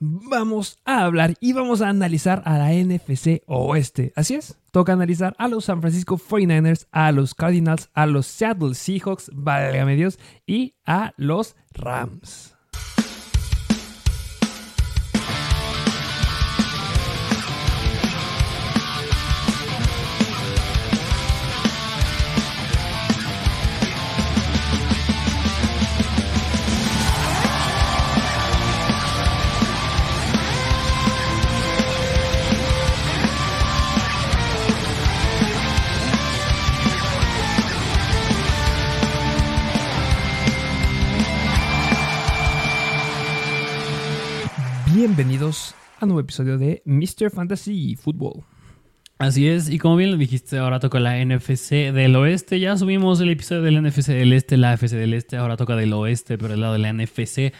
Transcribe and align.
vamos 0.00 0.78
a 0.84 1.04
hablar 1.04 1.34
y 1.40 1.52
vamos 1.52 1.82
a 1.82 1.88
analizar 1.88 2.42
a 2.44 2.58
la 2.58 2.72
NFC 2.72 3.42
Oeste. 3.46 4.12
Así 4.16 4.34
es, 4.34 4.56
toca 4.72 4.94
analizar 4.94 5.34
a 5.38 5.46
los 5.46 5.66
San 5.66 5.80
Francisco 5.80 6.18
49ers, 6.18 6.86
a 6.90 7.12
los 7.12 7.34
Cardinals, 7.34 7.90
a 7.92 8.06
los 8.06 8.26
Seattle 8.26 8.74
Seahawks, 8.74 9.30
válgame 9.32 9.94
Dios, 9.94 10.18
y 10.46 10.74
a 10.84 11.12
los 11.16 11.54
Rams. 11.72 12.56
A 46.00 46.06
nuevo 46.06 46.20
episodio 46.20 46.58
de 46.58 46.82
Mr. 46.84 47.30
Fantasy 47.30 47.96
Football. 47.96 48.44
Así 49.18 49.48
es, 49.48 49.68
y 49.68 49.78
como 49.78 49.96
bien 49.96 50.12
lo 50.12 50.16
dijiste, 50.16 50.56
ahora 50.56 50.80
toca 50.80 50.98
la 50.98 51.22
NFC 51.22 51.92
del 51.92 52.16
oeste. 52.16 52.58
Ya 52.58 52.76
subimos 52.76 53.20
el 53.20 53.28
episodio 53.28 53.60
del 53.60 53.82
NFC 53.82 54.08
del 54.08 54.32
este, 54.32 54.56
la 54.56 54.72
FC 54.72 54.96
del 54.96 55.12
este, 55.12 55.36
ahora 55.36 55.56
toca 55.56 55.76
del 55.76 55.92
oeste, 55.92 56.38
pero 56.38 56.54
el 56.54 56.60
lado 56.60 56.72
de 56.72 56.78
la 56.78 56.92
NFC. 56.92 57.52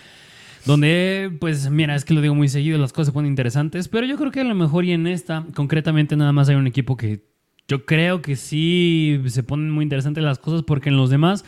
Donde, 0.65 1.37
pues, 1.39 1.69
mira, 1.71 1.95
es 1.95 2.05
que 2.05 2.15
lo 2.15 2.21
digo 2.21 2.35
muy 2.35 2.49
seguido, 2.49 2.79
las 2.79 2.93
cosas 2.93 3.09
se 3.09 3.13
ponen 3.13 3.31
interesantes, 3.31 3.89
pero 3.89 4.07
yo 4.07 4.17
creo 4.17 4.31
que 4.31 4.41
a 4.41 4.45
lo 4.45 4.55
mejor 4.55 4.85
y 4.85 4.93
en 4.93 5.07
esta, 5.07 5.45
concretamente, 5.55 6.17
nada 6.17 6.33
más 6.33 6.49
hay 6.49 6.57
un 6.57 6.67
equipo 6.67 6.97
que 6.97 7.25
yo 7.69 7.85
creo 7.85 8.23
que 8.23 8.37
sí 8.37 9.21
se 9.27 9.43
ponen 9.43 9.71
muy 9.71 9.83
interesantes 9.83 10.25
las 10.25 10.39
cosas, 10.39 10.63
porque 10.63 10.89
en 10.91 10.97
los 10.97 11.11
demás 11.11 11.45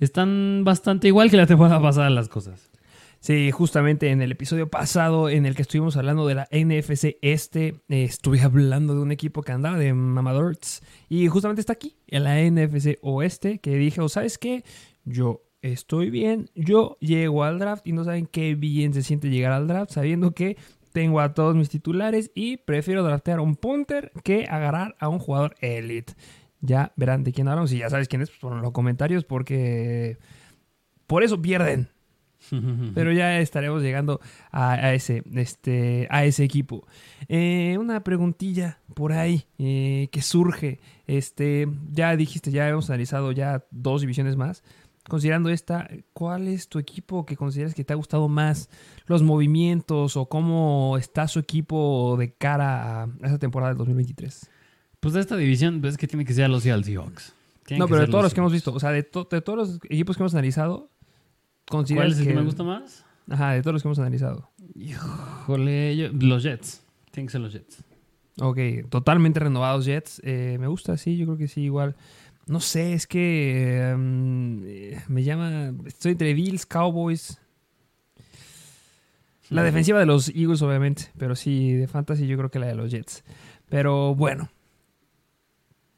están 0.00 0.62
bastante 0.64 1.06
igual 1.06 1.30
que 1.30 1.36
la 1.36 1.46
temporada 1.46 1.80
pasada 1.82 2.10
las 2.10 2.28
cosas. 2.28 2.71
Sí, 3.22 3.52
justamente 3.52 4.10
en 4.10 4.20
el 4.20 4.32
episodio 4.32 4.68
pasado 4.68 5.28
en 5.28 5.46
el 5.46 5.54
que 5.54 5.62
estuvimos 5.62 5.96
hablando 5.96 6.26
de 6.26 6.34
la 6.34 6.48
NFC 6.50 7.18
Este, 7.22 7.68
eh, 7.88 8.02
estuve 8.02 8.40
hablando 8.40 8.96
de 8.96 9.00
un 9.00 9.12
equipo 9.12 9.42
que 9.42 9.52
andaba 9.52 9.78
de 9.78 9.94
Mamadorts 9.94 10.82
y 11.08 11.28
justamente 11.28 11.60
está 11.60 11.74
aquí, 11.74 11.94
en 12.08 12.24
la 12.24 12.42
NFC 12.42 12.98
Oeste, 13.00 13.60
que 13.60 13.76
dije, 13.76 14.00
oh, 14.00 14.08
¿sabes 14.08 14.38
qué? 14.38 14.64
Yo 15.04 15.44
estoy 15.60 16.10
bien, 16.10 16.50
yo 16.56 16.96
llego 16.98 17.44
al 17.44 17.60
draft 17.60 17.86
y 17.86 17.92
no 17.92 18.02
saben 18.02 18.26
qué 18.26 18.56
bien 18.56 18.92
se 18.92 19.04
siente 19.04 19.30
llegar 19.30 19.52
al 19.52 19.68
draft 19.68 19.92
sabiendo 19.92 20.34
que 20.34 20.56
tengo 20.92 21.20
a 21.20 21.32
todos 21.32 21.54
mis 21.54 21.70
titulares 21.70 22.32
y 22.34 22.56
prefiero 22.56 23.04
draftear 23.04 23.38
a 23.38 23.42
un 23.42 23.54
punter 23.54 24.10
que 24.24 24.46
agarrar 24.50 24.96
a 24.98 25.06
un 25.06 25.20
jugador 25.20 25.54
elite. 25.60 26.14
Ya 26.60 26.92
verán 26.96 27.22
de 27.22 27.32
quién 27.32 27.46
hablamos. 27.46 27.70
Si 27.70 27.78
ya 27.78 27.88
sabes 27.88 28.08
quién 28.08 28.22
es, 28.22 28.32
pues 28.32 28.52
en 28.52 28.62
los 28.62 28.72
comentarios 28.72 29.24
porque 29.24 30.18
por 31.06 31.22
eso 31.22 31.40
pierden. 31.40 31.88
Pero 32.94 33.12
ya 33.12 33.38
estaremos 33.40 33.82
llegando 33.82 34.20
a, 34.50 34.92
ese, 34.94 35.22
este, 35.34 36.06
a 36.10 36.24
ese 36.24 36.44
equipo. 36.44 36.86
Eh, 37.28 37.76
una 37.78 38.02
preguntilla 38.04 38.78
por 38.94 39.12
ahí 39.12 39.44
eh, 39.58 40.08
que 40.12 40.22
surge. 40.22 40.80
Este, 41.06 41.68
ya 41.92 42.16
dijiste, 42.16 42.50
ya 42.50 42.68
hemos 42.68 42.90
analizado 42.90 43.32
ya 43.32 43.64
dos 43.70 44.00
divisiones 44.00 44.36
más. 44.36 44.62
Considerando 45.08 45.50
esta, 45.50 45.90
¿cuál 46.12 46.46
es 46.46 46.68
tu 46.68 46.78
equipo 46.78 47.26
que 47.26 47.36
consideras 47.36 47.74
que 47.74 47.82
te 47.82 47.92
ha 47.92 47.96
gustado 47.96 48.28
más? 48.28 48.70
Los 49.06 49.22
movimientos 49.22 50.16
o 50.16 50.26
cómo 50.26 50.96
está 50.96 51.26
su 51.26 51.40
equipo 51.40 52.16
de 52.16 52.32
cara 52.32 53.04
a 53.04 53.08
esa 53.24 53.38
temporada 53.38 53.70
del 53.70 53.78
2023. 53.78 54.48
Pues 55.00 55.14
de 55.14 55.20
esta 55.20 55.36
división, 55.36 55.80
ves 55.80 55.96
que 55.96 56.06
tiene 56.06 56.24
que 56.24 56.32
ser 56.32 56.48
los 56.48 56.62
Seahawks. 56.62 57.34
no, 57.76 57.88
pero 57.88 58.02
de 58.02 58.06
todos 58.06 58.22
los 58.22 58.32
que 58.32 58.38
hemos 58.38 58.52
visto, 58.52 58.72
o 58.72 58.78
sea, 58.78 58.90
de, 58.90 59.02
de 59.02 59.40
todos 59.40 59.56
los 59.56 59.80
equipos 59.90 60.16
que 60.16 60.22
hemos 60.22 60.34
analizado, 60.34 60.88
¿Cuál 61.72 62.12
es 62.12 62.18
el 62.18 62.26
que, 62.26 62.34
me 62.34 62.42
gusta 62.42 62.62
más? 62.62 63.04
Ajá, 63.30 63.52
de 63.52 63.62
todos 63.62 63.74
los 63.74 63.82
que 63.82 63.88
hemos 63.88 63.98
analizado. 63.98 64.50
Híjole, 64.74 66.10
los 66.10 66.42
Jets. 66.42 66.84
Tienen 67.10 67.26
que 67.26 67.32
ser 67.32 67.40
los 67.40 67.52
Jets. 67.52 67.82
Ok, 68.40 68.58
totalmente 68.90 69.40
renovados 69.40 69.86
Jets. 69.86 70.20
Eh, 70.24 70.56
me 70.60 70.66
gusta, 70.66 70.96
sí, 70.96 71.16
yo 71.16 71.26
creo 71.26 71.38
que 71.38 71.48
sí, 71.48 71.62
igual. 71.62 71.96
No 72.46 72.60
sé, 72.60 72.92
es 72.92 73.06
que 73.06 73.90
em, 73.90 74.60
me 75.08 75.22
llama. 75.22 75.72
Estoy 75.86 76.12
entre 76.12 76.34
Bills, 76.34 76.66
Cowboys. 76.66 77.38
La 79.48 79.62
defensiva 79.62 79.98
de 79.98 80.06
los 80.06 80.30
Eagles, 80.30 80.62
obviamente. 80.62 81.10
Pero 81.18 81.36
sí, 81.36 81.72
de 81.72 81.86
fantasy, 81.86 82.26
yo 82.26 82.38
creo 82.38 82.50
que 82.50 82.58
la 82.58 82.66
de 82.66 82.74
los 82.74 82.90
Jets. 82.90 83.24
Pero 83.68 84.14
bueno. 84.14 84.50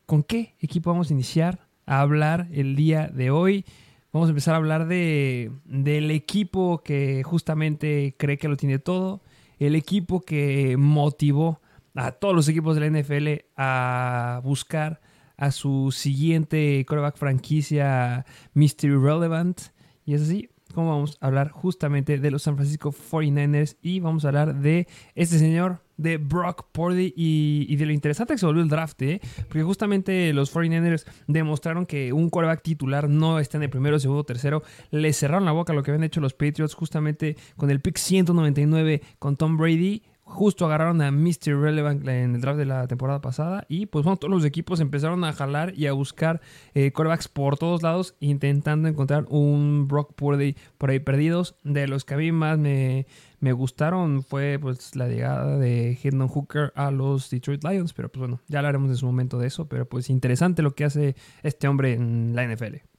¿Con 0.06 0.22
qué 0.22 0.54
equipo 0.60 0.90
vamos 0.90 1.10
a 1.10 1.14
iniciar 1.14 1.66
a 1.86 2.00
hablar 2.00 2.48
el 2.52 2.76
día 2.76 3.08
de 3.08 3.30
hoy? 3.30 3.64
Vamos 4.14 4.28
a 4.28 4.30
empezar 4.30 4.54
a 4.54 4.58
hablar 4.58 4.86
de, 4.86 5.50
del 5.64 6.12
equipo 6.12 6.84
que 6.84 7.24
justamente 7.24 8.14
cree 8.16 8.38
que 8.38 8.46
lo 8.46 8.56
tiene 8.56 8.78
todo. 8.78 9.22
El 9.58 9.74
equipo 9.74 10.20
que 10.20 10.76
motivó 10.76 11.60
a 11.96 12.12
todos 12.12 12.32
los 12.32 12.48
equipos 12.48 12.76
de 12.76 12.88
la 12.88 13.00
NFL 13.00 13.46
a 13.56 14.40
buscar 14.44 15.00
a 15.36 15.50
su 15.50 15.90
siguiente 15.90 16.86
quarterback 16.86 17.16
franquicia 17.16 18.24
Mystery 18.52 18.94
Relevant. 18.94 19.60
Y 20.06 20.14
es 20.14 20.22
así 20.22 20.48
como 20.72 20.90
vamos 20.90 21.18
a 21.20 21.26
hablar 21.26 21.50
justamente 21.50 22.16
de 22.18 22.30
los 22.30 22.44
San 22.44 22.54
Francisco 22.54 22.92
49ers 22.92 23.78
y 23.82 23.98
vamos 23.98 24.24
a 24.24 24.28
hablar 24.28 24.54
de 24.54 24.86
este 25.16 25.40
señor 25.40 25.83
de 25.96 26.18
Brock 26.18 26.66
Purdy 26.72 27.12
y, 27.16 27.74
de 27.76 27.86
lo 27.86 27.92
interesante 27.92 28.34
que 28.34 28.38
se 28.38 28.46
volvió 28.46 28.62
el 28.62 28.68
draft, 28.68 29.00
¿eh? 29.02 29.20
porque 29.48 29.62
justamente 29.62 30.32
los 30.32 30.54
49ers 30.54 31.04
demostraron 31.26 31.86
que 31.86 32.12
un 32.12 32.30
quarterback 32.30 32.62
titular 32.62 33.08
no 33.08 33.38
está 33.38 33.56
en 33.56 33.64
el 33.64 33.70
primero, 33.70 33.98
segundo, 33.98 34.24
tercero. 34.24 34.62
Le 34.90 35.12
cerraron 35.12 35.44
la 35.44 35.52
boca 35.52 35.72
a 35.72 35.76
lo 35.76 35.82
que 35.82 35.90
habían 35.90 36.04
hecho 36.04 36.20
los 36.20 36.34
Patriots 36.34 36.74
justamente 36.74 37.36
con 37.56 37.70
el 37.70 37.80
pick 37.80 37.98
199 37.98 39.02
con 39.18 39.36
Tom 39.36 39.56
Brady 39.56 40.02
justo 40.34 40.66
agarraron 40.66 41.00
a 41.00 41.10
Mr. 41.10 41.56
Relevant 41.60 42.06
en 42.08 42.34
el 42.34 42.40
draft 42.40 42.58
de 42.58 42.66
la 42.66 42.86
temporada 42.88 43.20
pasada 43.20 43.64
y 43.68 43.86
pues 43.86 44.04
bueno, 44.04 44.16
todos 44.16 44.30
los 44.30 44.44
equipos 44.44 44.80
empezaron 44.80 45.24
a 45.24 45.32
jalar 45.32 45.72
y 45.76 45.86
a 45.86 45.92
buscar 45.92 46.40
eh, 46.74 46.92
por 47.32 47.56
todos 47.56 47.82
lados 47.82 48.16
intentando 48.20 48.88
encontrar 48.88 49.26
un 49.28 49.86
Brock 49.88 50.14
Purdy 50.14 50.56
por 50.76 50.90
ahí 50.90 50.98
perdidos. 50.98 51.54
De 51.62 51.86
los 51.86 52.04
que 52.04 52.14
a 52.14 52.16
mí 52.16 52.32
más 52.32 52.58
me, 52.58 53.06
me 53.40 53.52
gustaron 53.52 54.22
fue 54.22 54.58
pues 54.60 54.96
la 54.96 55.08
llegada 55.08 55.56
de 55.56 55.98
Hendon 56.02 56.28
Hooker 56.28 56.72
a 56.74 56.90
los 56.90 57.30
Detroit 57.30 57.62
Lions, 57.62 57.92
pero 57.92 58.08
pues 58.08 58.20
bueno, 58.20 58.40
ya 58.48 58.58
hablaremos 58.58 58.90
en 58.90 58.96
su 58.96 59.06
momento 59.06 59.38
de 59.38 59.46
eso, 59.46 59.68
pero 59.68 59.88
pues 59.88 60.10
interesante 60.10 60.62
lo 60.62 60.74
que 60.74 60.84
hace 60.84 61.14
este 61.42 61.68
hombre 61.68 61.92
en 61.92 62.34
la 62.34 62.46
NFL. 62.46 62.93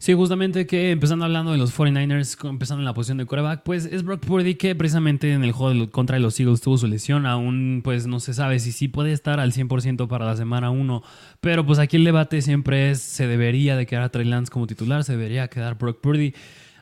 Sí, 0.00 0.14
justamente 0.14 0.64
que 0.68 0.92
empezando 0.92 1.24
hablando 1.24 1.50
de 1.50 1.58
los 1.58 1.76
49ers, 1.76 2.48
empezando 2.48 2.82
en 2.82 2.84
la 2.84 2.94
posición 2.94 3.18
de 3.18 3.26
quarterback, 3.26 3.64
pues 3.64 3.84
es 3.84 4.04
Brock 4.04 4.24
Purdy 4.24 4.54
que 4.54 4.76
precisamente 4.76 5.32
en 5.32 5.42
el 5.42 5.50
juego 5.50 5.90
contra 5.90 6.20
los 6.20 6.38
Eagles 6.38 6.60
tuvo 6.60 6.78
su 6.78 6.86
lesión. 6.86 7.26
Aún 7.26 7.80
pues 7.82 8.06
no 8.06 8.20
se 8.20 8.32
sabe 8.32 8.60
si 8.60 8.70
sí 8.70 8.86
puede 8.86 9.10
estar 9.10 9.40
al 9.40 9.52
100% 9.52 10.06
para 10.06 10.24
la 10.24 10.36
semana 10.36 10.70
1. 10.70 11.02
Pero 11.40 11.66
pues 11.66 11.80
aquí 11.80 11.96
el 11.96 12.04
debate 12.04 12.42
siempre 12.42 12.92
es, 12.92 13.00
¿se 13.02 13.26
debería 13.26 13.76
de 13.76 13.86
quedar 13.86 14.04
a 14.04 14.08
Trey 14.10 14.24
Lance 14.24 14.52
como 14.52 14.68
titular? 14.68 15.02
¿Se 15.02 15.16
debería 15.16 15.48
quedar 15.48 15.76
Brock 15.76 16.00
Purdy? 16.00 16.32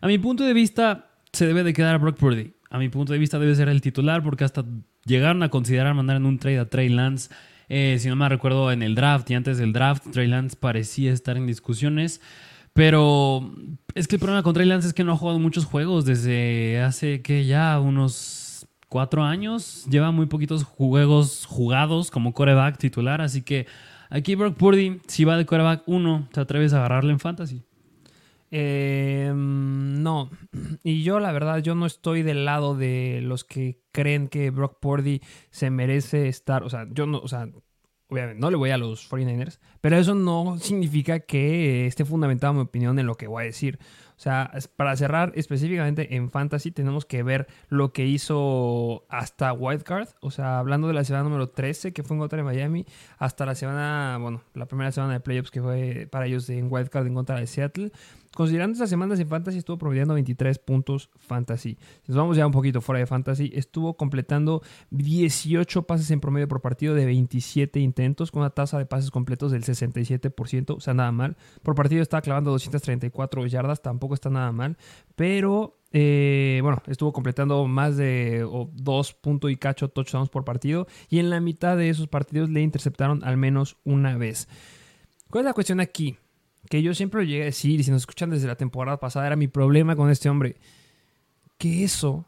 A 0.03 0.07
mi 0.09 0.19
punto 0.19 0.45
de 0.45 0.53
vista, 0.53 1.09
se 1.33 1.47
debe 1.47 1.65
de 1.65 1.73
quedar 1.73 1.99
Brock 1.99 2.19
Purdy. 2.19 2.53
A 2.69 2.77
mi 2.77 2.91
punto 2.91 3.15
de 3.15 3.19
vista 3.19 3.39
debe 3.39 3.55
ser 3.55 3.71
el 3.71 3.81
titular 3.81 4.23
porque 4.23 4.45
hasta 4.45 4.63
llegaron 5.07 5.43
a 5.43 5.49
considerar 5.49 5.95
mandar 5.95 6.19
en 6.19 6.27
un 6.27 6.39
trade 6.39 6.59
a 6.59 6.69
Trey 6.69 6.91
Lance. 6.91 7.31
Eh, 7.71 7.97
si 7.99 8.09
no 8.09 8.17
me 8.17 8.29
recuerdo 8.29 8.71
en 8.73 8.83
el 8.83 8.95
draft 8.95 9.31
y 9.31 9.35
antes 9.35 9.57
del 9.57 9.73
draft, 9.73 10.05
Trey 10.13 10.29
Lance 10.29 10.55
parecía 10.61 11.15
estar 11.15 11.39
en 11.39 11.47
discusiones. 11.47 12.21
Pero 12.77 13.55
es 13.95 14.07
que 14.07 14.17
el 14.17 14.21
problema 14.21 14.43
con 14.43 14.53
Trey 14.53 14.67
Lance 14.67 14.87
es 14.87 14.93
que 14.93 15.03
no 15.03 15.13
ha 15.13 15.17
jugado 15.17 15.39
muchos 15.39 15.65
juegos 15.65 16.05
desde 16.05 16.83
hace 16.83 17.23
que 17.23 17.47
ya 17.47 17.81
unos 17.81 18.69
cuatro 18.91 19.25
años. 19.25 19.87
Lleva 19.89 20.11
muy 20.11 20.27
poquitos 20.27 20.63
juegos 20.65 21.47
jugados 21.47 22.11
como 22.11 22.35
coreback 22.35 22.77
titular. 22.77 23.23
Así 23.23 23.41
que 23.41 23.67
aquí 24.11 24.35
Brock 24.35 24.59
Purdy, 24.59 25.01
si 25.07 25.25
va 25.25 25.39
de 25.39 25.47
coreback 25.47 25.85
1, 25.87 26.29
¿te 26.31 26.41
atreves 26.41 26.75
a 26.75 26.81
agarrarle 26.81 27.13
en 27.13 27.19
fantasy? 27.19 27.63
Eh, 28.51 29.33
no. 29.35 30.31
Y 30.83 31.03
yo, 31.03 31.19
la 31.19 31.33
verdad, 31.33 31.63
yo 31.63 31.75
no 31.75 31.87
estoy 31.87 32.23
del 32.23 32.45
lado 32.45 32.77
de 32.77 33.21
los 33.23 33.45
que 33.45 33.81
creen 33.91 34.29
que 34.29 34.51
Brock 34.51 34.81
Purdy 34.81 35.23
se 35.51 35.71
merece 35.71 36.29
estar. 36.29 36.63
O 36.63 36.69
sea, 36.69 36.87
yo 36.93 37.07
no, 37.07 37.21
o 37.21 37.29
sea, 37.29 37.49
obviamente 38.09 38.41
no 38.41 38.51
le 38.51 38.57
voy 38.57 38.71
a 38.71 38.79
los 38.79 39.11
49ers, 39.11 39.59
pero 39.81 39.97
eso 39.97 40.15
no 40.15 40.59
significa 40.59 41.21
que 41.21 41.87
esté 41.87 42.05
fundamentado 42.05 42.53
mi 42.53 42.61
opinión 42.61 42.99
en 42.99 43.07
lo 43.07 43.17
que 43.17 43.27
voy 43.27 43.43
a 43.43 43.47
decir. 43.47 43.79
O 44.17 44.19
sea, 44.19 44.51
para 44.77 44.97
cerrar 44.97 45.33
específicamente 45.35 46.17
en 46.17 46.31
Fantasy 46.31 46.71
tenemos 46.71 47.05
que 47.05 47.23
ver 47.23 47.47
lo 47.69 47.93
que 47.93 48.07
hizo 48.07 49.05
hasta 49.11 49.53
Wildcard, 49.53 50.09
o 50.21 50.31
sea, 50.31 50.59
hablando 50.59 50.89
de 50.89 50.95
la 50.95 51.05
semana 51.05 51.25
número 51.25 51.51
13 51.51 51.93
que 51.93 52.03
fue 52.03 52.15
en 52.17 52.21
contra 52.21 52.39
de 52.39 52.43
Miami, 52.43 52.87
hasta 53.19 53.45
la 53.45 53.55
semana, 53.55 54.17
bueno, 54.19 54.43
la 54.55 54.67
primera 54.67 54.91
semana 54.91 55.13
de 55.13 55.21
playoffs 55.21 55.51
que 55.51 55.61
fue 55.61 56.09
para 56.11 56.27
ellos 56.27 56.49
en 56.49 56.73
Wildcard 56.73 57.07
en 57.07 57.15
contra 57.15 57.39
de 57.39 57.47
Seattle. 57.47 57.93
Considerando 58.37 58.75
esas 58.75 58.91
semanas 58.91 59.19
en 59.19 59.29
fantasy, 59.29 59.59
estuvo 59.59 59.79
promediando 59.79 60.13
23 60.13 60.59
puntos 60.59 61.09
fantasy. 61.17 61.79
Si 62.03 62.13
nos 62.13 62.19
vamos 62.19 62.37
ya 62.37 62.47
un 62.47 62.53
poquito 62.53 62.83
fuera 62.83 63.01
de 63.01 63.07
fantasy, 63.07 63.51
estuvo 63.55 63.97
completando 63.97 64.63
18 64.91 65.85
pases 65.87 66.11
en 66.11 66.21
promedio 66.21 66.47
por 66.47 66.61
partido 66.61 66.95
de 66.95 67.07
27 67.07 67.81
intentos, 67.81 68.31
con 68.31 68.43
una 68.43 68.51
tasa 68.51 68.77
de 68.77 68.85
pases 68.85 69.11
completos 69.11 69.53
del 69.53 69.65
67%, 69.65 70.77
o 70.77 70.81
sea, 70.81 70.93
nada 70.93 71.11
mal. 71.13 71.39
Por 71.63 71.75
partido 71.75 72.03
estaba 72.03 72.21
clavando 72.21 72.51
234 72.51 73.47
yardas, 73.47 73.81
tampoco 73.81 74.13
está 74.13 74.29
nada 74.29 74.53
mal, 74.53 74.77
pero 75.17 75.79
eh, 75.93 76.61
bueno, 76.63 76.83
estuvo 76.89 77.15
completando 77.15 77.67
más 77.67 77.97
de 77.97 78.47
2 78.75 79.13
puntos 79.15 79.51
y 79.51 79.57
cacho 79.57 79.89
touchdowns 79.89 80.29
por 80.29 80.45
partido 80.45 80.87
y 81.09 81.21
en 81.21 81.31
la 81.31 81.41
mitad 81.41 81.75
de 81.79 81.89
esos 81.89 82.07
partidos 82.07 82.51
le 82.51 82.61
interceptaron 82.61 83.25
al 83.25 83.39
menos 83.39 83.79
una 83.85 84.19
vez. 84.19 84.47
¿Cuál 85.31 85.45
es 85.45 85.47
la 85.47 85.55
cuestión 85.55 85.81
aquí? 85.81 86.19
Que 86.69 86.83
yo 86.83 86.95
siempre 86.95 87.23
lo 87.23 87.27
llegué 87.27 87.43
a 87.43 87.47
decir, 87.47 87.81
y 87.81 87.85
si 87.85 87.91
nos 87.91 88.03
escuchan 88.03 88.31
desde 88.31 88.47
la 88.47 88.57
temporada 88.57 88.99
pasada, 88.99 89.27
era 89.27 89.37
mi 89.37 89.49
problema 89.49 89.97
con 89.97 90.11
este 90.11 90.29
hombre. 90.29 90.57
Que 91.59 91.85
eso 91.85 92.27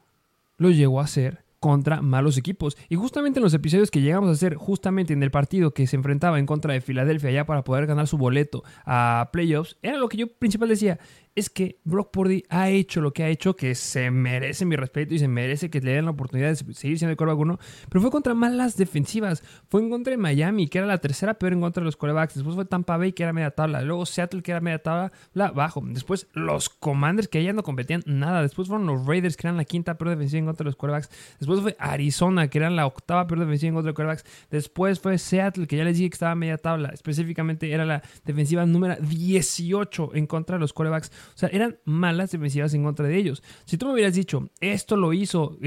lo 0.56 0.70
llegó 0.70 1.00
a 1.00 1.04
hacer 1.04 1.44
contra 1.60 2.02
malos 2.02 2.36
equipos. 2.36 2.76
Y 2.88 2.96
justamente 2.96 3.40
en 3.40 3.44
los 3.44 3.54
episodios 3.54 3.90
que 3.90 4.00
llegamos 4.00 4.28
a 4.28 4.32
hacer, 4.32 4.54
justamente 4.54 5.12
en 5.12 5.22
el 5.22 5.30
partido 5.30 5.72
que 5.72 5.86
se 5.86 5.96
enfrentaba 5.96 6.38
en 6.38 6.46
contra 6.46 6.72
de 6.72 6.80
Filadelfia 6.80 7.30
ya 7.30 7.46
para 7.46 7.64
poder 7.64 7.86
ganar 7.86 8.06
su 8.06 8.18
boleto 8.18 8.62
a 8.84 9.30
playoffs, 9.32 9.76
era 9.82 9.98
lo 9.98 10.08
que 10.08 10.18
yo 10.18 10.28
principal 10.28 10.68
decía, 10.68 10.98
es 11.34 11.50
que 11.50 11.78
Brock 11.84 12.10
Purdy 12.10 12.44
ha 12.48 12.68
hecho 12.70 13.00
lo 13.00 13.12
que 13.12 13.22
ha 13.22 13.28
hecho, 13.28 13.56
que 13.56 13.74
se 13.74 14.10
merece 14.10 14.64
mi 14.64 14.76
respeto 14.76 15.14
y 15.14 15.18
se 15.18 15.28
merece 15.28 15.70
que 15.70 15.80
le 15.80 15.92
den 15.92 16.06
la 16.06 16.10
oportunidad 16.10 16.48
de 16.48 16.74
seguir 16.74 16.98
siendo 16.98 17.10
el 17.10 17.16
coreback 17.16 17.38
uno, 17.38 17.58
pero 17.88 18.00
fue 18.00 18.10
contra 18.10 18.34
malas 18.34 18.76
defensivas. 18.76 19.42
Fue 19.68 19.80
en 19.80 19.90
contra 19.90 20.10
de 20.10 20.16
Miami, 20.16 20.68
que 20.68 20.78
era 20.78 20.86
la 20.86 20.98
tercera 20.98 21.34
peor 21.34 21.52
en 21.52 21.60
contra 21.60 21.80
de 21.80 21.84
los 21.84 21.96
corebacks. 21.96 22.34
Después 22.34 22.54
fue 22.54 22.64
Tampa 22.64 22.96
Bay, 22.96 23.12
que 23.12 23.22
era 23.22 23.32
media 23.32 23.50
tabla. 23.50 23.82
Luego 23.82 24.06
Seattle, 24.06 24.42
que 24.42 24.50
era 24.50 24.60
media 24.60 24.82
tabla 24.82 25.12
bajo. 25.54 25.82
Después 25.84 26.26
los 26.32 26.68
Commanders, 26.68 27.28
que 27.28 27.42
ya 27.42 27.52
no 27.52 27.62
competían 27.62 28.02
nada. 28.06 28.42
Después 28.42 28.68
fueron 28.68 28.86
los 28.86 29.06
Raiders, 29.06 29.36
que 29.36 29.46
eran 29.46 29.56
la 29.56 29.64
quinta 29.64 29.96
peor 29.96 30.10
defensiva 30.10 30.38
en 30.40 30.46
contra 30.46 30.64
de 30.64 30.68
los 30.68 30.76
corebacks. 30.76 31.10
Después 31.38 31.60
fue 31.60 31.76
Arizona, 31.78 32.48
que 32.48 32.58
eran 32.58 32.76
la 32.76 32.86
octava 32.86 33.26
peor 33.26 33.40
defensiva 33.40 33.68
en 33.68 33.74
contra 33.74 33.88
de 33.88 33.92
los 33.92 33.96
corebacks. 33.96 34.24
Después 34.50 35.00
fue 35.00 35.18
Seattle, 35.18 35.66
que 35.66 35.76
ya 35.76 35.84
les 35.84 35.96
dije 35.96 36.10
que 36.10 36.14
estaba 36.14 36.34
media 36.34 36.58
tabla. 36.58 36.88
Específicamente 36.88 37.70
era 37.70 37.84
la 37.84 38.02
defensiva 38.24 38.66
número 38.66 38.96
18 38.96 40.14
en 40.14 40.26
contra 40.26 40.56
de 40.56 40.60
los 40.60 40.72
corebacks. 40.72 41.12
O 41.34 41.38
sea, 41.38 41.48
eran 41.52 41.78
malas 41.84 42.30
defensivas 42.30 42.74
en 42.74 42.82
contra 42.84 43.06
de 43.06 43.16
ellos. 43.16 43.42
Si 43.64 43.76
tú 43.76 43.86
me 43.86 43.92
hubieras 43.92 44.14
dicho, 44.14 44.50
esto 44.60 44.96
lo 44.96 45.12
hizo 45.12 45.58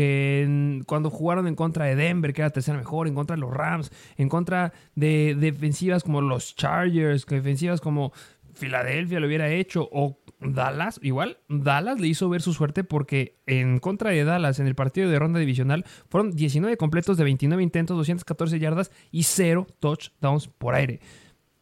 cuando 0.86 1.10
jugaron 1.10 1.48
en 1.48 1.56
contra 1.56 1.86
de 1.86 1.96
Denver, 1.96 2.34
que 2.34 2.42
era 2.42 2.50
tercera 2.50 2.78
mejor, 2.78 3.08
en 3.08 3.16
contra 3.16 3.36
de 3.36 3.42
los 3.42 3.54
Rams, 3.54 3.92
en 4.18 4.30
contra 4.30 4.74
de 4.96 5.36
defensivas 5.40 6.04
como 6.04 6.22
los 6.22 6.56
Chargers, 6.56 7.26
defensivas 7.26 7.82
como 7.82 8.14
Filadelfia 8.54 9.20
lo 9.20 9.28
hubiera 9.28 9.50
hecho, 9.50 9.88
o 9.92 10.20
Dallas, 10.40 11.00
igual, 11.04 11.38
Dallas 11.48 12.00
le 12.00 12.08
hizo 12.08 12.28
ver 12.28 12.42
su 12.42 12.54
suerte 12.54 12.84
porque 12.84 13.40
en 13.46 13.80
contra 13.80 14.10
de 14.10 14.24
Dallas 14.24 14.60
en 14.60 14.68
el 14.68 14.76
partido 14.76 15.10
de 15.10 15.20
ronda 15.20 15.40
divisional 15.40 15.86
fueron 16.10 16.32
19 16.32 16.78
completos 16.78 17.16
de 17.18 17.24
29 17.24 17.62
intentos, 17.62 17.96
214 17.98 18.60
yardas 18.60 18.92
y 19.12 19.24
0 19.24 19.68
touchdowns 19.80 20.48
por 20.48 20.74
aire. 20.76 21.00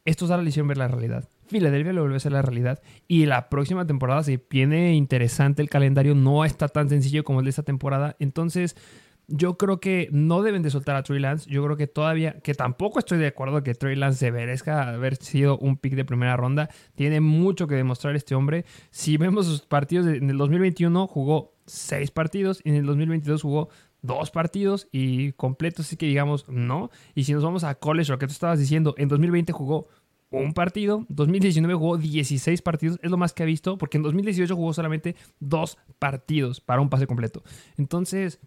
Estos 0.05 0.29
Dallas 0.29 0.45
le 0.45 0.49
hicieron 0.49 0.69
ver 0.69 0.77
la 0.77 0.87
realidad. 0.87 1.29
Filadelfia 1.49 1.93
lo 1.93 2.01
vuelve 2.01 2.17
a 2.17 2.21
ser 2.21 2.31
la 2.31 2.41
realidad. 2.41 2.81
Y 3.07 3.25
la 3.25 3.49
próxima 3.49 3.85
temporada 3.85 4.23
se 4.23 4.43
viene 4.49 4.93
interesante. 4.93 5.61
El 5.61 5.69
calendario 5.69 6.15
no 6.15 6.45
está 6.45 6.67
tan 6.67 6.89
sencillo 6.89 7.23
como 7.23 7.39
el 7.39 7.45
de 7.45 7.49
esta 7.49 7.63
temporada. 7.63 8.15
Entonces, 8.19 8.75
yo 9.27 9.57
creo 9.57 9.79
que 9.79 10.09
no 10.11 10.41
deben 10.41 10.63
de 10.63 10.69
soltar 10.69 10.95
a 10.95 11.03
Trey 11.03 11.19
Lance. 11.19 11.49
Yo 11.49 11.63
creo 11.63 11.77
que 11.77 11.87
todavía, 11.87 12.39
que 12.41 12.53
tampoco 12.53 12.99
estoy 12.99 13.19
de 13.19 13.27
acuerdo 13.27 13.63
que 13.63 13.75
Trey 13.75 13.95
Lance 13.95 14.19
se 14.19 14.31
merezca 14.31 14.89
haber 14.89 15.15
sido 15.17 15.57
un 15.57 15.77
pick 15.77 15.93
de 15.93 16.05
primera 16.05 16.35
ronda. 16.35 16.69
Tiene 16.95 17.21
mucho 17.21 17.67
que 17.67 17.75
demostrar 17.75 18.15
este 18.15 18.35
hombre. 18.35 18.65
Si 18.89 19.17
vemos 19.17 19.45
sus 19.45 19.61
partidos, 19.61 20.07
en 20.07 20.29
el 20.29 20.37
2021 20.37 21.07
jugó 21.07 21.53
seis 21.65 22.11
partidos, 22.11 22.61
en 22.65 22.75
el 22.75 22.85
2022 22.85 23.41
jugó 23.41 23.69
dos 24.01 24.31
partidos 24.31 24.87
y 24.91 25.33
completos, 25.33 25.85
así 25.85 25.97
que 25.97 26.05
digamos 26.05 26.47
no. 26.49 26.89
Y 27.15 27.25
si 27.25 27.33
nos 27.33 27.43
vamos 27.43 27.63
a 27.63 27.75
college, 27.75 28.11
lo 28.11 28.19
que 28.19 28.27
tú 28.27 28.33
estabas 28.33 28.59
diciendo, 28.59 28.95
en 28.97 29.09
2020 29.09 29.51
jugó 29.51 29.87
un 30.31 30.53
partido. 30.53 31.05
2019 31.09 31.75
jugó 31.75 31.97
16 31.97 32.61
partidos, 32.61 32.99
es 33.01 33.11
lo 33.11 33.17
más 33.17 33.33
que 33.33 33.43
ha 33.43 33.45
visto, 33.45 33.77
porque 33.77 33.97
en 33.97 34.03
2018 34.03 34.55
jugó 34.55 34.73
solamente 34.73 35.15
dos 35.39 35.77
partidos 35.97 36.61
para 36.61 36.81
un 36.81 36.89
pase 36.89 37.07
completo. 37.07 37.43
Entonces, 37.77 38.39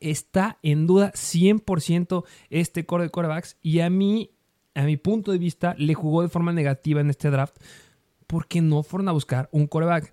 está 0.00 0.58
en 0.62 0.86
duda 0.86 1.12
100% 1.12 2.24
este 2.50 2.86
core 2.86 3.04
de 3.04 3.10
corebacks 3.10 3.56
y 3.62 3.80
a 3.80 3.90
mí, 3.90 4.30
a 4.74 4.82
mi 4.82 4.96
punto 4.96 5.32
de 5.32 5.38
vista, 5.38 5.74
le 5.78 5.94
jugó 5.94 6.22
de 6.22 6.28
forma 6.28 6.52
negativa 6.52 7.00
en 7.00 7.10
este 7.10 7.30
draft 7.30 7.56
porque 8.26 8.60
no 8.60 8.82
fueron 8.82 9.08
a 9.08 9.12
buscar 9.12 9.48
un 9.52 9.66
coreback. 9.66 10.12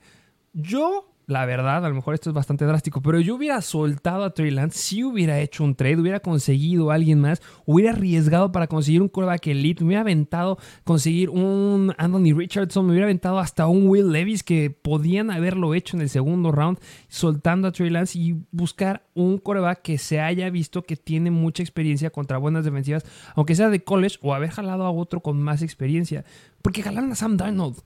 Yo 0.54 1.13
la 1.26 1.46
verdad, 1.46 1.86
a 1.86 1.90
lo 1.90 1.96
mejor 1.96 2.14
esto 2.14 2.30
es 2.30 2.34
bastante 2.34 2.66
drástico, 2.66 3.02
pero 3.02 3.20
yo 3.20 3.36
hubiera 3.36 3.62
soltado 3.62 4.24
a 4.24 4.34
Trey 4.34 4.52
Lance, 4.52 4.78
si 4.78 5.04
hubiera 5.04 5.40
hecho 5.40 5.64
un 5.64 5.76
trade, 5.76 5.98
hubiera 5.98 6.20
conseguido 6.20 6.92
a 6.92 6.96
alguien 6.96 7.22
más, 7.22 7.42
hubiera 7.66 7.92
arriesgado 7.92 8.52
para 8.52 8.68
conseguir 8.68 9.02
un 9.02 9.08
quarterback 9.08 9.48
elite, 9.48 9.84
me 9.84 9.88
hubiera 9.88 10.02
aventado 10.02 10.58
conseguir 10.84 11.30
un 11.30 11.94
Anthony 11.98 12.34
Richardson, 12.36 12.86
me 12.86 12.92
hubiera 12.92 13.06
aventado 13.06 13.40
hasta 13.40 13.68
un 13.68 13.88
Will 13.88 14.12
Levis 14.12 14.44
que 14.44 14.70
podían 14.70 15.32
haberlo 15.32 15.74
hecho 15.74 15.96
en 15.96 16.02
el 16.02 16.10
segundo 16.10 16.52
round, 16.52 16.78
soltando 17.08 17.68
a 17.68 17.72
Trey 17.72 17.90
Lance 17.90 18.20
y 18.20 18.36
buscar 18.52 19.06
un 19.14 19.38
quarterback 19.38 19.82
que 19.82 19.98
se 19.98 20.20
haya 20.20 20.50
visto 20.50 20.84
que 20.84 20.98
tiene 20.98 21.32
mucha 21.32 21.64
experiencia 21.64 22.10
contra 22.10 22.38
buenas 22.38 22.66
defensivas, 22.66 23.06
aunque 23.36 23.56
sea 23.56 23.70
de 23.70 23.84
college 23.84 24.18
o 24.22 24.34
haber 24.34 24.50
jalado 24.50 24.86
a 24.86 24.92
otro 24.92 25.22
con 25.22 25.42
más 25.42 25.62
experiencia, 25.62 26.26
porque 26.62 26.84
jalaron 26.84 27.12
a 27.12 27.16
Sam 27.16 27.38
Darnold 27.38 27.78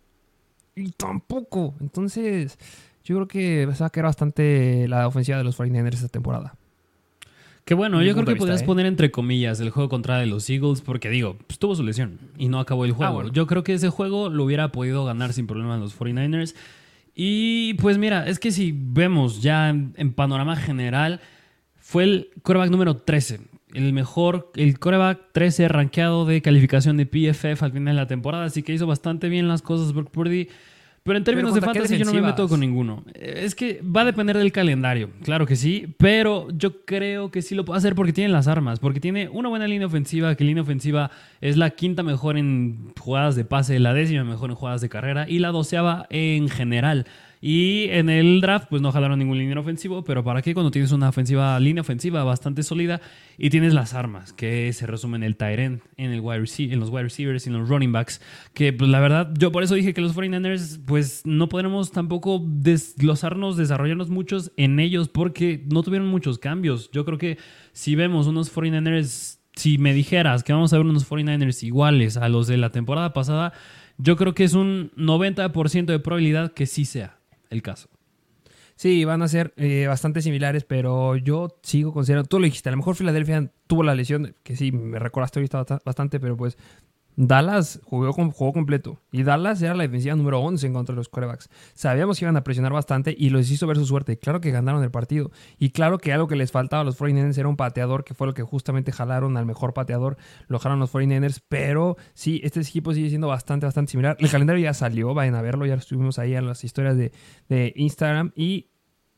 y 0.78 0.92
tampoco, 0.92 1.74
entonces 1.80 2.60
yo 3.07 3.15
creo 3.15 3.27
que 3.27 3.68
se 3.74 3.80
va 3.80 3.88
a 3.88 3.89
quedar 3.89 4.06
bastante 4.06 4.88
la 4.88 5.07
ofensiva 5.07 5.38
de 5.38 5.45
los 5.45 5.57
49ers 5.57 5.94
esta 5.94 6.09
temporada. 6.09 6.56
Que 7.63 7.74
bueno, 7.74 8.01
yo 8.01 8.13
creo 8.13 8.25
que 8.25 8.36
podrías 8.36 8.62
¿eh? 8.62 8.65
poner 8.65 8.86
entre 8.86 9.12
comillas 9.12 9.59
el 9.59 9.71
juego 9.71 9.89
contra 9.89 10.18
de 10.19 10.25
los 10.25 10.50
Eagles 10.50 10.81
porque 10.81 11.09
digo, 11.09 11.38
pues, 11.48 11.59
tuvo 11.59 11.75
su 11.75 11.83
lesión 11.83 12.19
y 12.38 12.48
no 12.48 12.59
acabó 12.59 12.86
el 12.86 12.92
juego. 12.92 13.21
Ah, 13.21 13.30
yo 13.31 13.48
creo 13.48 13.63
que 13.63 13.74
ese 13.74 13.89
juego 13.89 14.30
lo 14.30 14.44
hubiera 14.44 14.71
podido 14.71 15.04
ganar 15.06 15.33
sin 15.33 15.48
problema 15.48 15.77
los 15.77 15.98
49ers. 15.98 16.56
Y 17.13 17.74
pues 17.75 17.98
mira, 17.98 18.27
es 18.27 18.39
que 18.39 18.51
si 18.51 18.74
vemos 18.74 19.42
ya 19.42 19.69
en, 19.69 20.13
panorama 20.13 20.56
general, 20.56 21.19
fue 21.75 22.03
el 22.03 22.30
coreback 22.42 22.69
número 22.69 22.98
13. 22.98 23.39
El 23.74 23.92
mejor, 23.92 24.51
el 24.56 24.80
coreback 24.80 25.33
13 25.33 25.68
rankeado 25.68 26.25
de 26.25 26.42
calificación 26.42 26.95
de 26.95 27.06
PFF 27.06 27.63
al 27.63 27.71
final 27.71 27.95
de 27.95 28.01
la 28.01 28.07
temporada. 28.07 28.45
Así 28.45 28.63
que 28.63 28.74
hizo 28.74 28.88
bastante 28.88 29.30
bien 29.30 29.48
las 29.48 29.62
cosas 29.62 29.94
Brock 29.94 30.10
Purdy. 30.10 30.48
Pero 31.07 31.19
en 31.19 31.24
términos 31.24 31.56
de 31.56 31.62
fantasy 31.62 31.98
yo 31.98 32.04
no 32.04 32.13
me 32.13 32.21
meto 32.21 32.50
con 32.50 32.59
ninguno. 32.59 33.06
Es 33.15 33.56
que 33.56 33.81
va 33.81 34.01
a 34.01 34.06
depender 34.06 34.38
del 34.38 34.51
calendario, 34.51 35.09
claro 35.24 35.45
que 35.45 35.56
sí, 35.56 35.95
pero 35.98 36.50
yo 36.51 36.83
creo 36.83 37.31
que 37.31 37.42
sí 37.42 37.56
lo 37.56 37.63
puede 37.63 37.77
hacer 37.77 37.95
porque 37.95 38.12
tiene 38.12 38.33
las 38.33 38.50
armas, 38.50 38.79
porque 38.79 39.00
tiene 39.00 39.29
una 39.29 39.48
buena 39.48 39.70
línea 39.70 39.88
ofensiva, 39.88 40.36
que 40.36 40.43
línea 40.43 40.63
ofensiva 40.63 41.10
es 41.39 41.55
la 41.55 41.70
quinta 41.70 42.03
mejor 42.03 42.38
en 42.38 42.91
jugadas 43.00 43.38
de 43.38 43.46
pase, 43.46 43.79
la 43.79 43.93
décima 43.93 44.25
mejor 44.25 44.50
en 44.50 44.58
jugadas 44.58 44.82
de 44.82 44.89
carrera 44.89 45.25
y 45.29 45.39
la 45.39 45.53
doceava 45.53 46.08
en 46.10 46.50
general. 46.50 47.05
Y 47.39 47.89
en 47.89 48.10
el 48.10 48.41
draft, 48.41 48.67
pues 48.70 48.82
no 48.82 48.91
jalaron 48.91 49.20
ningún 49.20 49.38
línea 49.38 49.60
ofensivo, 49.60 50.03
pero 50.03 50.24
¿para 50.24 50.41
qué 50.41 50.53
cuando 50.53 50.72
tienes 50.72 50.91
una 50.91 51.10
ofensiva, 51.10 51.60
línea 51.60 51.82
ofensiva 51.82 52.24
bastante 52.24 52.63
sólida 52.63 53.00
y 53.38 53.50
tienes 53.50 53.74
las 53.74 53.94
armas, 53.94 54.34
que 54.34 54.74
se 54.74 54.88
resumen 54.88 55.22
en 55.22 55.27
el 55.27 55.36
tight 55.36 55.60
en, 55.60 55.82
el 55.98 56.20
wide 56.20 56.46
en 56.58 56.79
los 56.79 56.89
wide 56.89 57.03
receivers 57.03 57.46
y 57.46 57.50
en 57.50 57.60
los 57.60 57.70
running 57.70 57.91
backs? 57.91 58.22
Que 58.53 58.74
pues 58.74 58.89
la 58.89 59.00
verdad, 59.00 59.32
yo 59.38 59.51
por 59.51 59.63
eso 59.63 59.75
dije 59.75 59.94
que 59.94 60.01
los 60.01 60.15
49ers, 60.15 60.79
pues 60.86 61.22
no 61.25 61.48
podremos 61.48 61.91
tampoco 61.91 62.44
desglosarnos, 62.44 63.56
desarrollarnos 63.56 64.10
muchos 64.10 64.51
en 64.58 64.79
ellos, 64.79 65.08
porque 65.08 65.63
no 65.72 65.84
tuvieron 65.84 66.08
muchos 66.08 66.39
cambios. 66.39 66.89
Yo 66.91 67.06
creo 67.06 67.20
que 67.20 67.38
si 67.72 67.96
vemos 67.96 68.25
unos 68.25 68.53
49ers, 68.53 69.39
si 69.56 69.77
me 69.77 69.94
dijeras 69.94 70.44
que 70.44 70.53
vamos 70.53 70.74
a 70.74 70.77
ver 70.77 70.86
unos 70.86 71.08
49ers 71.08 71.63
iguales 71.63 72.17
a 72.17 72.29
los 72.29 72.48
de 72.48 72.58
la 72.58 72.72
temporada 72.72 73.13
pasada, 73.13 73.53
yo 74.00 74.15
creo 74.15 74.34
que 74.34 74.44
es 74.44 74.53
un 74.53 74.91
90% 74.96 75.86
de 75.86 76.00
probabilidad 76.00 76.53
que 76.53 76.65
sí 76.65 76.86
sea 76.86 77.16
el 77.50 77.62
caso. 77.62 77.89
Sí, 78.75 79.06
van 79.06 79.24
a 79.24 79.27
ser 79.27 79.54
eh, 79.58 79.88
bastante 79.88 80.22
similares, 80.22 80.63
pero 80.63 81.16
yo 81.16 81.58
sigo 81.63 81.94
considerando, 81.94 82.30
tú 82.30 82.38
lo 82.39 82.46
dijiste, 82.46 82.70
a 82.70 82.72
lo 82.72 82.77
mejor 82.77 82.96
Filadelfia 82.96 83.51
tuvo 83.66 83.82
la 83.82 83.96
lesión, 83.96 84.36
que 84.44 84.56
sí, 84.56 84.72
me 84.72 85.00
recordaste 85.00 85.39
ahorita 85.39 85.82
bastante, 85.84 86.20
pero 86.20 86.38
pues 86.38 86.58
Dallas 87.17 87.81
jugó, 87.83 88.13
completo 88.53 89.01
y 89.12 89.24
Dallas 89.24 89.59
era 89.63 89.74
la 89.74 89.81
defensiva 89.83 90.15
número 90.15 90.39
11 90.39 90.67
en 90.67 90.74
contra 90.74 90.93
de 90.93 90.97
los 90.97 91.09
corebacks. 91.09 91.50
Sabíamos 91.74 92.19
que 92.19 92.25
iban 92.25 92.38
a 92.38 92.43
presionar 92.43 92.71
bastante 92.71 93.15
y 93.17 93.31
los 93.31 93.50
hizo 93.50 93.65
ver 93.65 93.77
su 93.77 93.88
suerte. 93.88 94.19
Claro 94.19 94.39
que 94.39 94.51
ganaron 94.51 94.83
el 94.83 94.91
partido 94.91 95.31
y 95.57 95.71
claro 95.71 95.97
que 95.97 96.13
algo 96.13 96.27
que 96.27 96.36
les 96.36 96.51
faltaba 96.51 96.81
a 96.81 96.86
los 96.86 97.00
49ers 97.00 97.38
era 97.39 97.47
un 97.47 97.57
pateador, 97.57 98.03
que 98.03 98.13
fue 98.13 98.27
lo 98.27 98.36
que 98.36 98.43
justamente 98.43 98.91
jalaron 98.91 99.36
al 99.36 99.47
mejor 99.47 99.74
pateador, 99.74 100.17
lo 100.47 100.59
jalaron 100.59 100.79
los 100.79 100.93
49ers, 100.93 101.41
pero 101.50 101.97
sí, 102.13 102.39
este 102.43 102.62
equipo 102.62 102.93
sigue 102.93 103.09
siendo 103.09 103.27
bastante, 103.27 103.65
bastante 103.65 103.91
similar. 103.91 104.15
El 104.19 104.29
calendario 104.29 104.63
ya 104.63 104.75
salió, 104.75 105.15
vayan 105.15 105.33
a 105.33 105.41
verlo, 105.41 105.65
ya 105.65 105.74
estuvimos 105.74 106.19
ahí 106.19 106.36
en 106.36 106.45
las 106.45 106.63
historias 106.63 106.95
de, 106.97 107.12
de 107.50 107.74
Instagram 107.75 108.31
y 108.36 108.67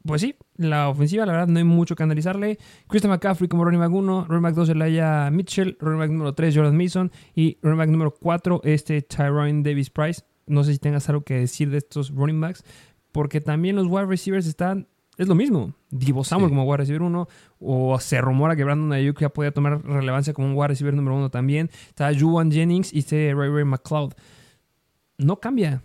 pues 0.09 0.21
sí, 0.21 0.33
la 0.57 0.89
ofensiva, 0.89 1.23
la 1.27 1.33
verdad, 1.33 1.47
no 1.47 1.59
hay 1.59 1.63
mucho 1.63 1.95
que 1.95 2.01
analizarle. 2.01 2.57
Christian 2.87 3.11
McCaffrey 3.11 3.47
como 3.47 3.63
running 3.63 3.79
back 3.79 3.91
1, 3.91 4.25
running 4.27 4.41
back 4.41 4.55
2 4.55 4.69
Elijah 4.69 5.29
Mitchell, 5.31 5.77
running 5.79 5.99
back 5.99 6.09
número 6.09 6.33
3 6.33 6.55
Jordan 6.55 6.75
Mason 6.75 7.11
y 7.35 7.59
running 7.61 7.77
back 7.77 7.89
número 7.89 8.11
4 8.19 8.61
este 8.63 9.03
Tyrone 9.03 9.61
Davis 9.61 9.91
Price. 9.91 10.23
no 10.47 10.63
sé 10.63 10.73
si 10.73 10.79
tengas 10.79 11.07
algo 11.09 11.21
que 11.21 11.35
decir 11.35 11.69
de 11.69 11.77
estos 11.77 12.09
running 12.09 12.41
backs, 12.41 12.63
porque 13.11 13.39
también 13.39 13.75
los 13.75 13.85
wide 13.85 14.07
receivers 14.07 14.47
están, 14.47 14.87
es 15.19 15.27
lo 15.27 15.35
mismo. 15.35 15.75
Divo 15.91 16.23
Samuel 16.23 16.49
Sí. 16.49 16.55
como 16.55 16.63
wide 16.63 16.77
receiver 16.77 17.03
uno, 17.03 17.27
o 17.59 17.99
se 17.99 18.19
rumora 18.19 18.55
que 18.55 18.63
Brandon 18.63 18.91
Ayuk 18.93 19.19
ya 19.19 19.29
puede 19.29 19.51
tomar 19.51 19.85
relevancia 19.85 20.33
como 20.33 20.47
un 20.47 20.55
wide 20.55 20.69
receiver 20.69 20.95
número 20.95 21.15
uno 21.17 21.29
también. 21.29 21.69
Está 21.87 22.09
Juwan 22.19 22.51
Jennings 22.51 22.91
y 22.91 22.99
este 22.99 23.31
Ray 23.35 23.51
Ray 23.51 23.63
McLeod. 23.65 24.13
No 25.19 25.39
cambia. 25.39 25.83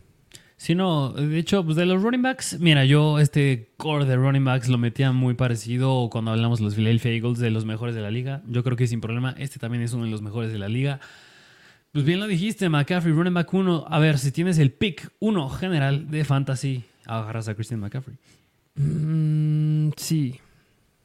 Sí, 0.57 0.75
no, 0.75 1.13
de 1.13 1.39
hecho, 1.39 1.65
pues 1.65 1.77
de 1.77 1.85
los 1.85 2.03
running 2.03 2.23
backs, 2.23 2.59
mira, 2.61 2.85
yo 2.85 3.19
este 3.19 3.71
core 3.77 4.05
de 4.05 4.17
running 4.17 4.45
backs 4.45 4.69
lo 4.69 4.79
metía 4.79 5.13
muy 5.13 5.35
parecido 5.35 6.09
cuando 6.11 6.31
hablamos 6.31 6.59
de 6.61 6.65
los 6.65 6.75
Philadelphia 6.75 7.11
Eagles, 7.13 7.39
de 7.39 7.51
los 7.51 7.65
mejores 7.65 7.95
de 7.95 8.01
la 8.01 8.11
liga. 8.11 8.43
Yo 8.47 8.63
creo 8.63 8.77
que 8.77 8.87
sin 8.87 9.01
problema, 9.01 9.35
este 9.39 9.59
también 9.59 9.83
es 9.83 9.93
uno 9.93 10.05
de 10.05 10.11
los 10.11 10.23
mejores 10.23 10.53
de 10.53 10.59
la 10.59 10.69
liga. 10.69 11.01
Pues 11.93 12.05
bien 12.05 12.21
lo 12.21 12.27
dijiste, 12.27 12.69
McCaffrey, 12.69 13.13
running 13.13 13.35
back 13.35 13.53
1. 13.53 13.87
A 13.89 13.99
ver, 13.99 14.19
si 14.19 14.33
tienes 14.33 14.59
el 14.59 14.71
pick 14.71 15.11
1 15.19 15.49
general 15.51 16.11
de 16.11 16.25
fantasy, 16.25 16.85
agarras 17.05 17.49
a 17.49 17.55
Christian 17.55 17.81
McCaffrey. 17.81 18.17
Mm, 18.77 19.91
sí, 19.97 20.41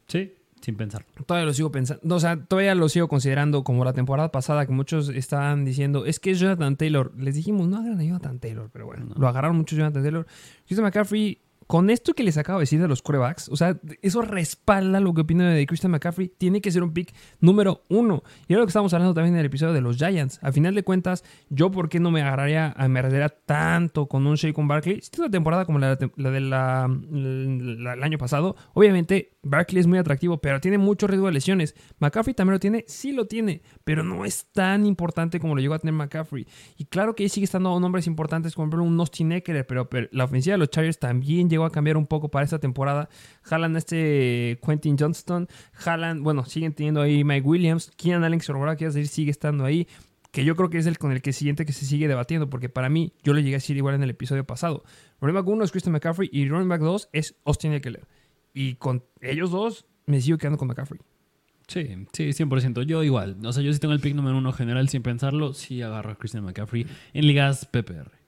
Sí, 0.10 0.34
sin 0.62 0.76
pensar. 0.76 1.06
Todavía 1.26 1.46
lo 1.46 1.54
sigo 1.54 1.72
pensando. 1.72 2.16
O 2.16 2.20
sea, 2.20 2.38
todavía 2.44 2.76
lo 2.76 2.90
sigo 2.90 3.08
considerando 3.08 3.64
como 3.64 3.86
la 3.86 3.94
temporada 3.94 4.32
pasada 4.32 4.66
que 4.66 4.72
muchos 4.72 5.10
estaban 5.10 5.66
diciendo, 5.66 6.06
es 6.06 6.20
que 6.20 6.32
es 6.32 6.40
Jonathan 6.40 6.76
Taylor. 6.76 7.12
Les 7.18 7.36
dijimos, 7.36 7.68
no 7.68 7.78
agarran 7.78 8.00
a 8.00 8.04
Jonathan 8.04 8.40
Taylor, 8.40 8.70
pero 8.72 8.86
bueno, 8.86 9.06
No. 9.06 9.16
lo 9.16 9.28
agarraron 9.28 9.58
mucho 9.58 9.76
Jonathan 9.76 10.04
Taylor. 10.04 10.26
Christian 10.66 10.84
McCaffrey, 10.86 11.40
con 11.70 11.92
esto 11.92 12.16
que 12.16 12.24
les 12.24 12.36
acabo 12.36 12.58
de 12.58 12.64
decir 12.64 12.82
de 12.82 12.88
los 12.88 13.04
corebacks, 13.04 13.48
o 13.48 13.56
sea, 13.56 13.80
eso 14.02 14.24
respalda 14.24 15.00
lo 15.00 15.14
que 15.14 15.22
opino 15.22 15.44
de 15.44 15.68
Christian 15.68 15.92
McCaffrey. 15.92 16.28
Tiene 16.36 16.62
que 16.62 16.72
ser 16.72 16.82
un 16.82 16.94
pick 16.94 17.14
número 17.42 17.84
uno. 17.90 18.24
Y 18.48 18.54
era 18.54 18.62
lo 18.62 18.66
que 18.66 18.72
estábamos 18.72 18.92
hablando 18.96 19.14
también 19.14 19.36
en 19.36 19.42
el 19.42 19.46
episodio 19.46 19.72
de 19.74 19.82
los 19.82 19.98
Giants. 19.98 20.40
A 20.42 20.52
final 20.52 20.74
de 20.74 20.82
cuentas, 20.82 21.24
yo, 21.52 21.70
¿por 21.70 21.88
qué 21.88 22.00
no 22.00 22.10
me 22.10 22.24
agarraría, 22.24 22.74
me 22.90 22.98
arriesgaría 22.98 23.30
tanto 23.30 24.08
con 24.08 24.26
un 24.26 24.34
Shea 24.34 24.52
con 24.52 24.68
Barkley? 24.68 25.00
Si 25.04 25.12
tiene 25.12 25.26
una 25.26 25.32
temporada 25.32 25.66
como 25.66 25.78
la, 25.78 25.96
la 26.16 26.32
del 26.32 28.04
año 28.04 28.18
pasado, 28.18 28.56
obviamente 28.74 29.38
Barkley 29.44 29.80
es 29.80 29.86
muy 29.86 30.00
atractivo, 30.00 30.42
pero 30.42 30.60
tiene 30.60 30.80
mucho 30.80 31.06
riesgo 31.06 31.28
de 31.28 31.34
lesiones. 31.34 31.76
McCaffrey 32.00 32.34
también 32.34 32.54
lo 32.54 32.60
tiene, 32.60 32.84
sí 32.88 33.12
lo 33.12 33.28
tiene, 33.28 33.62
pero 33.84 34.04
no 34.04 34.26
es 34.26 34.48
tan 34.52 34.88
importante 34.88 35.40
como 35.40 35.54
lo 35.54 35.62
llegó 35.62 35.76
a 35.76 35.80
tener 35.80 35.94
McCaffrey. 35.94 36.48
Y 36.78 36.86
claro 36.86 37.16
que 37.16 37.22
ahí 37.22 37.30
sigue 37.30 37.46
estando 37.46 37.80
nombres 37.80 38.08
importantes, 38.08 38.56
como 38.56 38.72
por 38.72 38.80
ejemplo 38.80 39.06
un 39.06 39.32
Eckler, 39.32 39.68
pero, 39.68 39.88
pero 39.88 40.08
la 40.12 40.24
ofensiva 40.24 40.56
de 40.56 40.58
los 40.58 40.72
Chargers 40.72 40.98
también 40.98 41.48
llegó 41.48 41.59
a 41.66 41.72
cambiar 41.72 41.98
un 41.98 42.08
poco 42.08 42.30
para 42.30 42.44
esta 42.44 42.60
temporada. 42.60 43.10
Jalan 43.44 43.76
este 43.76 44.60
Quentin 44.66 44.98
Johnston, 44.98 45.48
jalan, 45.74 46.24
bueno, 46.24 46.46
siguen 46.46 46.74
teniendo 46.74 47.02
ahí 47.02 47.24
Mike 47.24 47.48
Williams, 47.48 47.92
Keenan 47.98 48.24
Allen, 48.24 48.40
que 48.40 48.86
decir, 48.86 49.08
sigue 49.08 49.32
estando 49.32 49.66
ahí. 49.66 49.88
Que 50.32 50.46
yo 50.46 50.56
creo 50.56 50.70
que 50.70 50.78
es 50.78 50.86
el 50.86 51.00
con 51.00 51.12
el 51.12 51.24
que 51.24 51.34
siguiente 51.34 51.66
que 51.66 51.74
se 51.74 51.86
sigue 51.86 52.08
debatiendo, 52.08 52.50
porque 52.52 52.70
para 52.70 52.88
mí, 52.88 53.14
yo 53.24 53.34
le 53.34 53.42
llegué 53.42 53.56
a 53.56 53.58
decir 53.58 53.78
igual 53.78 53.96
en 53.96 54.04
el 54.04 54.12
episodio 54.12 54.46
pasado. 54.46 54.84
Running 55.22 55.36
back 55.36 55.48
1 55.48 55.64
es 55.64 55.72
Christian 55.72 55.94
McCaffrey 55.94 56.30
y 56.32 56.48
running 56.48 56.70
back 56.70 56.82
2 56.82 57.10
es 57.14 57.36
Austin 57.46 57.74
Eckler. 57.74 58.06
Y 58.54 58.76
con 58.76 59.04
ellos 59.22 59.50
dos 59.50 59.86
me 60.06 60.22
sigo 60.22 60.38
quedando 60.38 60.58
con 60.58 60.68
McCaffrey. 60.68 61.00
Sí, 61.68 61.88
sí, 62.14 62.30
100%. 62.30 62.84
Yo 62.84 63.04
igual. 63.04 63.38
O 63.44 63.54
sea, 63.54 63.62
yo 63.62 63.72
sí 63.72 63.80
tengo 63.80 63.94
el 63.94 64.00
pick 64.00 64.16
número 64.16 64.38
uno 64.38 64.52
general 64.52 64.90
sin 64.90 65.04
pensarlo. 65.04 65.54
Sí 65.54 65.82
agarro 65.84 66.12
a 66.12 66.16
Christian 66.16 66.44
McCaffrey 66.44 66.88
en 67.14 67.28
ligas 67.28 67.66
PPR. 67.68 68.19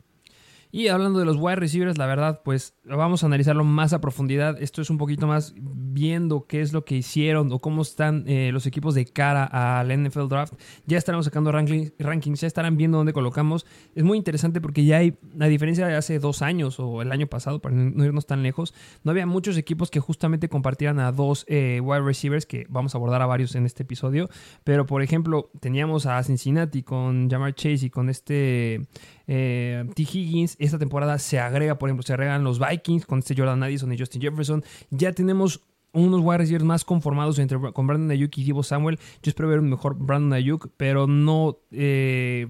Y 0.71 0.87
hablando 0.87 1.19
de 1.19 1.25
los 1.25 1.35
wide 1.37 1.57
receivers, 1.57 1.97
la 1.97 2.05
verdad, 2.05 2.41
pues 2.45 2.75
vamos 2.85 3.23
a 3.23 3.25
analizarlo 3.25 3.63
más 3.65 3.91
a 3.91 3.99
profundidad. 3.99 4.61
Esto 4.61 4.81
es 4.81 4.89
un 4.89 4.97
poquito 4.97 5.27
más 5.27 5.53
viendo 5.57 6.45
qué 6.47 6.61
es 6.61 6.71
lo 6.71 6.85
que 6.85 6.95
hicieron 6.95 7.51
o 7.51 7.59
cómo 7.59 7.81
están 7.81 8.23
eh, 8.27 8.51
los 8.53 8.65
equipos 8.65 8.95
de 8.95 9.05
cara 9.05 9.43
al 9.43 9.89
NFL 9.91 10.27
Draft. 10.29 10.53
Ya 10.85 10.97
estaremos 10.97 11.25
sacando 11.25 11.51
ranking- 11.51 11.91
rankings, 11.99 12.41
ya 12.41 12.47
estarán 12.47 12.77
viendo 12.77 12.97
dónde 12.97 13.11
colocamos. 13.11 13.65
Es 13.95 14.03
muy 14.03 14.17
interesante 14.17 14.61
porque 14.61 14.85
ya 14.85 14.97
hay, 14.97 15.17
a 15.39 15.47
diferencia 15.47 15.85
de 15.87 15.95
hace 15.95 16.19
dos 16.19 16.41
años 16.41 16.79
o 16.79 17.01
el 17.01 17.11
año 17.11 17.27
pasado, 17.27 17.59
para 17.59 17.75
no 17.75 18.05
irnos 18.05 18.25
tan 18.25 18.41
lejos, 18.41 18.73
no 19.03 19.11
había 19.11 19.25
muchos 19.25 19.57
equipos 19.57 19.91
que 19.91 19.99
justamente 19.99 20.47
compartieran 20.47 20.99
a 20.99 21.11
dos 21.11 21.43
eh, 21.49 21.81
wide 21.83 22.01
receivers, 22.01 22.45
que 22.45 22.65
vamos 22.69 22.95
a 22.95 22.97
abordar 22.97 23.21
a 23.21 23.25
varios 23.25 23.55
en 23.55 23.65
este 23.65 23.83
episodio. 23.83 24.29
Pero, 24.63 24.85
por 24.85 25.01
ejemplo, 25.01 25.49
teníamos 25.59 26.05
a 26.05 26.23
Cincinnati 26.23 26.83
con 26.83 27.29
Jamar 27.29 27.53
Chase 27.55 27.87
y 27.87 27.89
con 27.89 28.09
este 28.09 28.87
eh, 29.33 29.85
T. 29.95 30.01
Higgins. 30.03 30.57
Esta 30.59 30.77
temporada 30.77 31.17
se 31.19 31.39
agrega, 31.39 31.77
por 31.77 31.87
ejemplo, 31.87 32.03
se 32.03 32.11
agregan 32.13 32.43
los 32.43 32.59
Vikings 32.59 33.05
con 33.05 33.19
este 33.19 33.33
Jordan 33.33 33.63
Addison 33.63 33.93
y 33.93 33.97
Justin 33.97 34.21
Jefferson. 34.21 34.63
Ya 34.89 35.13
tenemos 35.13 35.61
unos 35.93 36.19
wide 36.21 36.39
receivers 36.39 36.65
más 36.65 36.83
conformados 36.83 37.39
entre, 37.39 37.57
con 37.71 37.87
Brandon 37.87 38.11
Ayuk 38.11 38.37
y 38.37 38.43
Divo 38.43 38.61
Samuel. 38.63 38.97
Yo 39.23 39.29
espero 39.29 39.47
ver 39.47 39.59
un 39.59 39.69
mejor 39.69 39.95
Brandon 39.97 40.33
Ayuk, 40.33 40.69
pero 40.75 41.07
no. 41.07 41.59
eh, 41.71 42.47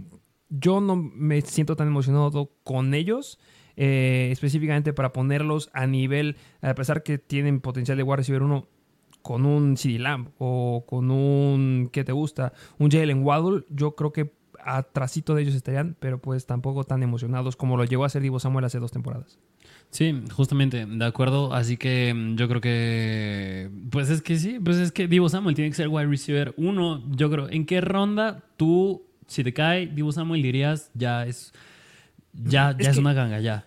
yo 0.50 0.82
no 0.82 0.96
me 0.96 1.42
siento 1.42 1.76
tan 1.76 1.88
emocionado 1.88 2.52
con 2.64 2.94
ellos. 2.96 3.38
eh, 3.78 4.30
específicamente 4.32 4.94
para 4.94 5.12
ponerlos 5.14 5.70
a 5.74 5.88
nivel, 5.88 6.36
a 6.62 6.74
pesar 6.76 7.04
que 7.04 7.18
tienen 7.18 7.62
potencial 7.62 7.98
de 7.98 8.04
wide 8.04 8.18
receiver 8.18 8.44
uno 8.44 8.68
con 9.22 9.46
un 9.46 9.78
CD 9.78 10.00
Lamb 10.00 10.30
o 10.40 10.84
con 10.88 11.12
un, 11.12 11.90
¿qué 11.92 12.04
te 12.04 12.12
gusta? 12.12 12.54
Un 12.80 12.90
Jalen 12.92 13.24
Waddle, 13.24 13.66
yo 13.70 13.96
creo 13.96 14.12
que 14.12 14.34
atrasito 14.66 15.36
de 15.36 15.44
ellos 15.44 15.56
estarían, 15.56 15.96
pero 16.00 16.20
pues 16.22 16.46
tampoco 16.46 16.84
tan 16.84 17.04
emocionados 17.04 17.56
como 17.56 17.78
lo 17.78 17.86
llegó 17.86 18.04
a 18.04 18.08
hacer 18.08 18.22
Divo 18.22 18.40
Samuel 18.40 18.66
hace 18.66 18.80
dos 18.80 18.92
temporadas. 18.92 19.40
Sí, 19.90 20.24
justamente, 20.32 20.86
de 20.86 21.06
acuerdo. 21.06 21.54
Así 21.54 21.76
que 21.78 22.14
mm, 22.14 22.36
yo 22.38 22.48
creo 22.48 22.62
que. 22.62 23.70
Pues 23.90 24.10
es 24.10 24.22
que 24.22 24.38
sí, 24.38 24.60
pues 24.64 24.78
es 24.78 24.92
que 24.92 25.08
Divo 25.08 25.28
Samuel 25.30 25.56
tiene 25.56 25.70
que 25.70 25.76
ser 25.76 25.88
wide 25.90 26.08
receiver 26.08 26.54
uno. 26.58 27.04
Yo 27.16 27.30
creo, 27.30 27.50
¿en 27.50 27.66
qué 27.66 27.82
ronda 27.82 28.44
tú, 28.58 29.04
si 29.28 29.44
te 29.44 29.54
cae 29.54 29.88
Divo 29.88 30.12
Samuel, 30.12 30.42
dirías 30.44 30.92
ya 30.94 31.26
es. 31.26 31.52
Ya, 32.34 32.72
ya 32.72 32.78
Es 32.80 32.88
es, 32.88 32.94
que- 32.96 33.00
una 33.02 33.14
ganga, 33.14 33.40
ya. 33.42 33.66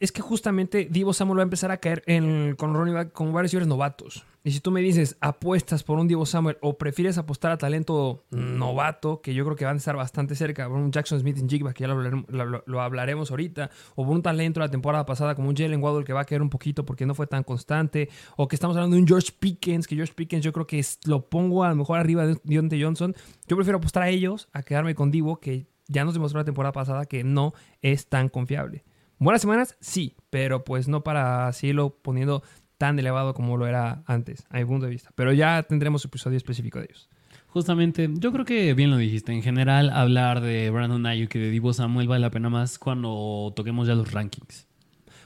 Es 0.00 0.12
que 0.12 0.22
justamente 0.22 0.88
Divo 0.90 1.12
Samuel 1.12 1.38
va 1.38 1.42
a 1.42 1.44
empezar 1.44 1.70
a 1.70 1.78
caer 1.78 2.02
en, 2.06 2.54
con 2.56 2.74
running 2.74 2.94
back, 2.94 3.12
con 3.12 3.28
wide 3.28 3.42
receivers 3.42 3.66
novatos. 3.66 4.24
Y 4.44 4.52
si 4.52 4.60
tú 4.60 4.70
me 4.70 4.80
dices, 4.80 5.16
apuestas 5.20 5.82
por 5.82 5.98
un 5.98 6.06
Divo 6.06 6.24
Samuel 6.24 6.56
o 6.60 6.78
prefieres 6.78 7.18
apostar 7.18 7.50
a 7.50 7.58
talento 7.58 8.24
novato, 8.30 9.20
que 9.20 9.34
yo 9.34 9.44
creo 9.44 9.56
que 9.56 9.64
van 9.64 9.74
a 9.74 9.78
estar 9.78 9.96
bastante 9.96 10.36
cerca, 10.36 10.68
por 10.68 10.76
un 10.76 10.92
Jackson 10.92 11.18
Smith 11.18 11.38
en 11.38 11.48
Jigba, 11.48 11.72
que 11.72 11.82
ya 11.82 11.88
lo 11.88 12.80
hablaremos, 12.80 13.30
ahorita, 13.30 13.70
o 13.96 14.04
por 14.04 14.14
un 14.14 14.22
talento 14.22 14.60
de 14.60 14.66
la 14.66 14.70
temporada 14.70 15.04
pasada 15.04 15.34
como 15.34 15.48
un 15.48 15.56
Jalen 15.56 15.82
Waddle 15.82 16.04
que 16.04 16.12
va 16.12 16.20
a 16.20 16.24
caer 16.24 16.42
un 16.42 16.50
poquito 16.50 16.84
porque 16.84 17.06
no 17.06 17.14
fue 17.14 17.26
tan 17.26 17.42
constante, 17.42 18.08
o 18.36 18.46
que 18.46 18.54
estamos 18.54 18.76
hablando 18.76 18.94
de 18.94 19.02
un 19.02 19.08
George 19.08 19.32
Pickens, 19.36 19.88
que 19.88 19.96
George 19.96 20.14
Pickens 20.14 20.44
yo 20.44 20.52
creo 20.52 20.66
que 20.66 20.84
lo 21.06 21.28
pongo 21.28 21.64
a 21.64 21.70
lo 21.70 21.74
mejor 21.74 21.98
arriba 21.98 22.24
de 22.24 22.38
Deontay 22.44 22.80
Johnson. 22.80 23.16
Yo 23.48 23.56
prefiero 23.56 23.78
apostar 23.78 24.04
a 24.04 24.10
ellos 24.10 24.48
a 24.52 24.62
quedarme 24.62 24.94
con 24.94 25.10
Divo, 25.10 25.40
que 25.40 25.66
ya 25.88 26.04
nos 26.04 26.14
demostró 26.14 26.38
la 26.38 26.44
temporada 26.44 26.72
pasada 26.72 27.06
que 27.06 27.24
no 27.24 27.52
es 27.82 28.06
tan 28.06 28.28
confiable. 28.28 28.84
Buenas 29.18 29.40
semanas, 29.40 29.76
sí, 29.80 30.14
pero 30.28 30.64
pues 30.64 30.88
no 30.88 31.02
para 31.02 31.50
seguirlo 31.52 31.98
poniendo 32.02 32.42
tan 32.76 32.98
elevado 32.98 33.32
como 33.32 33.56
lo 33.56 33.66
era 33.66 34.02
antes, 34.06 34.44
a 34.50 34.58
mi 34.58 34.64
punto 34.66 34.84
de 34.86 34.92
vista. 34.92 35.10
Pero 35.14 35.32
ya 35.32 35.62
tendremos 35.62 36.04
episodio 36.04 36.36
específico 36.36 36.78
de 36.78 36.86
ellos. 36.90 37.08
Justamente, 37.48 38.10
yo 38.12 38.32
creo 38.32 38.44
que 38.44 38.74
bien 38.74 38.90
lo 38.90 38.98
dijiste. 38.98 39.32
En 39.32 39.42
general, 39.42 39.88
hablar 39.88 40.42
de 40.42 40.68
Brandon 40.68 41.06
Ayuk 41.06 41.34
y 41.34 41.38
de 41.38 41.50
Divo 41.50 41.72
Samuel 41.72 42.08
vale 42.08 42.20
la 42.20 42.30
pena 42.30 42.50
más 42.50 42.78
cuando 42.78 43.52
toquemos 43.56 43.88
ya 43.88 43.94
los 43.94 44.12
rankings. 44.12 44.66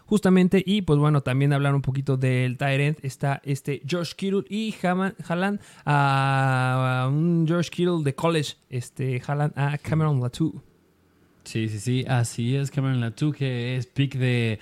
Justamente, 0.07 0.63
y 0.65 0.83
pues 0.83 0.99
bueno, 1.01 1.23
también 1.23 1.53
hablar 1.53 1.75
un 1.75 1.83
poquito 1.83 2.17
del 2.17 2.57
Tyrant. 2.57 3.05
Está 3.05 3.41
este 3.45 3.83
George 3.85 4.13
Kittle 4.17 4.45
y 4.49 4.73
jalan 4.73 5.61
a 5.85 7.09
un 7.11 7.45
George 7.49 7.71
Kittle 7.71 8.05
de 8.05 8.15
college. 8.15 8.55
Este, 8.69 9.19
jalan 9.19 9.53
a 9.57 9.79
Cameron 9.79 10.21
Latu. 10.21 10.63
Sí, 11.45 11.69
sí, 11.69 11.79
sí, 11.79 12.05
así 12.09 12.57
es 12.57 12.71
Cameron 12.71 13.01
Latu, 13.01 13.33
que 13.33 13.77
es 13.77 13.87
pick 13.87 14.17
de... 14.17 14.59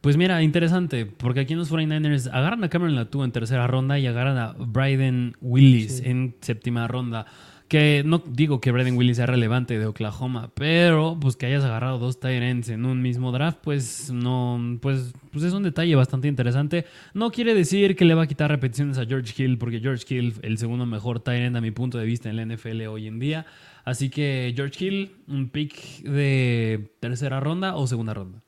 Pues 0.00 0.16
mira, 0.16 0.42
interesante, 0.42 1.04
porque 1.04 1.40
aquí 1.40 1.52
en 1.52 1.58
los 1.58 1.70
49ers 1.70 2.30
agarran 2.32 2.64
a 2.64 2.70
Cameron 2.70 2.94
Latu 2.94 3.22
en 3.22 3.32
tercera 3.32 3.66
ronda 3.66 3.98
y 3.98 4.06
agarran 4.06 4.38
a 4.38 4.52
Bryden 4.52 5.36
Willis 5.42 5.98
Sí. 5.98 6.02
en 6.08 6.34
séptima 6.40 6.88
ronda. 6.88 7.26
Que 7.68 8.02
no 8.04 8.18
digo 8.26 8.60
que 8.60 8.72
Bryden 8.72 8.96
Willis 8.96 9.18
sea 9.18 9.26
relevante 9.26 9.78
de 9.78 9.86
Oklahoma, 9.86 10.50
pero 10.54 11.16
pues 11.20 11.36
que 11.36 11.46
hayas 11.46 11.62
agarrado 11.64 11.98
dos 11.98 12.18
ends 12.24 12.68
en 12.70 12.84
un 12.84 13.00
mismo 13.00 13.30
draft, 13.30 13.58
pues 13.62 14.10
no, 14.10 14.78
pues, 14.80 15.12
pues 15.30 15.44
es 15.44 15.52
un 15.52 15.62
detalle 15.62 15.94
bastante 15.94 16.26
interesante. 16.26 16.86
No 17.14 17.30
quiere 17.30 17.54
decir 17.54 17.94
que 17.94 18.04
le 18.06 18.14
va 18.14 18.22
a 18.22 18.26
quitar 18.26 18.50
repeticiones 18.50 18.98
a 18.98 19.04
George 19.04 19.40
Hill, 19.40 19.56
porque 19.58 19.78
George 19.78 20.04
Hill, 20.12 20.34
el 20.42 20.58
segundo 20.58 20.84
mejor 20.86 21.22
end 21.26 21.56
a 21.56 21.60
mi 21.60 21.70
punto 21.70 21.96
de 21.98 22.06
vista 22.06 22.28
en 22.28 22.36
la 22.36 22.42
NFL 22.44 22.86
hoy 22.88 23.06
en 23.06 23.20
día. 23.20 23.46
Así 23.84 24.10
que 24.10 24.52
George 24.56 24.84
Hill, 24.84 25.16
un 25.26 25.50
pick 25.50 26.02
de 26.02 26.94
tercera 27.00 27.40
ronda 27.40 27.76
o 27.76 27.86
segunda 27.86 28.14
ronda. 28.14 28.42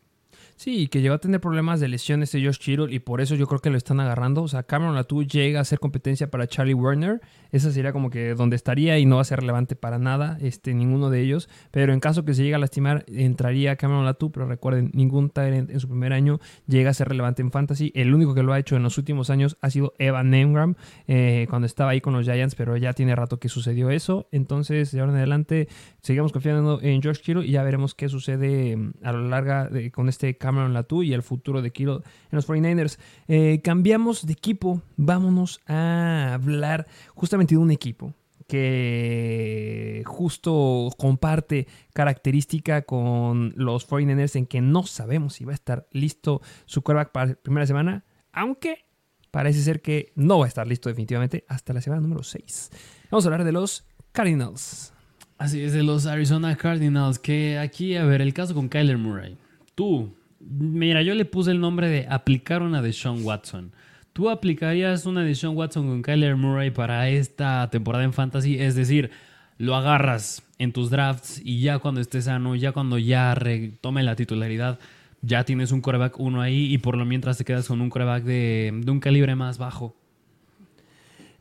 Sí, 0.63 0.87
que 0.87 1.01
llegó 1.01 1.17
a 1.17 1.19
tener 1.19 1.41
problemas 1.41 1.81
de 1.81 1.89
lesiones 1.89 2.31
de 2.31 2.41
Josh 2.41 2.59
Kittle 2.59 2.95
y 2.95 3.01
por 3.01 3.21
eso 3.21 3.35
yo 3.35 3.49
creo 3.49 3.59
que 3.59 3.69
lo 3.69 3.77
están 3.77 3.99
agarrando. 3.99 4.45
O 4.45 4.47
sea, 4.47 4.63
Cameron 4.63 4.95
Latu 4.95 5.25
llega 5.25 5.59
a 5.59 5.65
ser 5.65 5.81
competencia 5.81 6.31
para 6.31 6.47
Charlie 6.47 6.73
Werner. 6.73 7.21
Esa 7.51 7.73
sería 7.73 7.93
como 7.93 8.11
que 8.11 8.35
donde 8.35 8.55
estaría 8.55 8.97
y 9.01 9.05
no 9.05 9.17
va 9.17 9.23
a 9.23 9.25
ser 9.25 9.41
relevante 9.41 9.75
para 9.75 9.99
nada 9.99 10.39
este, 10.41 10.73
ninguno 10.73 11.11
de 11.11 11.21
ellos. 11.21 11.49
Pero 11.73 11.93
en 11.93 11.99
caso 11.99 12.25
que 12.25 12.33
se 12.35 12.45
llegue 12.45 12.55
a 12.55 12.61
lastimar, 12.61 13.05
entraría 13.09 13.75
Cameron 13.75 14.05
Latu. 14.05 14.31
Pero 14.31 14.47
recuerden, 14.47 14.93
ningún 14.95 15.31
Tyrant 15.31 15.69
en 15.69 15.81
su 15.81 15.89
primer 15.89 16.13
año 16.13 16.39
llega 16.69 16.91
a 16.91 16.95
ser 16.95 17.09
relevante 17.09 17.43
en 17.43 17.51
Fantasy. 17.51 17.91
El 17.97 18.15
único 18.15 18.33
que 18.33 18.45
lo 18.45 18.53
ha 18.53 18.59
hecho 18.61 18.77
en 18.77 18.85
los 18.85 18.97
últimos 18.99 19.31
años 19.31 19.57
ha 19.63 19.69
sido 19.69 19.95
Evan 19.99 20.33
Engram 20.33 20.77
eh, 21.09 21.49
cuando 21.51 21.67
estaba 21.67 21.91
ahí 21.91 22.01
con 22.01 22.13
los 22.13 22.25
Giants, 22.25 22.55
pero 22.55 22.77
ya 22.77 22.93
tiene 22.93 23.17
rato 23.17 23.41
que 23.41 23.49
sucedió 23.49 23.91
eso. 23.91 24.29
Entonces, 24.31 24.93
de 24.93 25.01
ahora 25.01 25.11
en 25.11 25.19
adelante, 25.19 25.67
seguimos 26.03 26.31
confiando 26.31 26.81
en 26.81 27.03
Josh 27.03 27.19
Kittle 27.19 27.45
y 27.45 27.51
ya 27.51 27.65
veremos 27.65 27.97
qué 27.97 28.09
sucede 28.09 28.77
mm, 28.77 28.93
a 29.03 29.11
lo 29.11 29.29
largo 29.29 29.53
con 29.93 30.09
este 30.09 30.39
Cameron 30.39 30.52
Cameron 30.53 30.75
Latu 30.75 31.03
y 31.03 31.15
el 31.15 31.23
futuro 31.23 31.63
de 31.63 31.71
Kittle 31.71 31.97
en 31.97 32.03
los 32.31 32.47
49ers. 32.47 32.99
Eh, 33.27 33.61
cambiamos 33.65 34.27
de 34.27 34.35
equipo, 34.35 34.83
vámonos 34.97 35.61
a 35.67 36.35
hablar 36.35 36.87
justamente 37.15 37.55
de 37.55 37.59
un 37.59 37.71
equipo 37.71 38.15
que 38.47 40.03
justo 40.05 40.91
comparte 40.99 41.67
característica 41.95 42.83
con 42.83 43.55
los 43.57 43.89
49ers 43.89 44.37
en 44.37 44.47
que 44.47 44.61
no 44.61 44.83
sabemos 44.83 45.35
si 45.35 45.47
va 45.47 45.53
a 45.53 45.55
estar 45.55 45.87
listo 45.91 46.43
su 46.67 46.83
quarterback 46.83 47.13
para 47.13 47.27
la 47.29 47.35
primera 47.37 47.67
semana, 47.67 48.05
aunque 48.31 48.85
parece 49.31 49.63
ser 49.63 49.81
que 49.81 50.13
no 50.17 50.39
va 50.39 50.45
a 50.45 50.49
estar 50.49 50.67
listo 50.67 50.91
definitivamente 50.91 51.47
hasta 51.49 51.73
la 51.73 51.81
semana 51.81 52.03
número 52.03 52.23
6. 52.23 52.71
Vamos 53.11 53.25
a 53.25 53.29
hablar 53.29 53.45
de 53.45 53.53
los 53.53 53.87
Cardinals. 54.13 54.93
Así 55.39 55.63
es, 55.63 55.73
de 55.73 55.83
los 55.83 56.05
Arizona 56.05 56.55
Cardinals, 56.57 57.19
que 57.19 57.59
aquí, 57.59 57.97
a 57.97 58.05
ver, 58.05 58.21
el 58.21 58.35
caso 58.35 58.55
con 58.55 58.69
Kyler 58.69 58.99
Murray. 58.99 59.39
Tú, 59.75 60.15
Mira, 60.49 61.03
yo 61.03 61.15
le 61.15 61.25
puse 61.25 61.51
el 61.51 61.61
nombre 61.61 61.89
de 61.89 62.07
aplicar 62.09 62.63
una 62.63 62.83
de 62.83 62.93
Sean 62.93 63.25
Watson. 63.25 63.73
¿Tú 64.13 64.29
aplicarías 64.29 65.07
una 65.07 65.23
de 65.23 65.35
Sean 65.35 65.57
Watson 65.57 65.87
con 65.87 66.03
Kyler 66.03 66.37
Murray 66.37 66.71
para 66.71 67.09
esta 67.09 67.69
temporada 67.71 68.05
en 68.05 68.13
Fantasy? 68.13 68.59
Es 68.59 68.75
decir, 68.75 69.11
lo 69.59 69.77
agarras 69.77 70.43
en 70.59 70.73
tus 70.73 70.91
drafts 70.91 71.41
y 71.45 71.61
ya 71.61 71.79
cuando 71.79 72.01
esté 72.01 72.21
sano, 72.21 72.55
ya 72.57 72.73
cuando 72.73 72.99
ya 72.99 73.35
retome 73.35 74.03
la 74.03 74.17
titularidad, 74.17 74.79
ya 75.23 75.45
tienes 75.45 75.73
un 75.73 75.81
coreback 75.81 76.19
uno 76.19 76.43
ahí 76.43 76.73
y 76.73 76.79
por 76.79 76.97
lo 76.97 77.05
mientras 77.05 77.39
te 77.39 77.45
quedas 77.45 77.69
con 77.69 77.81
un 77.81 77.89
coreback 77.89 78.25
de 78.25 78.85
un 78.89 79.01
calibre 79.01 79.35
más 79.37 79.59
bajo. 79.59 79.97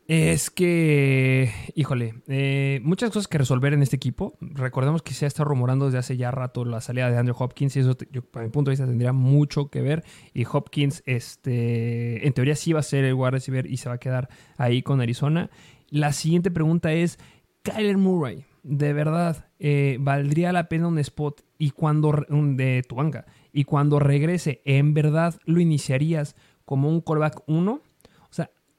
Es 0.08 0.50
que, 0.50 1.50
híjole, 1.74 2.14
eh, 2.26 2.80
muchas 2.82 3.10
cosas 3.10 3.28
que 3.28 3.38
resolver 3.38 3.72
en 3.72 3.82
este 3.82 3.96
equipo. 3.96 4.36
Recordemos 4.40 5.00
que 5.00 5.14
se 5.14 5.24
ha 5.24 5.28
estado 5.28 5.48
rumorando 5.48 5.86
desde 5.86 5.98
hace 5.98 6.16
ya 6.16 6.30
rato 6.32 6.64
la 6.64 6.80
salida 6.80 7.08
de 7.08 7.16
Andrew 7.16 7.36
Hopkins 7.38 7.76
y 7.76 7.80
eso, 7.80 7.96
para 8.32 8.44
mi 8.44 8.50
punto 8.50 8.70
de 8.70 8.72
vista, 8.72 8.86
tendría 8.86 9.12
mucho 9.12 9.70
que 9.70 9.80
ver. 9.80 10.04
Y 10.34 10.44
Hopkins, 10.44 11.02
este, 11.06 12.26
en 12.26 12.32
teoría 12.32 12.56
sí 12.56 12.72
va 12.72 12.80
a 12.80 12.82
ser 12.82 13.04
el 13.04 13.14
wide 13.14 13.38
y 13.68 13.76
se 13.76 13.88
va 13.88 13.94
a 13.94 13.98
quedar 13.98 14.28
ahí 14.56 14.82
con 14.82 15.00
Arizona. 15.00 15.50
La 15.88 16.12
siguiente 16.12 16.50
pregunta 16.50 16.92
es, 16.92 17.18
Kyler 17.62 17.96
Murray, 17.96 18.44
de 18.64 18.92
verdad, 18.92 19.46
eh, 19.60 19.98
¿valdría 20.00 20.52
la 20.52 20.68
pena 20.68 20.88
un 20.88 20.98
spot 20.98 21.42
y 21.58 21.70
cuando, 21.70 22.24
de 22.28 22.82
tu 22.88 22.96
banca? 22.96 23.26
Y 23.52 23.64
cuando 23.64 24.00
regrese, 24.00 24.62
¿en 24.64 24.94
verdad 24.94 25.38
lo 25.44 25.60
iniciarías 25.60 26.34
como 26.64 26.88
un 26.88 27.00
callback 27.00 27.42
1? 27.46 27.80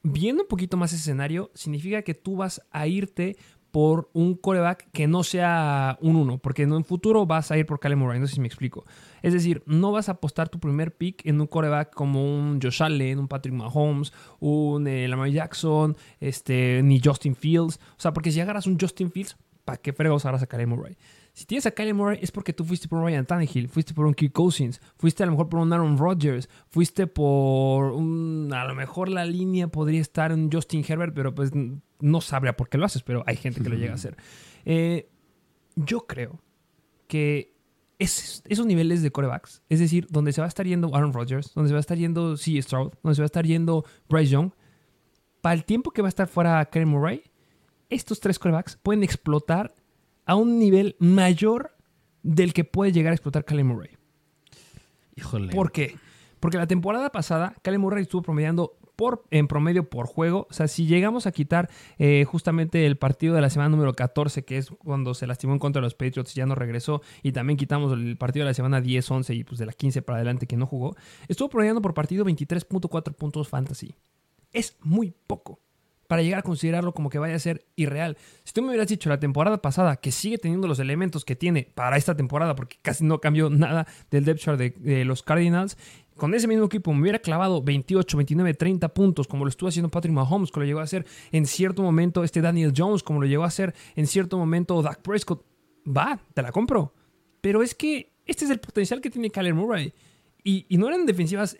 Viendo 0.04 0.44
un 0.44 0.48
poquito 0.48 0.78
más 0.78 0.92
ese 0.92 1.02
escenario, 1.02 1.50
significa 1.54 2.02
que 2.04 2.14
tú 2.14 2.36
vas 2.36 2.62
a 2.72 2.88
irte 2.88 3.38
por 3.74 4.12
un 4.14 4.36
coreback 4.36 4.92
que 4.92 5.08
no 5.08 5.24
sea 5.24 5.98
un 6.00 6.16
1, 6.16 6.38
porque 6.38 6.62
en 6.62 6.74
un 6.74 6.84
futuro 6.84 7.26
vas 7.26 7.50
a 7.50 7.58
ir 7.58 7.66
por 7.66 7.80
Callum 7.80 8.02
Murray, 8.02 8.20
no 8.20 8.28
sé 8.28 8.36
si 8.36 8.40
me 8.40 8.46
explico. 8.46 8.86
Es 9.24 9.34
decir, 9.34 9.64
no 9.66 9.92
vas 9.92 10.10
a 10.10 10.12
apostar 10.12 10.48
tu 10.48 10.60
primer 10.60 10.96
pick 10.96 11.26
en 11.26 11.42
un 11.42 11.48
coreback 11.48 11.92
como 11.92 12.24
un 12.24 12.60
Josh 12.62 12.84
Allen, 12.84 13.18
un 13.18 13.28
Patrick 13.28 13.56
Mahomes, 13.56 14.14
un 14.40 14.86
eh, 14.86 15.08
Lamar 15.08 15.30
Jackson, 15.30 15.98
este, 16.20 16.84
ni 16.84 17.02
Justin 17.04 17.36
Fields. 17.36 17.80
O 17.98 18.00
sea, 18.00 18.14
porque 18.14 18.32
si 18.32 18.40
agarras 18.42 18.68
un 18.68 18.78
Justin 18.80 19.10
Fields, 19.10 19.38
¿para 19.66 19.80
qué 19.80 19.92
fregos 19.92 20.24
agarras 20.24 20.44
a 20.44 20.48
Callum 20.48 20.70
Murray? 20.70 20.96
Si 21.34 21.46
tienes 21.46 21.66
a 21.66 21.72
Kylie 21.72 21.94
Murray 21.94 22.20
es 22.22 22.32
porque 22.32 22.54
tú 22.54 22.64
fuiste 22.64 22.88
por 22.88 23.00
un 23.00 23.06
Ryan 23.06 23.26
Tannehill, 23.26 23.68
fuiste 23.68 23.96
por 23.96 24.06
un 24.06 24.14
Kirk 24.14 24.34
Cousins, 24.34 24.80
fuiste 24.98 25.24
a 25.24 25.26
lo 25.26 25.32
mejor 25.32 25.50
por 25.50 25.60
un 25.60 25.74
Aaron 25.74 25.98
Rodgers, 25.98 26.48
fuiste 26.70 27.08
por 27.08 27.92
un... 27.94 28.52
A 28.54 28.66
lo 28.66 28.76
mejor 28.76 29.10
la 29.10 29.26
línea 29.26 29.68
podría 29.68 30.00
estar 30.00 30.32
en 30.32 30.52
Justin 30.52 30.86
Herbert, 30.88 31.14
pero 31.16 31.34
pues 31.34 31.50
no 32.00 32.22
sabría 32.22 32.56
por 32.56 32.70
qué 32.70 32.78
lo 32.78 32.86
haces, 32.86 33.02
pero 33.02 33.24
hay 33.26 33.36
gente 33.36 33.62
que 33.62 33.70
lo 33.70 33.76
llega 33.76 33.94
a 33.94 33.96
hacer. 33.96 34.16
Eh, 34.64 35.10
yo 35.76 36.06
creo 36.06 36.40
que 37.08 37.56
esos 37.98 38.66
niveles 38.68 39.02
de 39.02 39.12
corebacks, 39.12 39.64
es 39.70 39.80
decir, 39.80 40.06
donde 40.12 40.34
se 40.34 40.42
va 40.42 40.46
a 40.46 40.50
estar 40.50 40.68
yendo 40.68 40.96
Aaron 40.96 41.14
Rodgers, 41.14 41.52
donde 41.56 41.70
se 41.70 41.74
va 41.74 41.80
a 41.80 41.82
estar 41.82 41.98
yendo 41.98 42.38
C. 42.38 42.62
Stroud, 42.62 42.92
donde 43.02 43.16
se 43.16 43.22
va 43.22 43.26
a 43.26 43.28
estar 43.28 43.46
yendo 43.46 43.86
Bryce 44.08 44.32
Young, 44.32 44.52
para 45.42 45.56
el 45.56 45.66
tiempo 45.66 45.90
que 45.90 46.04
va 46.04 46.08
a 46.08 46.10
estar 46.10 46.28
fuera 46.28 46.64
Kylie 46.66 46.86
Murray, 46.86 47.24
estos 47.90 48.20
tres 48.20 48.38
corebacks 48.38 48.78
pueden 48.78 49.04
explotar 49.04 49.74
a 50.26 50.36
un 50.36 50.60
nivel 50.60 50.96
mayor 51.00 51.76
del 52.24 52.54
que 52.54 52.64
puede 52.64 52.92
llegar 52.92 53.12
a 53.12 53.16
explotar 53.16 53.46
Callum 53.46 53.68
Murray. 53.68 53.92
Híjole. 55.16 55.54
¿Por 55.54 55.72
qué? 55.72 55.98
Porque 56.40 56.58
la 56.58 56.68
temporada 56.68 57.12
pasada, 57.12 57.56
Callum 57.62 57.82
Murray 57.82 58.04
estuvo 58.04 58.22
promediando 58.22 58.78
por, 58.96 59.24
en 59.32 59.48
promedio 59.48 59.90
por 59.90 60.08
juego. 60.08 60.48
O 60.50 60.54
sea, 60.54 60.68
si 60.68 60.86
llegamos 60.86 61.28
a 61.28 61.32
quitar 61.32 61.70
eh, 61.98 62.26
justamente 62.26 62.86
el 62.86 62.98
partido 62.98 63.36
de 63.36 63.42
la 63.42 63.50
semana 63.50 63.70
número 63.70 63.94
14, 63.94 64.44
que 64.46 64.58
es 64.58 64.70
cuando 64.70 65.14
se 65.14 65.28
lastimó 65.28 65.54
en 65.54 65.60
contra 65.60 65.82
de 65.82 65.84
los 65.84 65.96
Patriots 65.96 66.36
y 66.36 66.40
ya 66.40 66.46
no 66.46 66.56
regresó, 66.56 67.02
y 67.22 67.32
también 67.32 67.58
quitamos 67.58 67.94
el 67.94 68.18
partido 68.18 68.46
de 68.46 68.52
la 68.52 68.54
semana 68.54 68.82
10, 68.82 69.10
11 69.10 69.34
y 69.34 69.44
pues 69.44 69.60
de 69.60 69.66
la 69.66 69.74
15 69.74 70.02
para 70.02 70.18
adelante 70.18 70.48
que 70.48 70.58
no 70.58 70.66
jugó, 70.66 70.96
estuvo 71.28 71.50
promediando 71.50 71.82
por 71.82 71.94
partido 71.94 72.26
23.4 72.26 73.14
puntos 73.14 73.48
fantasy. 73.48 73.96
Es 74.52 74.78
muy 74.82 75.14
poco 75.28 75.60
para 76.08 76.22
llegar 76.22 76.40
a 76.40 76.44
considerarlo 76.44 76.94
como 76.94 77.10
que 77.10 77.20
vaya 77.20 77.36
a 77.36 77.40
ser 77.40 77.66
irreal. 77.76 78.18
Si 78.44 78.54
tú 78.54 78.62
me 78.62 78.70
hubieras 78.70 78.88
dicho 78.88 79.10
la 79.10 79.20
temporada 79.20 79.62
pasada 79.62 79.96
que 79.96 80.12
sigue 80.12 80.38
teniendo 80.38 80.68
los 80.68 80.80
elementos 80.80 81.26
que 81.26 81.36
tiene 81.36 81.70
para 81.76 81.98
esta 81.98 82.16
temporada, 82.16 82.56
porque 82.56 82.78
casi 82.82 83.04
no 83.04 83.20
cambió 83.20 83.50
nada 83.50 83.88
del 84.12 84.26
depth 84.26 84.40
chart 84.40 84.60
de, 84.60 85.06
los 85.06 85.24
Cardinals, 85.24 85.78
con 86.16 86.34
ese 86.36 86.48
mismo 86.48 86.66
equipo 86.66 86.94
me 86.94 87.02
hubiera 87.02 87.20
clavado 87.20 87.64
28, 87.64 88.18
29, 88.18 88.54
30 88.54 88.90
puntos, 88.90 89.28
como 89.28 89.46
lo 89.46 89.50
estuvo 89.50 89.70
haciendo 89.70 89.90
Patrick 89.90 90.14
Mahomes, 90.14 90.52
como 90.52 90.62
lo 90.62 90.68
llegó 90.68 90.80
a 90.80 90.84
hacer 90.84 91.06
en 91.32 91.46
cierto 91.46 91.82
momento 91.82 92.24
este 92.24 92.42
Daniel 92.42 92.74
Jones, 92.76 93.02
como 93.02 93.20
lo 93.22 93.26
llegó 93.26 93.44
a 93.44 93.48
hacer 93.48 93.74
en 93.96 94.06
cierto 94.06 94.38
momento 94.38 94.82
Dak 94.82 95.02
Prescott. 95.02 95.44
Va, 95.86 96.20
te 96.34 96.42
la 96.42 96.52
compro. 96.52 96.94
Pero 97.42 97.64
es 97.64 97.74
que 97.74 98.14
este 98.26 98.46
es 98.46 98.52
el 98.52 98.60
potencial 98.60 99.02
que 99.02 99.10
tiene 99.10 99.30
Kyler 99.30 99.54
Murray. 99.54 99.94
Y, 100.44 100.66
y 100.70 100.78
no 100.78 100.88
eran 100.88 101.06
defensivas 101.06 101.58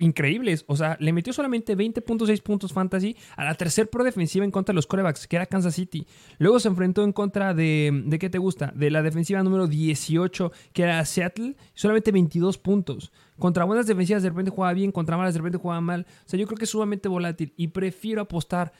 increíbles. 0.00 0.64
O 0.66 0.76
sea, 0.76 0.96
le 1.00 1.12
metió 1.12 1.32
solamente 1.32 1.76
20.6 1.76 2.42
puntos 2.42 2.72
fantasy 2.72 3.16
a 3.36 3.44
la 3.44 3.54
tercer 3.54 3.88
pro 3.88 4.02
defensiva 4.02 4.44
en 4.44 4.50
contra 4.50 4.72
de 4.72 4.76
los 4.76 4.86
corebacks, 4.86 5.28
que 5.28 5.36
era 5.36 5.46
Kansas 5.46 5.74
City. 5.74 6.06
Luego 6.38 6.58
se 6.58 6.68
enfrentó 6.68 7.04
en 7.04 7.12
contra 7.12 7.54
de, 7.54 8.02
¿de 8.06 8.18
qué 8.18 8.28
te 8.28 8.38
gusta? 8.38 8.72
De 8.74 8.90
la 8.90 9.02
defensiva 9.02 9.42
número 9.42 9.66
18, 9.66 10.52
que 10.72 10.82
era 10.82 11.04
Seattle, 11.04 11.56
solamente 11.74 12.10
22 12.10 12.58
puntos. 12.58 13.12
Contra 13.38 13.64
buenas 13.64 13.86
defensivas 13.86 14.22
de 14.22 14.30
repente 14.30 14.50
jugaba 14.50 14.72
bien, 14.72 14.92
contra 14.92 15.16
malas 15.16 15.34
de 15.34 15.38
repente 15.38 15.58
jugaba 15.58 15.80
mal. 15.80 16.06
O 16.26 16.28
sea, 16.28 16.38
yo 16.38 16.46
creo 16.46 16.58
que 16.58 16.64
es 16.64 16.70
sumamente 16.70 17.08
volátil 17.08 17.54
y 17.56 17.68
prefiero 17.68 18.22
apostar 18.22 18.72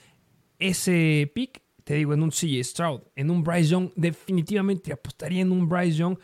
ese 0.58 1.30
pick, 1.34 1.62
te 1.84 1.94
digo, 1.94 2.14
en 2.14 2.22
un 2.22 2.30
CJ 2.30 2.62
Stroud, 2.64 3.00
en 3.16 3.30
un 3.30 3.42
Bryce 3.42 3.70
Young. 3.70 3.90
Definitivamente 3.96 4.92
apostaría 4.92 5.42
en 5.42 5.52
un 5.52 5.68
Bryce 5.68 5.96
Young 5.96 6.18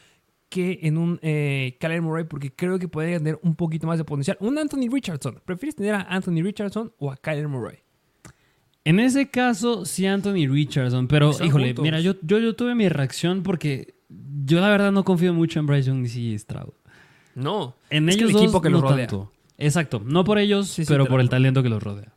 que 0.48 0.80
en 0.82 0.96
un 0.96 1.18
eh, 1.22 1.76
Kyler 1.80 2.02
Murray 2.02 2.24
porque 2.24 2.52
creo 2.52 2.78
que 2.78 2.88
podría 2.88 3.18
tener 3.18 3.38
un 3.42 3.54
poquito 3.54 3.86
más 3.86 3.98
de 3.98 4.04
potencial. 4.04 4.36
Un 4.40 4.58
Anthony 4.58 4.88
Richardson. 4.90 5.40
¿Prefieres 5.44 5.76
tener 5.76 5.94
a 5.94 6.02
Anthony 6.02 6.42
Richardson 6.42 6.92
o 6.98 7.10
a 7.10 7.16
Kyler 7.16 7.48
Murray? 7.48 7.78
En 8.84 9.00
ese 9.00 9.28
caso, 9.28 9.84
sí, 9.84 10.06
Anthony 10.06 10.48
Richardson. 10.48 11.08
Pero, 11.08 11.32
híjole, 11.44 11.74
mira, 11.74 12.00
yo, 12.00 12.14
yo, 12.22 12.56
tuve 12.56 12.74
mi 12.74 12.88
reacción 12.88 13.42
porque 13.42 13.94
yo 14.44 14.60
la 14.60 14.70
verdad 14.70 14.92
no 14.92 15.04
confío 15.04 15.34
mucho 15.34 15.60
en 15.60 15.66
Bryce 15.66 15.88
Young 15.88 16.06
y 16.06 16.38
Stroud. 16.38 16.72
No. 17.34 17.76
En 17.90 18.08
ellos 18.08 18.30
el 18.30 18.36
equipo 18.36 18.62
que 18.62 18.70
los 18.70 18.80
rodea. 18.80 19.08
Exacto. 19.58 20.00
No 20.04 20.24
por 20.24 20.38
ellos, 20.38 20.80
pero 20.88 21.06
por 21.06 21.20
el 21.20 21.28
talento 21.28 21.62
que 21.62 21.68
los 21.68 21.82
rodea. 21.82 22.14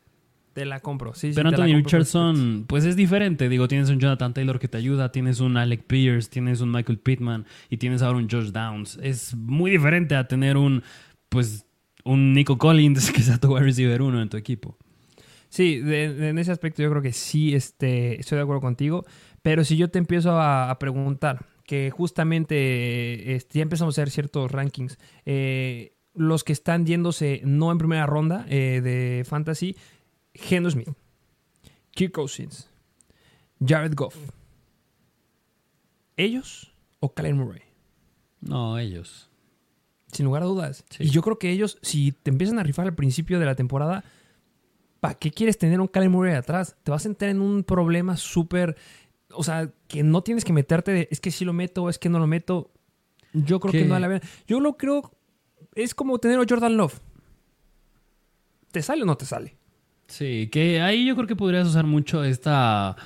Te 0.54 0.66
la 0.66 0.82
compro, 0.82 1.14
sí. 1.14 1.32
Pero 1.34 1.50
Anthony 1.50 1.76
Richardson, 1.78 2.66
pues 2.68 2.84
es 2.84 2.98
diferente. 2.98 3.48
Digo, 3.48 3.68
tienes 3.68 3.90
un 3.90 4.00
Jonathan 4.00 4.34
Taylor 4.34 4.60
que 4.60 4.68
te 4.68 4.78
ayuda, 4.78 5.12
tienes 5.12 5.40
un 5.40 5.56
Alec 5.56 5.84
Pierce, 5.86 6.30
tienes 6.30 6.60
un 6.60 6.72
Michael 6.72 7.00
Pittman 7.00 7.46
y 7.70 7.78
tienes 7.78 8.02
ahora 8.02 8.18
un 8.18 8.30
Josh 8.30 8.52
Downs. 8.52 9.00
Es 9.02 9.34
muy 9.34 9.72
diferente 9.72 10.16
a 10.16 10.28
tener 10.28 10.58
un, 10.58 10.84
pues, 11.30 11.66
un 12.04 12.34
Nico 12.34 12.58
Collins 12.58 13.12
que 13.14 13.22
sea 13.22 13.38
tu 13.38 13.54
wide 13.54 13.64
receiver 13.64 14.02
uno 14.02 14.22
en 14.22 14.28
tu 14.28 14.36
equipo. 14.36 14.78
Sí, 15.48 15.82
en 15.84 16.38
ese 16.38 16.52
aspecto 16.52 16.82
yo 16.82 16.90
creo 16.90 17.02
que 17.02 17.12
sí 17.12 17.54
este, 17.54 18.20
estoy 18.20 18.38
de 18.38 18.44
acuerdo 18.44 18.62
contigo. 18.62 19.06
Pero 19.42 19.64
si 19.64 19.76
yo 19.78 19.90
te 19.90 20.00
empiezo 20.00 20.40
a, 20.40 20.78
preguntar, 20.80 21.46
que 21.66 21.90
justamente 21.92 23.36
este, 23.36 23.60
ya 23.60 23.64
empezamos 23.64 23.98
a 23.98 24.02
hacer 24.02 24.12
ciertos 24.12 24.52
rankings, 24.52 24.98
eh, 25.26 25.94
los 26.14 26.44
que 26.44 26.54
están 26.54 26.86
yéndose 26.86 27.42
no 27.44 27.72
en 27.72 27.78
primera 27.78 28.06
ronda 28.06 28.46
eh, 28.50 28.82
de 28.84 29.24
fantasy, 29.26 29.76
Geno 30.34 30.70
Smith, 30.70 30.90
Kirk 31.92 32.14
Cousins, 32.14 32.70
Jared 33.66 33.94
Goff. 33.96 34.16
¿Ellos 36.18 36.72
o 37.00 37.14
Kyler 37.14 37.36
Murray? 37.36 37.62
No, 38.42 38.78
ellos. 38.78 39.30
Sin 40.12 40.26
lugar 40.26 40.44
a 40.44 40.46
dudas. 40.46 40.84
Sí. 40.90 41.04
Y 41.06 41.10
yo 41.10 41.22
creo 41.22 41.40
que 41.40 41.50
ellos, 41.52 41.78
si 41.82 42.12
te 42.12 42.32
empiezan 42.32 42.60
a 42.60 42.64
rifar 42.64 42.86
al 42.86 42.96
principio 42.96 43.40
de 43.40 43.46
la 43.46 43.56
temporada, 43.56 44.04
¿para 45.00 45.16
qué 45.16 45.32
quieres 45.32 45.58
tener 45.58 45.80
un 45.80 45.88
Kyler 45.88 46.10
Murray 46.10 46.34
atrás? 46.36 46.76
Te 46.84 46.92
vas 46.92 47.06
a 47.06 47.10
entrar 47.10 47.32
en 47.32 47.42
un 47.42 47.64
problema 47.64 48.18
súper. 48.18 48.76
O 49.34 49.44
sea, 49.44 49.72
que 49.88 50.04
no 50.04 50.22
tienes 50.22 50.44
que 50.44 50.54
meterte 50.54 50.92
de 50.92 51.08
es 51.12 51.22
que 51.22 51.32
sí 51.32 51.46
lo 51.46 51.54
meto, 51.54 51.90
es 51.90 51.98
que 51.98 52.10
no 52.10 52.20
lo 52.20 52.28
meto. 52.28 52.72
Yo 53.34 53.60
creo 53.62 53.72
que 53.72 53.80
Que- 53.84 53.86
no 53.86 53.96
a 53.96 54.00
la 54.00 54.08
verdad. 54.10 54.28
Yo 54.48 54.60
lo 54.60 54.76
creo. 54.78 55.12
Es 55.74 55.96
como 55.96 56.20
tener 56.20 56.38
a 56.40 56.46
Jordan 56.48 56.76
Love. 56.76 57.00
¿Te 58.72 58.82
sale 58.82 59.04
o 59.04 59.06
no 59.06 59.16
te 59.18 59.26
sale? 59.26 59.56
Sí, 60.12 60.50
que 60.52 60.82
ahí 60.82 61.06
yo 61.06 61.16
creo 61.16 61.26
que 61.26 61.38
podrías 61.38 61.66
usar 61.66 61.86
mucho 61.86 62.26
esta. 62.26 62.98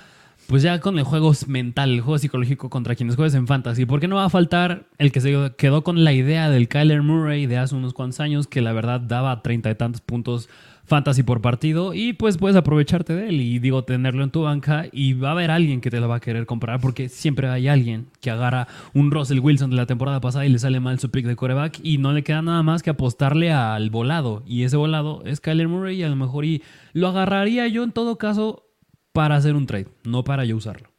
Pues 0.47 0.63
ya 0.63 0.79
con 0.79 0.97
el 0.97 1.03
juego 1.03 1.33
mental, 1.47 1.91
el 1.91 2.01
juego 2.01 2.17
psicológico 2.17 2.69
contra 2.69 2.95
quienes 2.95 3.15
juegues 3.15 3.35
en 3.35 3.45
fantasy. 3.45 3.85
Porque 3.85 4.07
no 4.07 4.15
va 4.15 4.25
a 4.25 4.29
faltar 4.29 4.85
el 4.97 5.11
que 5.11 5.21
se 5.21 5.51
quedó 5.55 5.83
con 5.83 6.03
la 6.03 6.13
idea 6.13 6.49
del 6.49 6.67
Kyler 6.67 7.03
Murray 7.03 7.45
de 7.45 7.59
hace 7.59 7.75
unos 7.75 7.93
cuantos 7.93 8.19
años, 8.21 8.47
que 8.47 8.61
la 8.61 8.73
verdad 8.73 8.99
daba 8.99 9.43
treinta 9.43 9.69
y 9.69 9.75
tantos 9.75 10.01
puntos 10.01 10.49
fantasy 10.85 11.23
por 11.23 11.41
partido. 11.41 11.93
Y 11.93 12.13
pues 12.13 12.37
puedes 12.37 12.55
aprovecharte 12.55 13.15
de 13.15 13.29
él 13.29 13.41
y 13.41 13.59
digo, 13.59 13.83
tenerlo 13.83 14.23
en 14.23 14.31
tu 14.31 14.43
banca. 14.43 14.85
Y 14.91 15.13
va 15.13 15.29
a 15.29 15.31
haber 15.31 15.51
alguien 15.51 15.81
que 15.81 15.91
te 15.91 15.99
lo 15.99 16.07
va 16.07 16.15
a 16.15 16.19
querer 16.19 16.45
comprar, 16.45 16.79
porque 16.79 17.09
siempre 17.09 17.47
hay 17.49 17.67
alguien 17.67 18.07
que 18.21 18.31
agarra 18.31 18.67
un 18.93 19.11
Russell 19.11 19.39
Wilson 19.39 19.69
de 19.69 19.75
la 19.75 19.85
temporada 19.85 20.21
pasada 20.21 20.45
y 20.45 20.49
le 20.49 20.59
sale 20.59 20.79
mal 20.79 20.99
su 20.99 21.11
pick 21.11 21.25
de 21.25 21.35
coreback. 21.35 21.79
Y 21.83 21.97
no 21.97 22.13
le 22.13 22.23
queda 22.23 22.41
nada 22.41 22.63
más 22.63 22.83
que 22.83 22.89
apostarle 22.89 23.51
al 23.51 23.89
volado. 23.89 24.43
Y 24.45 24.63
ese 24.63 24.77
volado 24.77 25.23
es 25.25 25.41
Kyler 25.41 25.67
Murray 25.67 25.99
y 25.99 26.03
a 26.03 26.09
lo 26.09 26.15
mejor 26.15 26.45
y 26.45 26.63
lo 26.93 27.07
agarraría 27.07 27.67
yo 27.67 27.83
en 27.83 27.91
todo 27.91 28.17
caso 28.17 28.65
para 29.11 29.35
hacer 29.35 29.55
un 29.55 29.65
trade, 29.65 29.87
no 30.03 30.23
para 30.23 30.45
yo 30.45 30.57
usarlo. 30.57 30.89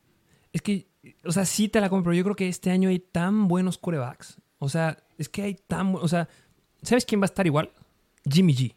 Es 0.53 0.63
que, 0.63 0.89
o 1.25 1.33
sea, 1.33 1.45
sí 1.45 1.69
te 1.69 1.81
la 1.81 1.91
compro. 1.91 2.15
Yo 2.15 2.25
creo 2.25 2.35
que 2.35 2.49
este 2.49 2.71
año 2.71 2.89
hay 2.89 2.99
tan 2.99 3.47
buenos 3.47 3.77
corebacks. 3.77 4.41
O 4.59 4.69
sea, 4.71 4.97
es 5.19 5.29
que 5.29 5.43
hay 5.43 5.55
tan. 5.55 5.95
O 5.95 6.09
sea, 6.09 6.29
¿sabes 6.83 7.05
quién 7.05 7.21
va 7.21 7.25
a 7.25 7.27
estar 7.27 7.47
igual? 7.47 7.71
Jimmy 8.25 8.55
G. 8.55 8.75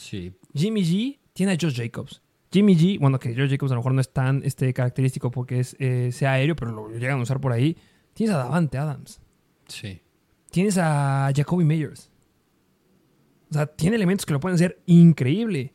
Sí. 0.00 0.32
Jimmy 0.54 0.82
G 0.82 1.18
tiene 1.34 1.52
a 1.52 1.56
Josh 1.60 1.76
Jacobs. 1.76 2.22
Jimmy 2.50 2.74
G, 2.74 2.98
bueno, 2.98 3.18
que 3.18 3.34
Josh 3.34 3.50
Jacobs 3.50 3.70
a 3.70 3.74
lo 3.74 3.80
mejor 3.80 3.94
no 3.94 4.00
es 4.00 4.12
tan 4.12 4.42
este, 4.44 4.72
característico 4.72 5.30
porque 5.30 5.60
es, 5.60 5.76
eh, 5.78 6.10
sea 6.10 6.32
aéreo, 6.32 6.56
pero 6.56 6.72
lo 6.72 6.88
llegan 6.90 7.18
a 7.20 7.22
usar 7.22 7.40
por 7.40 7.52
ahí. 7.52 7.76
Tienes 8.14 8.34
a 8.34 8.38
Davante 8.38 8.78
Adams. 8.78 9.20
Sí. 9.68 10.00
Tienes 10.50 10.78
a 10.78 11.30
Jacoby 11.34 11.64
Meyers. 11.64 12.10
O 13.50 13.54
sea, 13.54 13.66
tiene 13.66 13.96
elementos 13.96 14.26
que 14.26 14.32
lo 14.32 14.40
pueden 14.40 14.54
hacer 14.54 14.80
increíble. 14.86 15.74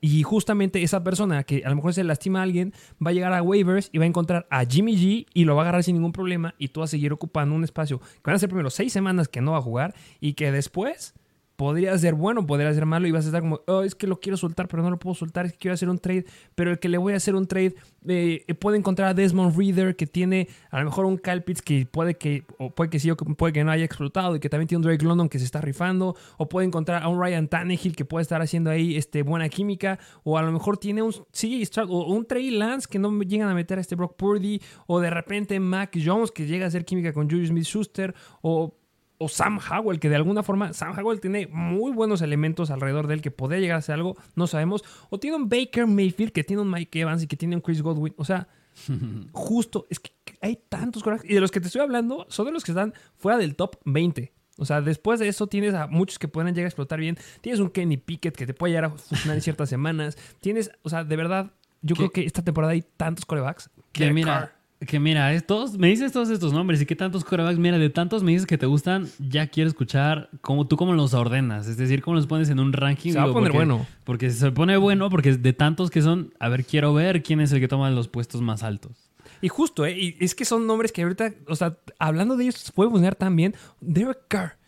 Y 0.00 0.22
justamente 0.22 0.82
esa 0.82 1.04
persona 1.04 1.42
que 1.44 1.62
a 1.64 1.68
lo 1.68 1.76
mejor 1.76 1.92
se 1.92 2.04
lastima 2.04 2.40
a 2.40 2.44
alguien 2.44 2.72
va 3.04 3.10
a 3.10 3.12
llegar 3.12 3.32
a 3.32 3.42
waivers 3.42 3.90
y 3.92 3.98
va 3.98 4.04
a 4.04 4.06
encontrar 4.06 4.46
a 4.50 4.64
Jimmy 4.64 4.96
G 4.96 5.26
y 5.34 5.44
lo 5.44 5.56
va 5.56 5.62
a 5.62 5.64
agarrar 5.64 5.84
sin 5.84 5.96
ningún 5.96 6.12
problema 6.12 6.54
y 6.56 6.68
tú 6.68 6.80
vas 6.80 6.90
a 6.90 6.92
seguir 6.92 7.12
ocupando 7.12 7.54
un 7.54 7.64
espacio 7.64 7.98
que 7.98 8.22
van 8.24 8.36
a 8.36 8.38
ser 8.38 8.48
primero 8.48 8.70
seis 8.70 8.92
semanas 8.92 9.28
que 9.28 9.40
no 9.40 9.52
va 9.52 9.58
a 9.58 9.62
jugar 9.62 9.94
y 10.20 10.34
que 10.34 10.52
después 10.52 11.14
podría 11.58 11.98
ser 11.98 12.14
bueno, 12.14 12.46
podría 12.46 12.72
ser 12.72 12.86
malo 12.86 13.08
y 13.08 13.10
vas 13.10 13.24
a 13.24 13.28
estar 13.28 13.40
como, 13.40 13.62
oh, 13.66 13.82
es 13.82 13.96
que 13.96 14.06
lo 14.06 14.20
quiero 14.20 14.36
soltar, 14.36 14.68
pero 14.68 14.80
no 14.80 14.90
lo 14.90 14.98
puedo 15.00 15.16
soltar, 15.16 15.44
es 15.44 15.52
que 15.54 15.58
quiero 15.58 15.74
hacer 15.74 15.88
un 15.88 15.98
trade, 15.98 16.24
pero 16.54 16.70
el 16.70 16.78
que 16.78 16.88
le 16.88 16.98
voy 16.98 17.14
a 17.14 17.16
hacer 17.16 17.34
un 17.34 17.48
trade 17.48 17.74
eh, 18.06 18.44
puede 18.60 18.78
encontrar 18.78 19.08
a 19.08 19.14
Desmond 19.14 19.58
Reader 19.58 19.96
que 19.96 20.06
tiene 20.06 20.46
a 20.70 20.78
lo 20.78 20.84
mejor 20.84 21.04
un 21.04 21.18
Pitts 21.18 21.60
que 21.60 21.84
puede 21.84 22.14
que, 22.14 22.44
o 22.58 22.70
puede 22.70 22.90
que 22.90 23.00
sí, 23.00 23.10
o 23.10 23.16
puede 23.16 23.52
que 23.52 23.64
no 23.64 23.72
haya 23.72 23.84
explotado 23.84 24.36
y 24.36 24.40
que 24.40 24.48
también 24.48 24.68
tiene 24.68 24.78
un 24.78 24.82
Drake 24.84 25.04
London 25.04 25.28
que 25.28 25.40
se 25.40 25.46
está 25.46 25.60
rifando, 25.60 26.14
o 26.36 26.48
puede 26.48 26.64
encontrar 26.68 27.02
a 27.02 27.08
un 27.08 27.20
Ryan 27.20 27.48
Tannehill 27.48 27.96
que 27.96 28.04
puede 28.04 28.22
estar 28.22 28.40
haciendo 28.40 28.70
ahí 28.70 28.96
este, 28.96 29.24
buena 29.24 29.48
química, 29.48 29.98
o 30.22 30.38
a 30.38 30.42
lo 30.42 30.52
mejor 30.52 30.78
tiene 30.78 31.02
un 31.02 31.12
Stroud 31.12 31.90
o 31.90 32.06
un 32.06 32.24
Trey 32.24 32.52
Lance 32.52 32.86
que 32.88 33.00
no 33.00 33.20
llegan 33.22 33.48
a 33.48 33.54
meter 33.54 33.78
a 33.78 33.80
este 33.80 33.96
Brock 33.96 34.14
Purdy, 34.14 34.62
o 34.86 35.00
de 35.00 35.10
repente 35.10 35.58
Mac 35.58 35.98
Jones 36.00 36.30
que 36.30 36.46
llega 36.46 36.66
a 36.66 36.68
hacer 36.68 36.84
química 36.84 37.12
con 37.12 37.28
Julius 37.28 37.48
Smith 37.48 37.64
Schuster, 37.64 38.14
o 38.42 38.78
o 39.18 39.28
Sam 39.28 39.58
Howell, 39.58 39.98
que 39.98 40.08
de 40.08 40.16
alguna 40.16 40.42
forma 40.42 40.72
Sam 40.72 40.96
Howell 40.98 41.20
tiene 41.20 41.48
muy 41.48 41.92
buenos 41.92 42.22
elementos 42.22 42.70
alrededor 42.70 43.08
de 43.08 43.14
él 43.14 43.22
que 43.22 43.30
podría 43.30 43.60
llegar 43.60 43.78
a 43.78 43.82
ser 43.82 43.96
algo, 43.96 44.16
no 44.36 44.46
sabemos. 44.46 44.84
O 45.10 45.18
tiene 45.18 45.36
un 45.36 45.48
Baker 45.48 45.86
Mayfield, 45.86 46.32
que 46.32 46.44
tiene 46.44 46.62
un 46.62 46.70
Mike 46.70 47.00
Evans 47.00 47.22
y 47.22 47.26
que 47.26 47.36
tiene 47.36 47.56
un 47.56 47.60
Chris 47.60 47.82
Godwin. 47.82 48.14
O 48.16 48.24
sea, 48.24 48.48
justo, 49.32 49.86
es 49.90 49.98
que 49.98 50.12
hay 50.40 50.56
tantos 50.68 51.02
corajes. 51.02 51.28
Y 51.28 51.34
de 51.34 51.40
los 51.40 51.50
que 51.50 51.60
te 51.60 51.66
estoy 51.66 51.82
hablando 51.82 52.26
son 52.28 52.46
de 52.46 52.52
los 52.52 52.64
que 52.64 52.70
están 52.70 52.94
fuera 53.16 53.38
del 53.38 53.56
top 53.56 53.76
20. 53.84 54.32
O 54.56 54.64
sea, 54.64 54.80
después 54.80 55.20
de 55.20 55.28
eso 55.28 55.46
tienes 55.46 55.74
a 55.74 55.86
muchos 55.86 56.18
que 56.18 56.28
pueden 56.28 56.54
llegar 56.54 56.66
a 56.66 56.68
explotar 56.68 56.98
bien. 56.98 57.16
Tienes 57.40 57.60
un 57.60 57.70
Kenny 57.70 57.96
Pickett 57.96 58.36
que 58.36 58.46
te 58.46 58.54
puede 58.54 58.72
llegar 58.72 58.86
a 58.86 58.90
funcionar 58.90 59.36
en 59.36 59.42
ciertas 59.42 59.68
semanas. 59.70 60.16
Tienes, 60.40 60.70
o 60.82 60.88
sea, 60.88 61.04
de 61.04 61.16
verdad, 61.16 61.52
yo 61.82 61.94
¿Qué? 61.94 61.98
creo 61.98 62.10
que 62.10 62.24
esta 62.24 62.42
temporada 62.42 62.72
hay 62.72 62.82
tantos 62.96 63.24
corebacks. 63.24 63.70
Que 63.92 64.12
mira. 64.12 64.57
Que 64.86 65.00
mira, 65.00 65.32
estos, 65.34 65.76
me 65.76 65.88
dices 65.88 66.12
todos 66.12 66.30
estos 66.30 66.52
nombres 66.52 66.80
y 66.80 66.86
qué 66.86 66.94
tantos 66.94 67.24
corebacks, 67.24 67.58
mira, 67.58 67.78
de 67.78 67.90
tantos 67.90 68.22
me 68.22 68.30
dices 68.32 68.46
que 68.46 68.56
te 68.58 68.66
gustan, 68.66 69.08
ya 69.18 69.48
quiero 69.48 69.68
escuchar 69.68 70.30
cómo 70.40 70.66
tú 70.68 70.76
cómo 70.76 70.92
los 70.94 71.14
ordenas, 71.14 71.66
es 71.66 71.76
decir, 71.76 72.00
cómo 72.00 72.14
los 72.16 72.26
pones 72.26 72.48
en 72.50 72.60
un 72.60 72.72
ranking. 72.72 73.12
Se 73.12 73.18
va 73.18 73.24
a 73.24 73.32
poner 73.32 73.50
porque- 73.50 73.56
bueno. 73.56 73.86
Porque 74.04 74.30
se 74.30 74.52
pone 74.52 74.76
bueno, 74.76 75.10
porque 75.10 75.36
de 75.36 75.52
tantos 75.52 75.90
que 75.90 76.00
son, 76.02 76.32
a 76.38 76.48
ver, 76.48 76.64
quiero 76.64 76.94
ver 76.94 77.22
quién 77.22 77.40
es 77.40 77.50
el 77.52 77.60
que 77.60 77.68
toma 77.68 77.90
los 77.90 78.08
puestos 78.08 78.40
más 78.40 78.62
altos. 78.62 79.10
Y 79.42 79.48
justo, 79.48 79.84
¿eh? 79.86 79.96
Y 79.98 80.16
es 80.20 80.34
que 80.34 80.44
son 80.44 80.66
nombres 80.66 80.90
que 80.92 81.02
ahorita, 81.02 81.32
o 81.48 81.54
sea, 81.56 81.76
hablando 81.98 82.36
de 82.36 82.44
ellos, 82.44 82.72
puede 82.74 82.90
funcionar 82.90 83.14
tan 83.14 83.36
bien. 83.36 83.54
Derek 83.80 84.18
Carr. 84.28 84.58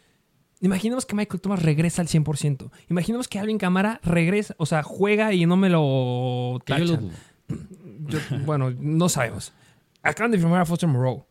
Imaginemos 0.61 1.07
que 1.07 1.17
Michael 1.17 1.41
Thomas 1.41 1.63
regresa 1.63 2.03
al 2.03 2.09
100%. 2.09 2.71
Imaginemos 2.91 3.27
que 3.29 3.39
Alvin 3.39 3.57
Camara 3.59 3.99
regresa, 4.05 4.55
o 4.59 4.67
sea, 4.67 4.83
juega 4.83 5.33
y 5.33 5.47
no 5.47 5.57
me 5.57 5.71
lo. 5.71 6.59
Yo- 8.07 8.19
bueno, 8.45 8.71
no 8.79 9.09
sabemos. 9.09 9.53
Acaban 10.03 10.31
de 10.31 10.39
firmar 10.39 10.61
a 10.61 10.65
Foster 10.65 10.89
Moreau. 10.89 11.27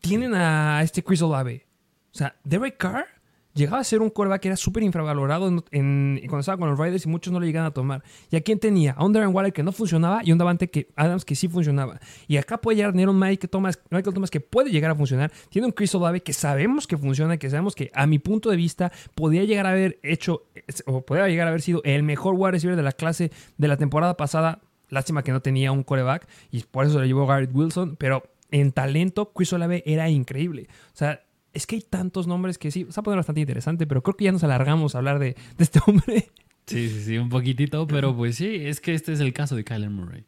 Tienen 0.00 0.34
a 0.34 0.82
este 0.82 1.02
Chris 1.02 1.22
Olave. 1.22 1.66
O 2.12 2.18
sea, 2.18 2.36
Derek 2.44 2.76
Carr 2.76 3.06
llegaba 3.54 3.80
a 3.80 3.84
ser 3.84 4.00
un 4.00 4.10
quarterback 4.10 4.42
que 4.42 4.48
era 4.48 4.56
súper 4.56 4.82
infravalorado 4.82 5.48
en, 5.70 6.20
cuando 6.26 6.40
estaba 6.40 6.58
con 6.58 6.70
los 6.70 6.78
Raiders 6.78 7.04
y 7.04 7.08
muchos 7.08 7.32
no 7.32 7.40
lo 7.40 7.46
llegaban 7.46 7.70
a 7.70 7.74
tomar. 7.74 8.02
¿Y 8.30 8.36
a 8.36 8.40
quién 8.40 8.58
tenía? 8.58 8.92
A 8.92 9.04
un 9.04 9.12
Darren 9.12 9.34
Waller 9.34 9.52
que 9.52 9.62
no 9.62 9.72
funcionaba 9.72 10.20
y 10.24 10.32
un 10.32 10.38
Davante 10.38 10.70
que, 10.70 10.88
Adams 10.96 11.24
que 11.24 11.34
sí 11.34 11.48
funcionaba. 11.48 12.00
Y 12.26 12.36
acá 12.36 12.60
puede 12.60 12.76
llegar 12.76 12.90
a 12.90 12.92
tener 12.92 13.08
un 13.08 13.18
Mike 13.18 13.48
Thomas, 13.48 13.80
Michael 13.90 14.14
Thomas 14.14 14.30
que 14.30 14.40
puede 14.40 14.70
llegar 14.70 14.90
a 14.90 14.94
funcionar. 14.94 15.30
Tiene 15.50 15.66
un 15.66 15.72
Chris 15.72 15.94
Olave 15.94 16.22
que 16.22 16.32
sabemos 16.32 16.86
que 16.86 16.96
funciona, 16.96 17.36
que 17.36 17.50
sabemos 17.50 17.74
que 17.74 17.90
a 17.94 18.06
mi 18.06 18.18
punto 18.18 18.50
de 18.50 18.56
vista 18.56 18.92
podría 19.14 19.44
llegar 19.44 19.66
a 19.66 19.70
haber 19.70 19.98
hecho 20.02 20.44
o 20.86 21.02
podría 21.02 21.28
llegar 21.28 21.46
a 21.46 21.50
haber 21.50 21.62
sido 21.62 21.82
el 21.84 22.02
mejor 22.02 22.34
wide 22.36 22.52
receiver 22.52 22.76
de 22.76 22.82
la 22.82 22.92
clase 22.92 23.30
de 23.58 23.68
la 23.68 23.76
temporada 23.76 24.16
pasada. 24.16 24.60
Lástima 24.92 25.22
que 25.22 25.32
no 25.32 25.40
tenía 25.40 25.72
un 25.72 25.84
coreback 25.84 26.28
y 26.50 26.60
por 26.64 26.84
eso 26.84 26.98
lo 26.98 27.06
llevó 27.06 27.26
Garrett 27.26 27.50
Wilson, 27.54 27.96
pero 27.96 28.24
en 28.50 28.72
talento 28.72 29.32
Chris 29.32 29.50
Olave 29.54 29.82
era 29.86 30.10
increíble. 30.10 30.68
O 30.92 30.96
sea, 30.96 31.22
es 31.54 31.66
que 31.66 31.76
hay 31.76 31.80
tantos 31.80 32.26
nombres 32.26 32.58
que 32.58 32.70
sí, 32.70 32.86
se 32.90 32.96
va 32.96 33.00
a 33.00 33.02
poner 33.02 33.16
bastante 33.16 33.40
interesante, 33.40 33.86
pero 33.86 34.02
creo 34.02 34.18
que 34.18 34.26
ya 34.26 34.32
nos 34.32 34.44
alargamos 34.44 34.94
a 34.94 34.98
hablar 34.98 35.18
de, 35.18 35.34
de 35.56 35.64
este 35.64 35.80
hombre. 35.86 36.28
Sí, 36.66 36.90
sí, 36.90 37.04
sí, 37.04 37.16
un 37.16 37.30
poquitito, 37.30 37.86
pero 37.86 38.14
pues 38.14 38.36
sí, 38.36 38.54
es 38.54 38.82
que 38.82 38.92
este 38.92 39.14
es 39.14 39.20
el 39.20 39.32
caso 39.32 39.56
de 39.56 39.64
Kyler 39.64 39.88
Murray. 39.88 40.24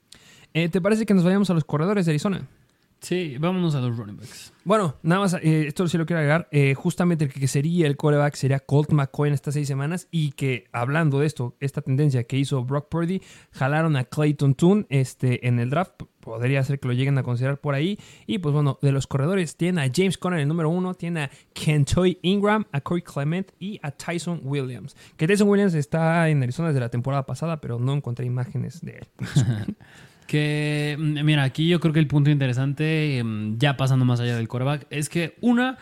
Eh, 0.54 0.70
¿Te 0.70 0.80
parece 0.80 1.04
que 1.04 1.12
nos 1.12 1.24
vayamos 1.24 1.50
a 1.50 1.54
los 1.54 1.64
corredores 1.64 2.06
de 2.06 2.12
Arizona? 2.12 2.48
Sí, 3.04 3.36
vámonos 3.38 3.74
a 3.74 3.80
los 3.80 3.98
running 3.98 4.16
backs. 4.16 4.54
Bueno, 4.64 4.96
nada 5.02 5.20
más, 5.20 5.34
eh, 5.34 5.66
esto 5.66 5.86
sí 5.86 5.98
lo 5.98 6.06
quiero 6.06 6.20
agregar. 6.20 6.48
eh, 6.50 6.72
justamente 6.72 7.24
el 7.24 7.32
que 7.32 7.46
sería 7.48 7.86
el 7.86 7.98
coreback 7.98 8.34
sería 8.34 8.60
Colt 8.60 8.92
McCoy 8.92 9.28
en 9.28 9.34
estas 9.34 9.52
seis 9.52 9.68
semanas. 9.68 10.08
Y 10.10 10.32
que 10.32 10.64
hablando 10.72 11.18
de 11.18 11.26
esto, 11.26 11.54
esta 11.60 11.82
tendencia 11.82 12.24
que 12.24 12.38
hizo 12.38 12.64
Brock 12.64 12.88
Purdy, 12.88 13.20
jalaron 13.52 13.96
a 13.96 14.04
Clayton 14.04 14.54
Toon 14.54 14.86
este, 14.88 15.46
en 15.46 15.58
el 15.58 15.68
draft. 15.68 16.02
Podría 16.20 16.64
ser 16.64 16.80
que 16.80 16.88
lo 16.88 16.94
lleguen 16.94 17.18
a 17.18 17.22
considerar 17.22 17.60
por 17.60 17.74
ahí. 17.74 17.98
Y 18.26 18.38
pues 18.38 18.54
bueno, 18.54 18.78
de 18.80 18.90
los 18.90 19.06
corredores, 19.06 19.56
tiene 19.58 19.82
a 19.82 19.90
James 19.94 20.16
Conner 20.16 20.40
el 20.40 20.48
número 20.48 20.70
uno, 20.70 20.94
tiene 20.94 21.24
a 21.24 21.30
Kentoy 21.52 22.18
Ingram, 22.22 22.64
a 22.72 22.80
Corey 22.80 23.02
Clement 23.02 23.52
y 23.58 23.78
a 23.82 23.90
Tyson 23.90 24.40
Williams. 24.44 24.96
Que 25.18 25.26
Tyson 25.26 25.46
Williams 25.46 25.74
está 25.74 26.26
en 26.30 26.42
Arizona 26.42 26.68
desde 26.68 26.80
la 26.80 26.88
temporada 26.88 27.26
pasada, 27.26 27.60
pero 27.60 27.78
no 27.78 27.92
encontré 27.92 28.24
imágenes 28.24 28.80
de 28.80 28.92
él. 28.92 29.06
Que, 30.26 30.96
mm, 30.98 31.24
mira, 31.24 31.42
aquí 31.42 31.68
yo 31.68 31.80
creo 31.80 31.92
que 31.92 32.00
el 32.00 32.06
punto 32.06 32.30
interesante, 32.30 33.22
mm, 33.22 33.58
ya 33.58 33.76
pasando 33.76 34.04
más 34.04 34.20
allá 34.20 34.36
del 34.36 34.48
quarterback, 34.48 34.86
es 34.90 35.08
que 35.08 35.36
una, 35.40 35.78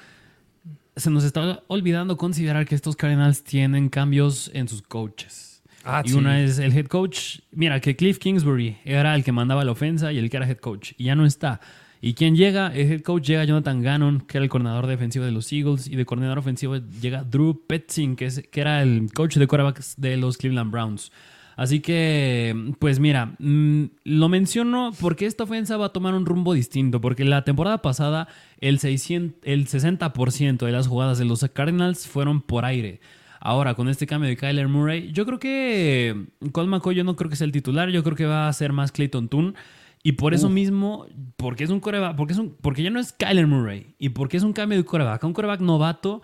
se 0.96 1.10
nos 1.10 1.24
está 1.24 1.62
olvidando 1.68 2.16
considerar 2.16 2.66
que 2.66 2.74
estos 2.74 2.96
Cardinals 2.96 3.44
tienen 3.44 3.88
cambios 3.88 4.50
en 4.54 4.68
sus 4.68 4.82
coaches. 4.82 5.52
Ah, 5.84 6.02
y 6.04 6.12
una 6.12 6.40
es 6.40 6.58
el 6.58 6.76
head 6.76 6.86
coach. 6.86 7.40
Mira, 7.50 7.80
que 7.80 7.96
Cliff 7.96 8.18
Kingsbury 8.18 8.78
era 8.84 9.14
el 9.14 9.24
que 9.24 9.32
mandaba 9.32 9.64
la 9.64 9.72
ofensa 9.72 10.12
y 10.12 10.18
el 10.18 10.30
que 10.30 10.36
era 10.36 10.46
head 10.46 10.58
coach. 10.58 10.92
Y 10.96 11.04
ya 11.04 11.14
no 11.14 11.26
está. 11.26 11.60
¿Y 12.00 12.14
quién 12.14 12.36
llega? 12.36 12.68
El 12.74 12.90
head 12.90 13.02
coach 13.02 13.26
llega 13.26 13.44
Jonathan 13.44 13.82
Gannon, 13.82 14.20
que 14.20 14.38
era 14.38 14.44
el 14.44 14.50
coordinador 14.50 14.86
defensivo 14.86 15.24
de 15.24 15.32
los 15.32 15.52
Eagles. 15.52 15.86
Y 15.88 15.96
de 15.96 16.04
coordinador 16.04 16.38
ofensivo 16.38 16.76
llega 16.76 17.24
Drew 17.24 17.66
Petzing, 17.66 18.16
que, 18.16 18.26
es, 18.26 18.42
que 18.50 18.60
era 18.60 18.82
el 18.82 19.08
coach 19.12 19.36
de 19.36 19.46
quarterbacks 19.46 19.94
de 19.96 20.16
los 20.16 20.36
Cleveland 20.36 20.70
Browns. 20.70 21.10
Así 21.56 21.80
que, 21.80 22.74
pues 22.78 22.98
mira, 22.98 23.34
mm, 23.38 23.84
lo 24.04 24.28
menciono 24.28 24.92
porque 25.00 25.26
esta 25.26 25.44
ofensa 25.44 25.76
va 25.76 25.86
a 25.86 25.92
tomar 25.92 26.14
un 26.14 26.26
rumbo 26.26 26.54
distinto. 26.54 27.00
Porque 27.00 27.24
la 27.24 27.44
temporada 27.44 27.82
pasada, 27.82 28.28
el, 28.58 28.78
600, 28.78 29.40
el 29.44 29.66
60% 29.66 30.66
de 30.66 30.72
las 30.72 30.88
jugadas 30.88 31.18
de 31.18 31.24
los 31.24 31.44
Cardinals 31.52 32.06
fueron 32.06 32.40
por 32.40 32.64
aire. 32.64 33.00
Ahora, 33.40 33.74
con 33.74 33.88
este 33.88 34.06
cambio 34.06 34.28
de 34.28 34.36
Kyler 34.36 34.68
Murray, 34.68 35.10
yo 35.12 35.26
creo 35.26 35.40
que 35.40 36.26
Colt 36.52 36.68
McCoy 36.68 36.94
yo 36.94 37.02
no 37.02 37.16
creo 37.16 37.28
que 37.28 37.34
sea 37.34 37.44
el 37.44 37.50
titular, 37.50 37.90
yo 37.90 38.04
creo 38.04 38.16
que 38.16 38.24
va 38.24 38.46
a 38.46 38.52
ser 38.52 38.72
más 38.72 38.92
Clayton 38.92 39.28
Toon. 39.28 39.56
Y 40.04 40.12
por 40.12 40.34
eso 40.34 40.48
mismo, 40.48 41.06
porque 41.36 41.62
es 41.62 41.70
un 41.70 41.78
coreback, 41.78 42.16
porque, 42.16 42.32
es 42.32 42.38
un, 42.38 42.56
porque 42.60 42.82
ya 42.82 42.90
no 42.90 42.98
es 42.98 43.12
Kyler 43.12 43.46
Murray 43.46 43.94
y 43.98 44.08
porque 44.08 44.36
es 44.36 44.42
un 44.42 44.52
cambio 44.52 44.78
de 44.78 44.84
coreback, 44.84 45.22
un 45.22 45.32
coreback 45.32 45.60
novato, 45.60 46.22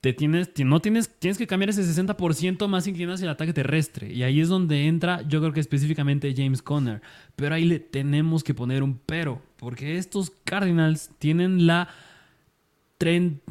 te 0.00 0.14
tienes, 0.14 0.50
no 0.64 0.80
tienes, 0.80 1.10
tienes 1.18 1.36
que 1.36 1.46
cambiar 1.46 1.70
ese 1.70 1.82
60% 1.82 2.66
más 2.68 2.86
inclinado 2.86 3.14
hacia 3.14 3.24
el 3.24 3.30
ataque 3.30 3.52
terrestre. 3.52 4.12
Y 4.12 4.22
ahí 4.22 4.40
es 4.40 4.48
donde 4.48 4.86
entra, 4.86 5.22
yo 5.28 5.40
creo 5.40 5.52
que 5.52 5.60
específicamente 5.60 6.32
James 6.34 6.62
Conner. 6.62 7.02
Pero 7.36 7.54
ahí 7.54 7.66
le 7.66 7.80
tenemos 7.80 8.42
que 8.42 8.54
poner 8.54 8.82
un 8.82 8.98
pero, 9.04 9.42
porque 9.56 9.98
estos 9.98 10.32
Cardinals 10.44 11.10
tienen 11.18 11.66
la, 11.66 11.88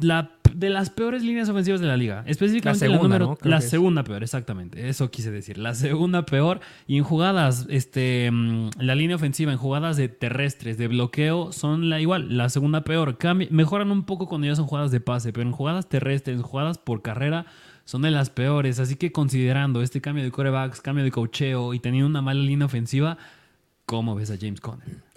la 0.00 0.39
de 0.60 0.70
las 0.70 0.90
peores 0.90 1.24
líneas 1.24 1.48
ofensivas 1.48 1.80
de 1.80 1.86
la 1.86 1.96
liga. 1.96 2.22
Específicamente 2.26 2.86
la, 2.86 2.94
segunda, 2.94 3.18
número, 3.18 3.38
la 3.42 3.60
segunda 3.62 4.04
peor, 4.04 4.22
exactamente. 4.22 4.88
Eso 4.88 5.10
quise 5.10 5.30
decir. 5.30 5.58
La 5.58 5.74
segunda 5.74 6.26
peor. 6.26 6.60
Y 6.86 6.98
en 6.98 7.04
jugadas, 7.04 7.66
este, 7.70 8.30
mm, 8.30 8.70
la 8.78 8.94
línea 8.94 9.16
ofensiva, 9.16 9.50
en 9.50 9.58
jugadas 9.58 9.96
de 9.96 10.08
terrestres, 10.08 10.76
de 10.76 10.88
bloqueo, 10.88 11.52
son 11.52 11.88
la 11.88 12.00
igual. 12.00 12.36
La 12.36 12.50
segunda 12.50 12.84
peor. 12.84 13.16
mejoran 13.50 13.90
un 13.90 14.04
poco 14.04 14.28
cuando 14.28 14.46
ya 14.46 14.54
son 14.54 14.66
jugadas 14.66 14.90
de 14.90 15.00
pase, 15.00 15.32
pero 15.32 15.46
en 15.46 15.52
jugadas 15.52 15.88
terrestres, 15.88 16.36
en 16.36 16.42
jugadas 16.42 16.78
por 16.78 17.00
carrera, 17.00 17.46
son 17.86 18.02
de 18.02 18.10
las 18.10 18.28
peores. 18.28 18.78
Así 18.78 18.96
que 18.96 19.10
considerando 19.10 19.80
este 19.80 20.02
cambio 20.02 20.22
de 20.22 20.30
corebacks, 20.30 20.82
cambio 20.82 21.04
de 21.04 21.10
cocheo 21.10 21.72
y 21.72 21.80
teniendo 21.80 22.06
una 22.06 22.20
mala 22.20 22.42
línea 22.42 22.66
ofensiva, 22.66 23.16
¿cómo 23.86 24.14
ves 24.14 24.30
a 24.30 24.36
James 24.38 24.60
Conner? 24.60 25.09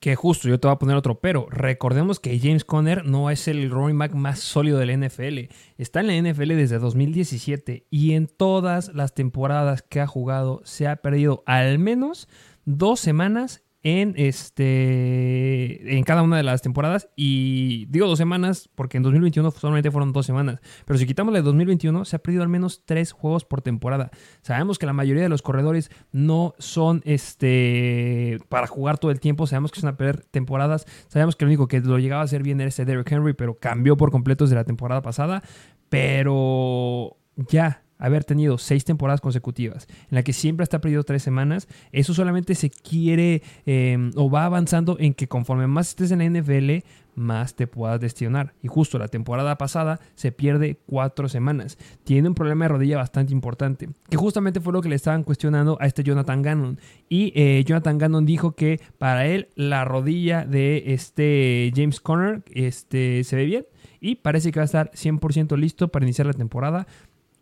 Que 0.00 0.16
justo, 0.16 0.48
yo 0.48 0.58
te 0.58 0.66
voy 0.66 0.74
a 0.74 0.78
poner 0.78 0.96
otro 0.96 1.20
pero. 1.20 1.46
Recordemos 1.50 2.20
que 2.20 2.38
James 2.40 2.64
Conner 2.64 3.04
no 3.04 3.30
es 3.30 3.46
el 3.48 3.70
running 3.70 3.98
back 3.98 4.14
más 4.14 4.40
sólido 4.40 4.78
de 4.78 4.86
la 4.86 4.96
NFL. 4.96 5.54
Está 5.76 6.00
en 6.00 6.06
la 6.06 6.30
NFL 6.30 6.48
desde 6.56 6.78
2017 6.78 7.86
y 7.90 8.12
en 8.12 8.26
todas 8.26 8.94
las 8.94 9.14
temporadas 9.14 9.82
que 9.82 10.00
ha 10.00 10.06
jugado 10.06 10.62
se 10.64 10.88
ha 10.88 10.96
perdido 10.96 11.42
al 11.44 11.78
menos 11.78 12.28
dos 12.64 12.98
semanas 12.98 13.62
en 13.82 14.14
este 14.16 15.96
en 15.96 16.04
cada 16.04 16.22
una 16.22 16.36
de 16.36 16.42
las 16.42 16.62
temporadas. 16.62 17.08
Y 17.16 17.86
digo 17.86 18.06
dos 18.06 18.18
semanas 18.18 18.68
porque 18.74 18.96
en 18.96 19.02
2021 19.02 19.50
solamente 19.52 19.90
fueron 19.90 20.12
dos 20.12 20.26
semanas. 20.26 20.60
Pero 20.84 20.98
si 20.98 21.06
quitamos 21.06 21.32
la 21.32 21.38
de 21.40 21.44
2021 21.44 22.04
se 22.04 22.16
ha 22.16 22.18
perdido 22.18 22.42
al 22.42 22.48
menos 22.48 22.82
tres 22.84 23.12
juegos 23.12 23.44
por 23.44 23.62
temporada. 23.62 24.10
Sabemos 24.42 24.78
que 24.78 24.86
la 24.86 24.92
mayoría 24.92 25.22
de 25.22 25.28
los 25.28 25.42
corredores 25.42 25.90
no 26.12 26.54
son 26.58 27.02
este 27.04 28.38
para 28.48 28.66
jugar 28.66 28.98
todo 28.98 29.10
el 29.10 29.20
tiempo. 29.20 29.46
Sabemos 29.46 29.72
que 29.72 29.80
son 29.80 29.88
a 29.88 29.96
perder 29.96 30.24
temporadas. 30.24 30.86
Sabemos 31.08 31.36
que 31.36 31.44
lo 31.44 31.48
único 31.48 31.68
que 31.68 31.80
lo 31.80 31.98
llegaba 31.98 32.22
a 32.22 32.24
hacer 32.24 32.42
bien 32.42 32.60
era 32.60 32.68
ese 32.68 32.84
Derrick 32.84 33.10
Henry 33.10 33.32
pero 33.32 33.58
cambió 33.58 33.96
por 33.96 34.10
completo 34.10 34.44
desde 34.44 34.56
la 34.56 34.64
temporada 34.64 35.02
pasada. 35.02 35.42
Pero 35.88 37.16
ya 37.36 37.82
haber 38.00 38.24
tenido 38.24 38.58
seis 38.58 38.84
temporadas 38.84 39.20
consecutivas 39.20 39.86
en 40.10 40.16
la 40.16 40.22
que 40.22 40.32
siempre 40.32 40.64
está 40.64 40.80
perdido 40.80 41.04
tres 41.04 41.22
semanas, 41.22 41.68
eso 41.92 42.14
solamente 42.14 42.54
se 42.54 42.70
quiere 42.70 43.42
em, 43.66 44.10
o 44.16 44.30
va 44.30 44.44
avanzando 44.44 44.96
en 44.98 45.14
que 45.14 45.28
conforme 45.28 45.66
más 45.66 45.90
estés 45.90 46.10
en 46.10 46.18
la 46.18 46.40
NFL, 46.40 46.84
más 47.14 47.54
te 47.54 47.66
puedas 47.66 48.00
destionar. 48.00 48.54
Y 48.62 48.68
justo 48.68 48.98
la 48.98 49.08
temporada 49.08 49.56
pasada 49.58 50.00
se 50.14 50.32
pierde 50.32 50.78
cuatro 50.86 51.28
semanas. 51.28 51.78
Tiene 52.04 52.28
un 52.28 52.34
problema 52.34 52.64
de 52.64 52.70
rodilla 52.70 52.96
bastante 52.96 53.32
importante, 53.32 53.88
que 54.08 54.16
justamente 54.16 54.60
fue 54.60 54.72
lo 54.72 54.80
que 54.80 54.88
le 54.88 54.96
estaban 54.96 55.22
cuestionando 55.22 55.76
a 55.80 55.86
este 55.86 56.02
Jonathan 56.02 56.42
Gannon. 56.42 56.78
Y 57.08 57.32
eh, 57.34 57.62
Jonathan 57.64 57.98
Gannon 57.98 58.26
dijo 58.26 58.52
que 58.52 58.80
para 58.98 59.26
él 59.26 59.48
la 59.54 59.84
rodilla 59.84 60.44
de 60.44 60.94
este 60.94 61.72
James 61.74 62.00
Conner 62.00 62.42
este, 62.54 63.24
se 63.24 63.36
ve 63.36 63.44
bien 63.44 63.66
y 64.00 64.16
parece 64.16 64.50
que 64.50 64.58
va 64.58 64.62
a 64.62 64.64
estar 64.64 64.90
100% 64.92 65.56
listo 65.58 65.88
para 65.88 66.04
iniciar 66.04 66.26
la 66.26 66.32
temporada. 66.32 66.86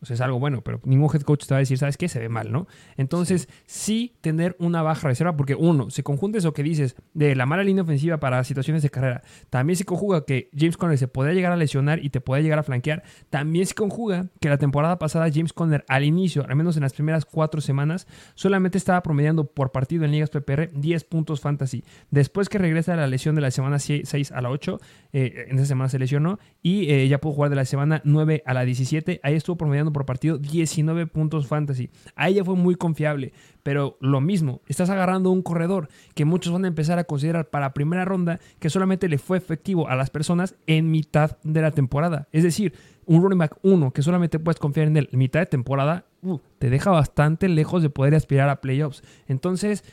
O 0.00 0.06
sea, 0.06 0.14
es 0.14 0.20
algo 0.20 0.38
bueno, 0.38 0.62
pero 0.62 0.80
ningún 0.84 1.11
head 1.12 1.22
coach 1.22 1.46
te 1.46 1.54
va 1.54 1.58
a 1.58 1.61
decir, 1.61 1.78
¿sabes 1.78 1.96
qué? 1.96 2.08
Se 2.08 2.18
ve 2.18 2.28
mal, 2.28 2.52
¿no? 2.52 2.66
Entonces, 2.96 3.48
sí. 3.66 4.14
tener 4.20 4.56
una 4.58 4.82
baja 4.82 5.08
reserva, 5.08 5.37
porque 5.37 5.54
uno, 5.54 5.90
se 5.90 6.02
conjunta 6.02 6.38
eso 6.38 6.52
que 6.52 6.62
dices 6.62 6.96
de 7.14 7.34
la 7.34 7.46
mala 7.46 7.64
línea 7.64 7.82
ofensiva 7.82 8.18
para 8.18 8.42
situaciones 8.44 8.82
de 8.82 8.90
carrera. 8.90 9.22
También 9.50 9.76
se 9.76 9.84
conjuga 9.84 10.24
que 10.24 10.50
James 10.56 10.76
Conner 10.76 10.98
se 10.98 11.08
podría 11.08 11.34
llegar 11.34 11.52
a 11.52 11.56
lesionar 11.56 12.04
y 12.04 12.11
te 12.11 12.20
puede 12.20 12.42
llegar 12.42 12.58
a 12.58 12.62
flanquear. 12.62 13.02
También 13.30 13.66
se 13.66 13.74
conjuga 13.74 14.26
que 14.40 14.48
la 14.48 14.58
temporada 14.58 14.98
pasada 14.98 15.28
James 15.32 15.52
Conner 15.52 15.84
al 15.88 16.04
inicio, 16.04 16.44
al 16.48 16.56
menos 16.56 16.76
en 16.76 16.82
las 16.82 16.92
primeras 16.92 17.24
cuatro 17.24 17.61
semanas, 17.61 18.06
solamente 18.34 18.78
estaba 18.78 19.02
promediando 19.02 19.44
por 19.44 19.72
partido 19.72 20.04
en 20.04 20.12
ligas 20.12 20.30
PPR 20.30 20.70
10 20.72 21.04
puntos 21.04 21.40
fantasy. 21.40 21.84
Después 22.11 22.48
que 22.48 22.58
regresa 22.58 22.94
a 22.94 22.96
la 22.96 23.06
lesión 23.06 23.34
de 23.34 23.40
la 23.40 23.50
semana 23.50 23.78
6 23.78 24.32
a 24.32 24.40
la 24.40 24.50
8, 24.50 24.80
eh, 25.12 25.46
en 25.48 25.56
esa 25.56 25.66
semana 25.66 25.88
se 25.88 25.98
lesionó 25.98 26.38
y 26.62 26.90
eh, 26.90 27.08
ya 27.08 27.20
pudo 27.20 27.34
jugar 27.34 27.50
de 27.50 27.56
la 27.56 27.64
semana 27.64 28.00
9 28.04 28.42
a 28.44 28.54
la 28.54 28.64
17. 28.64 29.20
Ahí 29.22 29.34
estuvo 29.34 29.56
promediando 29.56 29.88
por 29.92 30.07
partido 30.07 30.38
19 30.38 31.07
puntos 31.07 31.46
fantasy. 31.46 31.90
Ahí 32.14 32.35
ya 32.35 32.44
fue 32.44 32.57
muy 32.57 32.74
confiable. 32.74 33.33
Pero 33.62 33.98
lo 34.01 34.20
mismo, 34.20 34.62
estás 34.66 34.88
agarrando 34.88 35.31
un 35.31 35.42
corredor 35.42 35.88
que 36.14 36.24
muchos 36.24 36.53
van 36.53 36.64
a 36.64 36.68
empezar 36.68 36.98
a 36.98 37.05
considerar 37.05 37.51
para 37.51 37.74
primera 37.74 38.05
ronda 38.05 38.40
que 38.59 38.70
solamente 38.70 39.09
le 39.09 39.18
fue 39.18 39.37
efectivo 39.37 39.88
a 39.88 39.96
las 39.96 40.11
personas 40.11 40.55
en 40.66 40.90
mitad 40.90 41.38
de 41.42 41.61
la 41.61 41.70
temporada. 41.70 42.29
Es 42.33 42.44
decir, 42.44 42.74
un 43.05 43.22
running 43.22 43.38
back 43.38 43.59
1 43.62 43.90
que 43.92 44.03
solamente 44.03 44.38
puedes 44.38 44.59
confiar 44.59 44.87
en 44.87 44.96
él 44.96 45.09
en 45.12 45.18
mitad 45.18 45.40
de 45.40 45.46
temporada, 45.46 46.07
uh, 46.22 46.38
te 46.59 46.70
deja 46.70 46.90
bastante 46.90 47.48
lejos 47.48 47.83
de 47.83 47.90
poder 47.90 48.14
aspirar 48.14 48.48
a 48.48 48.61
playoffs. 48.61 49.03
Entonces, 49.27 49.85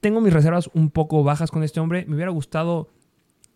tengo 0.00 0.20
mis 0.20 0.32
reservas 0.32 0.70
un 0.74 0.90
poco 0.90 1.22
bajas 1.24 1.50
con 1.50 1.62
este 1.62 1.80
hombre. 1.80 2.04
Me 2.06 2.14
hubiera 2.14 2.30
gustado 2.30 2.88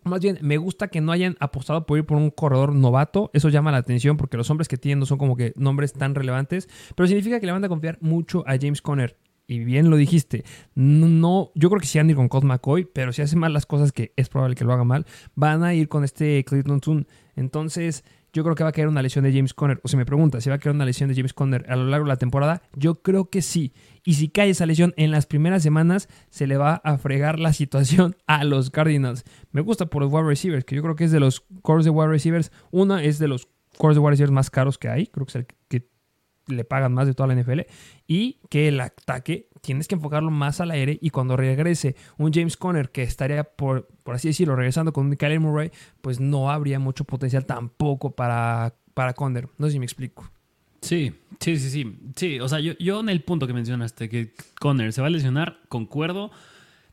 más 0.03 0.21
bien, 0.21 0.39
me 0.41 0.57
gusta 0.57 0.87
que 0.87 1.01
no 1.01 1.11
hayan 1.11 1.37
apostado 1.39 1.85
por 1.85 1.97
ir 1.97 2.05
por 2.05 2.17
un 2.17 2.31
corredor 2.31 2.73
novato. 2.73 3.29
Eso 3.33 3.49
llama 3.49 3.71
la 3.71 3.77
atención 3.77 4.17
porque 4.17 4.37
los 4.37 4.49
hombres 4.49 4.67
que 4.67 4.77
tienen 4.77 4.99
no 4.99 5.05
son 5.05 5.17
como 5.17 5.35
que 5.35 5.53
nombres 5.55 5.93
tan 5.93 6.15
relevantes. 6.15 6.69
Pero 6.95 7.07
significa 7.07 7.39
que 7.39 7.45
le 7.45 7.51
van 7.51 7.63
a 7.63 7.69
confiar 7.69 7.97
mucho 8.01 8.43
a 8.47 8.57
James 8.59 8.81
Conner. 8.81 9.17
Y 9.47 9.59
bien 9.65 9.89
lo 9.89 9.97
dijiste, 9.97 10.45
no, 10.75 11.51
yo 11.55 11.69
creo 11.69 11.81
que 11.81 11.87
sí 11.87 11.97
van 11.97 12.07
a 12.07 12.11
ir 12.11 12.15
con 12.15 12.29
Colt 12.29 12.45
McCoy, 12.45 12.85
pero 12.85 13.11
si 13.11 13.21
hace 13.21 13.35
mal 13.35 13.51
las 13.51 13.65
cosas, 13.65 13.91
que 13.91 14.13
es 14.15 14.29
probable 14.29 14.55
que 14.55 14.63
lo 14.63 14.71
haga 14.71 14.85
mal, 14.85 15.05
van 15.35 15.63
a 15.63 15.73
ir 15.73 15.89
con 15.89 16.05
este 16.05 16.43
Clayton 16.45 16.79
Tune. 16.79 17.05
Entonces, 17.35 18.05
yo 18.33 18.43
creo 18.43 18.55
que 18.55 18.63
va 18.63 18.69
a 18.69 18.73
caer 18.73 18.87
una 18.87 19.01
lesión 19.01 19.23
de 19.23 19.33
James 19.33 19.53
Conner. 19.53 19.79
O 19.83 19.87
si 19.87 19.97
me 19.97 20.05
pregunta 20.05 20.41
si 20.41 20.49
va 20.49 20.55
a 20.55 20.59
caer 20.59 20.75
una 20.75 20.85
lesión 20.85 21.09
de 21.09 21.15
James 21.15 21.33
Conner 21.33 21.65
a 21.69 21.75
lo 21.75 21.85
largo 21.85 22.05
de 22.05 22.09
la 22.09 22.17
temporada, 22.17 22.61
yo 22.75 23.01
creo 23.01 23.29
que 23.29 23.41
sí. 23.41 23.73
Y 24.03 24.15
si 24.15 24.29
cae 24.29 24.49
esa 24.49 24.65
lesión 24.65 24.93
en 24.97 25.11
las 25.11 25.25
primeras 25.25 25.63
semanas, 25.63 26.07
se 26.29 26.47
le 26.47 26.57
va 26.57 26.75
a 26.83 26.97
fregar 26.97 27.39
la 27.39 27.53
situación 27.53 28.15
a 28.27 28.43
los 28.43 28.69
Cardinals. 28.69 29.23
Me 29.51 29.61
gusta 29.61 29.87
por 29.87 30.01
los 30.01 30.11
wide 30.11 30.27
receivers, 30.27 30.65
que 30.65 30.75
yo 30.75 30.81
creo 30.81 30.95
que 30.95 31.05
es 31.05 31.11
de 31.11 31.19
los 31.19 31.41
cores 31.61 31.85
de 31.85 31.91
wide 31.91 32.09
receivers. 32.09 32.51
Una 32.71 33.03
es 33.03 33.19
de 33.19 33.27
los 33.27 33.47
cores 33.77 33.95
de 33.95 33.99
wide 33.99 34.11
receivers 34.11 34.31
más 34.31 34.49
caros 34.49 34.77
que 34.77 34.89
hay. 34.89 35.07
Creo 35.07 35.25
que 35.25 35.31
es 35.31 35.35
el 35.35 35.47
le 36.51 36.63
pagan 36.63 36.93
más 36.93 37.07
de 37.07 37.13
toda 37.13 37.33
la 37.33 37.41
NFL. 37.41 37.61
Y 38.07 38.39
que 38.49 38.67
el 38.67 38.79
ataque 38.79 39.49
tienes 39.61 39.87
que 39.87 39.95
enfocarlo 39.95 40.31
más 40.31 40.59
al 40.59 40.71
aire 40.71 40.97
y 41.01 41.09
cuando 41.11 41.37
regrese 41.37 41.95
un 42.17 42.33
James 42.33 42.57
Conner 42.57 42.91
que 42.91 43.03
estaría, 43.03 43.43
por, 43.43 43.87
por 44.03 44.15
así 44.15 44.27
decirlo, 44.27 44.55
regresando 44.55 44.93
con 44.93 45.07
un 45.07 45.15
Kyler 45.15 45.39
Murray, 45.39 45.71
pues 46.01 46.19
no 46.19 46.51
habría 46.51 46.79
mucho 46.79 47.03
potencial 47.03 47.45
tampoco 47.45 48.11
para, 48.11 48.75
para 48.93 49.13
Conner. 49.13 49.47
No 49.57 49.67
sé 49.67 49.73
si 49.73 49.79
me 49.79 49.85
explico. 49.85 50.29
Sí, 50.81 51.13
sí, 51.39 51.57
sí, 51.57 51.69
sí. 51.69 51.99
Sí, 52.15 52.39
o 52.39 52.47
sea, 52.47 52.59
yo, 52.59 52.73
yo 52.79 52.99
en 52.99 53.09
el 53.09 53.21
punto 53.21 53.47
que 53.47 53.53
mencionaste, 53.53 54.09
que 54.09 54.33
Conner 54.59 54.91
se 54.93 55.01
va 55.01 55.07
a 55.07 55.11
lesionar, 55.11 55.59
concuerdo. 55.69 56.31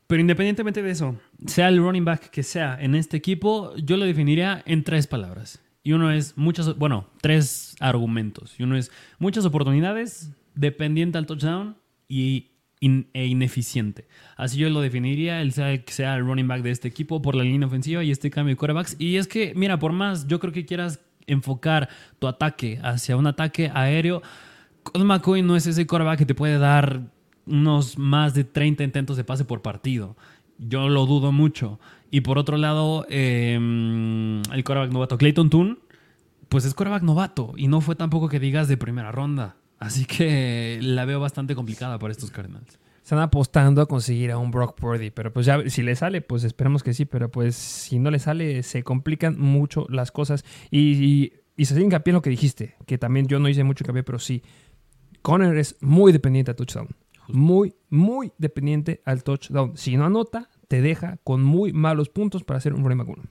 Pero 0.09 0.21
independientemente 0.21 0.81
de 0.81 0.89
eso, 0.89 1.17
sea 1.45 1.67
el 1.67 1.77
running 1.77 2.03
back 2.03 2.31
que 2.31 2.41
sea 2.41 2.77
en 2.81 2.95
este 2.95 3.15
equipo, 3.15 3.75
yo 3.75 3.95
lo 3.95 4.05
definiría 4.05 4.63
en 4.65 4.83
tres 4.83 5.05
palabras. 5.05 5.61
Y 5.83 5.93
uno 5.93 6.11
es 6.11 6.37
muchas, 6.37 6.77
bueno, 6.77 7.07
tres 7.21 7.75
argumentos. 7.79 8.55
Y 8.59 8.63
uno 8.63 8.75
es 8.75 8.91
muchas 9.17 9.45
oportunidades, 9.45 10.31
dependiente 10.55 11.17
al 11.17 11.25
touchdown 11.25 11.77
y 12.07 12.49
e 12.81 13.25
ineficiente. 13.25 14.07
Así 14.37 14.57
yo 14.57 14.69
lo 14.69 14.81
definiría, 14.81 15.41
el 15.41 15.51
sea 15.51 15.83
que 15.83 15.91
sea 15.91 16.15
el 16.15 16.25
running 16.25 16.47
back 16.47 16.61
de 16.61 16.71
este 16.71 16.87
equipo 16.87 17.21
por 17.21 17.35
la 17.35 17.43
línea 17.43 17.67
ofensiva 17.67 18.03
y 18.03 18.11
este 18.11 18.29
cambio 18.29 18.53
de 18.55 18.57
quarterbacks. 18.57 18.95
Y 18.99 19.17
es 19.17 19.27
que, 19.27 19.53
mira, 19.55 19.79
por 19.79 19.91
más 19.91 20.27
yo 20.27 20.39
creo 20.39 20.53
que 20.53 20.65
quieras 20.65 20.99
enfocar 21.27 21.89
tu 22.19 22.27
ataque 22.27 22.79
hacia 22.81 23.17
un 23.17 23.27
ataque 23.27 23.69
aéreo, 23.73 24.21
Colt 24.83 25.05
McCoy 25.05 25.41
no 25.41 25.55
es 25.55 25.67
ese 25.67 25.85
quarterback 25.85 26.19
que 26.19 26.25
te 26.25 26.35
puede 26.35 26.57
dar 26.57 27.01
unos 27.45 27.97
más 27.97 28.33
de 28.33 28.43
30 28.43 28.83
intentos 28.83 29.17
de 29.17 29.23
pase 29.23 29.43
por 29.43 29.61
partido. 29.61 30.15
Yo 30.57 30.87
lo 30.87 31.05
dudo 31.05 31.31
mucho. 31.31 31.79
Y 32.11 32.21
por 32.21 32.37
otro 32.37 32.57
lado, 32.57 33.05
em, 33.09 34.41
el 34.51 34.63
quarterback 34.63 34.91
novato 34.91 35.17
Clayton 35.17 35.49
Toon, 35.49 35.79
pues 36.49 36.65
es 36.65 36.73
quarterback 36.73 37.03
novato 37.03 37.53
y 37.55 37.67
no 37.67 37.81
fue 37.81 37.95
tampoco 37.95 38.29
que 38.29 38.39
digas 38.39 38.67
de 38.67 38.77
primera 38.77 39.11
ronda. 39.11 39.57
Así 39.77 40.05
que 40.05 40.79
la 40.81 41.05
veo 41.05 41.19
bastante 41.19 41.55
complicada 41.55 41.99
para 41.99 42.11
estos 42.11 42.31
Cardinals. 42.31 42.79
Están 43.01 43.19
apostando 43.19 43.81
a 43.81 43.87
conseguir 43.87 44.31
a 44.31 44.37
un 44.37 44.51
Brock 44.51 44.75
Purdy, 44.77 45.09
pero 45.09 45.31
pues 45.31 45.45
ya 45.45 45.67
si 45.69 45.81
le 45.81 45.95
sale, 45.95 46.21
pues 46.21 46.43
esperemos 46.43 46.83
que 46.83 46.93
sí, 46.93 47.05
pero 47.05 47.31
pues 47.31 47.55
si 47.55 47.97
no 47.97 48.11
le 48.11 48.19
sale, 48.19 48.61
se 48.61 48.83
complican 48.83 49.39
mucho 49.39 49.87
las 49.89 50.11
cosas. 50.11 50.43
Y, 50.69 51.31
y, 51.57 51.65
se 51.65 51.73
hace 51.73 51.81
hincapié 51.81 52.11
en 52.11 52.15
lo 52.15 52.21
que 52.21 52.29
dijiste, 52.29 52.75
que 52.85 52.97
también 52.97 53.27
yo 53.27 53.39
no 53.39 53.49
hice 53.49 53.63
mucho 53.63 53.83
hincapié, 53.83 54.03
pero 54.03 54.19
sí. 54.19 54.43
Conner 55.21 55.57
es 55.57 55.77
muy 55.81 56.11
dependiente 56.11 56.51
al 56.51 56.57
touchdown. 56.57 56.87
Muy, 57.29 57.73
muy 57.89 58.31
dependiente 58.37 59.01
al 59.05 59.23
touchdown. 59.23 59.75
Si 59.75 59.97
no 59.97 60.05
anota, 60.05 60.49
te 60.69 60.81
deja 60.81 61.17
con 61.25 61.43
muy 61.43 61.73
malos 61.73 62.07
puntos 62.07 62.45
para 62.45 62.59
hacer 62.59 62.73
un 62.73 62.83
running 62.83 62.99
back 62.99 63.09
1. 63.09 63.23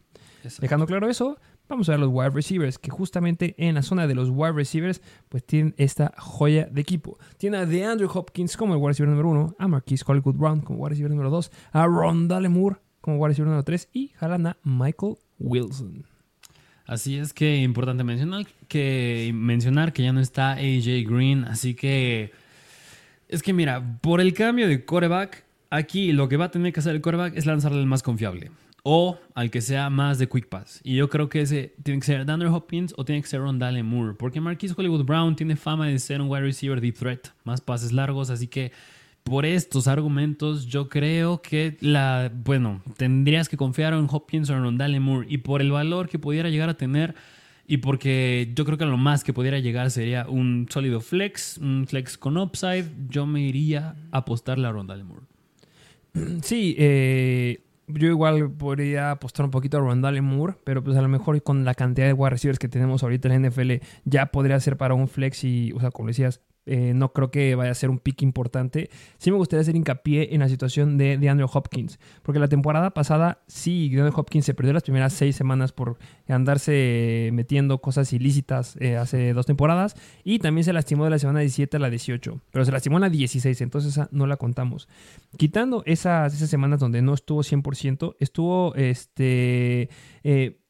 Dejando 0.60 0.86
claro 0.86 1.08
eso, 1.08 1.38
Vamos 1.68 1.86
a 1.90 1.92
ver 1.92 2.00
los 2.00 2.08
wide 2.10 2.30
receivers, 2.30 2.78
que 2.78 2.90
justamente 2.90 3.54
en 3.58 3.74
la 3.74 3.82
zona 3.82 4.06
de 4.06 4.14
los 4.14 4.30
wide 4.30 4.52
receivers, 4.52 5.02
pues 5.28 5.44
tienen 5.44 5.74
esta 5.76 6.14
joya 6.16 6.64
de 6.64 6.80
equipo. 6.80 7.18
Tiene 7.36 7.58
a 7.58 7.66
DeAndre 7.66 8.06
Hopkins 8.06 8.56
como 8.56 8.72
el 8.72 8.80
wide 8.80 8.88
receiver 8.88 9.10
número 9.10 9.28
uno, 9.28 9.54
a 9.58 9.68
Marquise 9.68 10.02
Hollywood 10.06 10.36
Brown 10.36 10.62
como 10.62 10.78
wide 10.78 10.90
receiver 10.90 11.10
número 11.10 11.28
dos, 11.28 11.52
a 11.72 11.84
Rondale 11.84 12.48
Moore 12.48 12.76
como 13.02 13.18
wide 13.18 13.28
receiver 13.28 13.48
número 13.48 13.64
tres 13.64 13.90
y 13.92 14.08
jalan 14.16 14.46
a 14.46 14.56
Michael 14.62 15.16
Wilson. 15.38 16.06
Así 16.86 17.18
es 17.18 17.34
que 17.34 17.56
importante 17.56 18.02
mencionar 18.02 18.46
que, 18.66 19.30
mencionar 19.34 19.92
que 19.92 20.04
ya 20.04 20.12
no 20.14 20.20
está 20.20 20.52
AJ 20.52 21.06
Green, 21.06 21.44
así 21.44 21.74
que 21.74 22.32
es 23.28 23.42
que 23.42 23.52
mira, 23.52 24.00
por 24.00 24.22
el 24.22 24.32
cambio 24.32 24.68
de 24.68 24.86
coreback, 24.86 25.44
aquí 25.70 26.12
lo 26.12 26.28
que 26.28 26.36
va 26.36 26.46
a 26.46 26.50
tener 26.50 26.72
que 26.72 26.80
hacer 26.80 26.94
el 26.94 27.00
coreback 27.00 27.36
es 27.36 27.46
lanzarle 27.46 27.80
el 27.80 27.86
más 27.86 28.02
confiable 28.02 28.50
o 28.82 29.18
al 29.34 29.50
que 29.50 29.60
sea 29.60 29.90
más 29.90 30.18
de 30.18 30.28
quick 30.28 30.48
pass. 30.48 30.80
Y 30.82 30.96
yo 30.96 31.08
creo 31.08 31.28
que 31.28 31.42
ese 31.42 31.74
tiene 31.82 32.00
que 32.00 32.06
ser 32.06 32.24
Dandre 32.24 32.48
Hopkins 32.48 32.94
o 32.96 33.04
tiene 33.04 33.20
que 33.20 33.28
ser 33.28 33.40
Rondale 33.40 33.82
Moore, 33.82 34.14
porque 34.14 34.40
Marquis 34.40 34.74
Hollywood 34.76 35.04
Brown 35.04 35.36
tiene 35.36 35.56
fama 35.56 35.88
de 35.88 35.98
ser 35.98 36.20
un 36.20 36.28
wide 36.30 36.42
receiver 36.42 36.80
deep 36.80 36.96
threat, 36.96 37.28
más 37.44 37.60
pases 37.60 37.92
largos, 37.92 38.30
así 38.30 38.46
que 38.46 38.72
por 39.24 39.44
estos 39.44 39.88
argumentos, 39.88 40.66
yo 40.66 40.88
creo 40.88 41.42
que 41.42 41.76
la, 41.80 42.32
bueno, 42.34 42.82
tendrías 42.96 43.48
que 43.48 43.58
confiar 43.58 43.92
en 43.92 44.06
Hopkins 44.10 44.48
o 44.48 44.54
en 44.54 44.62
Rondale 44.62 45.00
Moore. 45.00 45.26
Y 45.28 45.38
por 45.38 45.60
el 45.60 45.70
valor 45.70 46.08
que 46.08 46.18
pudiera 46.18 46.48
llegar 46.48 46.70
a 46.70 46.78
tener, 46.78 47.14
y 47.66 47.78
porque 47.78 48.50
yo 48.54 48.64
creo 48.64 48.78
que 48.78 48.86
lo 48.86 48.96
más 48.96 49.24
que 49.24 49.34
pudiera 49.34 49.58
llegar 49.58 49.90
sería 49.90 50.26
un 50.26 50.66
sólido 50.70 51.02
flex, 51.02 51.58
un 51.58 51.86
flex 51.86 52.16
con 52.16 52.38
upside, 52.38 52.86
yo 53.10 53.26
me 53.26 53.42
iría 53.42 53.96
a 54.10 54.18
apostarle 54.18 54.66
a 54.66 54.72
Rondale 54.72 55.04
Moore. 55.04 55.26
Sí, 56.42 56.74
eh, 56.78 57.60
yo 57.88 58.08
igual 58.08 58.50
podría 58.50 59.12
apostar 59.12 59.44
un 59.44 59.50
poquito 59.50 59.78
a 59.78 59.80
Rondale 59.80 60.20
Moore, 60.20 60.56
pero 60.64 60.82
pues 60.82 60.96
a 60.96 61.02
lo 61.02 61.08
mejor 61.08 61.42
con 61.42 61.64
la 61.64 61.74
cantidad 61.74 62.06
de 62.06 62.12
wide 62.12 62.30
receivers 62.30 62.58
que 62.58 62.68
tenemos 62.68 63.02
ahorita 63.02 63.32
en 63.32 63.42
la 63.42 63.48
NFL 63.48 63.72
ya 64.04 64.26
podría 64.26 64.60
ser 64.60 64.76
para 64.76 64.94
un 64.94 65.08
flex 65.08 65.44
y, 65.44 65.72
o 65.72 65.80
sea, 65.80 65.90
como 65.90 66.08
decías, 66.08 66.40
eh, 66.68 66.92
no 66.94 67.12
creo 67.12 67.30
que 67.30 67.54
vaya 67.54 67.70
a 67.70 67.74
ser 67.74 67.90
un 67.90 67.98
pick 67.98 68.22
importante. 68.22 68.90
Sí 69.18 69.30
me 69.30 69.36
gustaría 69.36 69.62
hacer 69.62 69.76
hincapié 69.76 70.34
en 70.34 70.40
la 70.40 70.48
situación 70.48 70.98
de, 70.98 71.18
de 71.18 71.28
Andrew 71.28 71.48
Hopkins, 71.52 71.98
porque 72.22 72.38
la 72.38 72.48
temporada 72.48 72.90
pasada 72.90 73.42
sí, 73.46 73.90
Andrew 73.96 74.12
Hopkins 74.14 74.44
se 74.44 74.54
perdió 74.54 74.72
las 74.72 74.82
primeras 74.82 75.12
seis 75.12 75.36
semanas 75.36 75.72
por 75.72 75.98
andarse 76.28 77.30
metiendo 77.32 77.80
cosas 77.80 78.12
ilícitas 78.12 78.76
eh, 78.80 78.96
hace 78.96 79.32
dos 79.32 79.46
temporadas 79.46 79.96
y 80.24 80.38
también 80.38 80.64
se 80.64 80.72
lastimó 80.72 81.04
de 81.04 81.10
la 81.10 81.18
semana 81.18 81.40
17 81.40 81.76
a 81.76 81.80
la 81.80 81.90
18, 81.90 82.40
pero 82.50 82.64
se 82.64 82.72
lastimó 82.72 82.98
en 82.98 83.02
la 83.02 83.08
16, 83.08 83.60
entonces 83.60 83.92
esa 83.92 84.08
no 84.12 84.26
la 84.26 84.36
contamos. 84.36 84.88
Quitando 85.36 85.82
esas, 85.86 86.34
esas 86.34 86.50
semanas 86.50 86.80
donde 86.80 87.02
no 87.02 87.14
estuvo 87.14 87.42
100%, 87.42 88.16
estuvo 88.18 88.74
este, 88.74 89.88
eh, 90.22 90.60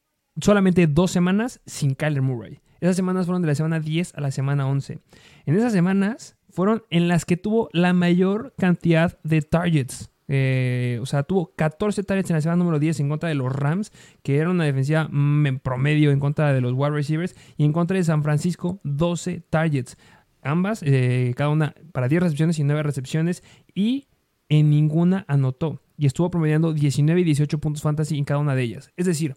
solamente 0.41 0.87
dos 0.87 1.11
semanas 1.11 1.61
sin 1.65 1.95
Kyler 1.95 2.21
Murray. 2.21 2.59
Esas 2.81 2.95
semanas 2.95 3.25
fueron 3.25 3.41
de 3.41 3.47
la 3.47 3.55
semana 3.55 3.79
10 3.79 4.15
a 4.15 4.21
la 4.21 4.31
semana 4.31 4.67
11. 4.67 4.99
En 5.45 5.55
esas 5.55 5.73
semanas 5.73 6.37
fueron 6.49 6.83
en 6.89 7.07
las 7.07 7.25
que 7.25 7.37
tuvo 7.37 7.69
la 7.73 7.93
mayor 7.93 8.53
cantidad 8.57 9.19
de 9.23 9.41
targets. 9.41 10.09
Eh, 10.31 10.99
o 11.01 11.07
sea, 11.07 11.23
tuvo 11.23 11.53
14 11.55 12.03
targets 12.03 12.29
en 12.29 12.35
la 12.35 12.41
semana 12.41 12.59
número 12.59 12.79
10 12.79 12.99
en 12.99 13.09
contra 13.09 13.29
de 13.29 13.35
los 13.35 13.51
Rams, 13.51 13.91
que 14.21 14.37
era 14.37 14.49
una 14.49 14.63
defensiva 14.63 15.07
mm, 15.09 15.47
en 15.47 15.59
promedio 15.59 16.11
en 16.11 16.19
contra 16.19 16.53
de 16.53 16.61
los 16.61 16.73
wide 16.73 16.91
receivers, 16.91 17.35
y 17.57 17.65
en 17.65 17.73
contra 17.73 17.97
de 17.97 18.03
San 18.03 18.23
Francisco, 18.23 18.79
12 18.83 19.41
targets. 19.49 19.97
Ambas, 20.41 20.81
eh, 20.83 21.33
cada 21.35 21.49
una 21.49 21.73
para 21.91 22.07
10 22.07 22.23
recepciones 22.23 22.59
y 22.59 22.63
9 22.63 22.83
recepciones, 22.83 23.43
y 23.73 24.07
en 24.49 24.69
ninguna 24.69 25.25
anotó. 25.27 25.81
Y 25.97 26.05
estuvo 26.05 26.29
promediando 26.29 26.73
19 26.73 27.21
y 27.21 27.23
18 27.23 27.57
puntos 27.57 27.81
fantasy 27.81 28.17
en 28.17 28.25
cada 28.25 28.39
una 28.39 28.55
de 28.55 28.63
ellas. 28.63 28.91
Es 28.95 29.05
decir, 29.05 29.35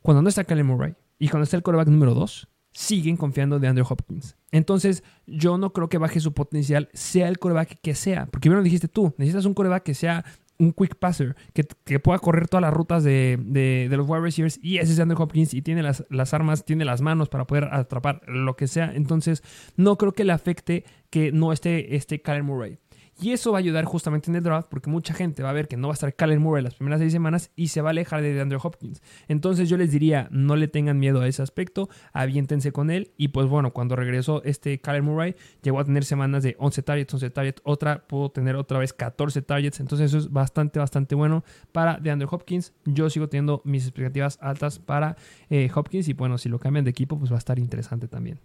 cuando 0.00 0.22
no 0.22 0.28
está 0.28 0.44
Kyle 0.44 0.64
Murray 0.64 0.94
y 1.18 1.28
cuando 1.28 1.44
está 1.44 1.56
el 1.56 1.62
quarterback 1.62 1.88
número 1.88 2.14
2, 2.14 2.48
siguen 2.72 3.16
confiando 3.16 3.58
de 3.58 3.68
Andrew 3.68 3.86
Hopkins. 3.88 4.36
Entonces, 4.50 5.02
yo 5.26 5.58
no 5.58 5.72
creo 5.72 5.88
que 5.88 5.98
baje 5.98 6.20
su 6.20 6.32
potencial, 6.32 6.88
sea 6.92 7.28
el 7.28 7.38
coreback 7.38 7.80
que 7.80 7.94
sea. 7.94 8.26
Porque 8.26 8.48
bien 8.48 8.58
lo 8.58 8.62
dijiste 8.62 8.88
tú, 8.88 9.14
necesitas 9.18 9.44
un 9.44 9.54
coreback 9.54 9.82
que 9.82 9.94
sea 9.94 10.24
un 10.58 10.72
quick 10.72 10.96
passer, 10.96 11.34
que, 11.54 11.98
pueda 11.98 12.18
correr 12.18 12.46
todas 12.48 12.62
las 12.62 12.72
rutas 12.72 13.02
de, 13.02 13.88
los 13.90 14.08
wide 14.08 14.20
receivers. 14.20 14.58
Y 14.62 14.78
ese 14.78 14.92
es 14.92 15.00
Andrew 15.00 15.20
Hopkins 15.20 15.54
y 15.54 15.62
tiene 15.62 15.82
las, 15.82 16.04
las, 16.08 16.34
armas, 16.34 16.64
tiene 16.64 16.84
las 16.84 17.00
manos 17.00 17.28
para 17.28 17.46
poder 17.46 17.64
atrapar 17.72 18.22
lo 18.26 18.56
que 18.56 18.68
sea. 18.68 18.92
Entonces, 18.94 19.42
no 19.76 19.96
creo 19.98 20.12
que 20.12 20.24
le 20.24 20.32
afecte 20.32 20.84
que 21.10 21.32
no 21.32 21.52
esté 21.52 21.96
este 21.96 22.22
Murray. 22.42 22.78
Y 23.20 23.32
eso 23.32 23.52
va 23.52 23.58
a 23.58 23.60
ayudar 23.60 23.84
justamente 23.84 24.30
en 24.30 24.36
el 24.36 24.42
draft 24.42 24.68
porque 24.68 24.90
mucha 24.90 25.14
gente 25.14 25.42
va 25.42 25.50
a 25.50 25.52
ver 25.52 25.68
que 25.68 25.76
no 25.76 25.88
va 25.88 25.92
a 25.92 25.94
estar 25.94 26.14
Kyler 26.14 26.40
Murray 26.40 26.62
las 26.62 26.74
primeras 26.74 26.98
seis 27.00 27.12
semanas 27.12 27.50
y 27.54 27.68
se 27.68 27.80
va 27.80 27.90
a 27.90 27.92
alejar 27.92 28.22
de 28.22 28.40
Andrew 28.40 28.60
Hopkins. 28.62 29.02
Entonces 29.28 29.68
yo 29.68 29.76
les 29.76 29.90
diría, 29.92 30.28
no 30.30 30.56
le 30.56 30.66
tengan 30.66 30.98
miedo 30.98 31.20
a 31.20 31.28
ese 31.28 31.42
aspecto, 31.42 31.88
aviéntense 32.12 32.72
con 32.72 32.90
él. 32.90 33.12
Y 33.16 33.28
pues 33.28 33.48
bueno, 33.48 33.72
cuando 33.72 33.96
regresó 33.96 34.42
este 34.44 34.80
Kyler 34.80 35.02
Murray, 35.02 35.36
llegó 35.62 35.78
a 35.78 35.84
tener 35.84 36.04
semanas 36.04 36.42
de 36.42 36.56
11 36.58 36.82
targets, 36.82 37.14
11 37.14 37.30
targets, 37.30 37.62
otra 37.64 38.06
pudo 38.06 38.30
tener 38.30 38.56
otra 38.56 38.78
vez 38.78 38.92
14 38.92 39.42
targets. 39.42 39.80
Entonces 39.80 40.10
eso 40.10 40.18
es 40.18 40.32
bastante, 40.32 40.78
bastante 40.78 41.14
bueno 41.14 41.44
para 41.70 41.98
DeAndre 41.98 42.28
Hopkins. 42.30 42.72
Yo 42.84 43.10
sigo 43.10 43.28
teniendo 43.28 43.62
mis 43.64 43.84
expectativas 43.84 44.38
altas 44.40 44.78
para 44.78 45.16
eh, 45.50 45.70
Hopkins 45.74 46.08
y 46.08 46.14
bueno, 46.14 46.38
si 46.38 46.48
lo 46.48 46.58
cambian 46.58 46.84
de 46.84 46.90
equipo, 46.90 47.18
pues 47.18 47.30
va 47.30 47.36
a 47.36 47.38
estar 47.38 47.58
interesante 47.58 48.08
también. 48.08 48.40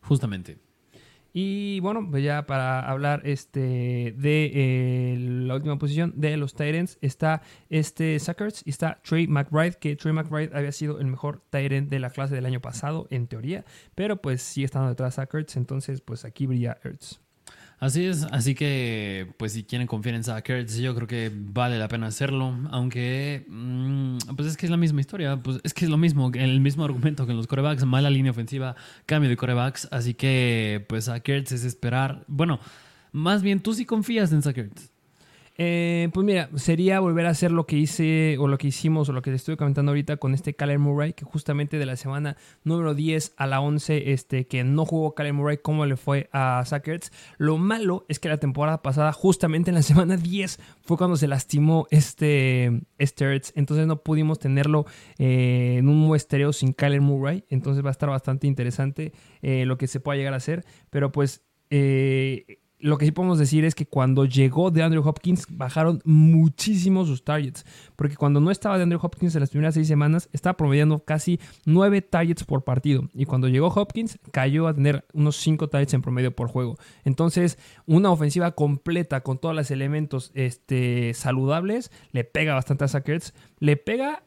Justamente. 0.00 0.71
Y 1.32 1.80
bueno, 1.80 2.06
pues 2.10 2.22
ya 2.22 2.46
para 2.46 2.80
hablar 2.80 3.22
este, 3.24 4.14
de 4.18 4.50
eh, 4.54 5.16
la 5.18 5.54
última 5.54 5.78
posición 5.78 6.12
de 6.16 6.36
los 6.36 6.54
Titans 6.54 6.98
está 7.00 7.42
este 7.70 8.18
Suckers 8.18 8.62
y 8.66 8.70
está 8.70 9.00
Trey 9.02 9.26
McBride, 9.26 9.78
que 9.78 9.96
Trey 9.96 10.12
McBride 10.12 10.50
había 10.54 10.72
sido 10.72 11.00
el 11.00 11.06
mejor 11.06 11.42
Tyrant 11.50 11.88
de 11.88 11.98
la 11.98 12.10
clase 12.10 12.34
del 12.34 12.46
año 12.46 12.60
pasado, 12.60 13.06
en 13.10 13.26
teoría, 13.26 13.64
pero 13.94 14.20
pues 14.20 14.42
sigue 14.42 14.66
estando 14.66 14.88
detrás 14.88 15.16
de 15.16 15.22
Suckers, 15.22 15.56
entonces 15.56 16.02
pues 16.02 16.24
aquí 16.24 16.46
brilla 16.46 16.78
Ertz. 16.84 17.20
Así 17.82 18.06
es, 18.06 18.22
así 18.30 18.54
que 18.54 19.34
pues 19.38 19.54
si 19.54 19.64
quieren 19.64 19.88
confiar 19.88 20.14
en 20.14 20.22
Zach 20.22 20.48
yo 20.48 20.94
creo 20.94 21.08
que 21.08 21.32
vale 21.34 21.80
la 21.80 21.88
pena 21.88 22.06
hacerlo, 22.06 22.56
aunque 22.70 23.44
mm, 23.48 24.18
pues 24.36 24.46
es 24.46 24.56
que 24.56 24.66
es 24.66 24.70
la 24.70 24.76
misma 24.76 25.00
historia, 25.00 25.42
pues 25.42 25.58
es 25.64 25.74
que 25.74 25.86
es 25.86 25.90
lo 25.90 25.96
mismo, 25.96 26.30
el 26.32 26.60
mismo 26.60 26.84
argumento 26.84 27.26
que 27.26 27.32
en 27.32 27.38
los 27.38 27.48
corebacks, 27.48 27.84
mala 27.84 28.08
línea 28.08 28.30
ofensiva, 28.30 28.76
cambio 29.04 29.28
de 29.28 29.36
corebacks, 29.36 29.88
así 29.90 30.14
que 30.14 30.86
pues 30.88 31.06
Zach 31.06 31.28
es 31.28 31.64
esperar, 31.64 32.24
bueno, 32.28 32.60
más 33.10 33.42
bien 33.42 33.58
tú 33.58 33.74
sí 33.74 33.84
confías 33.84 34.30
en 34.30 34.42
Zach 34.42 34.58
eh, 35.58 36.08
pues 36.14 36.24
mira, 36.24 36.48
sería 36.56 37.00
volver 37.00 37.26
a 37.26 37.30
hacer 37.30 37.52
lo 37.52 37.66
que 37.66 37.76
hice 37.76 38.36
o 38.38 38.48
lo 38.48 38.56
que 38.56 38.68
hicimos 38.68 39.08
o 39.08 39.12
lo 39.12 39.20
que 39.20 39.30
te 39.30 39.36
estoy 39.36 39.56
comentando 39.56 39.90
ahorita 39.90 40.16
con 40.16 40.32
este 40.32 40.54
Kyler 40.54 40.78
Murray, 40.78 41.12
que 41.12 41.24
justamente 41.24 41.78
de 41.78 41.84
la 41.84 41.96
semana 41.96 42.36
número 42.64 42.94
10 42.94 43.34
a 43.36 43.46
la 43.46 43.60
11, 43.60 44.12
este, 44.12 44.46
que 44.46 44.64
no 44.64 44.86
jugó 44.86 45.14
Kyler 45.14 45.34
Murray, 45.34 45.58
¿cómo 45.58 45.84
le 45.84 45.96
fue 45.96 46.30
a 46.32 46.64
Sackers? 46.64 47.12
Lo 47.36 47.58
malo 47.58 48.06
es 48.08 48.18
que 48.18 48.30
la 48.30 48.38
temporada 48.38 48.82
pasada, 48.82 49.12
justamente 49.12 49.70
en 49.70 49.74
la 49.74 49.82
semana 49.82 50.16
10, 50.16 50.58
fue 50.82 50.96
cuando 50.96 51.16
se 51.16 51.28
lastimó 51.28 51.86
este, 51.90 52.82
este 52.98 53.22
entonces 53.54 53.86
no 53.86 54.02
pudimos 54.02 54.38
tenerlo 54.38 54.86
eh, 55.18 55.76
en 55.78 55.88
un 55.88 55.98
muestreo 55.98 56.52
sin 56.52 56.72
Kyler 56.72 57.02
Murray, 57.02 57.44
entonces 57.50 57.84
va 57.84 57.88
a 57.88 57.92
estar 57.92 58.08
bastante 58.08 58.46
interesante 58.46 59.12
eh, 59.42 59.64
lo 59.66 59.76
que 59.76 59.86
se 59.86 60.00
pueda 60.00 60.16
llegar 60.16 60.34
a 60.34 60.38
hacer, 60.38 60.64
pero 60.90 61.12
pues... 61.12 61.42
lo 62.82 62.98
que 62.98 63.06
sí 63.06 63.12
podemos 63.12 63.38
decir 63.38 63.64
es 63.64 63.76
que 63.76 63.86
cuando 63.86 64.24
llegó 64.24 64.72
de 64.72 64.82
Andrew 64.82 65.06
Hopkins 65.06 65.46
bajaron 65.48 66.02
muchísimo 66.04 67.06
sus 67.06 67.24
targets. 67.24 67.64
Porque 67.94 68.16
cuando 68.16 68.40
no 68.40 68.50
estaba 68.50 68.76
de 68.76 68.82
Andrew 68.82 68.98
Hopkins 69.00 69.36
en 69.36 69.40
las 69.40 69.50
primeras 69.50 69.74
seis 69.74 69.86
semanas, 69.86 70.28
estaba 70.32 70.56
promediando 70.56 70.98
casi 70.98 71.38
nueve 71.64 72.02
targets 72.02 72.42
por 72.42 72.64
partido. 72.64 73.08
Y 73.14 73.24
cuando 73.24 73.46
llegó 73.46 73.68
Hopkins, 73.68 74.18
cayó 74.32 74.66
a 74.66 74.74
tener 74.74 75.06
unos 75.14 75.36
cinco 75.36 75.68
targets 75.68 75.94
en 75.94 76.02
promedio 76.02 76.34
por 76.34 76.48
juego. 76.48 76.76
Entonces, 77.04 77.56
una 77.86 78.10
ofensiva 78.10 78.50
completa 78.50 79.20
con 79.20 79.38
todos 79.38 79.54
los 79.54 79.70
elementos 79.70 80.32
este, 80.34 81.14
saludables 81.14 81.92
le 82.10 82.24
pega 82.24 82.54
bastante 82.54 82.84
a 82.84 82.88
Sackers. 82.88 83.32
Le 83.60 83.76
pega 83.76 84.24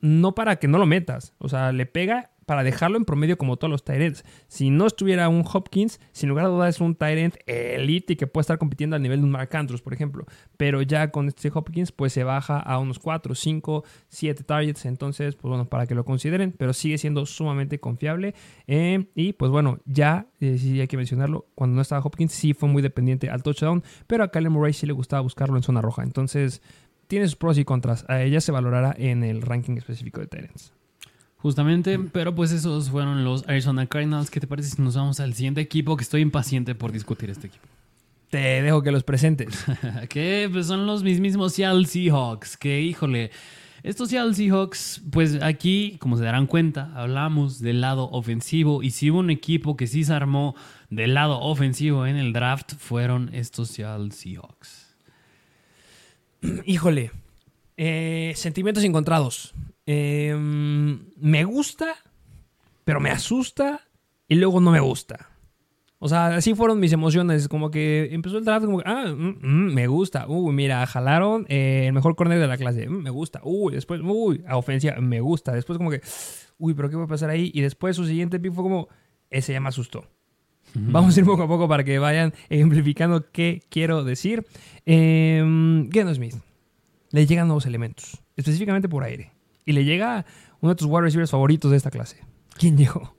no 0.00 0.34
para 0.34 0.56
que 0.56 0.66
no 0.66 0.78
lo 0.78 0.86
metas. 0.86 1.34
O 1.36 1.50
sea, 1.50 1.72
le 1.72 1.84
pega 1.84 2.30
para 2.48 2.64
dejarlo 2.64 2.96
en 2.96 3.04
promedio 3.04 3.36
como 3.36 3.58
todos 3.58 3.70
los 3.70 3.84
Tyrants. 3.84 4.24
Si 4.46 4.70
no 4.70 4.86
estuviera 4.86 5.28
un 5.28 5.44
Hopkins, 5.44 6.00
sin 6.12 6.30
lugar 6.30 6.46
a 6.46 6.48
dudas 6.48 6.76
es 6.76 6.80
un 6.80 6.94
Tyrant 6.94 7.36
elite 7.46 8.14
y 8.14 8.16
que 8.16 8.26
puede 8.26 8.40
estar 8.40 8.56
compitiendo 8.56 8.96
al 8.96 9.02
nivel 9.02 9.20
de 9.20 9.26
un 9.26 9.30
Mark 9.30 9.54
Andrews, 9.54 9.82
por 9.82 9.92
ejemplo. 9.92 10.24
Pero 10.56 10.80
ya 10.80 11.10
con 11.10 11.28
este 11.28 11.50
Hopkins, 11.52 11.92
pues 11.92 12.14
se 12.14 12.24
baja 12.24 12.58
a 12.58 12.78
unos 12.78 13.00
4, 13.00 13.34
5, 13.34 13.84
7 14.08 14.44
targets. 14.44 14.86
Entonces, 14.86 15.36
pues 15.36 15.50
bueno, 15.50 15.68
para 15.68 15.86
que 15.86 15.94
lo 15.94 16.06
consideren, 16.06 16.54
pero 16.56 16.72
sigue 16.72 16.96
siendo 16.96 17.26
sumamente 17.26 17.80
confiable. 17.80 18.34
Eh, 18.66 19.08
y 19.14 19.34
pues 19.34 19.50
bueno, 19.50 19.80
ya, 19.84 20.28
eh, 20.40 20.56
sí 20.56 20.80
hay 20.80 20.88
que 20.88 20.96
mencionarlo, 20.96 21.48
cuando 21.54 21.76
no 21.76 21.82
estaba 21.82 22.00
Hopkins, 22.00 22.32
sí 22.32 22.54
fue 22.54 22.70
muy 22.70 22.80
dependiente 22.80 23.28
al 23.28 23.42
touchdown, 23.42 23.84
pero 24.06 24.24
a 24.24 24.30
Kyler 24.30 24.48
Murray 24.48 24.72
sí 24.72 24.86
le 24.86 24.94
gustaba 24.94 25.20
buscarlo 25.20 25.58
en 25.58 25.62
zona 25.62 25.82
roja. 25.82 26.02
Entonces, 26.02 26.62
tiene 27.08 27.26
sus 27.26 27.36
pros 27.36 27.58
y 27.58 27.66
contras. 27.66 28.06
A 28.08 28.22
ella 28.22 28.40
se 28.40 28.52
valorará 28.52 28.94
en 28.96 29.22
el 29.22 29.42
ranking 29.42 29.76
específico 29.76 30.22
de 30.22 30.28
Tyrants. 30.28 30.77
Justamente, 31.38 32.00
pero 32.00 32.34
pues 32.34 32.50
esos 32.50 32.90
fueron 32.90 33.24
los 33.24 33.46
Arizona 33.48 33.86
Cardinals. 33.86 34.30
¿Qué 34.30 34.40
te 34.40 34.48
parece 34.48 34.70
si 34.70 34.82
nos 34.82 34.96
vamos 34.96 35.20
al 35.20 35.34
siguiente 35.34 35.60
equipo? 35.60 35.96
Que 35.96 36.02
estoy 36.02 36.20
impaciente 36.20 36.74
por 36.74 36.90
discutir 36.90 37.30
este 37.30 37.46
equipo. 37.46 37.66
Te 38.28 38.60
dejo 38.60 38.82
que 38.82 38.90
los 38.90 39.04
presentes. 39.04 39.64
que 40.08 40.48
pues 40.52 40.66
son 40.66 40.86
los 40.86 41.04
mismos 41.04 41.54
Seattle 41.54 41.86
Seahawks. 41.86 42.56
Que 42.56 42.82
híjole, 42.82 43.30
estos 43.84 44.08
Seattle 44.08 44.34
Seahawks, 44.34 45.00
pues 45.12 45.40
aquí, 45.40 45.96
como 46.00 46.16
se 46.16 46.24
darán 46.24 46.48
cuenta, 46.48 46.92
hablamos 46.96 47.60
del 47.60 47.80
lado 47.80 48.10
ofensivo. 48.10 48.82
Y 48.82 48.90
si 48.90 49.12
hubo 49.12 49.20
un 49.20 49.30
equipo 49.30 49.76
que 49.76 49.86
sí 49.86 50.02
se 50.02 50.12
armó 50.12 50.56
del 50.90 51.14
lado 51.14 51.40
ofensivo 51.40 52.04
en 52.06 52.16
el 52.16 52.32
draft, 52.32 52.74
fueron 52.76 53.32
estos 53.32 53.68
Seattle 53.68 54.10
Seahawks. 54.10 54.96
Híjole, 56.66 57.12
eh, 57.76 58.32
sentimientos 58.34 58.82
encontrados. 58.82 59.54
Em, 59.90 61.00
me 61.16 61.44
gusta 61.44 61.96
pero 62.88 63.00
me 63.00 63.10
asusta 63.10 63.82
y 64.28 64.36
luego 64.36 64.62
no 64.62 64.70
me 64.70 64.80
gusta. 64.80 65.28
O 65.98 66.08
sea, 66.08 66.28
así 66.28 66.54
fueron 66.54 66.80
mis 66.80 66.94
emociones. 66.94 67.46
Como 67.46 67.70
que 67.70 68.08
empezó 68.12 68.38
el 68.38 68.46
draft, 68.46 68.64
como 68.64 68.78
que, 68.78 68.84
ah, 68.86 69.12
mm, 69.14 69.40
mm, 69.42 69.74
me 69.74 69.86
gusta. 69.88 70.26
Uy, 70.26 70.54
mira, 70.54 70.86
jalaron 70.86 71.44
eh, 71.50 71.84
el 71.88 71.92
mejor 71.92 72.16
corner 72.16 72.40
de 72.40 72.46
la 72.46 72.56
clase. 72.56 72.88
Mm, 72.88 73.02
me 73.02 73.10
gusta. 73.10 73.42
Uy, 73.44 73.74
después, 73.74 74.00
uy, 74.02 74.42
a 74.48 74.56
ofensiva, 74.56 74.96
me 75.02 75.20
gusta. 75.20 75.52
Después, 75.52 75.76
como 75.76 75.90
que, 75.90 76.00
uy, 76.56 76.72
pero 76.72 76.88
¿qué 76.88 76.96
va 76.96 77.04
a 77.04 77.08
pasar 77.08 77.28
ahí? 77.28 77.50
Y 77.52 77.60
después 77.60 77.94
su 77.94 78.06
siguiente 78.06 78.40
pick 78.40 78.54
fue 78.54 78.64
como, 78.64 78.88
ese 79.28 79.52
ya 79.52 79.60
me 79.60 79.68
asustó. 79.68 80.06
Vamos 80.72 81.14
a 81.14 81.20
ir 81.20 81.26
poco 81.26 81.42
a 81.42 81.46
poco 81.46 81.68
para 81.68 81.84
que 81.84 81.98
vayan 81.98 82.32
ejemplificando 82.48 83.30
qué 83.32 83.62
quiero 83.68 84.02
decir. 84.02 84.46
Eh, 84.86 85.44
Smith. 86.14 86.36
Le 87.10 87.26
llegan 87.26 87.48
nuevos 87.48 87.66
elementos, 87.66 88.18
específicamente 88.34 88.88
por 88.88 89.04
aire. 89.04 89.37
Y 89.68 89.72
le 89.72 89.84
llega 89.84 90.24
uno 90.62 90.70
de 90.70 90.76
tus 90.76 90.86
wide 90.86 91.02
receivers 91.02 91.30
favoritos 91.30 91.70
de 91.70 91.76
esta 91.76 91.90
clase. 91.90 92.16
¿Quién 92.56 92.78
llegó? 92.78 93.14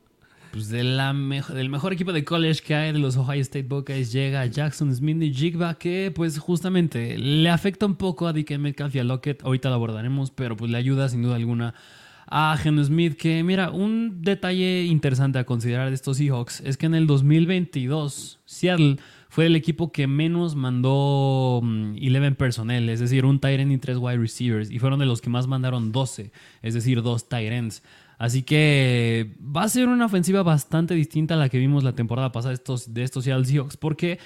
Pues 0.51 0.69
de 0.69 0.83
la 0.83 1.13
del 1.13 1.69
mejor 1.69 1.93
equipo 1.93 2.11
de 2.11 2.25
college 2.25 2.63
que 2.63 2.73
hay 2.73 2.91
de 2.91 2.97
los 2.97 3.17
Ohio 3.17 3.39
State 3.39 3.67
Buckeyes 3.67 4.11
llega 4.11 4.43
Jackson 4.47 4.91
Smith 4.95 5.21
y 5.21 5.31
Jigba 5.31 5.75
que 5.75 6.11
pues 6.13 6.39
justamente 6.39 7.19
le 7.19 7.51
afecta 7.51 7.85
un 7.85 7.93
poco 7.93 8.27
a 8.27 8.33
DK 8.33 8.57
Metcalf 8.57 8.95
y 8.95 8.97
a 8.97 9.03
Lockett. 9.03 9.43
Ahorita 9.43 9.69
lo 9.69 9.75
abordaremos, 9.75 10.31
pero 10.31 10.57
pues 10.57 10.71
le 10.71 10.79
ayuda 10.79 11.07
sin 11.07 11.21
duda 11.21 11.35
alguna 11.35 11.75
a 12.25 12.57
Geno 12.57 12.83
Smith 12.83 13.15
que 13.15 13.43
mira, 13.43 13.69
un 13.69 14.23
detalle 14.23 14.85
interesante 14.85 15.37
a 15.37 15.45
considerar 15.45 15.89
de 15.89 15.93
estos 15.93 16.17
Seahawks 16.17 16.61
es 16.61 16.77
que 16.77 16.87
en 16.87 16.95
el 16.95 17.05
2022 17.05 18.39
Seattle 18.45 18.97
fue 19.29 19.45
el 19.45 19.55
equipo 19.55 19.91
que 19.91 20.07
menos 20.07 20.55
mandó 20.55 21.59
11 21.59 21.99
mm, 21.99 22.33
personnel, 22.33 22.89
es 22.89 22.99
decir, 22.99 23.25
un 23.25 23.39
tight 23.39 23.59
end 23.59 23.71
y 23.71 23.77
tres 23.77 23.97
wide 23.97 24.17
receivers 24.17 24.71
y 24.71 24.79
fueron 24.79 24.99
de 24.99 25.05
los 25.05 25.21
que 25.21 25.29
más 25.29 25.47
mandaron 25.47 25.91
12, 25.91 26.31
es 26.63 26.73
decir, 26.73 27.03
dos 27.03 27.29
tight 27.29 27.51
ends. 27.51 27.83
Así 28.17 28.41
que 28.41 29.35
va 29.39 29.63
a 29.63 29.69
ser 29.69 29.87
una 29.87 30.07
ofensiva 30.07 30.43
bastante 30.43 30.95
distinta 30.95 31.35
a 31.35 31.37
la 31.37 31.47
que 31.47 31.59
vimos 31.59 31.83
la 31.83 31.93
temporada 31.93 32.31
pasada 32.31 32.55
de 32.55 33.03
estos, 33.03 33.23
Seattle 33.23 33.45
Seahawks, 33.45 33.77
porque 33.77 34.19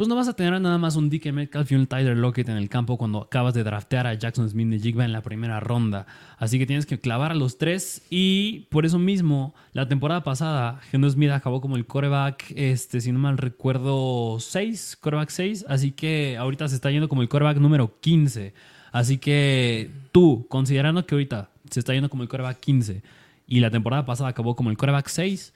pues 0.00 0.08
no 0.08 0.16
vas 0.16 0.28
a 0.28 0.32
tener 0.32 0.58
nada 0.58 0.78
más 0.78 0.96
un 0.96 1.10
DK 1.10 1.30
Metcalf 1.30 1.70
y 1.70 1.74
un 1.74 1.86
Tyler 1.86 2.16
Lockett 2.16 2.48
en 2.48 2.56
el 2.56 2.70
campo 2.70 2.96
cuando 2.96 3.20
acabas 3.20 3.52
de 3.52 3.62
draftear 3.62 4.06
a 4.06 4.14
Jackson 4.14 4.48
Smith 4.48 4.70
de 4.70 4.78
Jigba 4.78 5.04
en 5.04 5.12
la 5.12 5.20
primera 5.20 5.60
ronda. 5.60 6.06
Así 6.38 6.58
que 6.58 6.64
tienes 6.64 6.86
que 6.86 6.98
clavar 6.98 7.32
a 7.32 7.34
los 7.34 7.58
tres 7.58 8.00
y 8.08 8.60
por 8.70 8.86
eso 8.86 8.98
mismo 8.98 9.54
la 9.74 9.88
temporada 9.88 10.22
pasada 10.24 10.80
Geno 10.90 11.10
Smith 11.10 11.32
acabó 11.32 11.60
como 11.60 11.76
el 11.76 11.84
coreback, 11.84 12.50
este, 12.56 13.02
si 13.02 13.12
no 13.12 13.18
mal 13.18 13.36
recuerdo, 13.36 14.38
6, 14.40 14.96
coreback 14.98 15.28
6, 15.28 15.66
así 15.68 15.92
que 15.92 16.38
ahorita 16.38 16.66
se 16.68 16.76
está 16.76 16.90
yendo 16.90 17.10
como 17.10 17.20
el 17.20 17.28
coreback 17.28 17.58
número 17.58 18.00
15. 18.00 18.54
Así 18.92 19.18
que 19.18 19.90
tú, 20.12 20.46
considerando 20.48 21.04
que 21.04 21.14
ahorita 21.14 21.50
se 21.70 21.78
está 21.78 21.92
yendo 21.92 22.08
como 22.08 22.22
el 22.22 22.30
coreback 22.30 22.58
15, 22.58 23.02
y 23.46 23.60
la 23.60 23.70
temporada 23.70 24.06
pasada 24.06 24.30
acabó 24.30 24.56
como 24.56 24.70
el 24.70 24.78
quarterback 24.78 25.08
6, 25.08 25.52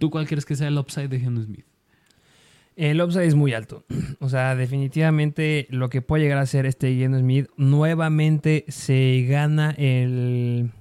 ¿tú 0.00 0.10
cuál 0.10 0.26
crees 0.26 0.44
que 0.44 0.56
sea 0.56 0.66
el 0.66 0.76
upside 0.76 1.08
de 1.08 1.20
Geno 1.20 1.40
Smith? 1.40 1.75
El 2.76 3.00
upside 3.00 3.26
es 3.26 3.34
muy 3.34 3.54
alto. 3.54 3.84
O 4.18 4.28
sea, 4.28 4.56
definitivamente 4.56 5.66
lo 5.70 5.88
que 5.88 6.02
puede 6.02 6.24
llegar 6.24 6.38
a 6.38 6.46
ser 6.46 6.66
este 6.66 6.94
Geno 6.94 7.18
Smith, 7.18 7.48
nuevamente 7.56 8.64
se 8.68 9.24
gana 9.28 9.74
el, 9.76 10.72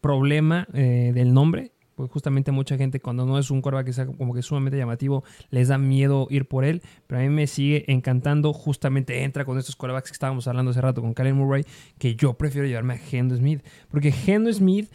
problema 0.00 0.66
eh, 0.72 1.12
del 1.14 1.32
nombre. 1.32 1.72
Pues 1.94 2.10
justamente 2.10 2.50
mucha 2.50 2.78
gente 2.78 3.00
cuando 3.00 3.26
no 3.26 3.38
es 3.38 3.50
un 3.50 3.60
quarterback 3.60 3.86
que 3.86 3.92
sea 3.92 4.06
como 4.06 4.32
que 4.32 4.42
sumamente 4.42 4.78
llamativo, 4.78 5.22
les 5.50 5.68
da 5.68 5.76
miedo 5.76 6.26
ir 6.30 6.48
por 6.48 6.64
él. 6.64 6.82
Pero 7.06 7.20
a 7.20 7.22
mí 7.22 7.28
me 7.28 7.46
sigue 7.46 7.84
encantando. 7.92 8.52
Justamente 8.52 9.22
entra 9.22 9.44
con 9.44 9.58
estos 9.58 9.76
quarterbacks 9.76 10.10
que 10.10 10.14
estábamos 10.14 10.48
hablando 10.48 10.70
hace 10.70 10.80
rato 10.80 11.02
con 11.02 11.14
Kalen 11.14 11.36
Murray, 11.36 11.64
que 11.98 12.16
yo 12.16 12.34
prefiero 12.34 12.66
llevarme 12.66 12.94
a 12.94 12.98
Geno 12.98 13.36
Smith. 13.36 13.62
Porque 13.90 14.10
Geno 14.10 14.52
Smith 14.52 14.90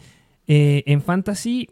eh, 0.48 0.82
en 0.86 1.00
fantasy 1.00 1.70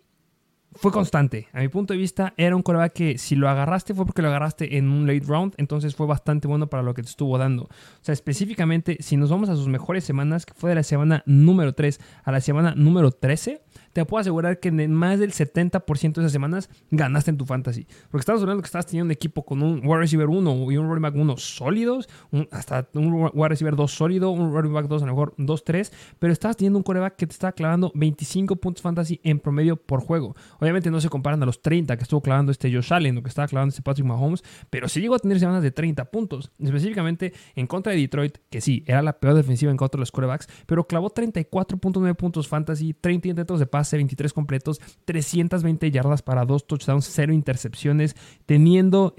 fue 0.75 0.93
constante. 0.93 1.49
A 1.53 1.61
mi 1.61 1.69
punto 1.69 1.95
de 1.95 1.99
vista, 1.99 2.35
era 2.37 2.57
un 2.57 2.63
coreback 2.63 2.93
que 2.93 3.19
si 3.19 3.37
lo 3.37 3.49
agarraste 3.49 3.95
fue 3.95 4.07
porque 4.07 4.23
lo 4.23 4.29
agarraste 4.29 4.77
en 4.77 4.91
un 4.91 5.07
late 5.07 5.25
round, 5.27 5.55
entonces 5.57 5.95
fue 5.95 6.07
bastante 6.07 6.49
bueno 6.49 6.69
para 6.69 6.83
lo 6.83 6.95
que 6.95 7.03
te 7.03 7.09
estuvo 7.09 7.39
dando. 7.39 7.65
O 7.65 7.69
sea, 8.01 8.13
específicamente, 8.13 8.99
si 9.01 9.17
nos 9.17 9.31
vamos 9.31 9.49
a 9.49 9.57
sus 9.57 9.69
mejores 9.69 10.05
semanas, 10.05 10.47
que 10.47 10.55
fue 10.55 10.71
de 10.71 10.77
la 10.77 10.83
semana 10.83 11.23
número 11.27 11.75
3 11.75 12.01
a 12.25 12.33
la 12.33 12.41
semana 12.41 12.75
número 12.77 13.11
13, 13.13 13.63
te 13.95 14.05
puedo 14.05 14.21
asegurar 14.21 14.59
que 14.59 14.69
en 14.69 14.93
más 14.93 15.21
del 15.21 15.33
70% 15.33 16.15
de 16.15 16.21
esas 16.21 16.33
semanas 16.33 16.69
ganaste 16.91 17.31
en 17.31 17.39
tu 17.39 17.47
fantasy. 17.47 17.87
Porque 18.11 18.23
estamos 18.23 18.43
hablando 18.43 18.61
que 18.61 18.67
estabas 18.67 18.87
teniendo 18.87 19.07
un 19.07 19.13
equipo 19.13 19.45
con 19.45 19.63
un 19.63 19.81
wide 19.87 20.01
receiver 20.01 20.29
1 20.29 20.73
y 20.73 20.77
un 20.77 20.89
running 20.89 21.03
back 21.03 21.15
1 21.15 21.37
sólidos, 21.37 22.09
hasta 22.51 22.89
un 22.95 23.31
wide 23.33 23.49
receiver 23.49 23.77
2 23.77 23.91
sólido, 23.91 24.31
un 24.31 24.53
running 24.53 24.73
back 24.73 24.89
2 24.89 25.03
a 25.05 25.07
lo 25.07 25.13
mejor 25.13 25.35
2-3, 25.37 25.93
pero 26.19 26.33
estabas 26.33 26.57
teniendo 26.57 26.79
un 26.79 26.83
coreback 26.83 27.15
que 27.15 27.27
te 27.29 27.33
estaba 27.33 27.53
clavando 27.53 27.93
25 27.95 28.57
puntos 28.57 28.83
fantasy 28.83 29.21
en 29.23 29.39
promedio 29.39 29.77
por 29.77 30.01
juego. 30.01 30.35
Obviamente 30.59 30.91
no 30.91 31.01
se 31.01 31.09
comparan 31.09 31.41
a 31.45 31.47
los 31.47 31.63
30 31.63 31.97
que 31.97 32.03
estuvo 32.03 32.21
clavando 32.21 32.51
este 32.51 32.75
Josh 32.75 32.93
Allen 32.93 33.17
o 33.19 33.23
que 33.23 33.29
estaba 33.29 33.47
clavando 33.47 33.71
este 33.71 33.83
Patrick 33.83 34.07
Mahomes, 34.07 34.43
pero 34.71 34.89
sí 34.89 35.01
llegó 35.01 35.15
a 35.15 35.21
tener 35.21 35.39
semanas 35.39 35.63
de 35.63 35.71
30 35.71 36.07
puntos, 36.07 36.51
específicamente 36.59 37.33
en 37.55 37.69
contra 37.69 37.93
de 37.93 38.01
Detroit, 38.01 38.39
que 38.51 38.61
sí, 38.61 38.83
era 38.89 39.03
la 39.03 39.21
peor 39.21 39.35
defensiva 39.35 39.71
en 39.71 39.77
contra 39.77 39.99
de 39.99 40.01
los 40.01 40.11
corebacks, 40.11 40.49
pero 40.67 40.85
clavó 40.89 41.15
34.9 41.15 42.17
puntos 42.17 42.49
fantasy, 42.49 42.93
30 42.93 43.29
intentos 43.29 43.61
de 43.61 43.67
pase 43.67 43.84
23 43.93 44.33
completos, 44.33 44.81
320 45.05 45.91
yardas 45.91 46.23
para 46.23 46.45
dos 46.45 46.67
touchdowns, 46.67 47.07
cero 47.07 47.33
intercepciones, 47.33 48.17
teniendo 48.47 49.15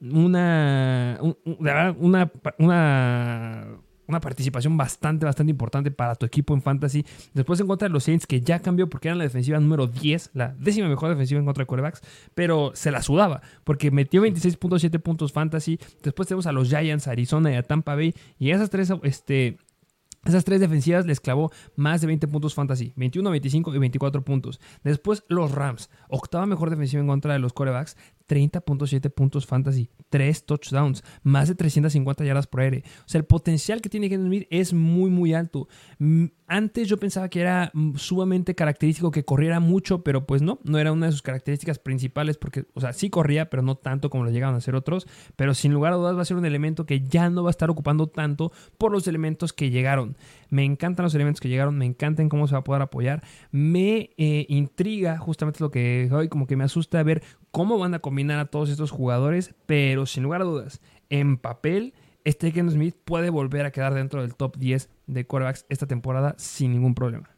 una, 0.00 1.18
una, 1.44 2.32
una, 2.58 3.66
una 4.10 4.20
participación 4.20 4.76
bastante, 4.76 5.24
bastante 5.24 5.50
importante 5.50 5.90
para 5.90 6.14
tu 6.16 6.26
equipo 6.26 6.52
en 6.52 6.62
fantasy. 6.62 7.06
Después 7.32 7.58
en 7.60 7.66
contra 7.66 7.88
de 7.88 7.92
los 7.92 8.04
Saints, 8.04 8.26
que 8.26 8.40
ya 8.40 8.58
cambió 8.60 8.88
porque 8.88 9.08
eran 9.08 9.18
la 9.18 9.24
defensiva 9.24 9.58
número 9.58 9.86
10, 9.86 10.30
la 10.34 10.54
décima 10.58 10.88
mejor 10.88 11.08
defensiva 11.10 11.38
en 11.40 11.46
contra 11.46 11.62
de 11.62 11.66
quarterbacks, 11.66 12.02
pero 12.34 12.72
se 12.74 12.90
la 12.90 13.02
sudaba 13.02 13.40
porque 13.64 13.90
metió 13.90 14.22
26.7 14.22 15.00
puntos 15.00 15.32
fantasy. 15.32 15.78
Después 16.02 16.28
tenemos 16.28 16.46
a 16.46 16.52
los 16.52 16.68
Giants, 16.68 17.08
Arizona 17.08 17.52
y 17.52 17.54
a 17.54 17.62
Tampa 17.62 17.94
Bay. 17.94 18.14
Y 18.38 18.50
esas 18.50 18.68
tres 18.68 18.92
este, 19.02 19.58
esas 20.24 20.44
tres 20.44 20.60
defensivas 20.60 21.06
les 21.06 21.20
clavó 21.20 21.50
más 21.76 22.02
de 22.02 22.06
20 22.06 22.28
puntos 22.28 22.54
fantasy, 22.54 22.92
21, 22.96 23.30
25 23.30 23.74
y 23.74 23.78
24 23.78 24.22
puntos. 24.22 24.60
Después 24.84 25.24
los 25.28 25.52
Rams, 25.52 25.88
octava 26.08 26.44
mejor 26.44 26.68
defensiva 26.68 27.00
en 27.00 27.08
contra 27.08 27.32
de 27.32 27.38
los 27.38 27.54
corebacks, 27.54 27.96
30.7 28.30 29.10
puntos 29.10 29.44
fantasy, 29.44 29.90
3 30.08 30.46
touchdowns, 30.46 31.02
más 31.24 31.48
de 31.48 31.56
350 31.56 32.24
yardas 32.24 32.46
por 32.46 32.60
aire. 32.60 32.84
O 33.00 33.08
sea, 33.08 33.18
el 33.18 33.24
potencial 33.24 33.80
que 33.80 33.88
tiene 33.88 34.08
Kenneth 34.08 34.26
Smith 34.26 34.46
es 34.50 34.72
muy, 34.72 35.10
muy 35.10 35.34
alto. 35.34 35.66
Mm, 35.98 36.26
antes 36.46 36.88
yo 36.88 36.96
pensaba 36.96 37.28
que 37.28 37.40
era 37.40 37.70
mm, 37.74 37.96
sumamente 37.96 38.54
característico 38.54 39.10
que 39.10 39.24
corriera 39.24 39.58
mucho, 39.58 40.04
pero 40.04 40.26
pues 40.26 40.42
no, 40.42 40.60
no 40.62 40.78
era 40.78 40.92
una 40.92 41.06
de 41.06 41.12
sus 41.12 41.22
características 41.22 41.78
principales 41.80 42.38
porque, 42.38 42.66
o 42.74 42.80
sea, 42.80 42.92
sí 42.92 43.10
corría, 43.10 43.50
pero 43.50 43.62
no 43.62 43.74
tanto 43.74 44.10
como 44.10 44.24
lo 44.24 44.30
llegaban 44.30 44.54
a 44.54 44.58
hacer 44.58 44.76
otros. 44.76 45.08
Pero 45.34 45.54
sin 45.54 45.72
lugar 45.72 45.92
a 45.92 45.96
dudas 45.96 46.16
va 46.16 46.22
a 46.22 46.24
ser 46.24 46.36
un 46.36 46.44
elemento 46.44 46.86
que 46.86 47.00
ya 47.00 47.30
no 47.30 47.42
va 47.42 47.50
a 47.50 47.52
estar 47.52 47.70
ocupando 47.70 48.06
tanto 48.06 48.52
por 48.78 48.92
los 48.92 49.08
elementos 49.08 49.52
que 49.52 49.70
llegaron. 49.70 50.16
Me 50.48 50.64
encantan 50.64 51.04
los 51.04 51.14
elementos 51.14 51.40
que 51.40 51.48
llegaron, 51.48 51.76
me 51.76 51.86
encantan 51.86 52.28
cómo 52.28 52.46
se 52.46 52.54
va 52.54 52.60
a 52.60 52.64
poder 52.64 52.82
apoyar. 52.82 53.22
Me 53.50 54.10
eh, 54.16 54.46
intriga 54.48 55.18
justamente 55.18 55.60
lo 55.60 55.70
que 55.70 56.08
hoy 56.12 56.28
como 56.28 56.46
que 56.46 56.56
me 56.56 56.64
asusta 56.64 57.02
ver 57.02 57.22
cómo 57.50 57.78
van 57.78 57.94
a 57.94 57.98
combinar 57.98 58.38
a 58.38 58.46
todos 58.46 58.70
estos 58.70 58.90
jugadores, 58.90 59.54
pero 59.66 60.06
sin 60.06 60.22
lugar 60.22 60.42
a 60.42 60.44
dudas, 60.44 60.80
en 61.08 61.36
papel, 61.36 61.94
este 62.24 62.52
Ken 62.52 62.70
Smith 62.70 62.96
puede 63.04 63.30
volver 63.30 63.66
a 63.66 63.72
quedar 63.72 63.94
dentro 63.94 64.22
del 64.22 64.34
top 64.34 64.56
10 64.56 64.88
de 65.06 65.26
quarterbacks 65.26 65.66
esta 65.68 65.86
temporada 65.86 66.34
sin 66.38 66.72
ningún 66.72 66.94
problema. 66.94 67.30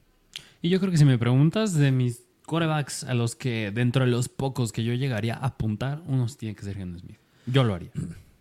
Y 0.60 0.68
yo 0.68 0.78
creo 0.80 0.90
que 0.90 0.98
si 0.98 1.04
me 1.04 1.18
preguntas 1.18 1.74
de 1.74 1.92
mis 1.92 2.24
quarterbacks 2.46 3.04
a 3.04 3.14
los 3.14 3.34
que 3.34 3.70
dentro 3.72 4.04
de 4.04 4.10
los 4.10 4.28
pocos 4.28 4.72
que 4.72 4.84
yo 4.84 4.94
llegaría 4.94 5.34
a 5.34 5.46
apuntar, 5.46 6.02
unos 6.06 6.36
tiene 6.36 6.54
que 6.54 6.62
ser 6.62 6.76
Ken 6.76 6.98
Smith. 6.98 7.18
Yo 7.46 7.64
lo 7.64 7.74
haría. 7.74 7.90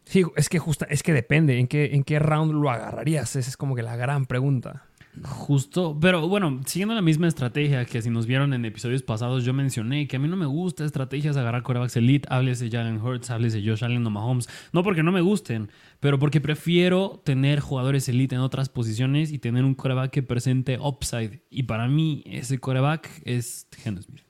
Sí, 0.06 0.24
es 0.36 0.50
que 0.50 0.60
justa, 0.60 0.86
es 0.90 1.04
que 1.04 1.14
depende 1.14 1.58
en 1.58 1.68
qué, 1.68 1.92
en 1.94 2.04
qué 2.04 2.20
round 2.20 2.52
lo 2.54 2.70
agarrarías. 2.70 3.36
Esa 3.36 3.50
es 3.50 3.58
como 3.58 3.76
que 3.76 3.82
la 3.82 3.96
gran 3.96 4.26
pregunta. 4.26 4.86
Justo, 5.24 5.98
pero 6.00 6.28
bueno, 6.30 6.62
siguiendo 6.66 6.96
la 6.96 7.02
misma 7.02 7.28
estrategia 7.28 7.84
que 7.84 8.02
si 8.02 8.10
nos 8.10 8.26
vieron 8.26 8.54
en 8.54 8.64
episodios 8.64 9.04
pasados, 9.04 9.44
yo 9.44 9.54
mencioné 9.54 10.08
que 10.08 10.16
a 10.16 10.20
mí 10.20 10.28
no 10.28 10.38
me 10.38 10.46
gusta 10.46 10.86
estrategias 10.86 11.36
de 11.36 11.42
agarrar 11.42 11.64
corebacks 11.64 11.98
elite, 11.98 12.28
háblese 12.32 12.70
de 12.70 12.78
Jalen 12.78 13.02
Hurts, 13.02 13.30
háblese 13.30 13.60
de 13.60 13.70
Josh 13.70 13.84
Allen 13.84 14.08
o 14.08 14.10
Mahomes, 14.10 14.48
no 14.72 14.84
porque 14.84 15.04
no 15.04 15.12
me 15.12 15.20
gusten, 15.20 15.70
pero 16.00 16.18
porque 16.18 16.40
prefiero 16.40 17.22
tener 17.26 17.60
jugadores 17.60 18.08
elite 18.08 18.36
en 18.36 18.42
otras 18.42 18.70
posiciones 18.70 19.34
y 19.34 19.40
tener 19.40 19.66
un 19.66 19.76
coreback 19.76 20.12
que 20.12 20.24
presente 20.24 20.80
upside. 20.80 21.42
Y 21.50 21.64
para 21.64 21.88
mí, 21.90 22.24
ese 22.26 22.60
coreback 22.60 23.10
es 23.26 23.68
Geno 23.78 24.02
Smith. 24.02 24.24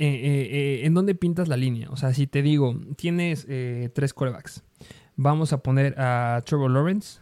Eh, 0.00 0.06
eh, 0.08 0.48
eh, 0.50 0.86
¿En 0.86 0.94
dónde 0.94 1.14
pintas 1.14 1.46
la 1.46 1.56
línea? 1.56 1.88
O 1.90 1.96
sea, 1.96 2.12
si 2.14 2.26
te 2.26 2.42
digo, 2.42 2.74
tienes 2.96 3.46
tres 3.94 4.12
corebacks, 4.12 4.64
vamos 5.14 5.52
a 5.52 5.62
poner 5.62 5.94
a 6.00 6.42
Trevor 6.44 6.72
Lawrence, 6.72 7.20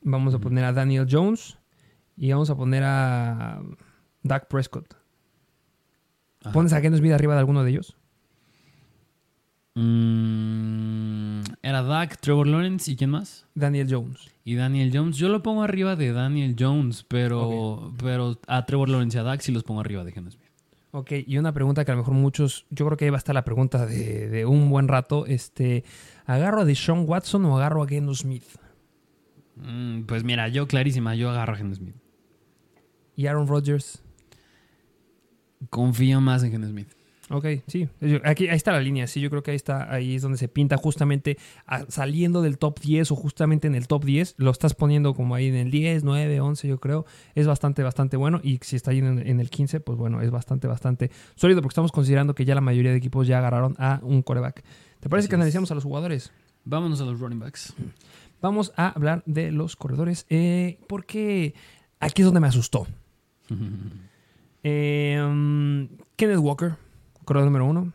vamos 0.00 0.32
a 0.32 0.38
poner 0.38 0.64
a 0.64 0.72
Daniel 0.72 1.06
Jones 1.10 1.58
y 2.16 2.32
vamos 2.32 2.50
a 2.50 2.56
poner 2.56 2.82
a 2.84 3.62
Dak 4.22 4.48
Prescott. 4.48 4.94
¿Pones 6.52 6.72
a 6.72 6.80
Geno 6.80 6.96
Smith 6.96 7.12
arriba 7.12 7.34
de 7.34 7.40
alguno 7.40 7.64
de 7.64 7.70
ellos? 7.70 7.96
Mm, 9.74 11.42
era 11.62 11.82
Dak, 11.82 12.18
Trevor 12.20 12.46
Lawrence 12.46 12.90
y 12.90 12.96
quién 12.96 13.10
más? 13.10 13.46
Daniel 13.54 13.88
Jones. 13.90 14.30
Y 14.44 14.54
Daniel 14.54 14.90
Jones. 14.92 15.16
Yo 15.16 15.28
lo 15.28 15.42
pongo 15.42 15.62
arriba 15.62 15.96
de 15.96 16.12
Daniel 16.12 16.54
Jones, 16.58 17.04
pero, 17.08 17.92
pero 18.00 18.38
a 18.46 18.66
Trevor 18.66 18.88
Lawrence 18.88 19.16
y 19.16 19.20
a 19.20 19.24
Dak 19.24 19.40
sí 19.40 19.52
los 19.52 19.64
pongo 19.64 19.80
arriba 19.80 20.04
de 20.04 20.12
Geno 20.12 20.30
Smith. 20.30 20.44
Ok, 20.92 21.12
y 21.26 21.38
una 21.38 21.52
pregunta 21.52 21.84
que 21.84 21.90
a 21.90 21.94
lo 21.94 22.02
mejor 22.02 22.14
muchos, 22.14 22.66
yo 22.70 22.86
creo 22.86 22.96
que 22.96 23.06
ahí 23.06 23.10
va 23.10 23.16
a 23.16 23.18
estar 23.18 23.34
la 23.34 23.44
pregunta 23.44 23.84
de, 23.84 24.28
de 24.28 24.46
un 24.46 24.70
buen 24.70 24.86
rato. 24.86 25.26
Este, 25.26 25.82
¿agarro 26.24 26.60
a 26.60 26.64
Deshaun 26.64 27.04
Watson 27.08 27.44
o 27.46 27.56
agarro 27.56 27.82
a 27.82 27.88
Geno 27.88 28.14
Smith? 28.14 28.44
Mm, 29.56 30.02
pues 30.02 30.22
mira, 30.22 30.46
yo 30.48 30.68
clarísima, 30.68 31.16
yo 31.16 31.30
agarro 31.30 31.54
a 31.54 31.56
Geno 31.56 31.74
Smith. 31.74 31.96
¿Y 33.16 33.26
Aaron 33.26 33.46
Rodgers? 33.46 34.02
Confío 35.70 36.20
más 36.20 36.42
en 36.42 36.50
Geno 36.52 36.68
Smith. 36.68 36.88
Ok, 37.30 37.46
sí. 37.66 37.88
Aquí, 38.24 38.48
ahí 38.48 38.56
está 38.56 38.70
la 38.72 38.80
línea, 38.80 39.06
sí. 39.06 39.18
Yo 39.22 39.30
creo 39.30 39.42
que 39.42 39.52
ahí 39.52 39.56
está, 39.56 39.90
ahí 39.90 40.14
es 40.16 40.20
donde 40.22 40.36
se 40.36 40.46
pinta 40.46 40.76
justamente 40.76 41.38
a- 41.66 41.86
saliendo 41.88 42.42
del 42.42 42.58
top 42.58 42.80
10 42.80 43.10
o 43.12 43.16
justamente 43.16 43.66
en 43.66 43.74
el 43.74 43.88
top 43.88 44.04
10. 44.04 44.34
Lo 44.36 44.50
estás 44.50 44.74
poniendo 44.74 45.14
como 45.14 45.34
ahí 45.34 45.46
en 45.48 45.54
el 45.54 45.70
10, 45.70 46.04
9, 46.04 46.40
11, 46.40 46.68
yo 46.68 46.78
creo. 46.80 47.06
Es 47.34 47.46
bastante, 47.46 47.82
bastante 47.82 48.18
bueno. 48.18 48.40
Y 48.42 48.58
si 48.60 48.76
está 48.76 48.90
ahí 48.90 48.98
en, 48.98 49.26
en 49.26 49.40
el 49.40 49.48
15, 49.48 49.80
pues 49.80 49.96
bueno, 49.98 50.20
es 50.20 50.30
bastante, 50.30 50.66
bastante 50.68 51.10
sólido 51.34 51.62
porque 51.62 51.72
estamos 51.72 51.92
considerando 51.92 52.34
que 52.34 52.44
ya 52.44 52.54
la 52.54 52.60
mayoría 52.60 52.90
de 52.90 52.98
equipos 52.98 53.26
ya 53.26 53.38
agarraron 53.38 53.74
a 53.78 54.00
un 54.02 54.22
coreback. 54.22 54.62
¿Te 55.00 55.08
parece 55.08 55.24
Así 55.24 55.28
que 55.30 55.36
es. 55.36 55.38
analicemos 55.38 55.70
a 55.70 55.74
los 55.76 55.84
jugadores? 55.84 56.30
Vámonos 56.66 57.00
a 57.00 57.04
los 57.06 57.18
running 57.20 57.38
backs. 57.40 57.72
Vamos 58.42 58.72
a 58.76 58.88
hablar 58.90 59.22
de 59.24 59.50
los 59.50 59.76
corredores 59.76 60.26
eh, 60.28 60.78
porque 60.88 61.54
aquí 62.00 62.20
es 62.20 62.26
donde 62.26 62.40
me 62.40 62.48
asustó. 62.48 62.86
Um, 63.50 64.00
Kenneth 66.16 66.38
Walker, 66.38 66.76
corredor 67.24 67.46
número 67.46 67.66
uno. 67.66 67.92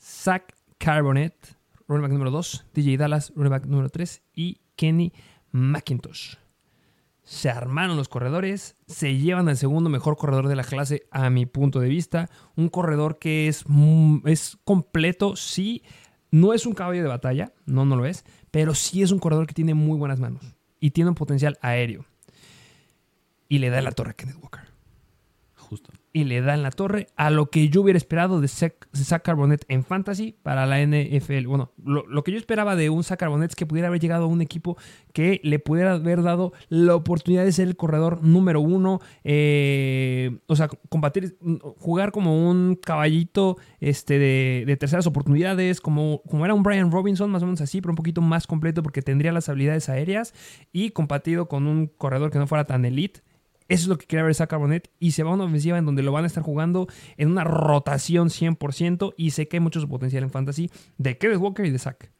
Zach 0.00 0.54
Carbonet, 0.78 1.34
running 1.88 2.02
back 2.02 2.12
número 2.12 2.30
dos. 2.30 2.64
DJ 2.74 2.96
Dallas, 2.96 3.32
running 3.34 3.50
back 3.50 3.66
número 3.66 3.88
tres. 3.88 4.22
Y 4.34 4.60
Kenny 4.76 5.12
McIntosh. 5.52 6.36
Se 7.22 7.48
armaron 7.48 7.96
los 7.96 8.08
corredores, 8.08 8.76
se 8.88 9.16
llevan 9.16 9.48
al 9.48 9.56
segundo 9.56 9.88
mejor 9.88 10.16
corredor 10.16 10.48
de 10.48 10.56
la 10.56 10.64
clase 10.64 11.04
a 11.12 11.30
mi 11.30 11.46
punto 11.46 11.78
de 11.78 11.88
vista. 11.88 12.28
Un 12.56 12.68
corredor 12.68 13.18
que 13.18 13.46
es, 13.46 13.64
mm, 13.68 14.26
es 14.26 14.58
completo, 14.64 15.36
sí, 15.36 15.84
no 16.30 16.54
es 16.54 16.66
un 16.66 16.72
caballo 16.72 17.02
de 17.02 17.08
batalla, 17.08 17.52
no, 17.66 17.84
no 17.84 17.94
lo 17.96 18.06
es, 18.06 18.24
pero 18.50 18.74
sí 18.74 19.02
es 19.02 19.12
un 19.12 19.18
corredor 19.18 19.46
que 19.46 19.54
tiene 19.54 19.74
muy 19.74 19.96
buenas 19.98 20.18
manos 20.18 20.42
y 20.80 20.90
tiene 20.90 21.10
un 21.10 21.14
potencial 21.14 21.58
aéreo. 21.60 22.04
Y 23.48 23.58
le 23.58 23.70
da 23.70 23.82
la 23.82 23.92
torre 23.92 24.10
a 24.10 24.14
Kenneth 24.14 24.38
Walker. 24.40 24.69
Y 26.12 26.24
le 26.24 26.40
da 26.40 26.54
en 26.54 26.62
la 26.62 26.70
torre 26.72 27.06
a 27.14 27.30
lo 27.30 27.50
que 27.50 27.68
yo 27.68 27.82
hubiera 27.82 27.96
esperado 27.96 28.40
de 28.40 28.48
Zach 28.48 29.22
Carbonet 29.22 29.64
en 29.68 29.84
Fantasy 29.84 30.34
para 30.42 30.66
la 30.66 30.80
NFL. 30.84 31.46
Bueno, 31.46 31.70
lo, 31.82 32.04
lo 32.06 32.24
que 32.24 32.32
yo 32.32 32.38
esperaba 32.38 32.74
de 32.74 32.90
un 32.90 33.04
Zach 33.04 33.18
Carbonet 33.18 33.50
es 33.50 33.56
que 33.56 33.64
pudiera 33.64 33.88
haber 33.88 34.00
llegado 34.00 34.24
a 34.24 34.26
un 34.26 34.42
equipo 34.42 34.76
que 35.12 35.40
le 35.44 35.60
pudiera 35.60 35.92
haber 35.92 36.22
dado 36.22 36.52
la 36.68 36.96
oportunidad 36.96 37.44
de 37.44 37.52
ser 37.52 37.68
el 37.68 37.76
corredor 37.76 38.24
número 38.24 38.60
uno. 38.60 39.00
eh, 39.22 40.38
o 40.46 40.56
sea, 40.56 40.68
combatir, 40.88 41.36
jugar 41.78 42.10
como 42.12 42.50
un 42.50 42.74
caballito 42.74 43.56
este, 43.80 44.18
de, 44.18 44.64
de 44.66 44.76
terceras 44.76 45.06
oportunidades, 45.06 45.80
como, 45.80 46.22
como 46.22 46.44
era 46.44 46.54
un 46.54 46.62
Brian 46.62 46.90
Robinson, 46.90 47.30
más 47.30 47.42
o 47.42 47.46
menos 47.46 47.60
así, 47.60 47.80
pero 47.80 47.92
un 47.92 47.96
poquito 47.96 48.20
más 48.20 48.46
completo 48.46 48.82
porque 48.82 49.02
tendría 49.02 49.32
las 49.32 49.48
habilidades 49.48 49.88
aéreas 49.88 50.34
y 50.72 50.90
compartido 50.90 51.48
con 51.48 51.66
un 51.66 51.86
corredor 51.86 52.30
que 52.30 52.38
no 52.38 52.46
fuera 52.46 52.64
tan 52.64 52.84
elite. 52.84 53.22
Eso 53.70 53.84
es 53.84 53.88
lo 53.88 53.96
que 53.96 54.04
quería 54.06 54.24
ver 54.24 54.34
Zach 54.34 54.50
Carbonet. 54.50 54.90
Y 55.00 55.12
se 55.12 55.22
va 55.22 55.30
a 55.30 55.34
una 55.34 55.44
ofensiva 55.44 55.78
en 55.78 55.86
donde 55.86 56.02
lo 56.02 56.12
van 56.12 56.24
a 56.24 56.26
estar 56.26 56.42
jugando 56.42 56.86
en 57.16 57.30
una 57.30 57.44
rotación 57.44 58.28
100%. 58.28 59.14
Y 59.16 59.30
sé 59.30 59.48
que 59.48 59.56
hay 59.56 59.60
mucho 59.60 59.86
potencial 59.88 60.22
en 60.24 60.30
fantasy 60.30 60.70
de 60.98 61.16
Kenneth 61.16 61.38
Walker 61.38 61.64
y 61.64 61.70
de 61.70 61.78
Zach. 61.78 62.10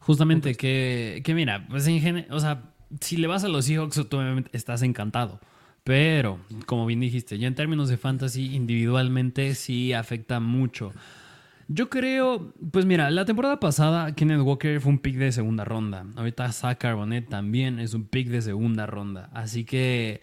Justamente 0.00 0.54
que, 0.54 1.22
que 1.24 1.34
mira, 1.34 1.66
pues 1.68 1.86
en 1.86 2.00
gen- 2.00 2.26
o 2.30 2.40
sea, 2.40 2.74
si 3.00 3.16
le 3.16 3.26
vas 3.26 3.44
a 3.44 3.48
los 3.48 3.64
Seahawks, 3.66 4.08
tú 4.08 4.16
obviamente 4.18 4.50
estás 4.52 4.82
encantado. 4.82 5.40
Pero, 5.84 6.38
como 6.66 6.86
bien 6.86 7.00
dijiste, 7.00 7.38
ya 7.38 7.46
en 7.48 7.54
términos 7.54 7.88
de 7.88 7.96
fantasy, 7.96 8.54
individualmente 8.54 9.54
sí 9.54 9.92
afecta 9.92 10.38
mucho. 10.40 10.92
Yo 11.66 11.90
creo, 11.90 12.54
pues 12.70 12.86
mira, 12.86 13.10
la 13.10 13.24
temporada 13.26 13.60
pasada 13.60 14.14
Kenneth 14.14 14.40
Walker 14.40 14.80
fue 14.80 14.92
un 14.92 14.98
pick 14.98 15.16
de 15.16 15.32
segunda 15.32 15.64
ronda. 15.64 16.06
Ahorita 16.16 16.50
Zach 16.52 16.78
Carbonet 16.78 17.28
también 17.28 17.78
es 17.78 17.92
un 17.92 18.04
pick 18.04 18.28
de 18.28 18.40
segunda 18.40 18.86
ronda. 18.86 19.28
Así 19.34 19.64
que 19.64 20.20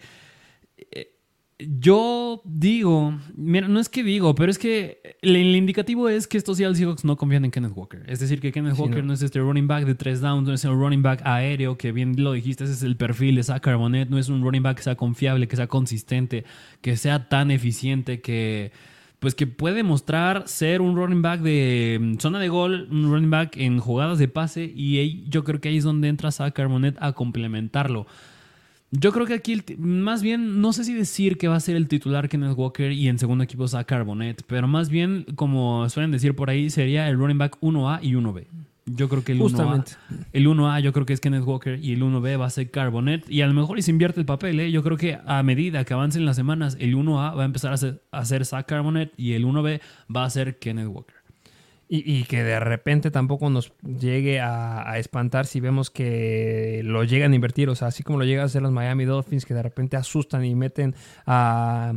yo 1.58 2.42
digo, 2.44 3.18
mira, 3.34 3.66
no 3.66 3.80
es 3.80 3.88
que 3.88 4.02
digo, 4.02 4.34
pero 4.34 4.50
es 4.50 4.58
que 4.58 5.00
el, 5.22 5.36
el 5.36 5.56
indicativo 5.56 6.06
es 6.10 6.26
que 6.26 6.36
estos 6.36 6.58
Seattle 6.58 6.76
Seahawks 6.76 7.02
no 7.06 7.16
confían 7.16 7.46
en 7.46 7.50
Kenneth 7.50 7.72
Walker. 7.74 8.02
Es 8.08 8.20
decir, 8.20 8.40
que 8.40 8.52
Kenneth 8.52 8.74
Sí, 8.74 8.82
Walker 8.82 8.98
no. 8.98 9.06
no. 9.08 9.12
es 9.14 9.22
este 9.22 9.40
running 9.40 9.66
back 9.66 9.86
de 9.86 9.94
tres 9.94 10.20
downs, 10.20 10.46
no 10.46 10.52
es 10.52 10.62
el 10.66 10.72
running 10.72 11.00
back 11.02 11.22
aéreo, 11.24 11.78
que 11.78 11.92
bien 11.92 12.22
lo 12.22 12.32
dijiste, 12.32 12.64
ese 12.64 12.74
es 12.74 12.82
el 12.82 12.98
perfil 12.98 13.36
de 13.36 13.42
Zach 13.42 13.62
Carbonet, 13.62 14.10
no 14.10 14.18
es 14.18 14.28
un 14.28 14.42
running 14.42 14.62
back 14.62 14.76
que 14.76 14.82
sea 14.82 14.96
confiable, 14.96 15.48
que 15.48 15.56
sea 15.56 15.66
consistente, 15.66 16.44
que 16.82 16.98
sea 16.98 17.30
tan 17.30 17.50
eficiente 17.50 18.20
que 18.20 18.72
pues 19.18 19.34
que 19.34 19.46
puede 19.46 19.82
mostrar 19.82 20.46
ser 20.46 20.82
un 20.82 20.94
running 20.94 21.22
back 21.22 21.40
de 21.40 21.98
mm, 21.98 22.18
zona 22.18 22.38
de 22.38 22.48
gol, 22.50 22.86
un 22.90 23.10
running 23.10 23.30
back 23.30 23.56
en 23.56 23.78
jugadas 23.80 24.18
de 24.18 24.28
pase 24.28 24.70
y 24.76 24.98
ahí- 24.98 25.24
yo 25.30 25.42
creo 25.42 25.58
que 25.58 25.70
ahí 25.70 25.78
es 25.78 25.84
donde 25.84 26.08
entra 26.08 26.30
Zach 26.30 26.52
Carbonet 26.52 26.96
a 27.00 27.12
complementarlo. 27.14 28.06
Yo 28.92 29.12
creo 29.12 29.26
que 29.26 29.34
aquí, 29.34 29.52
el 29.52 29.64
más 29.78 30.22
bien, 30.22 30.60
no 30.60 30.72
sé 30.72 30.84
si 30.84 30.94
decir 30.94 31.38
que 31.38 31.48
va 31.48 31.56
a 31.56 31.60
ser 31.60 31.76
el 31.76 31.88
titular 31.88 32.28
Kenneth 32.28 32.56
Walker 32.56 32.92
y 32.92 33.08
en 33.08 33.18
segundo 33.18 33.42
equipo 33.42 33.66
Zach 33.66 33.86
Carbonet, 33.86 34.42
pero 34.46 34.68
más 34.68 34.88
bien, 34.88 35.26
como 35.34 35.88
suelen 35.88 36.12
decir 36.12 36.36
por 36.36 36.50
ahí, 36.50 36.70
sería 36.70 37.08
el 37.08 37.18
running 37.18 37.38
back 37.38 37.58
1A 37.60 37.98
y 38.02 38.12
1B. 38.12 38.46
Yo 38.88 39.08
creo 39.08 39.24
que 39.24 39.32
el 39.32 39.38
1A, 39.38 39.42
Justamente. 39.42 39.92
el 40.32 40.46
1A 40.46 40.80
yo 40.80 40.92
creo 40.92 41.04
que 41.04 41.12
es 41.12 41.20
Kenneth 41.20 41.42
Walker 41.44 41.76
y 41.82 41.92
el 41.94 42.02
1B 42.04 42.40
va 42.40 42.46
a 42.46 42.50
ser 42.50 42.70
Carbonet 42.70 43.28
y 43.28 43.40
a 43.40 43.48
lo 43.48 43.52
mejor 43.54 43.80
y 43.80 43.82
se 43.82 43.90
invierte 43.90 44.20
el 44.20 44.26
papel, 44.26 44.60
¿eh? 44.60 44.70
Yo 44.70 44.84
creo 44.84 44.96
que 44.96 45.18
a 45.26 45.42
medida 45.42 45.84
que 45.84 45.92
avancen 45.92 46.24
las 46.24 46.36
semanas, 46.36 46.76
el 46.78 46.94
1A 46.94 47.36
va 47.36 47.42
a 47.42 47.44
empezar 47.44 47.72
a 47.72 47.76
ser, 47.78 48.04
a 48.12 48.24
ser 48.24 48.44
Zach 48.46 48.66
Carbonet 48.66 49.12
y 49.16 49.32
el 49.32 49.44
1B 49.44 49.80
va 50.14 50.24
a 50.24 50.30
ser 50.30 50.60
Kenneth 50.60 50.86
Walker. 50.86 51.15
Y, 51.88 52.12
y 52.12 52.24
que 52.24 52.42
de 52.42 52.58
repente 52.58 53.12
tampoco 53.12 53.48
nos 53.48 53.72
llegue 53.82 54.40
a, 54.40 54.98
espantar 54.98 55.46
si 55.46 55.60
vemos 55.60 55.88
que 55.88 56.80
lo 56.84 57.04
llegan 57.04 57.32
a 57.32 57.34
invertir. 57.36 57.68
O 57.68 57.76
sea, 57.76 57.88
así 57.88 58.02
como 58.02 58.18
lo 58.18 58.24
llegan 58.24 58.42
a 58.42 58.46
hacer 58.46 58.62
los 58.62 58.72
Miami 58.72 59.04
Dolphins, 59.04 59.46
que 59.46 59.54
de 59.54 59.62
repente 59.62 59.96
asustan 59.96 60.44
y 60.44 60.54
meten 60.56 60.94
a, 61.26 61.92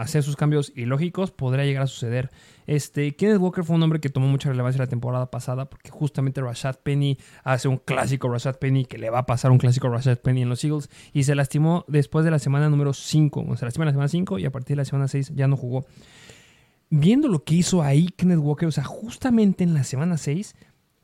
hacer 0.00 0.22
sus 0.22 0.36
cambios 0.36 0.72
ilógicos, 0.74 1.32
podría 1.32 1.64
llegar 1.64 1.82
a 1.82 1.86
suceder. 1.86 2.30
Este, 2.66 3.14
Kenneth 3.14 3.38
Walker 3.38 3.62
fue 3.62 3.76
un 3.76 3.82
hombre 3.82 4.00
que 4.00 4.08
tomó 4.08 4.26
mucha 4.26 4.48
relevancia 4.48 4.82
la 4.82 4.88
temporada 4.88 5.30
pasada 5.30 5.70
porque 5.70 5.90
justamente 5.90 6.40
Rashad 6.40 6.76
Penny 6.82 7.16
hace 7.44 7.68
un 7.68 7.76
clásico 7.76 8.28
Rashad 8.28 8.56
Penny 8.56 8.84
que 8.84 8.98
le 8.98 9.08
va 9.08 9.20
a 9.20 9.26
pasar 9.26 9.52
un 9.52 9.58
clásico 9.58 9.88
Rashad 9.88 10.18
Penny 10.18 10.42
en 10.42 10.48
los 10.48 10.64
Eagles 10.64 10.90
y 11.12 11.22
se 11.22 11.36
lastimó 11.36 11.84
después 11.86 12.24
de 12.24 12.32
la 12.32 12.38
semana 12.38 12.68
número 12.68 12.92
5. 12.92 13.40
O 13.40 13.46
sea, 13.48 13.56
se 13.56 13.64
lastimó 13.66 13.84
en 13.84 13.86
la 13.86 13.92
semana 13.92 14.08
5 14.08 14.38
y 14.38 14.46
a 14.46 14.50
partir 14.50 14.76
de 14.76 14.80
la 14.80 14.84
semana 14.84 15.06
6 15.06 15.32
ya 15.34 15.46
no 15.46 15.56
jugó 15.56 15.86
viendo 16.90 17.28
lo 17.28 17.44
que 17.44 17.54
hizo 17.54 17.82
ahí 17.82 18.08
Kenneth 18.16 18.38
Walker, 18.38 18.68
o 18.68 18.72
sea, 18.72 18.84
justamente 18.84 19.64
en 19.64 19.74
la 19.74 19.84
semana 19.84 20.16
6, 20.16 20.54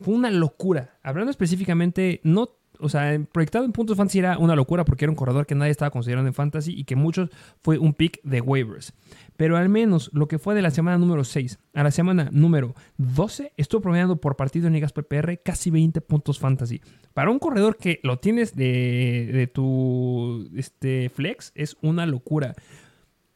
fue 0.01 0.15
una 0.15 0.31
locura. 0.31 0.99
Hablando 1.03 1.31
específicamente, 1.31 2.21
no, 2.25 2.51
o 2.79 2.89
sea, 2.89 3.19
proyectado 3.33 3.65
en 3.65 3.73
puntos 3.73 3.97
fantasy 3.97 4.19
era 4.19 4.39
una 4.39 4.57
locura 4.57 4.85
porque 4.85 5.05
era 5.05 5.13
un 5.13 5.17
corredor 5.17 5.47
que 5.47 5.55
nadie 5.55 5.71
estaba 5.71 5.91
considerando 5.91 6.29
en 6.29 6.35
fantasy 6.35 6.73
y 6.77 6.85
que 6.85 6.97
muchos 6.97 7.31
fue 7.63 7.79
un 7.79 7.95
pick 7.95 8.21
de 8.25 8.41
waivers. 8.41 8.93
Pero 9.37 9.57
al 9.57 9.69
menos 9.69 10.11
lo 10.13 10.29
que 10.29 10.39
fue 10.39 10.55
de 10.55 10.63
la 10.63 10.71
semana 10.71 10.99
número 10.99 11.25
6 11.25 11.59
a 11.75 11.83
la 11.83 11.91
semana 11.91 12.29
número 12.33 12.75
12, 12.99 13.53
estuvo 13.57 13.81
promediando 13.81 14.17
por 14.17 14.37
partido 14.37 14.67
en 14.67 14.75
ligas 14.75 14.93
PPR 14.93 15.41
casi 15.45 15.71
20 15.71 16.01
puntos 16.01 16.39
fantasy. 16.39 16.81
Para 17.15 17.31
un 17.31 17.39
corredor 17.39 17.77
que 17.77 18.01
lo 18.03 18.19
tienes 18.19 18.55
de, 18.55 19.31
de 19.33 19.47
tu 19.47 20.49
este, 20.57 21.09
flex, 21.09 21.53
es 21.55 21.77
una 21.83 22.07
locura. 22.07 22.55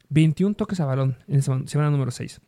21 0.08 0.54
toques 0.54 0.80
a 0.80 0.86
balón 0.86 1.16
en 1.28 1.42
semana, 1.42 1.66
semana 1.66 1.90
número 1.90 2.10
6. 2.10 2.40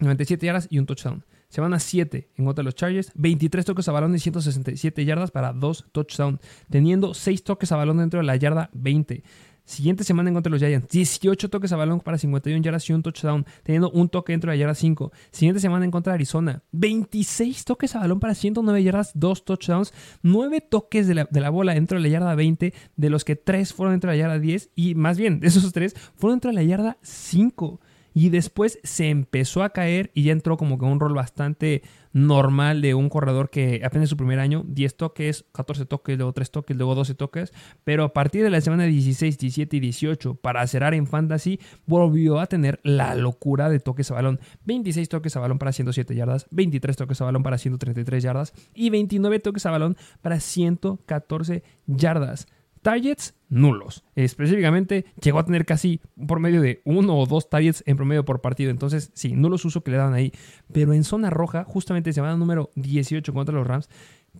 97 0.00 0.46
yardas 0.46 0.66
y 0.70 0.78
un 0.78 0.86
touchdown. 0.86 1.24
Semana 1.48 1.80
7 1.80 2.30
en 2.36 2.44
contra 2.44 2.62
de 2.62 2.64
los 2.66 2.76
Chargers. 2.76 3.10
23 3.16 3.64
toques 3.64 3.88
a 3.88 3.92
balón 3.92 4.14
y 4.14 4.20
167 4.20 5.04
yardas 5.04 5.30
para 5.30 5.52
2 5.52 5.86
touchdowns. 5.92 6.40
Teniendo 6.70 7.12
6 7.12 7.42
toques 7.42 7.72
a 7.72 7.76
balón 7.76 7.98
dentro 7.98 8.20
de 8.20 8.26
la 8.26 8.36
yarda 8.36 8.70
20. 8.72 9.24
Siguiente 9.70 10.02
semana 10.02 10.28
en 10.30 10.34
contra 10.34 10.50
de 10.50 10.58
los 10.58 10.60
Giants. 10.60 10.88
18 10.88 11.48
toques 11.48 11.70
a 11.70 11.76
balón 11.76 12.00
para 12.00 12.18
51 12.18 12.60
yardas 12.60 12.90
y 12.90 12.92
un 12.92 13.04
touchdown. 13.04 13.46
Teniendo 13.62 13.88
un 13.92 14.08
toque 14.08 14.32
dentro 14.32 14.50
de 14.50 14.56
la 14.56 14.60
yarda 14.60 14.74
5. 14.74 15.12
Siguiente 15.30 15.60
semana 15.60 15.84
en 15.84 15.92
contra 15.92 16.12
de 16.12 16.16
Arizona. 16.16 16.64
26 16.72 17.64
toques 17.64 17.94
a 17.94 18.00
balón 18.00 18.18
para 18.18 18.34
109 18.34 18.82
yardas, 18.82 19.12
2 19.14 19.44
touchdowns. 19.44 19.94
9 20.24 20.60
toques 20.60 21.06
de 21.06 21.14
la, 21.14 21.28
de 21.30 21.40
la 21.40 21.50
bola 21.50 21.74
dentro 21.74 21.98
de 21.98 22.02
la 22.02 22.08
yarda 22.08 22.34
20. 22.34 22.74
De 22.96 23.10
los 23.10 23.24
que 23.24 23.36
3 23.36 23.72
fueron 23.72 23.94
dentro 23.94 24.10
de 24.10 24.16
la 24.16 24.22
yarda 24.22 24.40
10. 24.40 24.70
Y 24.74 24.96
más 24.96 25.16
bien, 25.16 25.38
de 25.38 25.46
esos 25.46 25.72
3 25.72 25.94
fueron 26.16 26.38
dentro 26.38 26.50
de 26.50 26.56
la 26.56 26.64
yarda 26.64 26.98
5. 27.02 27.80
Y 28.14 28.30
después 28.30 28.78
se 28.82 29.08
empezó 29.08 29.62
a 29.62 29.70
caer 29.70 30.10
y 30.14 30.24
ya 30.24 30.32
entró 30.32 30.56
como 30.56 30.78
que 30.78 30.84
un 30.84 31.00
rol 31.00 31.14
bastante 31.14 31.82
normal 32.12 32.80
de 32.80 32.94
un 32.94 33.08
corredor 33.08 33.50
que 33.50 33.82
apenas 33.84 34.08
su 34.08 34.16
primer 34.16 34.40
año, 34.40 34.64
10 34.66 34.96
toques, 34.96 35.44
14 35.52 35.86
toques, 35.86 36.16
luego 36.16 36.32
3 36.32 36.50
toques, 36.50 36.76
luego 36.76 36.94
12 36.94 37.14
toques, 37.14 37.52
pero 37.84 38.04
a 38.04 38.12
partir 38.12 38.42
de 38.42 38.50
la 38.50 38.60
semana 38.60 38.84
16, 38.84 39.38
17 39.38 39.76
y 39.76 39.80
18 39.80 40.34
para 40.34 40.66
cerrar 40.66 40.94
en 40.94 41.06
fantasy 41.06 41.60
volvió 41.86 42.40
a 42.40 42.46
tener 42.46 42.80
la 42.82 43.14
locura 43.14 43.68
de 43.68 43.78
toques 43.78 44.10
a 44.10 44.14
balón, 44.14 44.40
26 44.64 45.08
toques 45.08 45.36
a 45.36 45.40
balón 45.40 45.58
para 45.58 45.72
107 45.72 46.14
yardas, 46.14 46.46
23 46.50 46.96
toques 46.96 47.20
a 47.20 47.24
balón 47.24 47.42
para 47.42 47.58
133 47.58 48.22
yardas 48.22 48.52
y 48.74 48.90
29 48.90 49.38
toques 49.38 49.66
a 49.66 49.70
balón 49.70 49.96
para 50.20 50.40
114 50.40 51.62
yardas. 51.86 52.48
Targets, 52.82 53.34
nulos. 53.48 54.04
Específicamente, 54.14 55.04
llegó 55.22 55.38
a 55.38 55.44
tener 55.44 55.66
casi 55.66 56.00
un 56.16 56.26
promedio 56.26 56.62
de 56.62 56.80
uno 56.84 57.18
o 57.18 57.26
dos 57.26 57.50
targets 57.50 57.82
en 57.86 57.96
promedio 57.96 58.24
por 58.24 58.40
partido. 58.40 58.70
Entonces, 58.70 59.10
sí, 59.14 59.32
nulos 59.32 59.64
uso 59.64 59.82
que 59.82 59.90
le 59.90 59.98
daban 59.98 60.14
ahí. 60.14 60.32
Pero 60.72 60.92
en 60.92 61.04
zona 61.04 61.30
roja, 61.30 61.64
justamente 61.64 62.12
se 62.12 62.20
va 62.20 62.34
número 62.36 62.70
18 62.76 63.32
contra 63.32 63.54
los 63.54 63.66
Rams, 63.66 63.88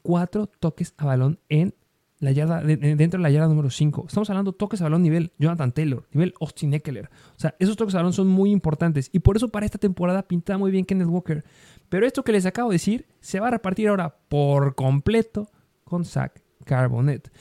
cuatro 0.02 0.46
toques 0.46 0.94
a 0.96 1.04
balón 1.04 1.38
en 1.48 1.74
la 2.20 2.32
yarda, 2.32 2.62
dentro 2.62 3.18
de 3.18 3.22
la 3.22 3.30
yarda 3.30 3.48
número 3.48 3.70
5. 3.70 4.04
Estamos 4.08 4.28
hablando 4.30 4.52
toques 4.52 4.80
a 4.80 4.84
balón 4.84 5.02
nivel 5.02 5.32
Jonathan 5.38 5.72
Taylor, 5.72 6.06
nivel 6.12 6.34
Austin 6.40 6.74
Eckler. 6.74 7.06
O 7.06 7.40
sea, 7.40 7.54
esos 7.58 7.76
toques 7.76 7.94
a 7.94 7.98
balón 7.98 8.12
son 8.12 8.28
muy 8.28 8.50
importantes. 8.50 9.08
Y 9.12 9.20
por 9.20 9.36
eso 9.36 9.48
para 9.48 9.66
esta 9.66 9.78
temporada 9.78 10.22
pinta 10.28 10.58
muy 10.58 10.70
bien 10.70 10.84
Kenneth 10.84 11.08
Walker. 11.08 11.44
Pero 11.88 12.06
esto 12.06 12.22
que 12.22 12.32
les 12.32 12.46
acabo 12.46 12.70
de 12.70 12.74
decir 12.74 13.06
se 13.20 13.40
va 13.40 13.48
a 13.48 13.52
repartir 13.52 13.88
ahora 13.88 14.16
por 14.28 14.74
completo 14.74 15.50
con 15.84 16.04
Zach 16.04 16.42
Carbonet. 16.64 17.32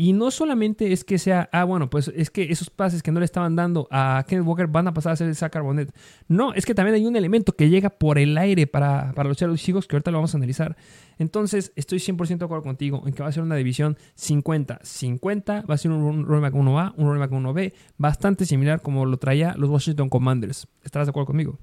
Y 0.00 0.12
no 0.12 0.30
solamente 0.30 0.92
es 0.92 1.02
que 1.02 1.18
sea, 1.18 1.50
ah, 1.50 1.64
bueno, 1.64 1.90
pues 1.90 2.06
es 2.14 2.30
que 2.30 2.52
esos 2.52 2.70
pases 2.70 3.02
que 3.02 3.10
no 3.10 3.18
le 3.18 3.24
estaban 3.24 3.56
dando 3.56 3.88
a 3.90 4.24
Kenneth 4.28 4.46
Walker 4.46 4.68
van 4.68 4.86
a 4.86 4.94
pasar 4.94 5.14
a 5.14 5.16
ser 5.16 5.34
Zach 5.34 5.52
Carbonet. 5.52 5.92
No, 6.28 6.54
es 6.54 6.64
que 6.64 6.72
también 6.72 6.94
hay 6.94 7.04
un 7.04 7.16
elemento 7.16 7.56
que 7.56 7.68
llega 7.68 7.90
por 7.90 8.16
el 8.16 8.38
aire 8.38 8.68
para, 8.68 9.12
para 9.14 9.28
los 9.28 9.38
Seahawks 9.38 9.88
que 9.88 9.96
ahorita 9.96 10.12
lo 10.12 10.18
vamos 10.18 10.32
a 10.34 10.36
analizar. 10.36 10.76
Entonces, 11.18 11.72
estoy 11.74 11.98
100% 11.98 12.38
de 12.38 12.44
acuerdo 12.44 12.62
contigo 12.62 13.02
en 13.06 13.12
que 13.12 13.24
va 13.24 13.28
a 13.28 13.32
ser 13.32 13.42
una 13.42 13.56
división 13.56 13.98
50-50. 14.16 15.68
Va 15.68 15.74
a 15.74 15.78
ser 15.78 15.90
un 15.90 16.24
running 16.24 16.42
back 16.42 16.54
1A, 16.54 16.94
un 16.96 17.04
running 17.04 17.20
back 17.20 17.32
1B, 17.32 17.72
bastante 17.96 18.46
similar 18.46 18.80
como 18.80 19.04
lo 19.04 19.16
traía 19.16 19.56
los 19.58 19.68
Washington 19.68 20.08
Commanders. 20.08 20.68
¿Estarás 20.84 21.08
de 21.08 21.10
acuerdo 21.10 21.26
conmigo? 21.26 21.58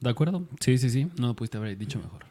¿De 0.00 0.10
acuerdo? 0.10 0.42
Sí, 0.58 0.76
sí, 0.78 0.90
sí. 0.90 1.08
No 1.20 1.28
lo 1.28 1.36
pudiste 1.36 1.56
haber 1.56 1.78
dicho 1.78 2.00
mejor. 2.00 2.26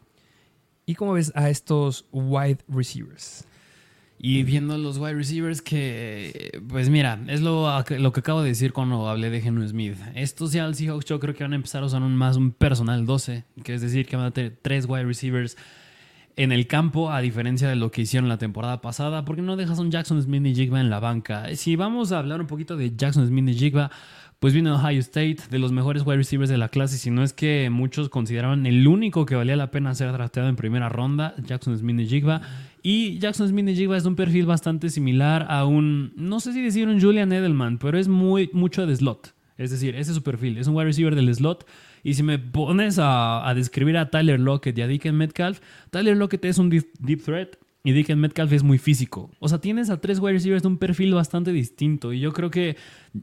¿Y 0.85 0.95
cómo 0.95 1.13
ves 1.13 1.31
a 1.33 1.49
estos 1.49 2.07
wide 2.11 2.59
receivers? 2.67 3.47
Y 4.17 4.43
viendo 4.43 4.77
los 4.77 4.97
wide 4.97 5.13
receivers 5.13 5.61
que, 5.61 6.59
pues 6.67 6.89
mira, 6.89 7.19
es 7.27 7.41
lo, 7.41 7.67
lo 7.99 8.13
que 8.13 8.19
acabo 8.21 8.41
de 8.41 8.49
decir 8.49 8.71
cuando 8.71 9.07
hablé 9.09 9.29
de 9.29 9.41
Geno 9.41 9.67
Smith. 9.67 9.97
Estos 10.15 10.53
ya 10.53 10.65
al 10.65 10.75
Seahawks 10.75 11.05
yo 11.05 11.19
creo 11.19 11.35
que 11.35 11.43
van 11.43 11.53
a 11.53 11.57
empezar 11.57 11.83
a 11.83 11.87
usar 11.87 12.01
un, 12.01 12.15
más 12.15 12.37
un 12.37 12.51
personal 12.51 13.05
12, 13.05 13.43
que 13.63 13.73
es 13.73 13.81
decir, 13.81 14.05
que 14.07 14.15
van 14.15 14.27
a 14.27 14.31
tener 14.31 14.57
tres 14.61 14.85
wide 14.87 15.03
receivers 15.03 15.57
en 16.37 16.51
el 16.51 16.67
campo, 16.67 17.11
a 17.11 17.21
diferencia 17.21 17.67
de 17.67 17.75
lo 17.75 17.91
que 17.91 18.01
hicieron 18.01 18.29
la 18.29 18.37
temporada 18.37 18.81
pasada, 18.81 19.25
porque 19.25 19.41
no 19.41 19.55
dejas 19.55 19.79
a 19.79 19.81
un 19.81 19.91
Jackson 19.91 20.21
Smith 20.21 20.45
y 20.45 20.55
Jigba 20.55 20.79
en 20.79 20.89
la 20.89 20.99
banca. 20.99 21.53
Si 21.55 21.75
vamos 21.75 22.11
a 22.11 22.19
hablar 22.19 22.41
un 22.41 22.47
poquito 22.47 22.75
de 22.75 22.95
Jackson 22.95 23.27
Smith 23.27 23.47
y 23.49 23.53
Jigba, 23.53 23.91
pues 24.39 24.53
vino 24.53 24.71
de 24.71 24.75
Ohio 24.75 24.99
State, 24.99 25.37
de 25.49 25.59
los 25.59 25.71
mejores 25.71 26.03
wide 26.05 26.17
receivers 26.17 26.49
de 26.49 26.57
la 26.57 26.69
clase, 26.69 26.97
si 26.97 27.09
no 27.09 27.23
es 27.23 27.31
que 27.31 27.69
muchos 27.69 28.09
consideraban 28.09 28.65
el 28.65 28.85
único 28.87 29.25
que 29.25 29.35
valía 29.35 29.55
la 29.55 29.71
pena 29.71 29.95
ser 29.95 30.11
drafteado 30.11 30.49
en 30.49 30.55
primera 30.55 30.89
ronda, 30.89 31.35
Jackson 31.43 31.77
Smith 31.77 31.99
y 31.99 32.07
Jigba. 32.07 32.41
Y 32.87 33.17
Jackson 33.17 33.47
Smith 33.49 33.67
y 33.67 33.75
Jigba 33.75 33.97
es 33.97 34.05
un 34.05 34.15
perfil 34.15 34.45
bastante 34.45 34.89
similar 34.89 35.47
a 35.49 35.65
un, 35.65 36.13
no 36.15 36.39
sé 36.39 36.53
si 36.53 36.61
decir 36.61 36.87
un 36.87 37.01
Julian 37.01 37.33
Edelman, 37.33 37.79
pero 37.79 37.97
es 37.97 38.07
muy 38.07 38.51
mucho 38.53 38.85
de 38.85 38.95
slot. 38.95 39.33
Es 39.57 39.71
decir, 39.71 39.95
ese 39.95 40.11
es 40.11 40.17
su 40.17 40.21
perfil, 40.21 40.59
es 40.59 40.67
un 40.67 40.75
wide 40.75 40.85
receiver 40.85 41.15
del 41.15 41.33
slot. 41.33 41.65
Y 42.03 42.13
si 42.13 42.21
me 42.21 42.37
pones 42.37 42.99
a, 43.01 43.51
describir 43.55 43.97
a 43.97 44.11
Tyler 44.11 44.39
Lockett 44.39 44.77
y 44.77 44.83
a 44.83 44.87
Deacon 44.87 45.17
Metcalf, 45.17 45.61
Tyler 45.89 46.15
Lockett 46.15 46.45
es 46.45 46.59
un 46.59 46.69
deep 46.69 47.23
threat, 47.23 47.55
y 47.85 47.91
Deacon 47.91 48.19
Metcalf 48.19 48.51
es 48.51 48.63
muy 48.63 48.79
físico. 48.79 49.29
O 49.37 49.47
sea, 49.47 49.61
tienes 49.61 49.91
a 49.91 50.01
tres 50.01 50.17
wide 50.17 50.33
receivers 50.33 50.63
de 50.63 50.69
un 50.69 50.79
perfil 50.79 51.13
bastante 51.13 51.51
distinto. 51.51 52.13
Y 52.13 52.19
yo 52.19 52.33
creo 52.33 52.49
que 52.49 52.77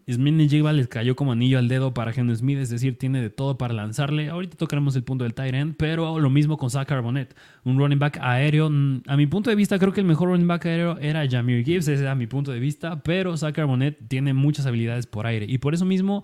Smith 0.09 0.49
Jigba 0.49 0.73
les 0.73 0.87
cayó 0.87 1.17
como 1.17 1.33
anillo 1.33 1.59
al 1.59 1.67
dedo 1.67 1.93
para 1.93 2.13
Geno 2.13 2.33
Smith. 2.33 2.59
Es 2.59 2.71
decir, 2.71 2.97
tiene 2.97 3.21
de 3.21 3.29
todo 3.29 3.59
para 3.59 3.75
lanzarle. 3.75 4.29
Ahorita 4.29 4.57
tocaremos 4.57 4.95
el 4.95 5.03
punto 5.03 5.25
del 5.25 5.35
tight 5.35 5.53
end. 5.53 5.75
Pero 5.77 6.21
lo 6.21 6.31
mismo 6.31 6.59
con 6.59 6.71
Zach 6.71 6.87
Carbonet. 6.87 7.35
Un 7.65 7.77
running 7.77 7.99
back 7.99 8.19
aéreo. 8.23 8.71
Mm, 8.71 9.03
a 9.09 9.17
mi 9.17 9.27
punto 9.27 9.51
de 9.51 9.57
vista, 9.57 9.81
creo 9.81 9.93
que 9.93 10.01
el 10.01 10.07
mejor 10.07 10.29
running 10.29 10.47
back 10.47 10.65
aéreo 10.67 10.97
era 10.99 11.29
Jamir 11.29 11.65
Gibbs. 11.65 11.89
Ese 11.89 12.01
era 12.01 12.15
mi 12.15 12.29
punto 12.29 12.53
de 12.53 12.61
vista. 12.61 13.03
Pero 13.03 13.37
Zach 13.37 13.57
Carbonet 13.57 13.99
tiene 14.07 14.33
muchas 14.33 14.67
habilidades 14.67 15.09
por 15.09 15.27
aire. 15.27 15.45
Y 15.49 15.59
por 15.59 15.75
eso 15.75 15.85
mismo, 15.85 16.23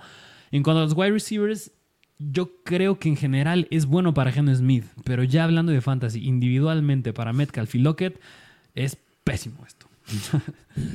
en 0.52 0.62
cuanto 0.62 0.78
a 0.78 0.84
los 0.84 0.94
wide 0.94 1.10
receivers, 1.10 1.72
yo 2.18 2.62
creo 2.64 2.98
que 2.98 3.08
en 3.08 3.16
general 3.16 3.68
es 3.70 3.86
bueno 3.86 4.12
para 4.14 4.32
Geno 4.32 4.54
Smith, 4.54 4.84
pero 5.04 5.22
ya 5.22 5.44
hablando 5.44 5.72
de 5.72 5.80
fantasy 5.80 6.26
individualmente 6.26 7.12
para 7.12 7.32
Metcalf 7.32 7.74
y 7.74 7.78
Lockett, 7.78 8.20
es 8.74 8.96
pésimo 9.24 9.64
esto. 9.66 9.77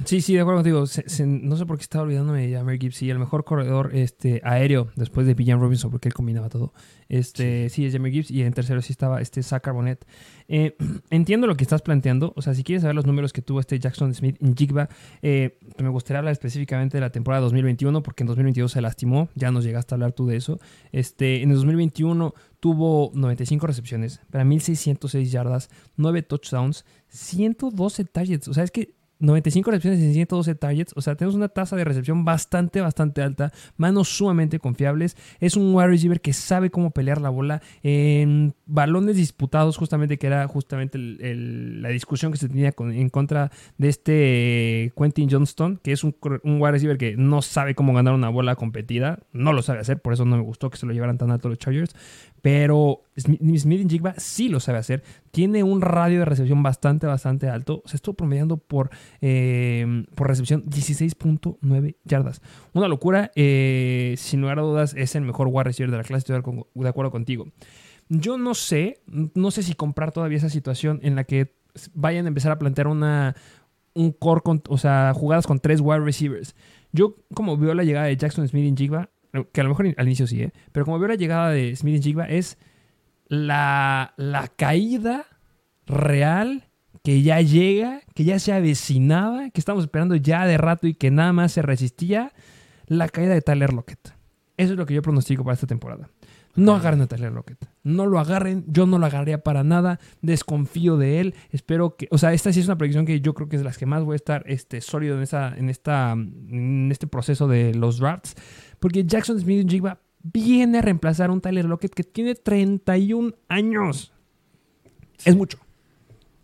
Sí, 0.05 0.21
sí, 0.21 0.33
de 0.33 0.41
acuerdo 0.41 0.59
contigo. 0.59 0.85
no 1.25 1.57
sé 1.57 1.65
por 1.65 1.77
qué 1.77 1.83
estaba 1.83 2.03
olvidándome 2.03 2.47
de 2.47 2.63
Mary 2.63 2.79
Gibbs. 2.79 2.95
Sí, 2.95 3.09
el 3.09 3.19
mejor 3.19 3.43
corredor 3.43 3.91
este, 3.93 4.41
aéreo 4.43 4.89
después 4.95 5.27
de 5.27 5.33
Villan 5.33 5.59
Robinson, 5.59 5.91
porque 5.91 6.07
él 6.09 6.13
combinaba 6.13 6.49
todo. 6.49 6.73
Este, 7.09 7.69
sí. 7.69 7.85
es 7.85 7.93
Jamie 7.93 8.11
Gibbs. 8.11 8.31
Y 8.31 8.43
en 8.43 8.53
tercero 8.53 8.81
sí 8.81 8.91
estaba 8.91 9.21
este 9.21 9.43
Zach 9.43 9.61
Carbonet. 9.61 10.05
Eh, 10.47 10.75
entiendo 11.09 11.47
lo 11.47 11.55
que 11.55 11.63
estás 11.63 11.81
planteando. 11.81 12.33
O 12.35 12.41
sea, 12.41 12.53
si 12.53 12.63
quieres 12.63 12.81
saber 12.81 12.95
los 12.95 13.05
números 13.05 13.33
que 13.33 13.41
tuvo 13.41 13.59
este 13.59 13.79
Jackson 13.79 14.13
Smith 14.13 14.37
en 14.41 14.55
Jigba, 14.55 14.89
eh, 15.21 15.59
me 15.77 15.89
gustaría 15.89 16.19
hablar 16.19 16.31
específicamente 16.31 16.97
de 16.97 17.01
la 17.01 17.11
temporada 17.11 17.41
2021, 17.41 18.03
porque 18.03 18.23
en 18.23 18.27
2022 18.27 18.71
se 18.71 18.81
lastimó. 18.81 19.29
Ya 19.35 19.51
nos 19.51 19.63
llegaste 19.63 19.93
a 19.93 19.95
hablar 19.95 20.13
tú 20.13 20.27
de 20.27 20.37
eso. 20.37 20.59
Este, 20.91 21.41
en 21.41 21.49
el 21.49 21.55
2021 21.57 22.33
tuvo 22.59 23.11
95 23.13 23.67
recepciones 23.67 24.21
para 24.31 24.45
1606 24.45 25.31
yardas, 25.31 25.69
9 25.97 26.21
touchdowns, 26.23 26.85
112 27.09 28.05
targets. 28.05 28.47
O 28.47 28.53
sea, 28.53 28.63
es 28.63 28.71
que 28.71 28.95
95 29.23 29.71
recepciones 29.71 29.99
y 30.01 30.13
112 30.13 30.55
targets. 30.55 30.93
O 30.95 31.01
sea, 31.01 31.15
tenemos 31.15 31.35
una 31.35 31.49
tasa 31.49 31.75
de 31.75 31.83
recepción 31.83 32.25
bastante, 32.25 32.81
bastante 32.81 33.21
alta. 33.21 33.51
Manos 33.77 34.09
sumamente 34.09 34.59
confiables. 34.59 35.15
Es 35.39 35.55
un 35.55 35.73
wide 35.73 35.87
receiver 35.87 36.21
que 36.21 36.33
sabe 36.33 36.69
cómo 36.69 36.91
pelear 36.91 37.21
la 37.21 37.29
bola. 37.29 37.61
En 37.83 38.53
balones 38.65 39.15
disputados, 39.15 39.77
justamente, 39.77 40.17
que 40.17 40.27
era 40.27 40.47
justamente 40.47 40.97
la 40.97 41.89
discusión 41.89 42.31
que 42.31 42.37
se 42.37 42.49
tenía 42.49 42.73
en 42.77 43.09
contra 43.09 43.51
de 43.77 43.89
este 43.89 44.13
eh, 44.13 44.91
Quentin 44.97 45.29
Johnston, 45.29 45.79
que 45.81 45.93
es 45.93 46.03
un 46.03 46.15
wide 46.21 46.71
receiver 46.71 46.97
que 46.97 47.15
no 47.15 47.41
sabe 47.41 47.75
cómo 47.75 47.93
ganar 47.93 48.13
una 48.13 48.29
bola 48.29 48.55
competida. 48.55 49.19
No 49.31 49.53
lo 49.53 49.61
sabe 49.61 49.79
hacer, 49.79 50.01
por 50.01 50.13
eso 50.13 50.25
no 50.25 50.35
me 50.35 50.43
gustó 50.43 50.69
que 50.69 50.77
se 50.77 50.85
lo 50.85 50.93
llevaran 50.93 51.17
tan 51.17 51.31
alto 51.31 51.49
los 51.49 51.57
Chargers. 51.57 51.95
Pero 52.43 53.03
Smith 53.15 53.89
Jigba 53.89 54.15
sí 54.17 54.49
lo 54.49 54.59
sabe 54.59 54.77
hacer. 54.77 55.01
Tiene 55.31 55.63
un 55.63 55.79
radio 55.79 56.19
de 56.19 56.25
recepción 56.25 56.61
bastante, 56.61 57.07
bastante 57.07 57.47
alto. 57.47 57.81
Se 57.85 57.95
estuvo 57.95 58.15
promediando 58.15 58.57
por, 58.57 58.89
eh, 59.21 60.03
por 60.13 60.27
recepción 60.27 60.65
16.9 60.65 61.95
yardas. 62.03 62.41
Una 62.73 62.89
locura. 62.89 63.31
Eh, 63.35 64.15
sin 64.17 64.41
lugar 64.41 64.59
a 64.59 64.63
dudas, 64.63 64.93
es 64.93 65.15
el 65.15 65.21
mejor 65.21 65.47
wide 65.49 65.63
receiver 65.63 65.89
de 65.89 65.95
la 65.95 66.03
clase. 66.03 66.33
Estoy 66.33 66.53
de 66.73 66.89
acuerdo 66.89 67.11
contigo. 67.11 67.47
Yo 68.09 68.37
no 68.37 68.55
sé, 68.55 68.99
no 69.07 69.49
sé 69.49 69.63
si 69.63 69.73
comprar 69.73 70.11
todavía 70.11 70.37
esa 70.37 70.49
situación 70.49 70.99
en 71.01 71.15
la 71.15 71.23
que 71.23 71.55
vayan 71.93 72.25
a 72.25 72.27
empezar 72.27 72.51
a 72.51 72.59
plantear 72.59 72.87
una, 72.87 73.37
un 73.93 74.11
core, 74.11 74.41
o 74.67 74.77
sea, 74.77 75.13
jugadas 75.15 75.47
con 75.47 75.61
tres 75.61 75.79
wide 75.79 76.01
receivers. 76.01 76.55
Yo, 76.91 77.15
como 77.33 77.55
veo 77.55 77.73
la 77.73 77.85
llegada 77.85 78.07
de 78.07 78.17
Jackson 78.17 78.45
Smith 78.49 78.65
y 78.65 78.75
Jigba, 78.75 79.11
que 79.51 79.61
a 79.61 79.63
lo 79.63 79.69
mejor 79.69 79.93
al 79.97 80.05
inicio 80.05 80.27
sí, 80.27 80.41
¿eh? 80.41 80.53
pero 80.71 80.85
como 80.85 80.99
veo 80.99 81.09
la 81.09 81.15
llegada 81.15 81.49
de 81.49 81.75
Smith 81.75 81.97
y 81.97 82.01
Jigba, 82.01 82.25
es 82.25 82.57
la, 83.27 84.13
la 84.17 84.47
caída 84.47 85.25
real 85.85 86.69
que 87.03 87.21
ya 87.21 87.41
llega, 87.41 88.01
que 88.13 88.23
ya 88.23 88.39
se 88.39 88.53
avecinaba, 88.53 89.49
que 89.49 89.59
estamos 89.59 89.83
esperando 89.83 90.15
ya 90.15 90.45
de 90.45 90.57
rato 90.57 90.87
y 90.87 90.93
que 90.93 91.11
nada 91.11 91.33
más 91.33 91.51
se 91.51 91.61
resistía, 91.61 92.31
la 92.87 93.09
caída 93.09 93.33
de 93.33 93.41
Tyler 93.41 93.73
Lockett. 93.73 94.13
Eso 94.55 94.73
es 94.73 94.77
lo 94.77 94.85
que 94.85 94.93
yo 94.93 95.01
pronostico 95.01 95.43
para 95.43 95.55
esta 95.55 95.67
temporada. 95.67 96.09
No 96.55 96.75
agarren 96.75 97.01
a 97.01 97.07
Tyler 97.07 97.31
Lockett. 97.31 97.65
No 97.83 98.05
lo 98.05 98.19
agarren. 98.19 98.63
Yo 98.67 98.85
no 98.85 98.99
lo 98.99 99.07
agarraría 99.07 99.43
para 99.43 99.63
nada. 99.63 99.99
Desconfío 100.21 100.97
de 100.97 101.19
él. 101.19 101.35
Espero 101.49 101.95
que. 101.95 102.07
O 102.11 102.19
sea, 102.19 102.31
esta 102.33 102.53
sí 102.53 102.59
es 102.59 102.67
una 102.67 102.77
predicción 102.77 103.05
que 103.05 103.21
yo 103.21 103.33
creo 103.33 103.49
que 103.49 103.55
es 103.55 103.61
de 103.61 103.65
las 103.65 103.79
que 103.79 103.87
más 103.87 104.03
voy 104.03 104.13
a 104.13 104.17
estar 104.17 104.43
este, 104.45 104.79
sólido 104.81 105.15
en, 105.17 105.23
esa, 105.23 105.55
en, 105.57 105.69
esta, 105.69 106.11
en 106.11 106.89
este 106.91 107.07
proceso 107.07 107.47
de 107.47 107.73
los 107.73 107.97
drafts. 107.97 108.35
Porque 108.83 109.05
Jackson 109.05 109.39
Smith 109.39 109.65
Jigba 109.69 110.01
viene 110.23 110.79
a 110.79 110.81
reemplazar 110.81 111.29
a 111.29 111.31
un 111.31 111.39
Tyler 111.39 111.63
Lockett 111.63 111.93
que 111.93 112.03
tiene 112.03 112.35
31 112.35 113.33
años. 113.47 114.11
Es 115.23 115.37
mucho. 115.37 115.57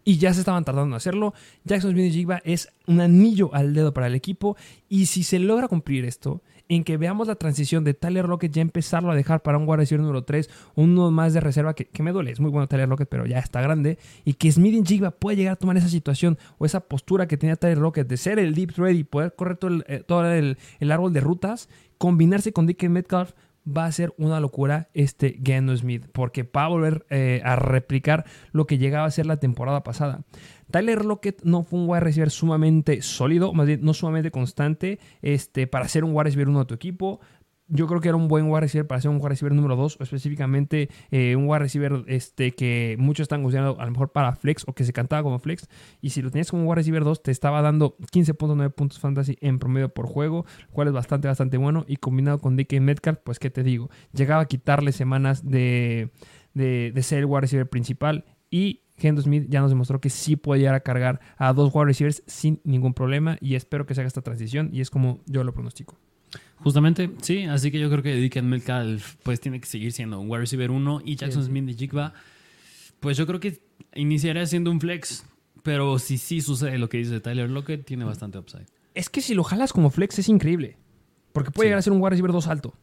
Y 0.06 0.20
ya 0.20 0.34
se 0.34 0.40
estaban 0.40 0.64
tardando 0.64 0.96
en 0.96 0.96
hacerlo. 0.96 1.34
Jackson 1.66 1.92
Smith 1.92 2.14
Jigba 2.14 2.40
es 2.46 2.70
un 2.88 3.02
anillo 3.02 3.54
al 3.54 3.74
dedo 3.74 3.94
para 3.94 4.08
el 4.08 4.16
equipo. 4.16 4.56
Y 4.88 5.08
si 5.08 5.24
se 5.24 5.38
logra 5.38 5.68
cumplir 5.68 6.06
esto, 6.06 6.42
en 6.70 6.84
que 6.84 6.97
veamos 6.97 7.28
la 7.28 7.36
transición 7.36 7.84
de 7.84 7.93
Tyler 7.93 8.30
Lockett 8.30 8.53
ya 8.53 8.61
empezarlo 8.61 9.11
a 9.11 9.15
dejar 9.15 9.41
para 9.41 9.57
un 9.57 9.65
guardia 9.65 9.97
número 9.97 10.24
3, 10.24 10.49
uno 10.76 11.11
más 11.11 11.34
de 11.34 11.41
reserva 11.41 11.74
que, 11.74 11.89
me 12.01 12.11
duele, 12.11 12.32
es 12.32 12.39
muy 12.39 12.51
bueno 12.51 12.67
Tyler 12.67 12.88
Lockett, 12.88 13.09
pero 13.09 13.26
ya 13.26 13.39
está 13.39 13.59
grande, 13.59 13.97
y 14.24 14.34
que 14.34 14.51
Smith 14.51 14.88
Jigba 14.88 15.11
puede 15.11 15.38
llegar 15.38 15.53
a 15.53 15.55
tomar 15.57 15.76
esa 15.78 15.89
situación 15.89 16.38
o 16.59 16.65
esa 16.65 16.82
postura 16.82 17.28
que 17.28 17.38
tenía 17.38 17.55
Tyler 17.55 17.80
Lockett 17.80 18.07
de 18.07 18.17
ser 18.17 18.39
el 18.39 18.53
deep 18.53 18.74
thread 18.74 18.93
y 18.93 19.03
poder 19.03 19.34
correr 19.36 19.57
todo 19.57 19.72
el, 19.72 19.84
eh, 19.88 20.03
todo 20.05 20.32
el, 20.32 20.57
el 20.80 20.91
árbol 20.91 21.11
de 21.11 21.20
rutas 21.20 21.67
combinarse 21.97 22.53
con 22.53 22.65
Dick 22.65 22.82
Metcalf 22.89 23.34
va 23.65 23.86
a 23.86 23.91
ser 23.91 24.13
una 24.17 24.39
locura 24.39 24.89
este 24.93 25.39
Geno 25.43 25.76
Smith, 25.76 26.05
porque 26.11 26.43
va 26.43 26.65
a 26.65 26.70
volver 26.70 27.05
eh, 27.09 27.41
a 27.43 27.55
replicar 27.55 28.26
lo 28.51 28.65
que 28.65 28.78
llegaba 28.78 29.05
a 29.05 29.11
ser 29.11 29.26
la 29.26 29.38
temporada 29.38 29.84
pasada. 29.84 30.22
Tyler 30.72 31.03
Lockett 31.03 31.43
no 31.43 31.63
fue 31.63 31.80
un 31.80 31.89
wide 31.89 32.01
receiver 32.01 32.30
sumamente 32.30 33.01
sólido, 33.01 33.53
más 33.53 33.67
bien 33.67 33.82
no 33.82 33.93
sumamente 33.93 34.32
constante, 34.32 34.99
este, 35.22 35.67
para 35.67 35.88
ser 35.88 36.03
un 36.03 36.11
wide 36.11 36.26
receiver 36.26 36.49
uno 36.49 36.59
de 36.59 36.65
tu 36.65 36.76
equipo. 36.76 37.20
yo 37.72 37.86
creo 37.86 38.01
que 38.01 38.07
era 38.07 38.17
un 38.17 38.28
buen 38.28 38.47
wide 38.49 38.61
receiver 38.61 38.88
para 38.88 38.99
ser 38.99 39.11
un 39.11 39.17
wide 39.17 39.30
receiver 39.30 39.53
número 39.53 39.76
2, 39.76 39.97
o 39.99 40.03
específicamente 40.03 40.89
eh, 41.11 41.36
un 41.36 41.47
wide 41.47 41.59
receiver 41.59 42.03
este, 42.07 42.51
que 42.51 42.95
muchos 42.99 43.26
están 43.26 43.43
considerando 43.43 43.80
a 43.80 43.86
lo 43.86 43.91
mejor 43.91 44.11
para 44.11 44.36
flex 44.36 44.63
o 44.67 44.74
que 44.74 44.84
se 44.84 44.91
cantaba 44.93 45.22
como 45.24 45.38
flex. 45.39 45.67
Y 46.01 46.09
si 46.09 46.22
lo 46.22 46.32
tenías 46.32 46.49
como 46.49 46.63
wide 46.63 46.76
receiver 46.76 47.03
2, 47.03 47.22
te 47.22 47.32
estaba 47.32 47.61
dando 47.61 47.95
15.9 48.11 48.72
puntos 48.74 48.99
fantasy 48.99 49.38
en 49.41 49.59
promedio 49.59 49.89
por 49.89 50.07
juego, 50.07 50.45
lo 50.67 50.74
cual 50.74 50.88
es 50.88 50.93
bastante, 50.93 51.28
bastante 51.28 51.57
bueno. 51.57 51.86
Y 51.88 51.97
combinado 51.97 52.39
con 52.39 52.57
DK 52.57 52.80
Metcalf, 52.80 53.20
pues 53.24 53.38
qué 53.38 53.51
te 53.51 53.61
digo, 53.61 53.89
llegaba 54.13 54.41
a 54.41 54.45
quitarle 54.45 54.91
semanas 54.91 55.47
de, 55.47 56.11
de, 56.55 56.91
de 56.93 57.03
ser 57.03 57.20
el 57.20 57.26
wide 57.26 57.41
receiver 57.41 57.70
principal. 57.70 58.26
Y 58.51 58.82
Gendo 59.00 59.22
Smith 59.22 59.45
ya 59.50 59.62
nos 59.62 59.72
demostró 59.72 60.00
que 60.02 60.10
sí 60.10 60.36
puede 60.36 60.60
llegar 60.62 60.76
a 60.76 60.82
cargar 60.82 61.20
a 61.38 61.54
dos 61.54 61.72
wide 61.74 61.86
receivers 61.86 62.22
sin 62.28 62.60
ningún 62.64 62.93
problema. 62.93 63.38
Y 63.41 63.56
espero 63.56 63.86
que 63.86 63.95
se 63.95 64.02
haga 64.02 64.08
esta 64.08 64.22
transición. 64.22 64.70
Y 64.74 64.82
es 64.82 64.89
como 64.89 65.20
yo 65.26 65.43
lo 65.43 65.54
pronostico. 65.54 65.97
Justamente, 66.58 67.10
sí, 67.22 67.45
así 67.45 67.72
que 67.72 67.80
yo 67.80 67.89
creo 67.89 68.04
que 68.04 68.16
DK 68.22 68.41
Metcalf 68.43 69.16
pues 69.24 69.39
tiene 69.39 69.60
que 69.62 69.66
seguir 69.68 69.91
siendo 69.93 70.20
un 70.20 70.30
wide 70.30 70.41
receiver 70.41 70.70
1 70.72 71.02
y 71.06 71.16
Jackson 71.16 71.41
Sí, 71.43 71.47
sí. 71.47 71.52
Smith 71.52 71.66
de 71.66 71.74
Jigba, 71.74 72.14
pues 73.00 73.16
yo 73.18 73.26
creo 73.26 73.39
que 73.39 73.62
iniciaría 73.95 74.45
siendo 74.45 74.70
un 74.70 74.82
flex, 74.82 75.26
pero 75.64 75.97
si 76.00 76.18
sí 76.18 76.41
sucede 76.41 76.78
lo 76.78 76.89
que 76.89 76.97
dice 76.97 77.20
Tyler 77.22 77.50
Lockett, 77.50 77.86
tiene 77.86 78.04
bastante 78.04 78.38
upside. 78.38 78.66
Es 78.93 79.10
que 79.10 79.22
si 79.22 79.34
lo 79.36 79.43
jalas 79.45 79.72
como 79.72 79.89
flex 79.89 80.20
es 80.20 80.28
increíble. 80.28 80.78
Porque 81.32 81.50
puede 81.52 81.68
Sí. 81.68 81.70
llegar 81.70 81.80
a 81.80 81.82
ser 81.82 81.93
un 81.93 82.00
wide 82.02 82.10
receiver 82.12 82.32
2 82.34 82.47
alto. 82.47 82.74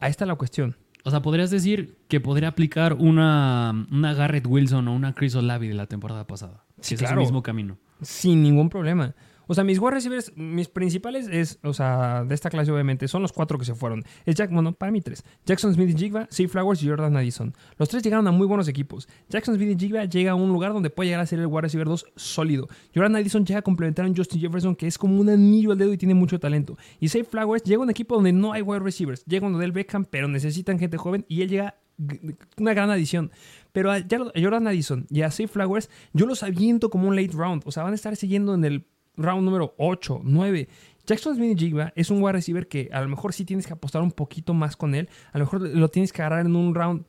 Ahí 0.00 0.10
está 0.10 0.24
la 0.24 0.36
cuestión. 0.36 0.76
O 1.08 1.10
sea, 1.10 1.22
podrías 1.22 1.50
decir 1.50 1.96
que 2.06 2.20
podría 2.20 2.48
aplicar 2.48 2.92
una, 2.92 3.86
una 3.90 4.12
Garrett 4.12 4.46
Wilson 4.46 4.88
o 4.88 4.94
una 4.94 5.14
Chris 5.14 5.34
Olavi 5.34 5.68
de 5.68 5.74
la 5.74 5.86
temporada 5.86 6.26
pasada. 6.26 6.64
Sí, 6.80 6.96
que 6.96 7.06
es 7.06 7.10
el 7.10 7.16
mismo 7.16 7.42
camino. 7.42 7.78
Sin 8.02 8.42
ningún 8.42 8.68
problema. 8.68 9.14
O 9.48 9.54
sea, 9.54 9.64
mis 9.64 9.78
wide 9.80 9.92
receivers, 9.92 10.32
mis 10.36 10.68
principales 10.68 11.26
es, 11.26 11.58
o 11.64 11.72
sea, 11.72 12.22
de 12.24 12.34
esta 12.34 12.50
clase 12.50 12.70
obviamente, 12.70 13.08
son 13.08 13.22
los 13.22 13.32
cuatro 13.32 13.58
que 13.58 13.64
se 13.64 13.74
fueron. 13.74 14.04
Es 14.26 14.36
Jack, 14.36 14.52
bueno, 14.52 14.72
para 14.72 14.92
mí 14.92 15.00
tres. 15.00 15.24
Jackson 15.44 15.74
Smith 15.74 15.90
y 15.90 15.98
Jigba, 15.98 16.28
Say 16.30 16.46
Flowers 16.46 16.82
y 16.82 16.88
Jordan 16.88 17.16
Addison. 17.16 17.54
Los 17.78 17.88
tres 17.88 18.02
llegaron 18.02 18.28
a 18.28 18.30
muy 18.30 18.46
buenos 18.46 18.68
equipos. 18.68 19.08
Jackson 19.28 19.56
Smith 19.56 19.70
y 19.70 19.86
Jigba 19.86 20.04
llega 20.04 20.32
a 20.32 20.34
un 20.34 20.52
lugar 20.52 20.72
donde 20.72 20.90
puede 20.90 21.08
llegar 21.08 21.22
a 21.22 21.26
ser 21.26 21.38
el 21.38 21.46
wide 21.46 21.62
receiver 21.62 21.88
2 21.88 22.06
sólido. 22.14 22.68
Jordan 22.94 23.16
Addison 23.16 23.44
llega 23.44 23.60
a 23.60 23.62
complementar 23.62 24.04
a 24.04 24.08
un 24.08 24.14
Justin 24.14 24.40
Jefferson 24.40 24.76
que 24.76 24.86
es 24.86 24.98
como 24.98 25.18
un 25.18 25.30
anillo 25.30 25.72
al 25.72 25.78
dedo 25.78 25.92
y 25.92 25.98
tiene 25.98 26.14
mucho 26.14 26.38
talento. 26.38 26.76
Y 27.00 27.08
Say 27.08 27.24
Flowers 27.24 27.62
llega 27.62 27.80
a 27.80 27.84
un 27.84 27.90
equipo 27.90 28.14
donde 28.14 28.32
no 28.32 28.52
hay 28.52 28.62
wide 28.62 28.80
receivers. 28.80 29.24
Llega 29.24 29.46
a 29.46 29.50
Odell 29.50 29.72
Beckham, 29.72 30.04
pero 30.04 30.28
necesitan 30.28 30.78
gente 30.78 30.98
joven 30.98 31.24
y 31.26 31.42
él 31.42 31.48
llega 31.48 31.74
una 32.58 32.74
gran 32.74 32.90
adición. 32.90 33.30
Pero 33.72 33.90
a 33.92 34.00
Jordan 34.36 34.66
Addison 34.66 35.06
y 35.10 35.22
a 35.22 35.30
Say 35.30 35.46
Flowers, 35.46 35.88
yo 36.12 36.26
los 36.26 36.42
aviento 36.42 36.90
como 36.90 37.08
un 37.08 37.16
late 37.16 37.32
round. 37.32 37.62
O 37.64 37.72
sea, 37.72 37.82
van 37.82 37.92
a 37.92 37.96
estar 37.96 38.14
siguiendo 38.16 38.54
en 38.54 38.64
el 38.64 38.86
round 39.18 39.44
número 39.44 39.74
8, 39.76 40.22
9. 40.24 40.68
Jackson 41.06 41.36
Smith 41.36 41.58
Jigba 41.58 41.92
es 41.96 42.10
un 42.10 42.22
wide 42.22 42.32
receiver 42.32 42.68
que 42.68 42.90
a 42.92 43.00
lo 43.00 43.08
mejor 43.08 43.32
sí 43.32 43.44
tienes 43.44 43.66
que 43.66 43.72
apostar 43.72 44.02
un 44.02 44.12
poquito 44.12 44.54
más 44.54 44.76
con 44.76 44.94
él. 44.94 45.08
A 45.32 45.38
lo 45.38 45.44
mejor 45.44 45.62
lo 45.62 45.88
tienes 45.88 46.12
que 46.12 46.22
agarrar 46.22 46.44
en 46.44 46.54
un 46.54 46.74
round 46.74 47.04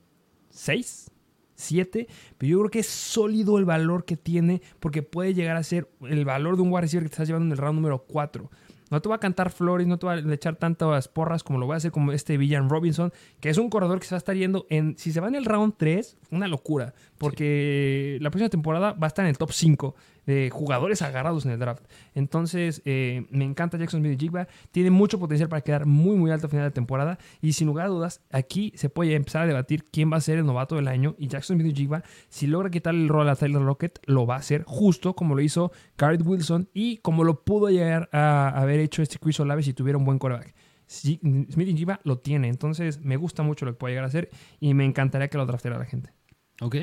6, 0.49 1.11
7. 1.55 2.07
Pero 2.37 2.49
yo 2.49 2.59
creo 2.59 2.71
que 2.71 2.79
es 2.79 2.87
sólido 2.87 3.57
el 3.57 3.65
valor 3.65 4.05
que 4.05 4.15
tiene 4.15 4.61
porque 4.79 5.03
puede 5.03 5.33
llegar 5.33 5.57
a 5.57 5.63
ser 5.63 5.89
el 6.01 6.25
valor 6.25 6.55
de 6.55 6.61
un 6.61 6.69
wide 6.69 6.81
receiver 6.81 7.03
que 7.03 7.09
te 7.09 7.15
estás 7.15 7.27
llevando 7.27 7.47
en 7.47 7.51
el 7.51 7.57
round 7.57 7.75
número 7.75 8.05
4. 8.07 8.49
No 8.89 9.01
te 9.01 9.09
va 9.09 9.15
a 9.15 9.19
cantar 9.19 9.51
flores, 9.51 9.85
no 9.85 9.99
te 9.99 10.07
va 10.07 10.13
a 10.13 10.33
echar 10.33 10.55
tantas 10.55 11.07
porras 11.07 11.43
como 11.43 11.59
lo 11.59 11.67
va 11.67 11.75
a 11.75 11.77
hacer 11.77 11.91
como 11.91 12.11
este 12.11 12.37
Villan 12.37 12.69
Robinson, 12.69 13.11
que 13.39 13.49
es 13.49 13.57
un 13.57 13.69
corredor 13.69 13.99
que 13.99 14.07
se 14.07 14.15
va 14.15 14.17
a 14.17 14.19
estar 14.19 14.35
yendo 14.35 14.65
en. 14.69 14.97
Si 14.97 15.11
se 15.11 15.19
va 15.19 15.27
en 15.27 15.35
el 15.35 15.45
round 15.45 15.75
3, 15.77 16.17
una 16.31 16.47
locura. 16.47 16.93
Porque 17.17 18.17
la 18.21 18.31
próxima 18.31 18.49
temporada 18.49 18.93
va 18.93 19.05
a 19.05 19.09
estar 19.09 19.25
en 19.25 19.29
el 19.29 19.37
top 19.37 19.51
5 19.51 19.95
de 20.29 20.51
jugadores 20.51 21.01
agarrados 21.01 21.43
en 21.45 21.51
el 21.53 21.59
draft. 21.59 21.83
Entonces, 22.13 22.83
eh, 22.85 23.25
me 23.31 23.45
encanta 23.45 23.79
Jackson 23.79 24.01
Smith 24.01 24.19
Jigba. 24.19 24.47
Tiene 24.69 24.91
mucho 24.91 25.17
potencial 25.17 25.49
para 25.49 25.61
quedar 25.61 25.87
muy, 25.87 26.15
muy 26.17 26.29
alto 26.29 26.45
a 26.45 26.49
final 26.51 26.65
de 26.65 26.71
temporada. 26.71 27.17
Y 27.41 27.53
sin 27.53 27.65
lugar 27.65 27.87
a 27.87 27.89
dudas, 27.89 28.21
aquí 28.29 28.71
se 28.75 28.89
puede 28.89 29.15
empezar 29.15 29.41
a 29.41 29.47
debatir 29.47 29.85
quién 29.91 30.13
va 30.13 30.17
a 30.17 30.21
ser 30.21 30.37
el 30.37 30.45
novato 30.45 30.75
del 30.75 30.87
año. 30.87 31.15
Y 31.17 31.29
Jackson 31.29 31.59
Smith 31.59 31.75
Jigba, 31.75 32.03
si 32.29 32.45
logra 32.45 32.69
quitarle 32.69 33.01
el 33.01 33.09
rol 33.09 33.27
a 33.27 33.35
Tyler 33.35 33.61
Lockett, 33.61 33.99
lo 34.05 34.27
va 34.27 34.35
a 34.35 34.37
hacer 34.37 34.63
justo 34.67 35.15
como 35.15 35.33
lo 35.33 35.41
hizo 35.41 35.71
Garrett 35.97 36.21
Wilson 36.23 36.69
y 36.75 36.97
como 36.97 37.23
lo 37.23 37.43
pudo 37.43 37.69
llegar 37.69 38.07
a 38.11 38.49
haber 38.49 38.79
hecho 38.81 39.01
este 39.01 39.17
Chris 39.17 39.39
Olave 39.39 39.63
si 39.63 39.73
tuviera 39.73 39.97
un 39.97 40.05
buen. 40.05 40.19
Sí, 40.85 41.19
Smith 41.51 41.75
Jigba 41.75 42.01
lo 42.03 42.19
tiene. 42.19 42.49
Entonces, 42.49 43.01
me 43.01 43.17
gusta 43.17 43.41
mucho 43.41 43.65
lo 43.65 43.71
que 43.71 43.79
puede 43.79 43.93
llegar 43.93 44.05
a 44.05 44.09
hacer 44.09 44.29
y 44.59 44.75
me 44.75 44.85
encantaría 44.85 45.27
que 45.27 45.39
lo 45.39 45.47
draftera 45.47 45.79
la 45.79 45.85
gente. 45.85 46.11
Ok, 46.61 46.75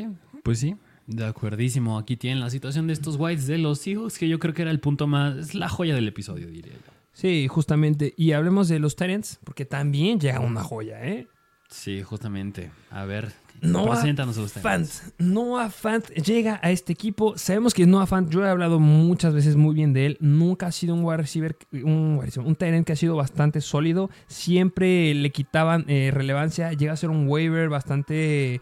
pues 0.42 0.58
sí. 0.58 0.76
De 1.06 1.24
acuerdísimo. 1.24 1.98
Aquí 1.98 2.16
tienen 2.16 2.40
la 2.40 2.50
situación 2.50 2.86
de 2.86 2.92
estos 2.92 3.16
Whites 3.16 3.46
de 3.46 3.58
los 3.58 3.78
Seahawks, 3.80 4.18
que 4.18 4.28
yo 4.28 4.38
creo 4.38 4.54
que 4.54 4.62
era 4.62 4.70
el 4.70 4.80
punto 4.80 5.06
más. 5.06 5.36
Es 5.36 5.54
la 5.54 5.68
joya 5.68 5.94
del 5.94 6.08
episodio, 6.08 6.48
diría 6.48 6.72
yo. 6.72 6.92
Sí, 7.12 7.48
justamente. 7.48 8.12
Y 8.16 8.32
hablemos 8.32 8.68
de 8.68 8.78
los 8.78 8.96
Tyrants, 8.96 9.38
porque 9.44 9.64
también 9.64 10.20
llega 10.20 10.40
una 10.40 10.62
joya, 10.62 11.04
¿eh? 11.06 11.28
Sí, 11.68 12.02
justamente. 12.02 12.70
A 12.90 13.04
ver, 13.04 13.32
Noah 13.60 13.92
preséntanos 13.92 14.36
a 14.38 14.40
los. 14.42 14.52
Fant. 14.52 14.88
Noah 15.18 15.70
Fant 15.70 16.08
llega 16.10 16.60
a 16.62 16.70
este 16.70 16.92
equipo. 16.92 17.36
Sabemos 17.38 17.74
que 17.74 17.86
Noah 17.86 18.06
Fant, 18.06 18.30
yo 18.30 18.44
he 18.44 18.48
hablado 18.48 18.78
muchas 18.78 19.34
veces 19.34 19.56
muy 19.56 19.74
bien 19.74 19.92
de 19.92 20.06
él. 20.06 20.18
Nunca 20.20 20.66
ha 20.66 20.72
sido 20.72 20.94
un 20.94 21.04
wide 21.04 21.18
receiver, 21.18 21.56
un, 21.72 22.16
wide 22.16 22.26
receiver, 22.26 22.46
un 22.46 22.84
que 22.84 22.92
ha 22.92 22.96
sido 22.96 23.16
bastante 23.16 23.60
sólido. 23.60 24.10
Siempre 24.26 25.14
le 25.14 25.30
quitaban 25.30 25.84
eh, 25.88 26.10
relevancia. 26.12 26.72
Llega 26.72 26.92
a 26.92 26.96
ser 26.96 27.10
un 27.10 27.28
waiver 27.28 27.68
bastante. 27.68 28.60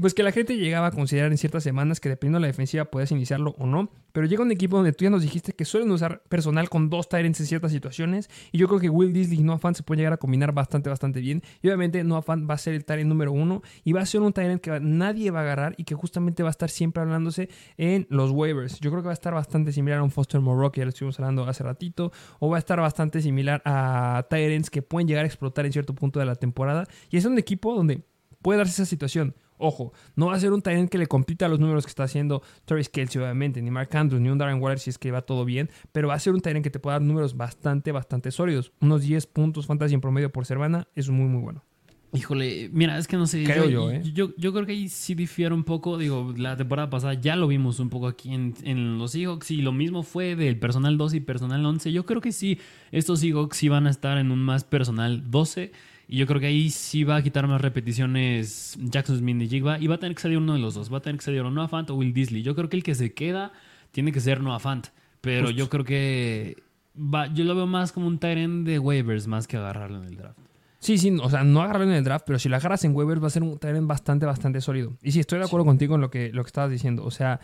Pues 0.00 0.14
que 0.14 0.22
la 0.22 0.32
gente 0.32 0.56
llegaba 0.56 0.86
a 0.86 0.90
considerar 0.92 1.30
en 1.30 1.36
ciertas 1.36 1.62
semanas 1.62 2.00
que 2.00 2.08
dependiendo 2.08 2.38
de 2.38 2.42
la 2.42 2.46
defensiva 2.46 2.86
podías 2.86 3.10
iniciarlo 3.10 3.54
o 3.58 3.66
no. 3.66 3.90
Pero 4.12 4.26
llega 4.26 4.42
un 4.42 4.50
equipo 4.50 4.76
donde 4.76 4.94
tú 4.94 5.04
ya 5.04 5.10
nos 5.10 5.20
dijiste 5.20 5.52
que 5.52 5.66
suelen 5.66 5.90
usar 5.90 6.22
personal 6.30 6.70
con 6.70 6.88
dos 6.88 7.10
Tyrants 7.10 7.38
en 7.40 7.46
ciertas 7.46 7.70
situaciones. 7.70 8.30
Y 8.50 8.56
yo 8.56 8.66
creo 8.66 8.80
que 8.80 8.88
Will 8.88 9.12
Disley 9.12 9.40
y 9.40 9.42
Noah 9.42 9.60
se 9.74 9.82
pueden 9.82 9.98
llegar 9.98 10.14
a 10.14 10.16
combinar 10.16 10.52
bastante, 10.52 10.88
bastante 10.88 11.20
bien. 11.20 11.42
Y 11.60 11.68
obviamente 11.68 12.02
Noah 12.02 12.22
Fant 12.22 12.48
va 12.48 12.54
a 12.54 12.58
ser 12.58 12.72
el 12.72 12.86
Tyrant 12.86 13.08
número 13.08 13.30
uno. 13.30 13.62
Y 13.84 13.92
va 13.92 14.00
a 14.00 14.06
ser 14.06 14.22
un 14.22 14.32
Tyrant 14.32 14.62
que 14.62 14.80
nadie 14.80 15.30
va 15.30 15.40
a 15.40 15.42
agarrar 15.42 15.74
y 15.76 15.84
que 15.84 15.94
justamente 15.94 16.42
va 16.42 16.48
a 16.48 16.52
estar 16.52 16.70
siempre 16.70 17.02
hablándose 17.02 17.50
en 17.76 18.06
los 18.08 18.30
waivers. 18.30 18.80
Yo 18.80 18.90
creo 18.90 19.02
que 19.02 19.06
va 19.08 19.12
a 19.12 19.14
estar 19.14 19.34
bastante 19.34 19.70
similar 19.70 19.98
a 19.98 20.02
un 20.02 20.10
Foster 20.10 20.40
Moreau 20.40 20.72
que 20.72 20.80
ya 20.80 20.86
lo 20.86 20.90
estuvimos 20.90 21.20
hablando 21.20 21.44
hace 21.44 21.62
ratito. 21.62 22.10
O 22.38 22.48
va 22.48 22.56
a 22.56 22.60
estar 22.60 22.80
bastante 22.80 23.20
similar 23.20 23.60
a 23.66 24.26
Tyrants 24.30 24.70
que 24.70 24.80
pueden 24.80 25.08
llegar 25.08 25.24
a 25.24 25.28
explotar 25.28 25.66
en 25.66 25.72
cierto 25.72 25.94
punto 25.94 26.18
de 26.20 26.24
la 26.24 26.36
temporada. 26.36 26.86
Y 27.10 27.18
es 27.18 27.26
un 27.26 27.38
equipo 27.38 27.74
donde 27.74 28.02
puede 28.40 28.56
darse 28.56 28.82
esa 28.82 28.86
situación. 28.86 29.34
Ojo, 29.60 29.92
no 30.16 30.26
va 30.26 30.34
a 30.34 30.40
ser 30.40 30.52
un 30.52 30.62
Tyrant 30.62 30.88
que 30.88 30.98
le 30.98 31.06
compita 31.06 31.46
a 31.46 31.48
los 31.48 31.60
números 31.60 31.84
que 31.84 31.90
está 31.90 32.04
haciendo 32.04 32.42
Travis 32.64 32.88
Kelsey, 32.88 33.20
obviamente, 33.20 33.60
ni 33.62 33.70
Mark 33.70 33.94
Andrews, 33.94 34.20
ni 34.20 34.28
un 34.28 34.38
Darren 34.38 34.60
Waller 34.60 34.78
si 34.78 34.90
es 34.90 34.98
que 34.98 35.10
va 35.10 35.22
todo 35.22 35.44
bien, 35.44 35.70
pero 35.92 36.08
va 36.08 36.14
a 36.14 36.18
ser 36.18 36.32
un 36.32 36.40
Tyrant 36.40 36.64
que 36.64 36.70
te 36.70 36.78
puede 36.78 36.94
dar 36.94 37.02
números 37.02 37.36
bastante, 37.36 37.92
bastante 37.92 38.30
sólidos. 38.30 38.72
Unos 38.80 39.02
10 39.02 39.26
puntos 39.26 39.66
fantasy 39.66 39.94
en 39.94 40.00
promedio 40.00 40.32
por 40.32 40.46
semana 40.46 40.88
es 40.94 41.10
muy, 41.10 41.26
muy 41.26 41.42
bueno. 41.42 41.64
Híjole, 42.12 42.70
mira, 42.72 42.98
es 42.98 43.06
que 43.06 43.16
no 43.16 43.26
sé. 43.26 43.44
Creo 43.44 43.68
yo, 43.68 43.90
¿eh? 43.90 44.02
yo, 44.12 44.34
yo 44.36 44.52
creo 44.52 44.66
que 44.66 44.72
ahí 44.72 44.88
sí 44.88 45.14
difiere 45.14 45.54
un 45.54 45.62
poco. 45.62 45.96
Digo, 45.96 46.34
la 46.36 46.56
temporada 46.56 46.90
pasada 46.90 47.14
ya 47.14 47.36
lo 47.36 47.46
vimos 47.46 47.78
un 47.78 47.88
poco 47.88 48.08
aquí 48.08 48.34
en, 48.34 48.54
en 48.64 48.98
los 48.98 49.12
Seahawks 49.12 49.52
y 49.52 49.62
lo 49.62 49.70
mismo 49.70 50.02
fue 50.02 50.34
del 50.34 50.58
personal 50.58 50.98
12 50.98 51.18
y 51.18 51.20
personal 51.20 51.64
11. 51.64 51.92
Yo 51.92 52.06
creo 52.06 52.20
que 52.20 52.32
sí, 52.32 52.58
estos 52.90 53.20
Seahawks 53.20 53.56
sí 53.56 53.68
van 53.68 53.86
a 53.86 53.90
estar 53.90 54.18
en 54.18 54.32
un 54.32 54.40
más 54.40 54.64
personal 54.64 55.30
12 55.30 55.70
y 56.12 56.16
yo 56.16 56.26
creo 56.26 56.40
que 56.40 56.46
ahí 56.46 56.70
sí 56.70 57.04
va 57.04 57.14
a 57.14 57.22
quitar 57.22 57.46
más 57.46 57.60
repeticiones 57.60 58.76
Jackson 58.80 59.18
Smith 59.18 59.42
y 59.42 59.48
Jigba 59.48 59.78
y 59.78 59.86
va 59.86 59.94
a 59.94 59.98
tener 59.98 60.16
que 60.16 60.22
salir 60.22 60.38
uno 60.38 60.54
de 60.54 60.58
los 60.58 60.74
dos. 60.74 60.92
Va 60.92 60.98
a 60.98 61.00
tener 61.00 61.16
que 61.16 61.24
salir 61.24 61.40
o 61.40 61.52
Noah 61.52 61.68
Fant 61.68 61.88
o 61.88 61.94
Will 61.94 62.12
Disley. 62.12 62.42
Yo 62.42 62.56
creo 62.56 62.68
que 62.68 62.76
el 62.76 62.82
que 62.82 62.96
se 62.96 63.14
queda 63.14 63.52
tiene 63.92 64.10
que 64.10 64.18
ser 64.18 64.40
Noah 64.40 64.58
Fant, 64.58 64.88
pero 65.20 65.42
Justo. 65.42 65.56
yo 65.56 65.68
creo 65.68 65.84
que 65.84 66.56
va, 66.96 67.32
yo 67.32 67.44
lo 67.44 67.54
veo 67.54 67.68
más 67.68 67.92
como 67.92 68.08
un 68.08 68.18
Tyrant 68.18 68.66
de 68.66 68.80
waivers 68.80 69.28
más 69.28 69.46
que 69.46 69.56
agarrarlo 69.56 69.98
en 69.98 70.04
el 70.08 70.16
draft. 70.16 70.40
Sí, 70.80 70.98
sí, 70.98 71.16
o 71.22 71.30
sea, 71.30 71.44
no 71.44 71.62
agarrarlo 71.62 71.86
en 71.86 71.94
el 71.94 72.02
draft, 72.02 72.24
pero 72.26 72.40
si 72.40 72.48
lo 72.48 72.56
agarras 72.56 72.84
en 72.84 72.92
waivers 72.92 73.22
va 73.22 73.28
a 73.28 73.30
ser 73.30 73.44
un 73.44 73.56
Tyrant 73.60 73.86
bastante, 73.86 74.26
bastante 74.26 74.60
sólido. 74.60 74.96
Y 75.02 75.12
sí, 75.12 75.20
estoy 75.20 75.38
de 75.38 75.44
acuerdo 75.44 75.64
contigo 75.64 75.94
en 75.94 76.00
lo 76.00 76.10
que, 76.10 76.32
lo 76.32 76.42
que 76.42 76.48
estabas 76.48 76.72
diciendo. 76.72 77.04
O 77.04 77.12
sea, 77.12 77.38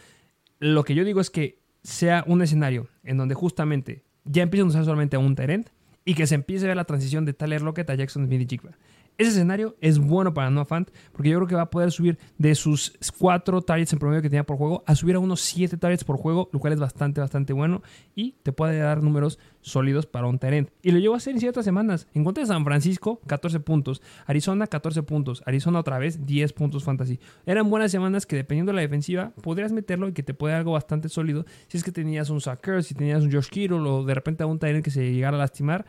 lo 0.59 0.83
que 0.83 0.97
yo 0.97 1.05
digo 1.05 1.21
es 1.21 1.31
que 1.31 1.61
sea 1.85 2.25
un 2.27 2.43
escenario 2.43 2.89
en 3.05 3.17
donde 3.17 3.37
justamente 3.37 4.03
ya 4.25 4.43
empiezan 4.43 4.67
a 4.67 4.71
usar 4.71 4.85
solamente 4.85 5.15
a 5.15 5.21
un 5.21 5.37
Tyrant 5.37 5.69
y 6.07 6.15
que 6.15 6.27
se 6.27 6.37
empiece 6.37 6.65
a 6.65 6.69
ver 6.69 6.77
la 6.77 6.85
transición 6.85 7.27
de 7.27 7.35
Tyler 7.35 7.61
Lockett 7.61 7.91
a 7.91 7.95
Jackson 7.95 8.27
Smith 8.27 8.41
y 8.41 8.47
Jigba. 8.47 8.79
Ese 9.19 9.31
escenario 9.31 9.77
es 9.81 9.99
bueno 9.99 10.35
para 10.35 10.51
Noah 10.51 10.67
Fant 10.67 10.91
porque 11.13 11.31
yo 11.31 11.39
creo 11.39 11.49
que 11.49 11.55
va 11.55 11.63
a 11.63 11.71
poder 11.71 11.91
subir 11.91 12.19
de 12.37 12.55
sus 12.55 12.93
cuatro 13.19 13.63
targets 13.63 13.95
en 13.95 13.99
promedio 13.99 14.21
que 14.21 14.29
tenía 14.29 14.45
por 14.45 14.59
juego 14.59 14.85
a 14.87 14.95
subir 14.95 15.17
a 15.17 15.19
unos 15.19 15.41
siete 15.41 15.79
targets 15.79 16.05
por 16.05 16.19
juego, 16.19 16.51
lo 16.53 16.59
cual 16.59 16.75
es 16.75 16.81
bastante, 16.81 17.23
bastante 17.23 17.55
bueno 17.55 17.83
y 18.15 18.33
te 18.43 18.53
puede 18.53 18.79
dar 18.79 19.03
números 19.03 19.39
sólidos 19.63 20.05
para 20.05 20.27
un 20.27 20.39
Tyrant. 20.39 20.69
Y 20.83 20.91
lo 20.91 20.99
llevo 20.99 21.15
a 21.15 21.17
hacer 21.17 21.33
en 21.33 21.41
ciertas 21.41 21.65
semanas. 21.65 22.09
En 22.13 22.25
contra 22.25 22.43
de 22.43 22.49
San 22.49 22.63
Francisco, 22.63 23.21
14 23.27 23.59
puntos. 23.61 24.03
Arizona, 24.27 24.67
14 24.67 25.03
puntos. 25.03 25.43
Arizona 25.47 25.81
otra 25.81 25.99
vez, 25.99 26.27
10 26.27 26.53
puntos 26.53 26.85
fantasy. 26.85 27.19
Eran 27.47 27.71
buenas 27.71 27.91
semanas 27.91 28.27
que 28.27 28.37
dependiendo 28.37 28.73
de 28.73 28.77
la 28.77 28.83
defensiva 28.83 29.33
podrías 29.43 29.73
meterlo 29.73 30.09
y 30.09 30.13
que 30.13 30.23
te 30.23 30.35
puede 30.35 30.55
algo 30.55 30.73
bastante 30.73 31.09
sólido. 31.09 31.47
Si 31.69 31.79
es 31.79 31.85
que 31.85 31.91
tenías 31.91 32.29
un 32.29 32.43
Sacker, 32.43 32.85
si 32.85 32.95
tenías 32.95 33.23
un 33.23 33.33
Josh 33.33 33.49
Kittle 33.49 33.79
o 33.79 34.05
de 34.05 34.15
repente 34.15 34.43
a 34.43 34.47
un 34.47 34.59
Tyrant 34.59 34.85
que 34.85 34.91
se 34.91 35.11
llegara 35.11 35.39
a 35.39 35.41
lastimar, 35.41 35.87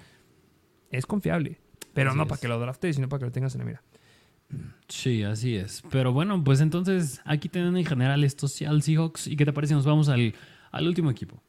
es 0.91 1.05
confiable. 1.05 1.59
Pero 1.98 2.12
Así 2.12 2.18
no 2.18 2.24
es. 2.24 2.30
para 2.30 2.39
que 2.39 2.48
lo 2.48 2.60
draftes, 2.60 2.95
sino 2.95 3.10
para 3.10 3.20
que 3.20 3.26
lo 3.26 3.32
tengas 3.32 3.54
en 3.56 3.60
la 3.60 3.66
mira. 3.66 3.84
Sí, 4.88 5.24
así 5.24 5.56
es. 5.58 5.84
Pero 5.91 6.14
bueno, 6.14 6.41
pues 6.43 6.62
entonces 6.62 7.22
aquí 7.26 7.50
tienen 7.50 7.76
en 7.76 7.86
general 7.86 8.24
estos 8.24 8.62
al 8.62 8.82
Seahawks. 8.82 9.28
¿Y 9.28 9.36
qué 9.36 9.45
te 9.45 9.52
parece? 9.54 9.74
Nos 9.74 9.86
vamos 9.86 10.08
al, 10.10 10.34
al 10.72 10.88
último 10.88 11.12
equipo. 11.12 11.41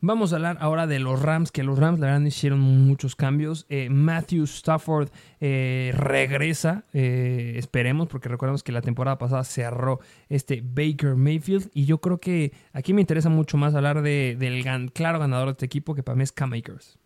Vamos 0.00 0.32
a 0.32 0.36
hablar 0.36 0.58
ahora 0.60 0.86
de 0.86 0.98
los 0.98 1.22
Rams, 1.22 1.50
que 1.50 1.62
los 1.64 1.78
Rams 1.78 1.98
la 1.98 2.08
verdad 2.08 2.20
hicieron 2.26 2.60
muchos 2.60 3.16
cambios. 3.16 3.64
Eh, 3.70 3.88
Matthew 3.90 4.44
Stafford 4.44 5.08
eh, 5.40 5.92
regresa, 5.96 6.84
eh, 6.92 7.54
esperemos, 7.56 8.08
porque 8.08 8.28
recordemos 8.28 8.62
que 8.62 8.70
la 8.70 8.82
temporada 8.82 9.16
pasada 9.16 9.42
cerró 9.44 10.00
este 10.28 10.62
Baker 10.62 11.14
Mayfield. 11.16 11.70
Y 11.72 11.86
yo 11.86 11.98
creo 12.02 12.18
que 12.20 12.52
aquí 12.74 12.92
me 12.92 13.00
interesa 13.00 13.30
mucho 13.30 13.56
más 13.56 13.74
hablar 13.74 14.02
de, 14.02 14.36
del 14.38 14.62
gan- 14.62 14.92
claro 14.92 15.18
ganador 15.18 15.46
de 15.46 15.52
este 15.52 15.66
equipo, 15.66 15.94
que 15.94 16.02
para 16.02 16.16
mí 16.16 16.22
es 16.22 16.32
Cam 16.32 16.52
Akers. 16.52 16.98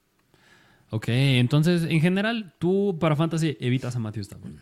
Ok, 0.91 1.09
entonces 1.09 1.84
en 1.84 2.01
general 2.01 2.55
tú 2.59 2.97
para 2.99 3.16
Fantasy 3.16 3.57
evitas 3.61 3.95
a 3.97 3.99
Matthew 3.99 4.22
Stafford. 4.22 4.53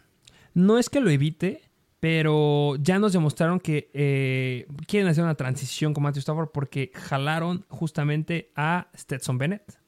No 0.54 0.78
es 0.78 0.88
que 0.88 1.00
lo 1.00 1.10
evite, 1.10 1.62
pero 2.00 2.76
ya 2.76 2.98
nos 2.98 3.12
demostraron 3.12 3.60
que 3.60 3.90
eh, 3.94 4.66
quieren 4.86 5.08
hacer 5.08 5.22
una 5.22 5.34
transición 5.34 5.94
con 5.94 6.02
Matthew 6.02 6.20
Stafford 6.20 6.48
porque 6.52 6.90
jalaron 6.94 7.64
justamente 7.68 8.50
a 8.56 8.88
Stetson 8.96 9.38
Bennett. 9.38 9.78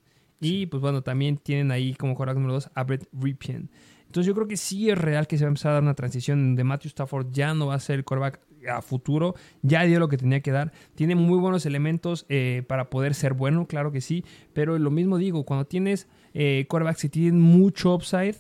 Y 0.41 0.67
pues 0.67 0.81
bueno, 0.81 1.03
también 1.03 1.39
tienen 1.39 1.73
ahí 1.73 1.95
como 1.95 2.15
quarterback 2.15 2.37
número 2.37 2.55
2 2.55 2.71
a 2.75 2.85
Brett 2.85 3.09
Ripien. 3.13 3.71
Entonces 4.07 4.27
yo 4.27 4.35
creo 4.35 4.47
que 4.47 4.57
sí 4.57 4.89
es 4.89 4.97
real 4.97 5.27
que 5.27 5.37
se 5.37 5.45
va 5.45 5.49
a 5.49 5.51
empezar 5.51 5.73
a 5.73 5.75
dar 5.75 5.83
una 5.83 5.95
transición 5.95 6.39
donde 6.39 6.65
Matthew 6.65 6.89
Stafford 6.89 7.27
ya 7.33 7.53
no 7.53 7.67
va 7.67 7.75
a 7.75 7.81
ser 7.81 7.97
el 7.97 8.05
quarterback 8.05 8.41
a 8.71 8.83
futuro, 8.83 9.35
ya 9.63 9.83
dio 9.85 10.01
lo 10.01 10.09
que 10.09 10.17
tenía 10.17 10.41
que 10.41 10.51
dar, 10.51 10.73
tiene 10.95 11.15
muy 11.15 11.39
buenos 11.39 11.67
elementos 11.67 12.27
eh, 12.29 12.63
para 12.69 12.91
poder 12.91 13.15
ser 13.15 13.35
bueno, 13.35 13.67
claro 13.67 13.93
que 13.93 14.01
sí, 14.01 14.25
pero 14.53 14.79
lo 14.79 14.91
mismo 14.91 15.19
digo, 15.19 15.45
cuando 15.45 15.67
tienes 15.67 16.09
eh, 16.35 16.67
quarterbacks 16.69 17.03
que 17.03 17.09
tienen 17.09 17.41
mucho 17.41 17.95
upside, 17.95 18.37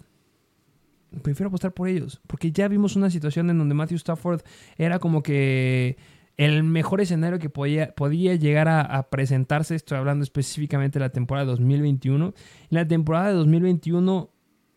prefiero 1.23 1.49
apostar 1.49 1.73
por 1.73 1.89
ellos, 1.89 2.21
porque 2.27 2.53
ya 2.53 2.69
vimos 2.69 2.97
una 2.97 3.11
situación 3.11 3.51
en 3.51 3.59
donde 3.59 3.75
Matthew 3.75 3.97
Stafford 3.97 4.43
era 4.77 4.99
como 4.99 5.23
que 5.23 5.97
el 6.37 6.63
mejor 6.63 7.01
escenario 7.01 7.39
que 7.41 7.51
podía, 7.51 7.95
podía 7.95 8.37
llegar 8.37 8.69
a, 8.69 9.11
presentarse, 9.11 9.75
estoy 9.75 9.99
hablando 9.99 10.23
específicamente 10.23 10.99
de 10.99 11.05
la 11.05 11.11
temporada 11.11 11.47
de 11.47 11.51
2021, 11.51 12.27
en 12.27 12.35
la 12.71 12.87
temporada 12.87 13.29
de 13.29 13.35
2021 13.35 14.31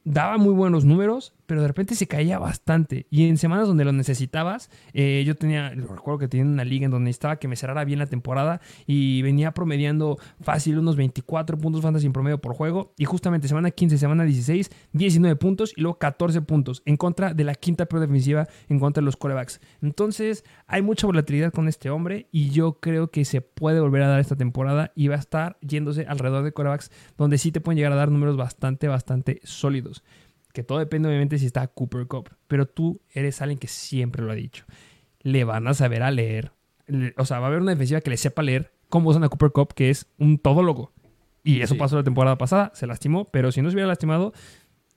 daba 0.03 0.37
muy 0.37 0.53
buenos 0.53 0.85
números, 0.85 1.35
pero 1.51 1.63
de 1.63 1.67
repente 1.67 1.95
se 1.95 2.07
caía 2.07 2.39
bastante. 2.39 3.07
Y 3.09 3.27
en 3.27 3.37
semanas 3.37 3.67
donde 3.67 3.83
lo 3.83 3.91
necesitabas, 3.91 4.69
eh, 4.93 5.21
yo 5.27 5.35
tenía, 5.35 5.71
recuerdo 5.71 6.17
que 6.17 6.29
tenía 6.29 6.45
una 6.45 6.63
liga 6.63 6.85
en 6.85 6.91
donde 6.91 7.09
necesitaba 7.09 7.39
que 7.39 7.49
me 7.49 7.57
cerrara 7.57 7.83
bien 7.83 7.99
la 7.99 8.05
temporada 8.05 8.61
y 8.87 9.21
venía 9.21 9.53
promediando 9.53 10.17
fácil 10.39 10.79
unos 10.79 10.95
24 10.95 11.57
puntos 11.57 11.81
fantasy 11.81 12.05
en 12.05 12.13
promedio 12.13 12.39
por 12.39 12.53
juego. 12.53 12.93
Y 12.97 13.03
justamente 13.03 13.49
semana 13.49 13.69
15, 13.69 13.97
semana 13.97 14.23
16, 14.23 14.71
19 14.93 15.35
puntos 15.35 15.73
y 15.75 15.81
luego 15.81 15.97
14 15.97 16.41
puntos 16.43 16.83
en 16.85 16.95
contra 16.95 17.33
de 17.33 17.43
la 17.43 17.55
quinta 17.55 17.85
peor 17.85 17.99
defensiva 17.99 18.47
en 18.69 18.79
contra 18.79 19.01
de 19.01 19.05
los 19.05 19.17
corebacks. 19.17 19.59
Entonces, 19.81 20.45
hay 20.67 20.81
mucha 20.81 21.05
volatilidad 21.05 21.51
con 21.51 21.67
este 21.67 21.89
hombre 21.89 22.29
y 22.31 22.51
yo 22.51 22.79
creo 22.79 23.11
que 23.11 23.25
se 23.25 23.41
puede 23.41 23.81
volver 23.81 24.03
a 24.03 24.07
dar 24.07 24.21
esta 24.21 24.37
temporada 24.37 24.93
y 24.95 25.09
va 25.09 25.17
a 25.17 25.19
estar 25.19 25.57
yéndose 25.59 26.05
alrededor 26.07 26.45
de 26.45 26.53
corebacks 26.53 26.91
donde 27.17 27.37
sí 27.37 27.51
te 27.51 27.59
pueden 27.59 27.75
llegar 27.75 27.91
a 27.91 27.97
dar 27.97 28.09
números 28.09 28.37
bastante, 28.37 28.87
bastante 28.87 29.41
sólidos 29.43 30.01
que 30.53 30.63
todo 30.63 30.79
depende 30.79 31.07
obviamente 31.09 31.37
si 31.39 31.45
está 31.45 31.67
Cooper 31.67 32.07
Cup, 32.07 32.29
pero 32.47 32.65
tú 32.65 33.01
eres 33.11 33.41
alguien 33.41 33.57
que 33.59 33.67
siempre 33.67 34.23
lo 34.23 34.31
ha 34.31 34.35
dicho. 34.35 34.65
Le 35.21 35.43
van 35.43 35.67
a 35.67 35.73
saber 35.73 36.03
a 36.03 36.11
leer, 36.11 36.51
le- 36.87 37.13
o 37.17 37.25
sea, 37.25 37.39
va 37.39 37.45
a 37.45 37.49
haber 37.49 37.61
una 37.61 37.71
defensiva 37.71 38.01
que 38.01 38.09
le 38.09 38.17
sepa 38.17 38.41
leer 38.43 38.71
cómo 38.89 39.09
usan 39.09 39.23
a 39.23 39.29
Cooper 39.29 39.51
Cup, 39.51 39.73
que 39.73 39.89
es 39.89 40.07
un 40.17 40.37
todólogo. 40.37 40.91
Y 41.43 41.61
eso 41.61 41.73
Sí. 41.75 41.79
pasó 41.79 41.95
la 41.95 42.03
temporada 42.03 42.37
pasada, 42.37 42.71
se 42.75 42.85
lastimó, 42.87 43.25
pero 43.25 43.51
si 43.51 43.61
no 43.61 43.69
se 43.69 43.75
hubiera 43.75 43.87
lastimado, 43.87 44.33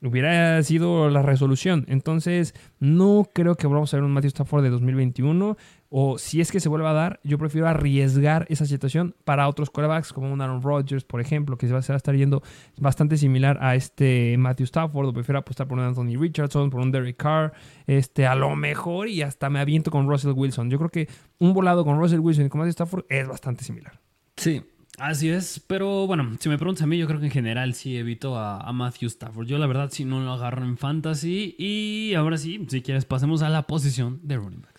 hubiera 0.02 0.62
sido 0.62 1.08
la 1.08 1.22
resolución. 1.22 1.86
Entonces, 1.88 2.54
no 2.78 3.30
creo 3.32 3.54
que 3.54 3.66
vamos 3.66 3.92
a 3.94 3.96
ver 3.96 4.04
un 4.04 4.12
Matthew 4.12 4.28
Stafford 4.28 4.62
de 4.62 4.70
2021. 4.70 5.56
O 5.96 6.18
si 6.18 6.40
es 6.40 6.50
que 6.50 6.58
se 6.58 6.68
vuelve 6.68 6.88
a 6.88 6.92
dar, 6.92 7.20
yo 7.22 7.38
prefiero 7.38 7.68
arriesgar 7.68 8.46
esa 8.48 8.66
situación 8.66 9.14
para 9.22 9.46
otros 9.46 9.70
quarterbacks, 9.70 10.12
como 10.12 10.32
un 10.32 10.40
Aaron 10.40 10.60
Rodgers, 10.60 11.04
por 11.04 11.20
ejemplo, 11.20 11.56
que 11.56 11.68
se 11.68 11.72
va 11.72 11.78
a 11.78 11.96
estar 11.96 12.16
yendo 12.16 12.42
bastante 12.78 13.16
similar 13.16 13.58
a 13.60 13.76
este 13.76 14.36
Matthew 14.36 14.64
Stafford. 14.64 15.06
O 15.06 15.12
prefiero 15.12 15.38
apostar 15.38 15.68
por 15.68 15.78
un 15.78 15.84
Anthony 15.84 16.18
Richardson, 16.18 16.68
por 16.68 16.80
un 16.80 16.90
Derek 16.90 17.16
Carr, 17.16 17.52
este, 17.86 18.26
a 18.26 18.34
lo 18.34 18.56
mejor, 18.56 19.06
y 19.06 19.22
hasta 19.22 19.48
me 19.50 19.60
aviento 19.60 19.92
con 19.92 20.08
Russell 20.08 20.32
Wilson. 20.32 20.68
Yo 20.68 20.78
creo 20.78 20.90
que 20.90 21.08
un 21.38 21.54
volado 21.54 21.84
con 21.84 21.96
Russell 21.96 22.18
Wilson 22.18 22.46
y 22.46 22.48
con 22.48 22.58
Matthew 22.58 22.70
Stafford 22.70 23.04
es 23.08 23.28
bastante 23.28 23.62
similar. 23.62 24.00
Sí, 24.36 24.62
así 24.98 25.28
es. 25.28 25.60
Pero 25.64 26.08
bueno, 26.08 26.28
si 26.40 26.48
me 26.48 26.58
preguntas 26.58 26.82
a 26.82 26.88
mí, 26.88 26.98
yo 26.98 27.06
creo 27.06 27.20
que 27.20 27.26
en 27.26 27.30
general 27.30 27.72
sí 27.74 27.96
evito 27.96 28.36
a, 28.36 28.58
a 28.58 28.72
Matthew 28.72 29.06
Stafford. 29.06 29.46
Yo 29.46 29.58
la 29.58 29.68
verdad 29.68 29.90
sí 29.92 30.04
no 30.04 30.18
lo 30.18 30.32
agarro 30.32 30.64
en 30.64 30.76
fantasy. 30.76 31.54
Y 31.56 32.14
ahora 32.14 32.36
sí, 32.36 32.66
si 32.68 32.82
quieres, 32.82 33.04
pasemos 33.04 33.42
a 33.42 33.48
la 33.48 33.68
posición 33.68 34.18
de 34.24 34.38
running 34.38 34.62
backs. 34.62 34.73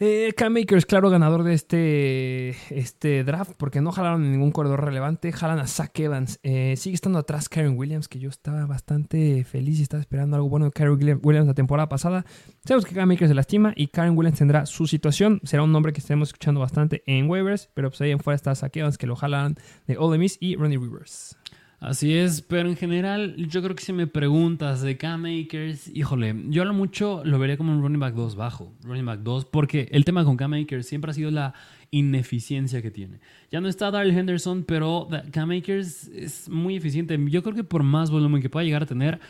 Eh, 0.00 0.32
Cam 0.36 0.54
claro, 0.86 1.10
ganador 1.10 1.42
de 1.42 1.54
este, 1.54 2.50
este 2.70 3.24
draft, 3.24 3.54
porque 3.56 3.80
no 3.80 3.90
jalaron 3.90 4.30
ningún 4.30 4.52
corredor 4.52 4.84
relevante. 4.84 5.32
Jalan 5.32 5.58
a 5.58 5.66
Zach 5.66 5.98
Evans. 5.98 6.38
Eh, 6.44 6.74
sigue 6.76 6.94
estando 6.94 7.18
atrás 7.18 7.48
Karen 7.48 7.76
Williams, 7.76 8.06
que 8.06 8.20
yo 8.20 8.28
estaba 8.28 8.64
bastante 8.66 9.42
feliz 9.42 9.80
y 9.80 9.82
estaba 9.82 10.00
esperando 10.00 10.36
algo 10.36 10.48
bueno 10.48 10.66
de 10.66 10.70
Karen 10.70 11.20
Williams 11.20 11.48
la 11.48 11.54
temporada 11.54 11.88
pasada. 11.88 12.24
Sabemos 12.64 12.84
que 12.84 12.94
Cam 12.94 13.10
Akers 13.10 13.28
se 13.28 13.34
lastima 13.34 13.72
y 13.74 13.88
Karen 13.88 14.16
Williams 14.16 14.38
tendrá 14.38 14.66
su 14.66 14.86
situación. 14.86 15.40
Será 15.42 15.64
un 15.64 15.72
nombre 15.72 15.92
que 15.92 15.98
estaremos 15.98 16.28
escuchando 16.28 16.60
bastante 16.60 17.02
en 17.06 17.28
waivers, 17.28 17.68
pero 17.74 17.90
pues 17.90 18.00
ahí 18.00 18.12
en 18.12 18.20
fuera 18.20 18.36
está 18.36 18.54
Zach 18.54 18.76
Evans, 18.76 18.98
que 18.98 19.08
lo 19.08 19.16
jalan 19.16 19.56
de 19.88 19.98
Ole 19.98 20.18
Miss 20.18 20.38
y 20.40 20.54
Ronnie 20.54 20.78
Rivers. 20.78 21.36
Así 21.80 22.12
es, 22.12 22.42
pero 22.42 22.68
en 22.68 22.74
general, 22.76 23.36
yo 23.36 23.62
creo 23.62 23.76
que 23.76 23.84
si 23.84 23.92
me 23.92 24.08
preguntas 24.08 24.82
de 24.82 24.96
Cam 24.96 25.26
Akers, 25.26 25.88
híjole, 25.94 26.34
yo 26.48 26.62
a 26.62 26.64
lo 26.64 26.74
mucho 26.74 27.22
lo 27.24 27.38
vería 27.38 27.56
como 27.56 27.72
un 27.72 27.80
running 27.82 28.00
back 28.00 28.14
2 28.14 28.34
bajo, 28.34 28.72
running 28.82 29.06
back 29.06 29.20
2, 29.20 29.44
porque 29.44 29.88
el 29.92 30.04
tema 30.04 30.24
con 30.24 30.36
Cam 30.36 30.54
Akers 30.54 30.86
siempre 30.88 31.12
ha 31.12 31.14
sido 31.14 31.30
la 31.30 31.54
ineficiencia 31.92 32.82
que 32.82 32.90
tiene. 32.90 33.20
Ya 33.52 33.60
no 33.60 33.68
está 33.68 33.92
Darrell 33.92 34.16
Henderson, 34.16 34.64
pero 34.64 35.06
da- 35.08 35.22
Cam 35.30 35.52
Akers 35.52 36.08
es 36.08 36.48
muy 36.48 36.74
eficiente. 36.74 37.16
Yo 37.28 37.44
creo 37.44 37.54
que 37.54 37.62
por 37.64 37.84
más 37.84 38.10
volumen 38.10 38.42
que 38.42 38.50
pueda 38.50 38.64
llegar 38.64 38.82
a 38.82 38.86
tener, 38.86 39.20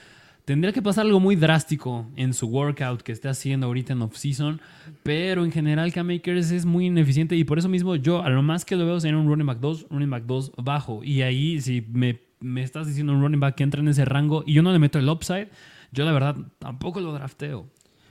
tendría 0.47 0.73
que 0.73 0.81
pasar 0.81 1.05
algo 1.05 1.21
muy 1.21 1.37
drástico 1.37 2.07
en 2.17 2.33
su 2.33 2.47
workout 2.47 3.03
que 3.03 3.13
esté 3.13 3.29
haciendo 3.29 3.67
ahorita 3.67 3.93
en 3.93 4.01
off-season, 4.01 4.59
pero 5.03 5.45
en 5.45 5.53
general 5.53 5.93
Cam 5.93 6.09
Akers 6.09 6.51
es 6.51 6.65
muy 6.65 6.87
ineficiente 6.87 7.37
y 7.37 7.45
por 7.45 7.59
eso 7.59 7.69
mismo 7.69 7.95
yo 7.97 8.23
a 8.23 8.31
lo 8.31 8.43
más 8.43 8.65
que 8.65 8.75
lo 8.75 8.87
veo 8.87 8.99
sería 9.01 9.19
un 9.19 9.29
running 9.29 9.47
back 9.47 9.61
2, 9.61 9.89
running 9.91 10.09
back 10.09 10.25
2 10.25 10.53
bajo. 10.57 11.05
Y 11.05 11.21
ahí 11.21 11.61
si 11.61 11.85
me, 11.93 12.21
me 12.41 12.63
estás 12.63 12.87
diciendo 12.87 13.13
un 13.13 13.23
running 13.23 13.41
back 13.41 13.57
que 13.57 13.65
entra 13.65 13.81
en 13.81 13.89
ese 13.89 14.05
rango 14.05 14.45
y 14.47 14.55
yo 14.55 14.63
no 14.63 14.73
le 14.73 14.79
meto 14.79 14.99
el 14.99 15.09
upside, 15.09 15.49
yo 15.93 16.05
la 16.05 16.13
verdad 16.13 16.37
tampoco 16.59 17.01
lo 17.01 17.13
drafteo. 17.13 17.67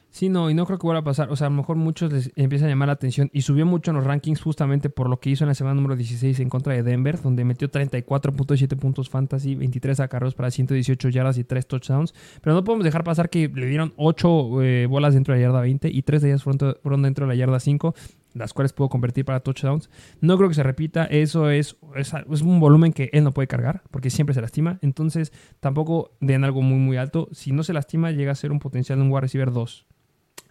Sí, 0.09 0.29
no, 0.29 0.49
y 0.49 0.53
no 0.53 0.65
creo 0.65 0.79
que 0.79 0.87
vuelva 0.87 1.01
a 1.01 1.03
pasar. 1.03 1.29
O 1.31 1.35
sea, 1.35 1.47
a 1.47 1.49
lo 1.49 1.57
mejor 1.57 1.75
muchos 1.75 2.11
les 2.11 2.31
empieza 2.35 2.65
a 2.65 2.69
llamar 2.69 2.87
la 2.87 2.93
atención 2.93 3.29
y 3.33 3.41
subió 3.41 3.65
mucho 3.65 3.91
en 3.91 3.97
los 3.97 4.05
rankings 4.05 4.41
justamente 4.41 4.89
por 4.89 5.09
lo 5.09 5.19
que 5.19 5.29
hizo 5.29 5.43
en 5.43 5.49
la 5.49 5.53
semana 5.53 5.75
número 5.75 5.95
16 5.95 6.39
en 6.39 6.49
contra 6.49 6.73
de 6.73 6.81
Denver, 6.81 7.21
donde 7.21 7.43
metió 7.43 7.69
34.7 7.69 8.77
puntos 8.77 9.09
fantasy, 9.09 9.55
23 9.55 9.99
acarreos 9.99 10.33
para 10.33 10.49
118 10.49 11.09
yardas 11.09 11.37
y 11.37 11.43
3 11.43 11.67
touchdowns. 11.67 12.13
Pero 12.41 12.55
no 12.55 12.63
podemos 12.63 12.83
dejar 12.83 13.03
pasar 13.03 13.29
que 13.29 13.47
le 13.47 13.67
dieron 13.67 13.93
8 13.97 14.63
eh, 14.63 14.85
bolas 14.87 15.13
dentro 15.13 15.33
de 15.33 15.41
la 15.41 15.47
yarda 15.47 15.61
20 15.61 15.89
y 15.89 16.01
3 16.01 16.21
de 16.21 16.29
ellas 16.29 16.43
fueron, 16.43 16.75
fueron 16.81 17.01
dentro 17.03 17.27
de 17.27 17.33
la 17.33 17.35
yarda 17.35 17.59
5, 17.59 17.93
las 18.37 18.53
cuales 18.53 18.73
pudo 18.73 18.89
convertir 18.89 19.25
para 19.25 19.39
touchdowns. 19.39 19.89
No 20.21 20.37
creo 20.37 20.49
que 20.49 20.55
se 20.55 20.63
repita. 20.63 21.05
Eso 21.05 21.49
es, 21.49 21.77
es, 21.95 22.13
es 22.13 22.41
un 22.41 22.59
volumen 22.59 22.93
que 22.93 23.09
él 23.13 23.23
no 23.23 23.33
puede 23.33 23.47
cargar 23.47 23.83
porque 23.91 24.09
siempre 24.09 24.33
se 24.33 24.41
lastima. 24.41 24.79
Entonces, 24.81 25.33
tampoco 25.59 26.11
den 26.21 26.43
algo 26.43 26.61
muy, 26.61 26.77
muy 26.77 26.97
alto. 26.97 27.29
Si 27.31 27.51
no 27.51 27.63
se 27.63 27.73
lastima, 27.73 28.11
llega 28.11 28.31
a 28.31 28.35
ser 28.35 28.51
un 28.51 28.59
potencial 28.59 28.99
de 28.99 29.05
un 29.05 29.11
wide 29.11 29.21
receiver 29.21 29.51
2 29.51 29.85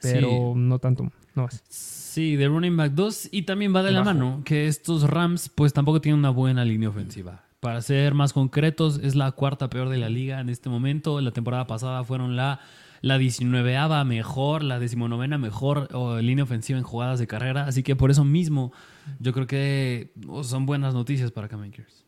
pero 0.01 0.55
no 0.55 0.78
tanto, 0.78 1.11
no 1.34 1.43
más. 1.45 1.62
Sí, 1.68 2.37
de 2.37 2.49
running 2.49 2.76
back 2.76 2.93
2 2.93 3.28
y 3.32 3.43
también 3.43 3.74
va 3.74 3.82
de 3.82 3.93
la 3.93 4.03
mano 4.03 4.43
que 4.45 4.66
estos 4.66 5.09
Rams 5.09 5.51
pues 5.55 5.72
tampoco 5.72 6.01
tienen 6.01 6.18
una 6.18 6.30
buena 6.30 6.64
línea 6.64 6.89
ofensiva. 6.89 7.43
Para 7.61 7.80
ser 7.82 8.14
más 8.14 8.32
concretos, 8.32 9.01
es 9.03 9.14
la 9.14 9.32
cuarta 9.32 9.68
peor 9.68 9.89
de 9.89 9.97
la 9.97 10.09
liga 10.09 10.41
en 10.41 10.49
este 10.51 10.68
momento. 10.68 11.20
La 11.20 11.32
temporada 11.32 11.66
pasada 11.66 12.05
fueron 12.05 12.37
la, 12.37 12.61
la 13.07 13.18
19 13.18 14.04
mejor, 14.04 14.64
la 14.64 14.80
19 14.80 15.38
mejor 15.38 15.88
o, 15.92 16.18
línea 16.18 16.42
ofensiva 16.42 16.76
en 16.76 16.84
jugadas 16.84 17.20
de 17.20 17.28
carrera. 17.28 17.66
Así 17.66 17.84
que 17.84 17.94
por 17.94 18.11
eso 18.11 18.24
mismo 18.24 18.72
yo 19.20 19.32
creo 19.32 19.46
que 19.46 20.12
oh, 20.26 20.42
son 20.42 20.66
buenas 20.66 20.92
noticias 20.92 21.30
para 21.30 21.46
Cam 21.46 21.62
Akers. 21.62 22.04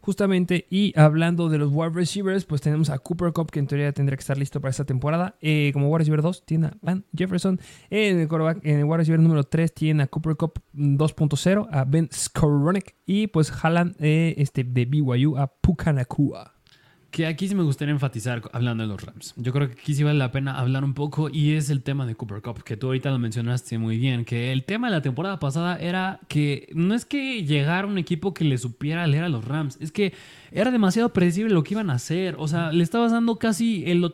Justamente, 0.00 0.66
y 0.70 0.98
hablando 0.98 1.50
de 1.50 1.58
los 1.58 1.68
wide 1.70 1.90
receivers, 1.90 2.46
pues 2.46 2.62
tenemos 2.62 2.88
a 2.88 2.98
Cooper 2.98 3.34
Cup, 3.34 3.50
que 3.50 3.58
en 3.58 3.66
teoría 3.66 3.92
tendría 3.92 4.16
que 4.16 4.22
estar 4.22 4.38
listo 4.38 4.58
para 4.58 4.70
esta 4.70 4.86
temporada. 4.86 5.36
Eh, 5.42 5.72
como 5.74 5.88
wide 5.88 5.98
receiver 5.98 6.22
2 6.22 6.46
tiene 6.46 6.68
a 6.68 6.76
Van 6.80 7.04
Jefferson. 7.14 7.60
En 7.90 8.18
el, 8.18 8.26
quarterback- 8.26 8.60
en 8.62 8.78
el 8.78 8.84
wide 8.86 8.96
receiver 8.96 9.20
número 9.20 9.44
3 9.44 9.74
tiene 9.74 10.04
a 10.04 10.06
Cooper 10.06 10.36
Cup 10.36 10.62
2.0, 10.72 11.68
a 11.70 11.84
Ben 11.84 12.08
Skowronek. 12.10 12.96
Y 13.04 13.26
pues 13.26 13.50
jalan 13.50 13.94
eh, 13.98 14.36
este, 14.38 14.64
de 14.64 14.86
BYU 14.86 15.36
a 15.36 15.48
Pukanakua. 15.48 16.54
Que 17.10 17.26
aquí 17.26 17.48
sí 17.48 17.54
me 17.54 17.64
gustaría 17.64 17.92
enfatizar 17.92 18.42
hablando 18.52 18.84
de 18.84 18.88
los 18.88 19.02
Rams. 19.02 19.34
Yo 19.36 19.52
creo 19.52 19.68
que 19.68 19.74
aquí 19.74 19.94
sí 19.94 20.04
vale 20.04 20.18
la 20.18 20.30
pena 20.30 20.58
hablar 20.58 20.84
un 20.84 20.94
poco 20.94 21.28
y 21.28 21.54
es 21.54 21.68
el 21.68 21.82
tema 21.82 22.06
de 22.06 22.14
Cooper 22.14 22.40
Cup, 22.40 22.62
que 22.62 22.76
tú 22.76 22.86
ahorita 22.86 23.10
lo 23.10 23.18
mencionaste 23.18 23.78
muy 23.78 23.98
bien, 23.98 24.24
que 24.24 24.52
el 24.52 24.64
tema 24.64 24.88
de 24.88 24.94
la 24.94 25.02
temporada 25.02 25.40
pasada 25.40 25.76
era 25.76 26.20
que 26.28 26.68
no 26.72 26.94
es 26.94 27.04
que 27.04 27.44
llegara 27.44 27.88
un 27.88 27.98
equipo 27.98 28.32
que 28.32 28.44
le 28.44 28.58
supiera 28.58 29.06
leer 29.08 29.24
a 29.24 29.28
los 29.28 29.44
Rams, 29.44 29.76
es 29.80 29.90
que 29.90 30.12
era 30.52 30.70
demasiado 30.70 31.12
predecible 31.12 31.52
lo 31.52 31.64
que 31.64 31.74
iban 31.74 31.90
a 31.90 31.94
hacer. 31.94 32.36
O 32.38 32.46
sea, 32.46 32.72
le 32.72 32.84
estabas 32.84 33.12
dando 33.12 33.36
casi 33.36 33.84
el... 33.86 34.12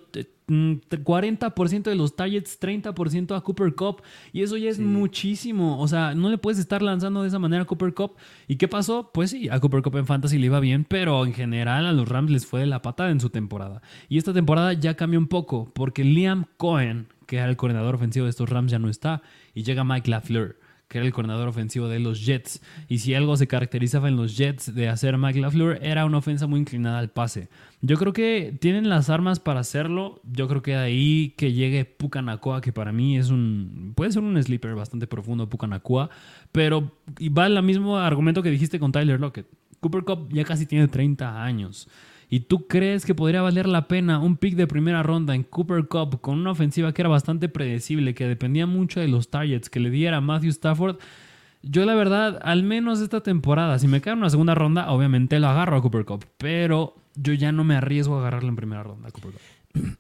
40% 0.49 1.83
de 1.83 1.95
los 1.95 2.15
targets, 2.15 2.61
30% 2.61 3.37
a 3.37 3.41
Cooper 3.41 3.75
Cup. 3.75 4.03
Y 4.33 4.43
eso 4.43 4.57
ya 4.57 4.71
es 4.71 4.79
muchísimo. 4.79 5.81
O 5.81 5.89
sea, 5.89 6.15
no 6.15 6.31
le 6.31 6.39
puedes 6.39 6.59
estar 6.59 6.83
lanzando 6.83 7.23
de 7.23 7.29
esa 7.29 7.39
manera 7.39 7.63
a 7.63 7.67
Cooper 7.67 7.95
Cup. 7.95 8.17
¿Y 8.47 8.57
qué 8.57 8.69
pasó? 8.69 9.11
Pues 9.13 9.31
sí, 9.31 9.49
a 9.49 9.61
Cooper 9.61 9.83
Cup 9.83 9.97
en 9.97 10.07
Fantasy 10.07 10.39
le 10.39 10.47
iba 10.47 10.61
bien, 10.61 10.85
pero 10.85 11.25
en 11.27 11.35
general 11.35 11.87
a 11.87 11.93
los 11.93 12.09
Rams 12.09 12.31
les 12.31 12.47
fue 12.47 12.61
de 12.61 12.67
la 12.67 12.83
patada 12.83 13.11
en 13.11 13.21
su 13.21 13.31
temporada. 13.31 13.83
Y 14.09 14.19
esta 14.19 14.33
temporada 14.33 14.73
ya 14.73 14.95
cambió 14.95 15.19
un 15.19 15.29
poco, 15.29 15.71
porque 15.75 16.05
Liam 16.05 16.47
Cohen, 16.57 17.09
que 17.27 17.37
era 17.37 17.49
el 17.49 17.57
coordinador 17.57 17.97
ofensivo 17.97 18.25
de 18.25 18.31
estos 18.31 18.49
Rams, 18.49 18.71
ya 18.71 18.79
no 18.79 18.89
está. 18.89 19.23
Y 19.55 19.63
llega 19.65 19.85
Mike 19.85 20.11
LaFleur 20.11 20.66
que 20.89 20.99
era 20.99 21.07
el 21.07 21.13
coordinador 21.13 21.49
ofensivo 21.49 21.89
de 21.89 21.99
los 21.99 22.25
Jets. 22.25 22.63
Y 22.89 22.99
si 22.99 23.15
algo 23.15 23.37
se 23.37 23.47
caracterizaba 23.47 24.09
en 24.09 24.17
los 24.17 24.37
Jets 24.37 24.75
de 24.75 24.89
hacer 24.89 25.19
Mike 25.19 25.41
LaFleur, 25.41 25.79
era 25.83 26.05
una 26.05 26.19
ofensa 26.19 26.47
muy 26.47 26.61
inclinada 26.61 26.99
al 26.99 27.11
pase. 27.11 27.49
Yo 27.81 27.97
creo 27.97 28.13
que 28.13 28.57
tienen 28.61 28.89
las 28.89 29.11
armas 29.11 29.41
para 29.41 29.61
hacerlo. 29.61 30.21
Yo 30.25 30.49
creo 30.49 30.63
que 30.63 30.73
de 30.73 30.79
ahí 30.79 31.35
que 31.37 31.53
llegue 31.53 31.85
Pucanacua, 31.85 32.61
que 32.61 32.73
para 32.73 32.93
mí 32.93 33.19
es 33.19 33.31
un. 33.31 33.93
puede 33.97 34.13
ser 34.13 34.23
un 34.23 34.41
sleeper 34.43 34.75
bastante 34.75 35.07
profundo, 35.07 35.49
Pucanacua. 35.49 36.11
Pero 36.53 36.93
va 37.37 37.47
el 37.47 37.63
mismo 37.63 37.99
argumento 37.99 38.43
que 38.43 38.51
dijiste 38.51 38.79
con 38.79 38.93
Tyler 38.93 39.21
Lockett. 39.21 39.47
Cooper 39.81 40.05
Cup 40.05 40.29
ya 40.33 40.45
casi 40.45 40.67
tiene 40.67 40.89
30 40.89 41.43
años 41.43 41.89
y 42.29 42.41
tú 42.41 42.67
crees 42.67 43.07
que 43.07 43.15
podría 43.15 43.43
valer 43.43 43.67
la 43.67 43.89
pena 43.89 44.19
un 44.19 44.37
pick 44.37 44.57
de 44.57 44.67
primera 44.67 45.03
ronda 45.03 45.35
en 45.35 45.43
Cooper 45.45 45.87
Cup 45.87 46.21
con 46.21 46.39
una 46.39 46.51
ofensiva 46.51 46.93
que 46.93 47.03
era 47.03 47.09
bastante 47.09 47.49
predecible, 47.49 48.15
que 48.15 48.27
dependía 48.27 48.67
mucho 48.67 49.01
de 49.01 49.09
los 49.09 49.31
targets 49.31 49.71
que 49.71 49.81
le 49.81 49.91
diera 49.91 50.21
Matthew 50.21 50.51
Stafford, 50.51 50.99
yo 51.63 51.85
la 51.85 51.95
verdad, 51.95 52.39
al 52.43 52.63
menos 52.63 53.01
esta 53.01 53.23
temporada, 53.23 53.79
si 53.79 53.89
me 53.89 54.01
cae 54.01 54.13
en 54.13 54.21
una 54.21 54.31
segunda 54.31 54.55
ronda, 54.55 54.91
obviamente 54.91 55.41
lo 55.41 55.49
agarro 55.49 55.77
a 55.77 55.83
Cooper 55.83 56.05
Cup, 56.05 56.25
pero 56.39 56.95
yo 57.17 57.33
ya 57.33 57.51
no 57.51 57.65
me 57.65 57.77
arriesgo 57.77 58.17
a 58.17 58.21
agarrarlo 58.21 58.49
en 58.49 58.57
primera 58.57 58.83
ronda 58.83 59.09
a 59.09 59.11
Cooper 59.11 59.33
Cup. 59.33 59.41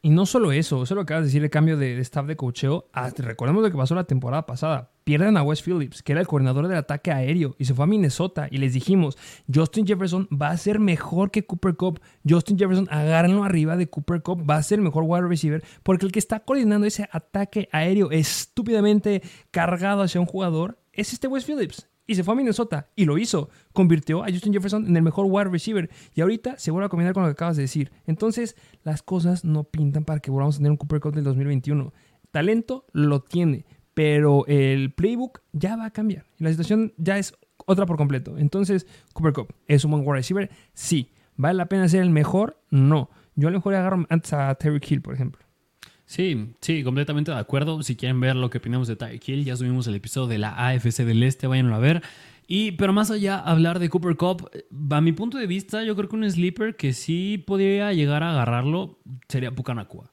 Y 0.02 0.10
no 0.10 0.26
solo 0.26 0.52
eso, 0.52 0.82
eso 0.82 0.84
es 0.84 0.90
lo 0.96 1.02
acabas 1.02 1.22
de 1.22 1.26
decir, 1.26 1.42
el 1.42 1.50
cambio 1.50 1.76
de, 1.76 1.98
staff 2.00 2.26
de 2.26 2.36
cocheo. 2.36 2.88
Recordemos 3.18 3.62
lo 3.62 3.70
que 3.70 3.76
pasó 3.76 3.94
la 3.94 4.04
temporada 4.04 4.46
pasada. 4.46 4.90
Pierden 5.04 5.36
a 5.36 5.42
Wes 5.42 5.62
Phillips, 5.62 6.02
que 6.02 6.12
era 6.12 6.20
el 6.20 6.26
coordinador 6.26 6.66
del 6.68 6.78
ataque 6.78 7.12
aéreo, 7.12 7.54
y 7.58 7.64
se 7.64 7.74
fue 7.74 7.84
a 7.84 7.86
Minnesota. 7.86 8.48
Y 8.50 8.58
les 8.58 8.72
dijimos: 8.72 9.16
Justin 9.52 9.86
Jefferson 9.86 10.28
va 10.30 10.50
a 10.50 10.56
ser 10.56 10.80
mejor 10.80 11.30
que 11.30 11.44
Cooper 11.44 11.76
Cup. 11.76 12.00
Justin 12.28 12.58
Jefferson, 12.58 12.88
agárrenlo 12.90 13.44
arriba 13.44 13.76
de 13.76 13.88
Cooper 13.88 14.22
Cup, 14.22 14.48
va 14.48 14.56
a 14.56 14.62
ser 14.62 14.78
el 14.78 14.84
mejor 14.84 15.04
wide 15.06 15.28
receiver, 15.28 15.62
porque 15.82 16.06
el 16.06 16.12
que 16.12 16.18
está 16.18 16.40
coordinando 16.40 16.86
ese 16.86 17.08
ataque 17.12 17.68
aéreo 17.72 18.10
estúpidamente 18.10 19.22
cargado 19.50 20.02
hacia 20.02 20.20
un 20.20 20.26
jugador 20.26 20.78
es 20.92 21.12
este 21.12 21.28
Wes 21.28 21.44
Phillips 21.44 21.88
y 22.06 22.14
se 22.14 22.24
fue 22.24 22.34
a 22.34 22.36
Minnesota 22.36 22.88
y 22.94 23.04
lo 23.04 23.18
hizo. 23.18 23.50
Convirtió 23.72 24.22
a 24.22 24.30
Justin 24.30 24.52
Jefferson 24.52 24.86
en 24.86 24.96
el 24.96 25.02
mejor 25.02 25.26
wide 25.28 25.50
receiver 25.50 25.90
y 26.14 26.20
ahorita 26.20 26.58
se 26.58 26.70
vuelve 26.70 26.86
a 26.86 26.88
combinar 26.88 27.14
con 27.14 27.22
lo 27.22 27.28
que 27.28 27.32
acabas 27.32 27.56
de 27.56 27.62
decir. 27.62 27.90
Entonces, 28.06 28.56
las 28.84 29.02
cosas 29.02 29.44
no 29.44 29.64
pintan 29.64 30.04
para 30.04 30.20
que 30.20 30.30
volvamos 30.30 30.56
a 30.56 30.58
tener 30.58 30.70
un 30.70 30.76
Cooper 30.76 31.00
Cup 31.00 31.14
del 31.14 31.24
2021. 31.24 31.92
Talento 32.30 32.86
lo 32.92 33.20
tiene, 33.20 33.66
pero 33.94 34.44
el 34.46 34.92
playbook 34.92 35.40
ya 35.52 35.76
va 35.76 35.86
a 35.86 35.90
cambiar 35.90 36.26
y 36.38 36.44
la 36.44 36.50
situación 36.50 36.92
ya 36.96 37.18
es 37.18 37.34
otra 37.66 37.86
por 37.86 37.96
completo. 37.96 38.38
Entonces, 38.38 38.86
Cooper 39.12 39.32
Cup 39.32 39.54
es 39.66 39.84
un 39.84 39.92
buen 39.92 40.02
wide 40.02 40.16
receiver, 40.16 40.50
sí. 40.72 41.12
¿Vale 41.36 41.54
la 41.54 41.66
pena 41.66 41.88
ser 41.88 42.02
el 42.02 42.10
mejor? 42.10 42.62
No. 42.70 43.10
Yo 43.34 43.48
a 43.48 43.50
lo 43.50 43.58
mejor 43.58 43.74
agarro 43.74 44.06
antes 44.08 44.32
a 44.32 44.54
Terry 44.54 44.80
Hill, 44.86 45.02
por 45.02 45.14
ejemplo. 45.14 45.45
Sí, 46.06 46.54
sí, 46.60 46.84
completamente 46.84 47.32
de 47.32 47.38
acuerdo. 47.38 47.82
Si 47.82 47.96
quieren 47.96 48.20
ver 48.20 48.36
lo 48.36 48.48
que 48.48 48.58
opinamos 48.58 48.86
de 48.88 48.96
Tyreek 48.96 49.28
Hill, 49.28 49.44
ya 49.44 49.56
subimos 49.56 49.86
el 49.88 49.96
episodio 49.96 50.28
de 50.28 50.38
la 50.38 50.68
AFC 50.68 51.04
del 51.04 51.22
Este, 51.22 51.48
váyanlo 51.48 51.74
a 51.74 51.80
ver. 51.80 52.02
Y, 52.46 52.72
pero 52.72 52.92
más 52.92 53.10
allá, 53.10 53.40
hablar 53.40 53.80
de 53.80 53.88
Cooper 53.88 54.16
Cup, 54.16 54.48
a 54.90 55.00
mi 55.00 55.10
punto 55.10 55.36
de 55.36 55.48
vista, 55.48 55.82
yo 55.82 55.96
creo 55.96 56.08
que 56.08 56.14
un 56.14 56.30
sleeper 56.30 56.76
que 56.76 56.92
sí 56.92 57.42
podría 57.44 57.92
llegar 57.92 58.22
a 58.22 58.30
agarrarlo 58.30 59.00
sería 59.28 59.50
Pucanacua. 59.50 60.12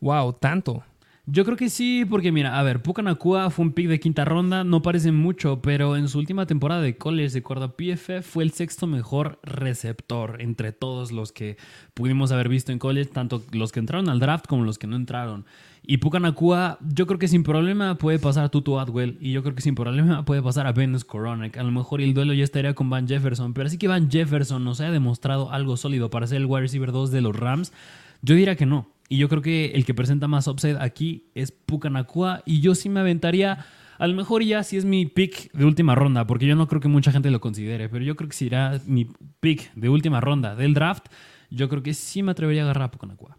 Wow, 0.00 0.32
tanto. 0.32 0.82
Yo 1.30 1.44
creo 1.44 1.58
que 1.58 1.68
sí, 1.68 2.06
porque 2.08 2.32
mira, 2.32 2.58
a 2.58 2.62
ver, 2.62 2.80
Pucanacua 2.80 3.50
fue 3.50 3.66
un 3.66 3.72
pick 3.72 3.86
de 3.86 4.00
quinta 4.00 4.24
ronda, 4.24 4.64
no 4.64 4.80
parece 4.80 5.12
mucho, 5.12 5.60
pero 5.60 5.94
en 5.94 6.08
su 6.08 6.18
última 6.18 6.46
temporada 6.46 6.80
de 6.80 6.96
college, 6.96 7.34
de 7.34 7.40
acuerdo 7.40 7.66
a 7.66 7.76
PFF, 7.76 8.22
fue 8.22 8.44
el 8.44 8.52
sexto 8.52 8.86
mejor 8.86 9.38
receptor 9.42 10.40
entre 10.40 10.72
todos 10.72 11.12
los 11.12 11.30
que 11.32 11.58
pudimos 11.92 12.32
haber 12.32 12.48
visto 12.48 12.72
en 12.72 12.78
college, 12.78 13.10
tanto 13.10 13.42
los 13.52 13.72
que 13.72 13.80
entraron 13.80 14.08
al 14.08 14.20
draft 14.20 14.46
como 14.46 14.64
los 14.64 14.78
que 14.78 14.86
no 14.86 14.96
entraron. 14.96 15.44
Y 15.82 15.98
Pucanacua, 15.98 16.78
yo 16.80 17.06
creo 17.06 17.18
que 17.18 17.28
sin 17.28 17.42
problema 17.42 17.98
puede 17.98 18.18
pasar 18.18 18.44
a 18.44 18.48
Tutu 18.48 18.78
Atwell 18.78 19.18
y 19.20 19.32
yo 19.32 19.42
creo 19.42 19.54
que 19.54 19.60
sin 19.60 19.74
problema 19.74 20.24
puede 20.24 20.40
pasar 20.40 20.66
a 20.66 20.72
Venus 20.72 21.04
Coronek. 21.04 21.58
A 21.58 21.62
lo 21.62 21.70
mejor 21.70 22.00
el 22.00 22.14
duelo 22.14 22.32
ya 22.32 22.44
estaría 22.44 22.72
con 22.72 22.88
Van 22.88 23.06
Jefferson, 23.06 23.52
pero 23.52 23.66
así 23.66 23.76
que 23.76 23.86
Van 23.86 24.10
Jefferson 24.10 24.64
nos 24.64 24.80
haya 24.80 24.92
demostrado 24.92 25.52
algo 25.52 25.76
sólido 25.76 26.08
para 26.08 26.26
ser 26.26 26.38
el 26.38 26.46
wide 26.46 26.62
receiver 26.62 26.90
2 26.90 27.10
de 27.10 27.20
los 27.20 27.36
Rams, 27.36 27.74
yo 28.22 28.34
diría 28.34 28.56
que 28.56 28.64
no. 28.64 28.88
Y 29.08 29.16
yo 29.18 29.28
creo 29.28 29.42
que 29.42 29.72
el 29.74 29.84
que 29.84 29.94
presenta 29.94 30.28
más 30.28 30.46
upside 30.46 30.76
aquí 30.80 31.30
es 31.34 31.50
Pucanacua. 31.52 32.42
Y 32.44 32.60
yo 32.60 32.74
sí 32.74 32.88
me 32.88 33.00
aventaría, 33.00 33.64
a 33.98 34.06
lo 34.06 34.14
mejor 34.14 34.42
ya 34.42 34.62
si 34.62 34.76
es 34.76 34.84
mi 34.84 35.06
pick 35.06 35.50
de 35.52 35.64
última 35.64 35.94
ronda, 35.94 36.26
porque 36.26 36.46
yo 36.46 36.56
no 36.56 36.68
creo 36.68 36.80
que 36.80 36.88
mucha 36.88 37.12
gente 37.12 37.30
lo 37.30 37.40
considere, 37.40 37.88
pero 37.88 38.04
yo 38.04 38.16
creo 38.16 38.28
que 38.28 38.36
si 38.36 38.46
era 38.46 38.80
mi 38.86 39.06
pick 39.40 39.72
de 39.74 39.88
última 39.88 40.20
ronda 40.20 40.54
del 40.54 40.74
draft, 40.74 41.06
yo 41.50 41.68
creo 41.68 41.82
que 41.82 41.94
sí 41.94 42.22
me 42.22 42.32
atrevería 42.32 42.62
a 42.62 42.64
agarrar 42.64 42.84
a 42.84 42.90
Pucanacua. 42.90 43.38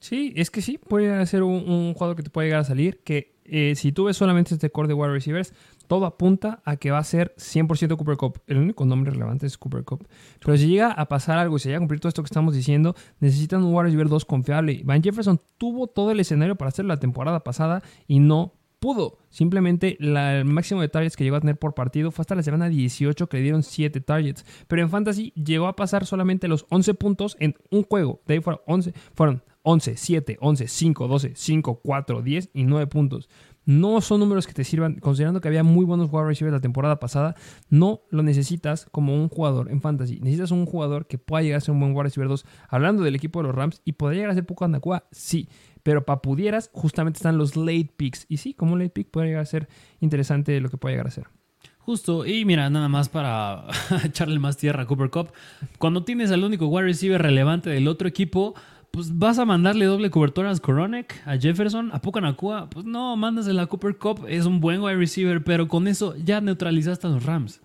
Sí, 0.00 0.32
es 0.34 0.50
que 0.50 0.62
sí, 0.62 0.78
puede 0.78 1.24
ser 1.26 1.42
un, 1.42 1.92
jugador 1.92 2.16
que 2.16 2.22
te 2.22 2.30
puede 2.30 2.48
llegar 2.48 2.60
a 2.60 2.64
salir, 2.64 3.00
que 3.04 3.39
eh, 3.50 3.74
si 3.74 3.92
tú 3.92 4.04
ves 4.04 4.16
solamente 4.16 4.54
este 4.54 4.70
core 4.70 4.88
de 4.88 4.94
wide 4.94 5.12
receivers, 5.12 5.52
todo 5.86 6.06
apunta 6.06 6.62
a 6.64 6.76
que 6.76 6.90
va 6.90 6.98
a 6.98 7.04
ser 7.04 7.34
100% 7.36 7.96
Cooper 7.96 8.16
Cup. 8.16 8.40
El 8.46 8.58
único 8.58 8.84
nombre 8.84 9.10
relevante 9.10 9.46
es 9.46 9.58
Cooper 9.58 9.84
Cup. 9.84 10.06
Pero 10.44 10.56
si 10.56 10.68
llega 10.68 10.92
a 10.92 11.06
pasar 11.08 11.38
algo 11.38 11.56
y 11.56 11.60
se 11.60 11.68
llega 11.68 11.78
a 11.78 11.80
cumplir 11.80 12.00
todo 12.00 12.08
esto 12.08 12.22
que 12.22 12.28
estamos 12.28 12.54
diciendo, 12.54 12.94
necesitan 13.18 13.64
un 13.64 13.74
wide 13.74 13.84
receiver 13.84 14.08
2 14.08 14.24
confiable. 14.24 14.82
Van 14.84 15.02
Jefferson 15.02 15.40
tuvo 15.58 15.88
todo 15.88 16.12
el 16.12 16.20
escenario 16.20 16.56
para 16.56 16.68
hacer 16.68 16.84
la 16.84 16.98
temporada 16.98 17.40
pasada 17.40 17.82
y 18.06 18.20
no 18.20 18.54
pudo. 18.80 19.18
Simplemente 19.28 19.96
el 20.00 20.44
máximo 20.44 20.80
de 20.80 20.88
targets 20.88 21.16
que 21.16 21.22
llegó 21.22 21.36
a 21.36 21.40
tener 21.40 21.58
por 21.58 21.74
partido 21.74 22.10
fue 22.10 22.22
hasta 22.22 22.34
la 22.34 22.42
semana 22.42 22.68
18 22.68 23.28
que 23.28 23.36
le 23.36 23.42
dieron 23.44 23.62
7 23.62 24.00
targets. 24.00 24.44
Pero 24.66 24.82
en 24.82 24.90
Fantasy 24.90 25.32
llegó 25.32 25.68
a 25.68 25.76
pasar 25.76 26.06
solamente 26.06 26.48
los 26.48 26.66
11 26.70 26.94
puntos 26.94 27.36
en 27.38 27.54
un 27.70 27.84
juego. 27.84 28.20
De 28.26 28.34
ahí 28.34 28.40
fueron 28.40 28.62
11, 28.66 28.92
fueron 29.14 29.42
11, 29.62 29.96
7, 29.96 30.38
11, 30.40 30.68
5, 30.68 31.08
12, 31.08 31.32
5, 31.34 31.80
4, 31.82 32.22
10 32.22 32.50
y 32.54 32.64
9 32.64 32.86
puntos. 32.86 33.28
No 33.66 34.00
son 34.00 34.20
números 34.20 34.46
que 34.46 34.54
te 34.54 34.64
sirvan, 34.64 34.96
considerando 34.96 35.40
que 35.40 35.48
había 35.48 35.62
muy 35.62 35.84
buenos 35.84 36.08
wide 36.10 36.24
receivers 36.24 36.54
la 36.54 36.60
temporada 36.60 36.98
pasada, 36.98 37.36
no 37.68 38.00
lo 38.10 38.22
necesitas 38.22 38.86
como 38.90 39.14
un 39.14 39.28
jugador 39.28 39.70
en 39.70 39.80
fantasy. 39.80 40.18
Necesitas 40.20 40.50
un 40.50 40.64
jugador 40.66 41.06
que 41.06 41.18
pueda 41.18 41.42
llegar 41.42 41.58
a 41.58 41.60
ser 41.60 41.74
un 41.74 41.80
buen 41.80 41.92
wide 41.92 42.04
receiver 42.04 42.28
2, 42.28 42.46
hablando 42.68 43.02
del 43.02 43.14
equipo 43.14 43.40
de 43.40 43.48
los 43.48 43.54
Rams, 43.54 43.82
y 43.84 43.92
podría 43.92 44.20
llegar 44.20 44.30
a 44.30 44.34
ser 44.34 44.46
poco 44.46 44.64
Andacua, 44.64 45.04
sí. 45.12 45.48
Pero 45.82 46.04
para 46.04 46.22
pudieras, 46.22 46.70
justamente 46.72 47.18
están 47.18 47.38
los 47.38 47.56
late 47.56 47.90
picks. 47.96 48.26
Y 48.28 48.38
sí, 48.38 48.54
como 48.54 48.72
un 48.72 48.78
late 48.78 48.90
pick 48.90 49.10
puede 49.10 49.28
llegar 49.28 49.42
a 49.42 49.46
ser 49.46 49.68
interesante 50.00 50.58
lo 50.60 50.70
que 50.70 50.76
puede 50.76 50.94
llegar 50.94 51.06
a 51.06 51.10
ser. 51.10 51.26
Justo, 51.78 52.26
y 52.26 52.44
mira, 52.44 52.68
nada 52.70 52.88
más 52.88 53.08
para 53.08 53.64
echarle 54.04 54.38
más 54.38 54.56
tierra 54.56 54.82
a 54.82 54.86
Cooper 54.86 55.10
Cup. 55.10 55.32
Cuando 55.78 56.04
tienes 56.04 56.30
al 56.30 56.44
único 56.44 56.66
wide 56.66 56.86
receiver 56.86 57.20
relevante 57.20 57.70
del 57.70 57.88
otro 57.88 58.06
equipo, 58.06 58.54
pues 58.90 59.16
vas 59.18 59.38
a 59.38 59.44
mandarle 59.44 59.84
doble 59.84 60.10
cobertura 60.10 60.50
a 60.50 60.54
Skoronek, 60.54 61.22
a 61.24 61.36
Jefferson, 61.36 61.90
a 61.92 62.00
Pucanacua. 62.00 62.68
Pues 62.70 62.84
no, 62.84 63.16
mándasela 63.16 63.62
a 63.62 63.66
Cooper 63.66 63.96
Cup. 63.96 64.26
Es 64.28 64.46
un 64.46 64.60
buen 64.60 64.80
wide 64.80 64.96
receiver, 64.96 65.42
pero 65.44 65.68
con 65.68 65.86
eso 65.86 66.14
ya 66.16 66.40
neutralizaste 66.40 67.06
a 67.06 67.10
los 67.10 67.24
Rams. 67.24 67.60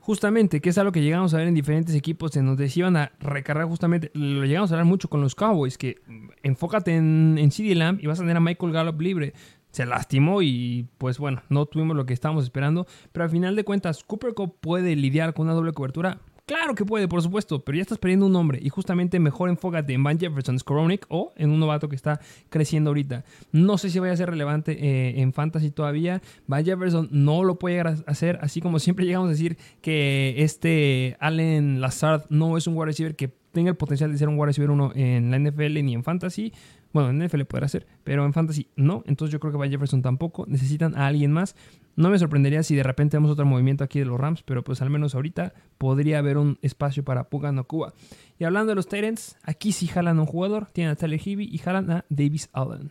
Justamente, 0.00 0.60
que 0.60 0.70
es 0.70 0.78
algo 0.78 0.90
que 0.90 1.00
llegamos 1.00 1.32
a 1.32 1.36
ver 1.36 1.46
en 1.46 1.54
diferentes 1.54 1.94
equipos 1.94 2.36
en 2.36 2.46
donde 2.46 2.68
se 2.68 2.80
iban 2.80 2.96
a 2.96 3.12
recargar 3.20 3.68
justamente, 3.68 4.10
lo 4.14 4.44
llegamos 4.44 4.72
a 4.72 4.76
ver 4.76 4.84
mucho 4.84 5.08
con 5.08 5.20
los 5.20 5.36
Cowboys, 5.36 5.78
que 5.78 6.02
enfócate 6.42 6.96
en, 6.96 7.36
en 7.38 7.52
CD 7.52 7.76
Lamb 7.76 8.00
y 8.02 8.08
vas 8.08 8.18
a 8.18 8.22
tener 8.22 8.36
a 8.36 8.40
Michael 8.40 8.72
Gallup 8.72 9.00
libre. 9.00 9.32
Se 9.70 9.86
lastimó 9.86 10.42
y 10.42 10.88
pues 10.98 11.18
bueno, 11.18 11.42
no 11.50 11.66
tuvimos 11.66 11.96
lo 11.96 12.04
que 12.04 12.14
estábamos 12.14 12.42
esperando, 12.42 12.86
pero 13.12 13.24
al 13.24 13.30
final 13.30 13.54
de 13.54 13.62
cuentas 13.62 14.02
Cooper 14.02 14.34
Cup 14.34 14.56
puede 14.60 14.96
lidiar 14.96 15.34
con 15.34 15.46
una 15.46 15.54
doble 15.54 15.72
cobertura 15.72 16.18
Claro 16.52 16.74
que 16.74 16.84
puede, 16.84 17.08
por 17.08 17.22
supuesto, 17.22 17.64
pero 17.64 17.76
ya 17.76 17.82
estás 17.82 17.96
perdiendo 17.96 18.26
un 18.26 18.32
nombre 18.32 18.58
y 18.60 18.68
justamente 18.68 19.18
mejor 19.18 19.48
enfócate 19.48 19.94
en 19.94 20.02
Van 20.02 20.20
Jefferson 20.20 20.58
Skoronik 20.58 21.06
o 21.08 21.32
en 21.34 21.48
un 21.48 21.58
novato 21.58 21.88
que 21.88 21.96
está 21.96 22.20
creciendo 22.50 22.90
ahorita. 22.90 23.24
No 23.52 23.78
sé 23.78 23.88
si 23.88 23.98
vaya 23.98 24.12
a 24.12 24.16
ser 24.18 24.28
relevante 24.28 24.72
eh, 24.72 25.22
en 25.22 25.32
Fantasy 25.32 25.70
todavía. 25.70 26.20
Van 26.46 26.62
Jefferson 26.62 27.08
no 27.10 27.42
lo 27.42 27.58
puede 27.58 27.76
llegar 27.76 27.86
a 27.86 28.10
hacer, 28.10 28.38
así 28.42 28.60
como 28.60 28.80
siempre 28.80 29.06
llegamos 29.06 29.28
a 29.28 29.30
decir 29.30 29.56
que 29.80 30.34
este 30.42 31.16
Allen 31.20 31.80
Lazard 31.80 32.26
no 32.28 32.58
es 32.58 32.66
un 32.66 32.76
wide 32.76 32.84
receiver 32.84 33.16
que 33.16 33.32
tenga 33.52 33.70
el 33.70 33.76
potencial 33.76 34.12
de 34.12 34.18
ser 34.18 34.28
un 34.28 34.34
wide 34.34 34.48
receiver 34.48 34.70
uno 34.70 34.92
en 34.94 35.30
la 35.30 35.38
NFL 35.38 35.82
ni 35.82 35.94
en 35.94 36.04
Fantasy. 36.04 36.52
Bueno, 36.92 37.08
en 37.08 37.26
NFL 37.26 37.44
podrá 37.44 37.66
ser, 37.68 37.86
pero 38.04 38.26
en 38.26 38.34
Fantasy 38.34 38.68
no. 38.76 39.02
Entonces 39.06 39.32
yo 39.32 39.40
creo 39.40 39.52
que 39.52 39.58
Van 39.58 39.70
Jefferson 39.70 40.02
tampoco. 40.02 40.44
Necesitan 40.46 40.94
a 40.96 41.06
alguien 41.06 41.32
más. 41.32 41.56
No 41.94 42.08
me 42.08 42.18
sorprendería 42.18 42.62
si 42.62 42.74
de 42.74 42.82
repente 42.82 43.16
vemos 43.16 43.30
otro 43.30 43.44
movimiento 43.44 43.84
aquí 43.84 43.98
de 43.98 44.06
los 44.06 44.18
Rams, 44.18 44.42
pero 44.42 44.64
pues 44.64 44.80
al 44.80 44.90
menos 44.90 45.14
ahorita 45.14 45.52
podría 45.78 46.18
haber 46.18 46.38
un 46.38 46.58
espacio 46.62 47.04
para 47.04 47.28
Pugano 47.28 47.64
Cuba. 47.64 47.92
Y 48.38 48.44
hablando 48.44 48.70
de 48.70 48.76
los 48.76 48.88
Tyrants, 48.88 49.36
aquí 49.42 49.72
sí 49.72 49.86
jalan 49.86 50.18
a 50.18 50.22
un 50.22 50.26
jugador, 50.26 50.68
tienen 50.72 50.92
a 50.92 50.96
Tyler 50.96 51.20
y 51.24 51.58
jalan 51.58 51.90
a 51.90 52.04
Davis 52.08 52.48
Allen. 52.52 52.90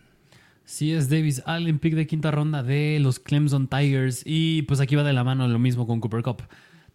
Sí, 0.66 0.94
es 0.94 1.10
Davis 1.10 1.42
Allen, 1.46 1.80
pick 1.80 1.96
de 1.96 2.08
quinta 2.08 2.32
ronda 2.32 2.64
de 2.64 3.00
los 3.02 3.20
Clemson 3.20 3.68
Tigers. 3.68 4.22
Y 4.26 4.62
pues 4.64 4.80
aquí 4.80 4.96
va 4.96 5.04
de 5.04 5.14
la 5.14 5.24
mano 5.24 5.48
lo 5.48 5.60
mismo 5.60 5.88
con 5.88 6.00
Cooper 6.00 6.24
Cup. 6.24 6.44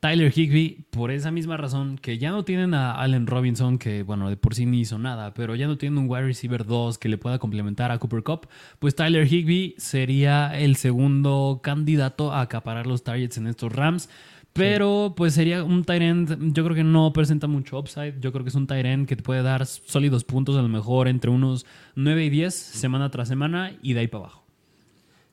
Tyler 0.01 0.32
Higby, 0.36 0.86
por 0.90 1.11
esa 1.11 1.30
misma 1.30 1.57
razón, 1.57 1.99
que 1.99 2.18
ya 2.18 2.30
no 2.30 2.44
tienen 2.44 2.74
a 2.74 2.92
Allen 2.92 3.26
Robinson, 3.26 3.78
que 3.78 4.03
bueno, 4.03 4.28
de 4.28 4.36
por 4.36 4.55
sí 4.55 4.66
ni 4.66 4.80
hizo 4.80 4.99
nada, 4.99 5.34
pero 5.34 5.55
ya 5.55 5.66
no 5.66 5.78
tienen 5.78 5.99
un 5.99 6.09
wide 6.09 6.26
receiver 6.26 6.64
2 6.64 6.99
que 6.99 7.09
le 7.09 7.18
pueda 7.18 7.38
complementar 7.38 7.90
a 7.90 7.99
Cooper 7.99 8.22
Cup, 8.22 8.49
pues 8.78 8.94
Tyler 8.94 9.26
Higby 9.26 9.74
sería 9.78 10.57
el 10.59 10.76
segundo 10.76 11.61
candidato 11.62 12.32
a 12.32 12.42
acaparar 12.42 12.86
los 12.86 13.05
targets 13.05 13.38
en 13.38 13.47
estos 13.47 13.72
Rams. 13.72 14.09
Pero 14.53 15.12
pues 15.14 15.34
sería 15.34 15.62
un 15.62 15.84
tight 15.84 16.01
end, 16.01 16.55
yo 16.55 16.64
creo 16.64 16.74
que 16.74 16.82
no 16.82 17.12
presenta 17.12 17.47
mucho 17.47 17.78
upside, 17.78 18.18
yo 18.20 18.32
creo 18.32 18.42
que 18.42 18.49
es 18.49 18.55
un 18.55 18.66
tight 18.66 18.86
end 18.86 19.07
que 19.07 19.14
te 19.14 19.22
puede 19.22 19.42
dar 19.42 19.66
sólidos 19.66 20.24
puntos 20.24 20.57
a 20.57 20.62
lo 20.62 20.68
mejor 20.68 21.09
entre 21.09 21.30
unos 21.30 21.66
9 21.94 22.24
y 22.24 22.30
10 22.30 22.55
semana 22.55 23.11
tras 23.11 23.28
semana 23.28 23.72
y 23.82 23.92
de 23.92 24.01
ahí 24.01 24.07
para 24.07 24.24
abajo. 24.24 24.45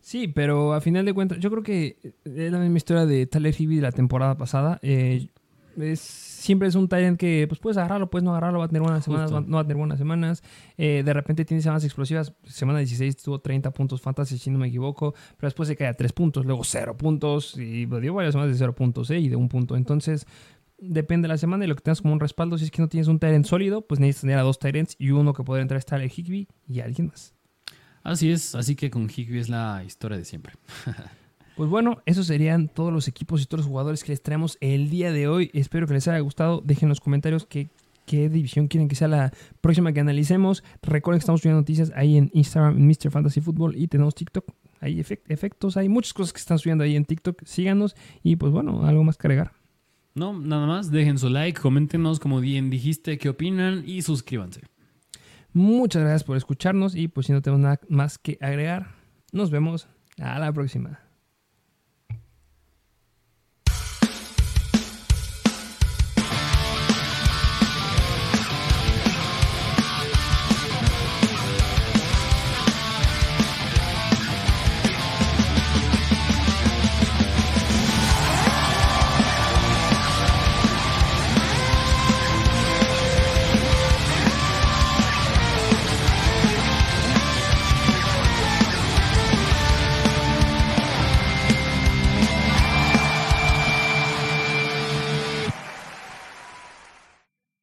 Sí, 0.03 0.27
pero 0.27 0.73
a 0.73 0.81
final 0.81 1.05
de 1.05 1.13
cuentas, 1.13 1.39
yo 1.39 1.49
creo 1.49 1.63
que 1.63 1.95
es 2.25 2.51
la 2.51 2.59
misma 2.59 2.75
historia 2.75 3.05
de 3.05 3.25
Tyler 3.25 3.55
Higby 3.57 3.77
de 3.77 3.83
la 3.83 3.93
temporada 3.93 4.35
pasada. 4.35 4.77
Eh, 4.81 5.29
es, 5.77 6.01
siempre 6.01 6.67
es 6.67 6.75
un 6.75 6.89
Tyrant 6.89 7.17
que 7.17 7.45
pues 7.47 7.61
puedes 7.61 7.77
agarrarlo, 7.77 8.09
puedes 8.09 8.25
no 8.25 8.31
agarrarlo, 8.31 8.59
va 8.59 8.65
a 8.65 8.67
tener 8.67 8.81
buenas 8.81 9.05
semanas, 9.05 9.31
Justo. 9.31 9.49
no 9.49 9.55
va 9.55 9.61
a 9.61 9.63
tener 9.63 9.77
buenas 9.77 9.97
semanas. 9.97 10.43
Eh, 10.77 11.03
de 11.05 11.13
repente 11.13 11.45
tiene 11.45 11.63
semanas 11.63 11.85
explosivas. 11.85 12.33
Semana 12.43 12.79
16 12.79 13.15
tuvo 13.15 13.39
30 13.39 13.71
puntos 13.71 14.01
fantasy, 14.01 14.37
si 14.37 14.49
no 14.49 14.59
me 14.59 14.67
equivoco, 14.67 15.13
pero 15.37 15.47
después 15.47 15.69
se 15.69 15.77
cae 15.77 15.87
a 15.87 15.93
3 15.93 16.11
puntos, 16.11 16.45
luego 16.45 16.65
0 16.65 16.97
puntos 16.97 17.57
y 17.57 17.87
pues, 17.87 18.01
dio 18.01 18.13
varias 18.13 18.33
semanas 18.33 18.51
de 18.51 18.57
0 18.57 18.75
puntos 18.75 19.09
eh, 19.09 19.19
y 19.19 19.29
de 19.29 19.37
un 19.37 19.47
punto. 19.47 19.77
Entonces, 19.77 20.27
depende 20.77 21.27
de 21.27 21.29
la 21.29 21.37
semana 21.37 21.63
y 21.63 21.69
lo 21.69 21.75
que 21.75 21.81
tengas 21.81 22.01
como 22.01 22.13
un 22.13 22.19
respaldo. 22.19 22.57
Si 22.57 22.65
es 22.65 22.71
que 22.71 22.81
no 22.81 22.89
tienes 22.89 23.07
un 23.07 23.19
Tyrant 23.19 23.45
sólido, 23.45 23.87
pues 23.87 24.01
necesitas 24.01 24.21
tener 24.23 24.37
a 24.37 24.41
dos 24.41 24.59
Tyrants 24.59 24.97
y 24.99 25.11
uno 25.11 25.31
que 25.31 25.45
podría 25.45 25.61
entrar 25.61 25.77
es 25.77 25.85
Tyler 25.85 26.11
Higby 26.13 26.49
y 26.67 26.81
alguien 26.81 27.07
más. 27.07 27.33
Así 28.03 28.29
es, 28.31 28.53
así 28.55 28.75
que 28.75 28.89
con 28.91 29.09
Higby 29.09 29.39
es 29.39 29.49
la 29.49 29.83
historia 29.85 30.17
de 30.17 30.25
siempre. 30.25 30.53
Pues 31.55 31.69
bueno, 31.69 32.01
esos 32.07 32.25
serían 32.25 32.67
todos 32.67 32.91
los 32.91 33.07
equipos 33.07 33.39
y 33.39 33.45
todos 33.45 33.59
los 33.59 33.67
jugadores 33.67 34.03
que 34.03 34.11
les 34.11 34.23
traemos 34.23 34.57
el 34.59 34.89
día 34.89 35.11
de 35.11 35.27
hoy. 35.27 35.51
Espero 35.53 35.85
que 35.85 35.93
les 35.93 36.07
haya 36.07 36.17
gustado. 36.19 36.63
Dejen 36.65 36.87
en 36.87 36.89
los 36.89 36.99
comentarios 36.99 37.45
qué, 37.45 37.69
qué 38.07 38.27
división 38.27 38.67
quieren 38.67 38.87
que 38.87 38.95
sea 38.95 39.07
la 39.07 39.31
próxima 39.61 39.93
que 39.93 39.99
analicemos. 39.99 40.63
Recuerden 40.81 41.19
que 41.19 41.21
estamos 41.21 41.41
subiendo 41.41 41.61
noticias 41.61 41.91
ahí 41.95 42.17
en 42.17 42.31
Instagram, 42.33 42.77
en 42.77 42.87
Mr. 42.87 43.11
Fantasy 43.11 43.39
Football 43.39 43.75
y 43.77 43.87
tenemos 43.87 44.15
TikTok. 44.15 44.45
Hay 44.79 44.95
efect- 44.99 45.21
efectos, 45.27 45.77
hay 45.77 45.89
muchas 45.89 46.13
cosas 46.13 46.33
que 46.33 46.39
están 46.39 46.57
subiendo 46.57 46.83
ahí 46.85 46.95
en 46.95 47.05
TikTok. 47.05 47.43
Síganos 47.45 47.95
y 48.23 48.35
pues 48.35 48.51
bueno, 48.51 48.87
algo 48.87 49.03
más 49.03 49.17
que 49.17 49.27
agregar. 49.27 49.51
No, 50.15 50.33
nada 50.33 50.65
más, 50.65 50.89
dejen 50.89 51.19
su 51.19 51.29
like, 51.29 51.61
coméntenos 51.61 52.19
como 52.19 52.39
bien 52.39 52.71
dijiste, 52.71 53.19
qué 53.19 53.29
opinan 53.29 53.83
y 53.85 54.01
suscríbanse. 54.01 54.61
Muchas 55.53 56.01
gracias 56.01 56.23
por 56.23 56.35
escucharnos 56.35 56.95
y 56.95 57.07
pues 57.07 57.27
si 57.27 57.33
no 57.33 57.41
tenemos 57.41 57.61
nada 57.61 57.79
más 57.87 58.17
que 58.17 58.37
agregar, 58.41 58.87
nos 59.31 59.51
vemos 59.51 59.87
a 60.19 60.39
la 60.39 60.51
próxima. 60.51 61.02